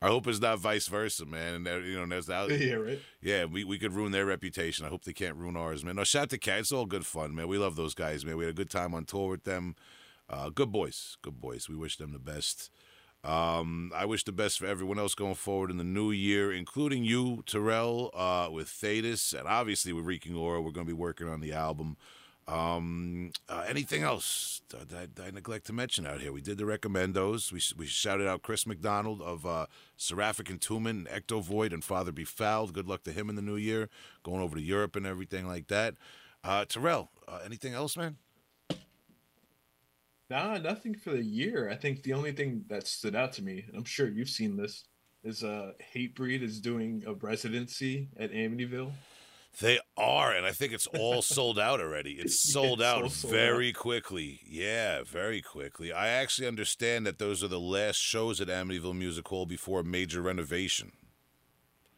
I 0.00 0.06
hope 0.06 0.26
it's 0.26 0.40
not 0.40 0.58
vice 0.60 0.86
versa, 0.86 1.26
man. 1.26 1.54
And 1.54 1.66
that, 1.66 1.82
you 1.82 1.98
know, 1.98 2.06
that's 2.06 2.30
out. 2.30 2.50
yeah, 2.50 2.74
right. 2.74 3.00
Yeah, 3.20 3.46
we, 3.46 3.64
we 3.64 3.78
could 3.78 3.92
ruin 3.92 4.12
their 4.12 4.26
reputation. 4.26 4.84
I 4.84 4.88
hope 4.88 5.04
they 5.04 5.12
can't 5.12 5.36
ruin 5.36 5.56
ours, 5.56 5.84
man. 5.84 5.96
No, 5.96 6.04
shout 6.04 6.24
out 6.24 6.30
to 6.30 6.38
Cat. 6.38 6.60
It's 6.60 6.72
all 6.72 6.86
good 6.86 7.06
fun, 7.06 7.34
man. 7.34 7.48
We 7.48 7.58
love 7.58 7.76
those 7.76 7.94
guys, 7.94 8.24
man. 8.24 8.36
We 8.36 8.44
had 8.44 8.52
a 8.52 8.56
good 8.56 8.70
time 8.70 8.94
on 8.94 9.04
tour 9.04 9.30
with 9.30 9.44
them. 9.44 9.74
Uh, 10.30 10.50
good 10.50 10.70
boys, 10.70 11.16
good 11.22 11.40
boys. 11.40 11.68
We 11.68 11.76
wish 11.76 11.96
them 11.96 12.12
the 12.12 12.18
best. 12.18 12.70
Um, 13.24 13.90
I 13.94 14.04
wish 14.04 14.24
the 14.24 14.32
best 14.32 14.58
for 14.58 14.66
everyone 14.66 14.98
else 14.98 15.14
going 15.14 15.34
forward 15.34 15.70
in 15.70 15.76
the 15.76 15.84
new 15.84 16.10
year, 16.10 16.52
including 16.52 17.04
you, 17.04 17.42
Terrell, 17.46 18.10
uh, 18.14 18.48
with 18.50 18.68
Thetis, 18.68 19.32
and 19.32 19.46
obviously 19.48 19.92
with 19.92 20.04
Reeking 20.04 20.36
Aura. 20.36 20.62
We're 20.62 20.70
going 20.70 20.86
to 20.86 20.92
be 20.92 20.98
working 20.98 21.28
on 21.28 21.40
the 21.40 21.52
album. 21.52 21.96
Um, 22.46 23.32
uh, 23.46 23.64
anything 23.68 24.02
else 24.02 24.62
that 24.70 25.10
I, 25.20 25.30
neglect 25.30 25.66
to 25.66 25.74
mention 25.74 26.06
out 26.06 26.22
here? 26.22 26.32
We 26.32 26.40
did 26.40 26.56
the 26.56 26.64
recommendos. 26.64 27.52
We, 27.52 27.60
we 27.76 27.86
shouted 27.86 28.26
out 28.26 28.40
Chris 28.40 28.66
McDonald 28.66 29.20
of 29.20 29.44
uh, 29.44 29.66
Seraphic 29.98 30.46
Entombment, 30.46 31.08
Ectovoid, 31.08 31.74
and 31.74 31.84
Father 31.84 32.10
Be 32.10 32.22
Befouled. 32.22 32.72
Good 32.72 32.88
luck 32.88 33.02
to 33.02 33.12
him 33.12 33.28
in 33.28 33.36
the 33.36 33.42
new 33.42 33.56
year, 33.56 33.90
going 34.22 34.40
over 34.40 34.56
to 34.56 34.62
Europe 34.62 34.96
and 34.96 35.06
everything 35.06 35.46
like 35.46 35.66
that. 35.66 35.96
Uh, 36.42 36.64
Terrell, 36.64 37.10
uh, 37.26 37.40
anything 37.44 37.74
else, 37.74 37.96
man? 37.98 38.16
Nah, 40.30 40.58
nothing 40.58 40.94
for 40.94 41.10
the 41.10 41.24
year. 41.24 41.70
I 41.70 41.74
think 41.76 42.02
the 42.02 42.12
only 42.12 42.32
thing 42.32 42.64
that 42.68 42.86
stood 42.86 43.16
out 43.16 43.32
to 43.34 43.42
me, 43.42 43.64
and 43.66 43.76
I'm 43.76 43.84
sure 43.84 44.08
you've 44.08 44.28
seen 44.28 44.56
this, 44.56 44.84
is 45.24 45.42
uh 45.42 45.72
Hatebreed 45.94 46.42
is 46.42 46.60
doing 46.60 47.02
a 47.06 47.14
residency 47.14 48.08
at 48.18 48.32
Amityville. 48.32 48.92
They 49.60 49.80
are, 49.96 50.32
and 50.32 50.46
I 50.46 50.52
think 50.52 50.72
it's 50.72 50.86
all 50.86 51.22
sold 51.22 51.58
out 51.58 51.80
already. 51.80 52.12
It's 52.12 52.46
Yeah, 52.48 52.52
sold 52.52 52.80
it's 52.80 52.86
out 52.86 53.10
sold 53.10 53.32
very 53.32 53.72
quickly. 53.72 54.40
Yeah, 54.46 55.02
very 55.02 55.42
quickly. 55.42 55.92
I 55.92 56.08
actually 56.08 56.46
understand 56.46 57.06
that 57.06 57.18
those 57.18 57.42
are 57.42 57.48
the 57.48 57.58
last 57.58 57.96
shows 57.96 58.40
at 58.40 58.48
Amityville 58.48 58.96
Music 58.96 59.26
Hall 59.26 59.46
before 59.46 59.80
a 59.80 59.84
major 59.84 60.22
renovation. 60.22 60.92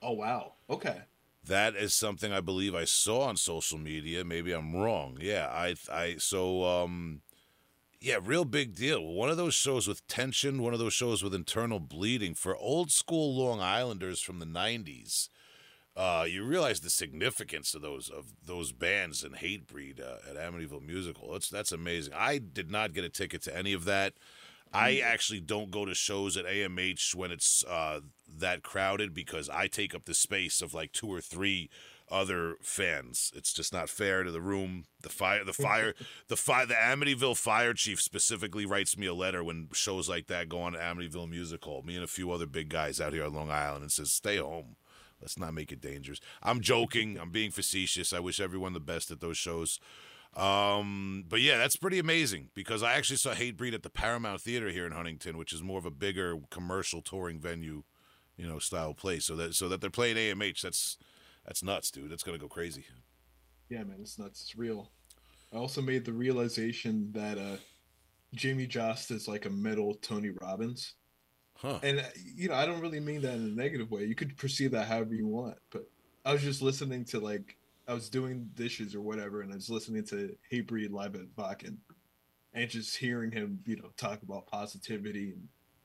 Oh 0.00 0.12
wow. 0.12 0.54
Okay. 0.70 1.02
That 1.44 1.74
is 1.74 1.94
something 1.94 2.32
I 2.32 2.40
believe 2.40 2.74
I 2.74 2.84
saw 2.84 3.22
on 3.22 3.36
social 3.36 3.78
media. 3.78 4.24
Maybe 4.24 4.52
I'm 4.52 4.76
wrong. 4.76 5.18
Yeah, 5.20 5.48
I, 5.50 5.74
I, 5.90 6.16
so, 6.18 6.64
um, 6.64 7.22
yeah, 8.00 8.18
real 8.22 8.44
big 8.44 8.74
deal. 8.74 9.04
One 9.04 9.28
of 9.28 9.36
those 9.36 9.54
shows 9.54 9.86
with 9.86 10.06
tension, 10.06 10.62
one 10.62 10.72
of 10.72 10.78
those 10.78 10.94
shows 10.94 11.22
with 11.22 11.34
internal 11.34 11.80
bleeding 11.80 12.34
for 12.34 12.56
old 12.56 12.90
school 12.90 13.34
Long 13.34 13.60
Islanders 13.60 14.20
from 14.20 14.38
the 14.38 14.46
'90s. 14.46 15.28
Uh, 15.96 16.24
you 16.26 16.44
realize 16.44 16.80
the 16.80 16.88
significance 16.88 17.74
of 17.74 17.82
those 17.82 18.08
of 18.08 18.32
those 18.42 18.72
bands 18.72 19.22
and 19.22 19.34
Hatebreed 19.34 20.00
uh, 20.00 20.30
at 20.30 20.36
Amityville 20.36 20.86
Musical. 20.86 21.32
That's 21.32 21.50
that's 21.50 21.72
amazing. 21.72 22.14
I 22.16 22.38
did 22.38 22.70
not 22.70 22.94
get 22.94 23.04
a 23.04 23.10
ticket 23.10 23.42
to 23.42 23.56
any 23.56 23.74
of 23.74 23.84
that. 23.84 24.14
I 24.72 24.98
actually 24.98 25.40
don't 25.40 25.70
go 25.70 25.84
to 25.84 25.94
shows 25.94 26.36
at 26.36 26.46
AMH 26.46 27.14
when 27.16 27.32
it's 27.32 27.64
uh, 27.64 28.00
that 28.38 28.62
crowded 28.62 29.12
because 29.12 29.50
I 29.50 29.66
take 29.66 29.94
up 29.94 30.04
the 30.04 30.14
space 30.14 30.62
of 30.62 30.72
like 30.72 30.92
two 30.92 31.12
or 31.12 31.20
three 31.20 31.68
other 32.10 32.56
fans. 32.62 33.32
It's 33.34 33.52
just 33.52 33.72
not 33.72 33.88
fair 33.88 34.22
to 34.22 34.30
the 34.30 34.40
room. 34.40 34.84
The 35.02 35.08
fire, 35.08 35.44
the 35.44 35.52
fire, 35.52 35.94
the 36.28 36.36
fire. 36.36 36.66
The 36.66 36.74
Amityville 36.74 37.36
fire 37.36 37.74
chief 37.74 38.00
specifically 38.00 38.66
writes 38.66 38.96
me 38.96 39.06
a 39.06 39.14
letter 39.14 39.42
when 39.44 39.68
shows 39.72 40.08
like 40.08 40.26
that 40.26 40.48
go 40.48 40.60
on 40.60 40.74
at 40.74 40.80
Amityville 40.80 41.30
Music 41.30 41.64
Hall. 41.64 41.82
Me 41.82 41.94
and 41.94 42.04
a 42.04 42.08
few 42.08 42.30
other 42.30 42.46
big 42.46 42.68
guys 42.68 43.00
out 43.00 43.12
here 43.12 43.24
on 43.24 43.34
Long 43.34 43.50
Island, 43.50 43.82
and 43.82 43.92
says, 43.92 44.12
"Stay 44.12 44.36
home. 44.36 44.76
Let's 45.20 45.38
not 45.38 45.54
make 45.54 45.72
it 45.72 45.80
dangerous." 45.80 46.20
I'm 46.42 46.60
joking. 46.60 47.18
I'm 47.18 47.30
being 47.30 47.50
facetious. 47.50 48.12
I 48.12 48.20
wish 48.20 48.40
everyone 48.40 48.72
the 48.72 48.80
best 48.80 49.10
at 49.10 49.20
those 49.20 49.36
shows. 49.36 49.80
Um, 50.36 51.24
but 51.28 51.40
yeah, 51.40 51.58
that's 51.58 51.76
pretty 51.76 51.98
amazing 51.98 52.50
because 52.54 52.82
I 52.82 52.92
actually 52.92 53.16
saw 53.16 53.34
Hatebreed 53.34 53.74
at 53.74 53.82
the 53.82 53.90
Paramount 53.90 54.40
Theater 54.40 54.70
here 54.70 54.86
in 54.86 54.92
Huntington, 54.92 55.36
which 55.36 55.52
is 55.52 55.62
more 55.62 55.78
of 55.78 55.86
a 55.86 55.90
bigger 55.90 56.36
commercial 56.50 57.02
touring 57.02 57.40
venue, 57.40 57.82
you 58.36 58.46
know, 58.46 58.60
style 58.60 58.94
place. 58.94 59.24
So 59.24 59.34
that 59.36 59.54
so 59.54 59.68
that 59.68 59.80
they're 59.80 59.90
playing 59.90 60.16
AMH, 60.16 60.60
that's 60.60 60.98
that's 61.50 61.64
nuts, 61.64 61.90
dude. 61.90 62.08
That's 62.08 62.22
gonna 62.22 62.38
go 62.38 62.46
crazy. 62.46 62.84
Yeah, 63.70 63.82
man, 63.82 63.96
it's 64.00 64.20
nuts. 64.20 64.42
It's 64.42 64.56
real. 64.56 64.92
I 65.52 65.56
also 65.56 65.82
made 65.82 66.04
the 66.04 66.12
realization 66.12 67.10
that 67.10 67.38
uh 67.38 67.56
Jamey 68.36 68.70
Jasta 68.70 69.16
is 69.16 69.26
like 69.26 69.46
a 69.46 69.50
metal 69.50 69.94
Tony 70.00 70.30
Robbins. 70.30 70.94
Huh. 71.56 71.80
And 71.82 71.98
uh, 71.98 72.04
you 72.36 72.48
know, 72.48 72.54
I 72.54 72.66
don't 72.66 72.80
really 72.80 73.00
mean 73.00 73.22
that 73.22 73.34
in 73.34 73.46
a 73.46 73.60
negative 73.60 73.90
way. 73.90 74.04
You 74.04 74.14
could 74.14 74.36
perceive 74.36 74.70
that 74.70 74.86
however 74.86 75.12
you 75.12 75.26
want, 75.26 75.56
but 75.72 75.90
I 76.24 76.32
was 76.32 76.42
just 76.42 76.62
listening 76.62 77.04
to 77.06 77.18
like 77.18 77.56
I 77.88 77.94
was 77.94 78.08
doing 78.08 78.48
dishes 78.54 78.94
or 78.94 79.00
whatever, 79.00 79.40
and 79.40 79.50
I 79.50 79.56
was 79.56 79.68
listening 79.68 80.04
to 80.04 80.32
Hatebreed 80.52 80.92
live 80.92 81.16
at 81.16 81.34
Wacken, 81.36 81.78
and 82.54 82.70
just 82.70 82.96
hearing 82.96 83.32
him, 83.32 83.58
you 83.66 83.74
know, 83.74 83.90
talk 83.96 84.22
about 84.22 84.46
positivity, 84.46 85.34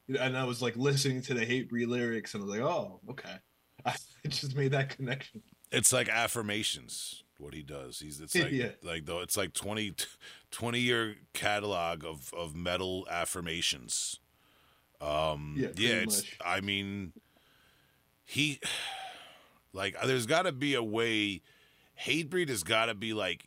and 0.08 0.18
and 0.20 0.38
I 0.38 0.44
was 0.44 0.62
like 0.62 0.78
listening 0.78 1.24
to 1.24 1.34
the 1.34 1.44
Hatebreed 1.44 1.88
lyrics, 1.88 2.36
and 2.36 2.44
I 2.44 2.46
was 2.46 2.56
like, 2.56 2.64
oh, 2.64 3.00
okay. 3.10 3.38
I 3.86 3.96
just 4.28 4.56
made 4.56 4.72
that 4.72 4.96
connection. 4.96 5.42
It's 5.72 5.92
like 5.94 6.10
affirmations. 6.10 7.24
What 7.38 7.54
he 7.54 7.64
does, 7.64 8.00
he's 8.00 8.20
it's 8.22 8.36
like 8.40 8.52
Yeah. 8.52 8.72
like 8.82 9.06
though 9.06 9.20
it's 9.20 9.36
like 9.38 9.54
20, 9.54 9.94
20 10.52 10.80
year 10.80 11.16
catalog 11.34 12.06
of 12.06 12.34
of 12.34 12.56
metal 12.56 13.06
affirmations. 13.10 14.20
Um, 15.02 15.56
Yeah, 15.58 15.70
yeah, 15.76 15.94
it's. 16.04 16.18
much. 16.24 16.38
I 16.44 16.62
mean, 16.62 17.14
he 18.26 18.60
like 19.74 19.96
there's 20.06 20.26
got 20.26 20.44
to 20.44 20.52
be 20.52 20.74
a 20.76 20.84
way. 20.84 21.42
Hatebreed 22.06 22.50
has 22.50 22.64
got 22.64 22.88
to 22.88 22.94
be 22.96 23.14
like 23.14 23.44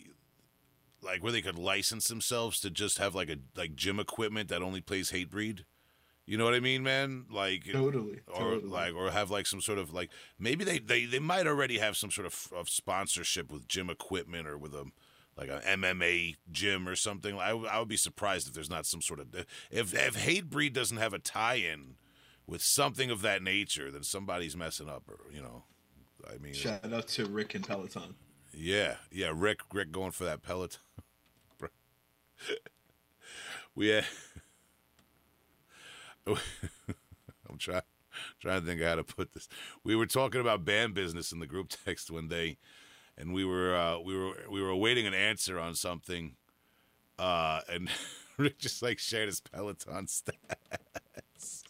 like 1.02 1.22
where 1.22 1.32
they 1.32 1.42
could 1.42 1.58
license 1.58 2.08
themselves 2.08 2.60
to 2.60 2.70
just 2.70 2.98
have 2.98 3.14
like 3.14 3.30
a 3.30 3.36
like 3.56 3.74
gym 3.74 3.98
equipment 4.00 4.48
that 4.48 4.62
only 4.62 4.80
plays 4.80 5.10
Hatebreed. 5.12 5.64
You 6.28 6.36
know 6.36 6.44
what 6.44 6.52
I 6.52 6.60
mean, 6.60 6.82
man? 6.82 7.24
Like 7.30 7.64
Totally, 7.72 8.20
or 8.26 8.38
totally. 8.38 8.68
like 8.70 8.94
or 8.94 9.10
have 9.10 9.30
like 9.30 9.46
some 9.46 9.62
sort 9.62 9.78
of 9.78 9.94
like 9.94 10.10
maybe 10.38 10.62
they 10.62 10.78
they, 10.78 11.06
they 11.06 11.18
might 11.20 11.46
already 11.46 11.78
have 11.78 11.96
some 11.96 12.10
sort 12.10 12.26
of, 12.26 12.48
of 12.54 12.68
sponsorship 12.68 13.50
with 13.50 13.66
gym 13.66 13.88
equipment 13.88 14.46
or 14.46 14.58
with 14.58 14.74
a 14.74 14.84
like 15.38 15.48
a 15.48 15.60
MMA 15.66 16.36
gym 16.52 16.86
or 16.86 16.96
something. 16.96 17.38
I, 17.38 17.54
would- 17.54 17.68
I 17.70 17.78
would 17.78 17.88
be 17.88 17.96
surprised 17.96 18.46
if 18.46 18.52
there's 18.52 18.68
not 18.68 18.84
some 18.84 19.00
sort 19.00 19.20
of 19.20 19.34
if 19.70 19.94
if 19.94 20.16
Hatebreed 20.22 20.74
doesn't 20.74 20.98
have 20.98 21.14
a 21.14 21.18
tie-in 21.18 21.94
with 22.46 22.60
something 22.60 23.10
of 23.10 23.22
that 23.22 23.42
nature, 23.42 23.90
then 23.90 24.02
somebody's 24.02 24.54
messing 24.54 24.88
up. 24.90 25.04
Or 25.08 25.32
you 25.32 25.40
know, 25.40 25.64
I 26.30 26.36
mean, 26.36 26.52
Shout 26.52 26.92
out 26.92 27.08
to 27.08 27.24
Rick 27.24 27.54
and 27.54 27.66
Peloton. 27.66 28.16
yeah, 28.52 28.96
yeah. 29.10 29.32
Rick, 29.34 29.60
Rick, 29.72 29.92
going 29.92 30.10
for 30.10 30.24
that 30.24 30.42
Peloton. 30.42 30.80
we 33.74 33.88
had. 33.88 34.04
I'm 37.48 37.58
trying, 37.58 37.82
trying 38.40 38.60
to 38.60 38.66
think 38.66 38.80
of 38.80 38.86
how 38.86 38.94
to 38.96 39.04
put 39.04 39.32
this. 39.32 39.48
We 39.84 39.96
were 39.96 40.06
talking 40.06 40.40
about 40.40 40.64
band 40.64 40.94
business 40.94 41.32
in 41.32 41.40
the 41.40 41.46
group 41.46 41.68
text 41.84 42.10
one 42.10 42.28
day, 42.28 42.58
and 43.16 43.32
we 43.32 43.44
were 43.44 43.74
uh, 43.74 43.98
we 43.98 44.16
were 44.16 44.32
we 44.50 44.62
were 44.62 44.70
awaiting 44.70 45.06
an 45.06 45.14
answer 45.14 45.58
on 45.58 45.74
something, 45.74 46.36
uh, 47.18 47.60
and 47.70 47.90
Rick 48.36 48.58
just 48.58 48.82
like 48.82 48.98
shared 48.98 49.28
his 49.28 49.40
Peloton 49.40 50.06
stats. 50.06 51.62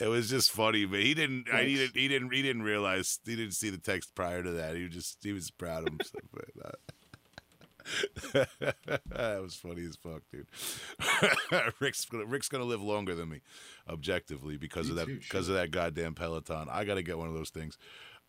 It 0.00 0.08
was 0.08 0.28
just 0.28 0.50
funny, 0.50 0.84
but 0.84 1.00
he 1.00 1.14
didn't. 1.14 1.46
I, 1.52 1.62
he 1.62 1.76
didn't. 1.76 1.96
He 1.96 2.08
didn't. 2.08 2.32
He 2.32 2.42
didn't 2.42 2.62
realize. 2.62 3.20
He 3.24 3.36
didn't 3.36 3.54
see 3.54 3.70
the 3.70 3.78
text 3.78 4.14
prior 4.14 4.42
to 4.42 4.50
that. 4.52 4.76
He 4.76 4.84
was 4.84 4.92
just. 4.92 5.18
He 5.22 5.32
was 5.32 5.50
proud 5.50 5.86
of 5.86 5.94
himself. 5.94 6.24
That 8.32 9.38
was 9.42 9.54
funny 9.54 9.84
as 9.84 9.96
fuck, 9.96 10.22
dude. 10.30 10.46
Rick's 11.80 12.04
gonna 12.04 12.26
Rick's 12.26 12.48
gonna 12.48 12.64
live 12.64 12.82
longer 12.82 13.14
than 13.14 13.28
me, 13.28 13.40
objectively, 13.88 14.56
because 14.56 14.88
of 14.90 14.96
that 14.96 15.06
too, 15.06 15.16
because 15.16 15.46
sure. 15.46 15.54
of 15.56 15.60
that 15.60 15.70
goddamn 15.70 16.14
Peloton. 16.14 16.68
I 16.70 16.84
gotta 16.84 17.02
get 17.02 17.18
one 17.18 17.28
of 17.28 17.34
those 17.34 17.50
things. 17.50 17.78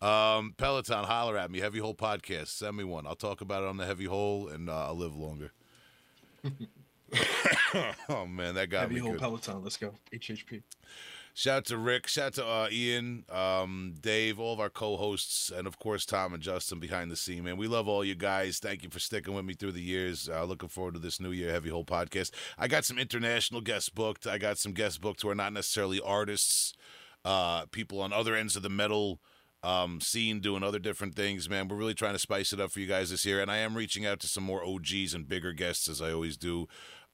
Um, 0.00 0.54
Peloton, 0.56 1.04
holler 1.04 1.38
at 1.38 1.50
me. 1.50 1.60
Heavy 1.60 1.78
Hole 1.78 1.94
podcast. 1.94 2.48
Send 2.48 2.76
me 2.76 2.84
one. 2.84 3.06
I'll 3.06 3.14
talk 3.14 3.40
about 3.40 3.62
it 3.62 3.68
on 3.68 3.76
the 3.78 3.86
Heavy 3.86 4.04
Hole, 4.04 4.48
and 4.48 4.68
uh, 4.68 4.86
I'll 4.88 4.96
live 4.96 5.16
longer. 5.16 5.52
oh 8.08 8.26
man, 8.26 8.54
that 8.54 8.68
got 8.68 8.82
Heavy 8.82 8.96
me 8.96 9.00
Hole 9.00 9.12
good. 9.12 9.20
Peloton. 9.20 9.62
Let's 9.62 9.76
go. 9.76 9.94
HHP. 10.12 10.62
Shout 11.38 11.56
out 11.58 11.64
to 11.66 11.76
Rick. 11.76 12.06
Shout 12.06 12.24
out 12.28 12.32
to 12.32 12.46
uh, 12.46 12.68
Ian, 12.72 13.26
um, 13.28 13.96
Dave, 14.00 14.40
all 14.40 14.54
of 14.54 14.58
our 14.58 14.70
co-hosts, 14.70 15.50
and 15.54 15.66
of 15.66 15.78
course 15.78 16.06
Tom 16.06 16.32
and 16.32 16.42
Justin 16.42 16.80
behind 16.80 17.10
the 17.10 17.16
scene. 17.16 17.44
Man, 17.44 17.58
we 17.58 17.68
love 17.68 17.86
all 17.86 18.02
you 18.02 18.14
guys. 18.14 18.58
Thank 18.58 18.82
you 18.82 18.88
for 18.88 18.98
sticking 18.98 19.34
with 19.34 19.44
me 19.44 19.52
through 19.52 19.72
the 19.72 19.82
years. 19.82 20.30
Uh, 20.30 20.44
looking 20.44 20.70
forward 20.70 20.94
to 20.94 20.98
this 20.98 21.20
new 21.20 21.32
year 21.32 21.52
Heavy 21.52 21.68
Hole 21.68 21.84
podcast. 21.84 22.30
I 22.56 22.68
got 22.68 22.86
some 22.86 22.98
international 22.98 23.60
guests 23.60 23.90
booked. 23.90 24.26
I 24.26 24.38
got 24.38 24.56
some 24.56 24.72
guests 24.72 24.96
booked 24.96 25.20
who 25.20 25.28
are 25.28 25.34
not 25.34 25.52
necessarily 25.52 26.00
artists. 26.00 26.72
Uh, 27.22 27.66
people 27.66 28.00
on 28.00 28.14
other 28.14 28.34
ends 28.34 28.56
of 28.56 28.62
the 28.62 28.70
metal 28.70 29.20
um, 29.62 30.00
scene 30.00 30.40
doing 30.40 30.62
other 30.62 30.78
different 30.78 31.16
things. 31.16 31.50
Man, 31.50 31.68
we're 31.68 31.76
really 31.76 31.92
trying 31.92 32.14
to 32.14 32.18
spice 32.18 32.54
it 32.54 32.60
up 32.60 32.70
for 32.70 32.80
you 32.80 32.86
guys 32.86 33.10
this 33.10 33.26
year, 33.26 33.42
and 33.42 33.50
I 33.50 33.58
am 33.58 33.76
reaching 33.76 34.06
out 34.06 34.20
to 34.20 34.26
some 34.26 34.44
more 34.44 34.64
OGs 34.64 35.12
and 35.12 35.28
bigger 35.28 35.52
guests 35.52 35.86
as 35.86 36.00
I 36.00 36.12
always 36.12 36.38
do. 36.38 36.66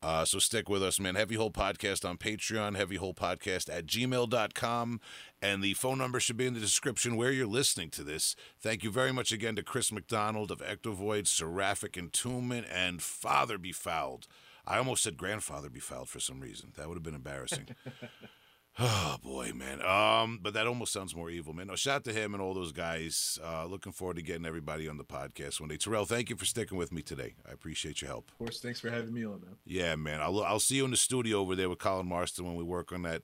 Uh, 0.03 0.25
so 0.25 0.39
stick 0.39 0.69
with 0.69 0.83
us, 0.83 0.99
man. 0.99 1.15
Heavy 1.15 1.37
Hole 1.37 1.51
Podcast 1.51 2.09
on 2.09 2.19
Patreon, 2.19 2.77
Heavy 2.77 2.97
Hole 2.97 3.15
Podcast 3.15 3.73
at 3.73 3.87
gmail.com. 3.87 5.01
And 5.41 5.63
the 5.63 5.75
phone 5.75 5.99
number 5.99 6.19
should 6.19 6.37
be 6.37 6.47
in 6.47 6.55
the 6.55 6.61
description 6.61 7.17
where 7.17 7.31
you're 7.31 7.47
listening 7.47 7.91
to 7.91 8.03
this. 8.03 8.35
Thank 8.61 8.83
you 8.83 8.91
very 8.91 9.13
much 9.13 9.31
again 9.31 9.55
to 9.57 9.63
Chris 9.63 9.93
McDonald 9.93 10.51
of 10.51 10.59
Ectovoid, 10.59 11.27
Seraphic 11.29 11.93
Entombment, 11.93 12.67
and 12.71 13.01
Father 13.01 13.59
Befouled. 13.59 14.27
I 14.67 14.79
almost 14.79 15.03
said 15.03 15.17
grandfather 15.17 15.71
befouled 15.71 16.09
for 16.09 16.21
some 16.21 16.41
reason. 16.41 16.73
That 16.77 16.89
would 16.89 16.97
have 16.97 17.03
been 17.03 17.15
embarrassing. 17.15 17.69
Oh 18.79 19.17
boy, 19.23 19.53
man. 19.55 19.83
Um, 19.83 20.39
but 20.41 20.55
that 20.55 20.67
almost 20.67 20.95
sounds 20.95 21.15
more 21.15 21.29
evil, 21.29 21.53
man. 21.53 21.67
No, 21.67 21.77
shout 21.77 21.97
out 21.97 22.05
to 22.05 22.13
him 22.13 22.33
and 22.33 22.43
all 22.43 22.55
those 22.55 22.73
guys. 22.73 23.39
Uh, 23.45 23.67
looking 23.67 23.93
forward 23.93 24.17
to 24.17 24.23
getting 24.23 24.47
everybody 24.47 24.89
on 24.89 24.97
the 24.97 25.05
podcast 25.05 25.61
one 25.61 25.69
day. 25.69 25.77
Terrell, 25.77 26.07
thank 26.07 26.31
you 26.31 26.37
for 26.37 26.47
sticking 26.47 26.79
with 26.79 26.91
me 26.91 27.03
today. 27.03 27.35
I 27.47 27.53
appreciate 27.53 28.01
your 28.01 28.09
help. 28.09 28.31
Of 28.31 28.39
course, 28.39 28.61
thanks 28.61 28.81
for 28.81 28.91
having 28.91 29.13
me 29.13 29.27
on, 29.27 29.43
man. 29.43 29.57
Yeah, 29.67 29.95
man. 29.97 30.21
I'll 30.23 30.43
I'll 30.43 30.61
see 30.61 30.77
you 30.77 30.87
in 30.87 30.91
the 30.91 30.97
studio 30.97 31.39
over 31.39 31.55
there 31.55 31.69
with 31.69 31.81
Colin 31.81 32.07
Marston 32.07 32.47
when 32.47 32.57
we 32.57 32.65
work 32.65 32.93
on 32.93 33.03
that 33.03 33.23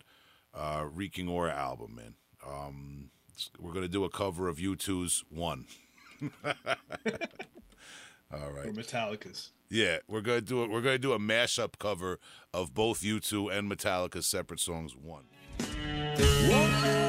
uh, 0.53 0.85
Reeking 0.93 1.29
Aura 1.29 1.55
album, 1.55 1.95
man. 1.95 2.15
Um, 2.47 3.11
we're 3.59 3.73
gonna 3.73 3.89
do 3.89 4.05
a 4.05 4.11
cover 4.11 4.49
of 4.49 4.59
U2's 4.59 5.25
One. 5.31 5.65
all 6.45 6.53
right. 8.51 8.67
Or. 8.67 8.73
Metallica's. 8.73 9.53
Yeah, 9.71 9.99
we're 10.09 10.21
gonna 10.21 10.43
do 10.43 10.63
it. 10.63 10.71
We're 10.71 10.83
gonna 10.83 10.99
do 10.99 11.15
a 11.15 11.19
mashup 11.19 11.79
cover 11.79 12.19
of 12.53 12.75
both 12.75 13.01
U2 13.01 13.51
and 13.57 13.71
Metallica's 13.71 14.27
separate 14.27 14.61
songs. 14.61 14.95
One. 14.95 15.25
One 16.49 17.08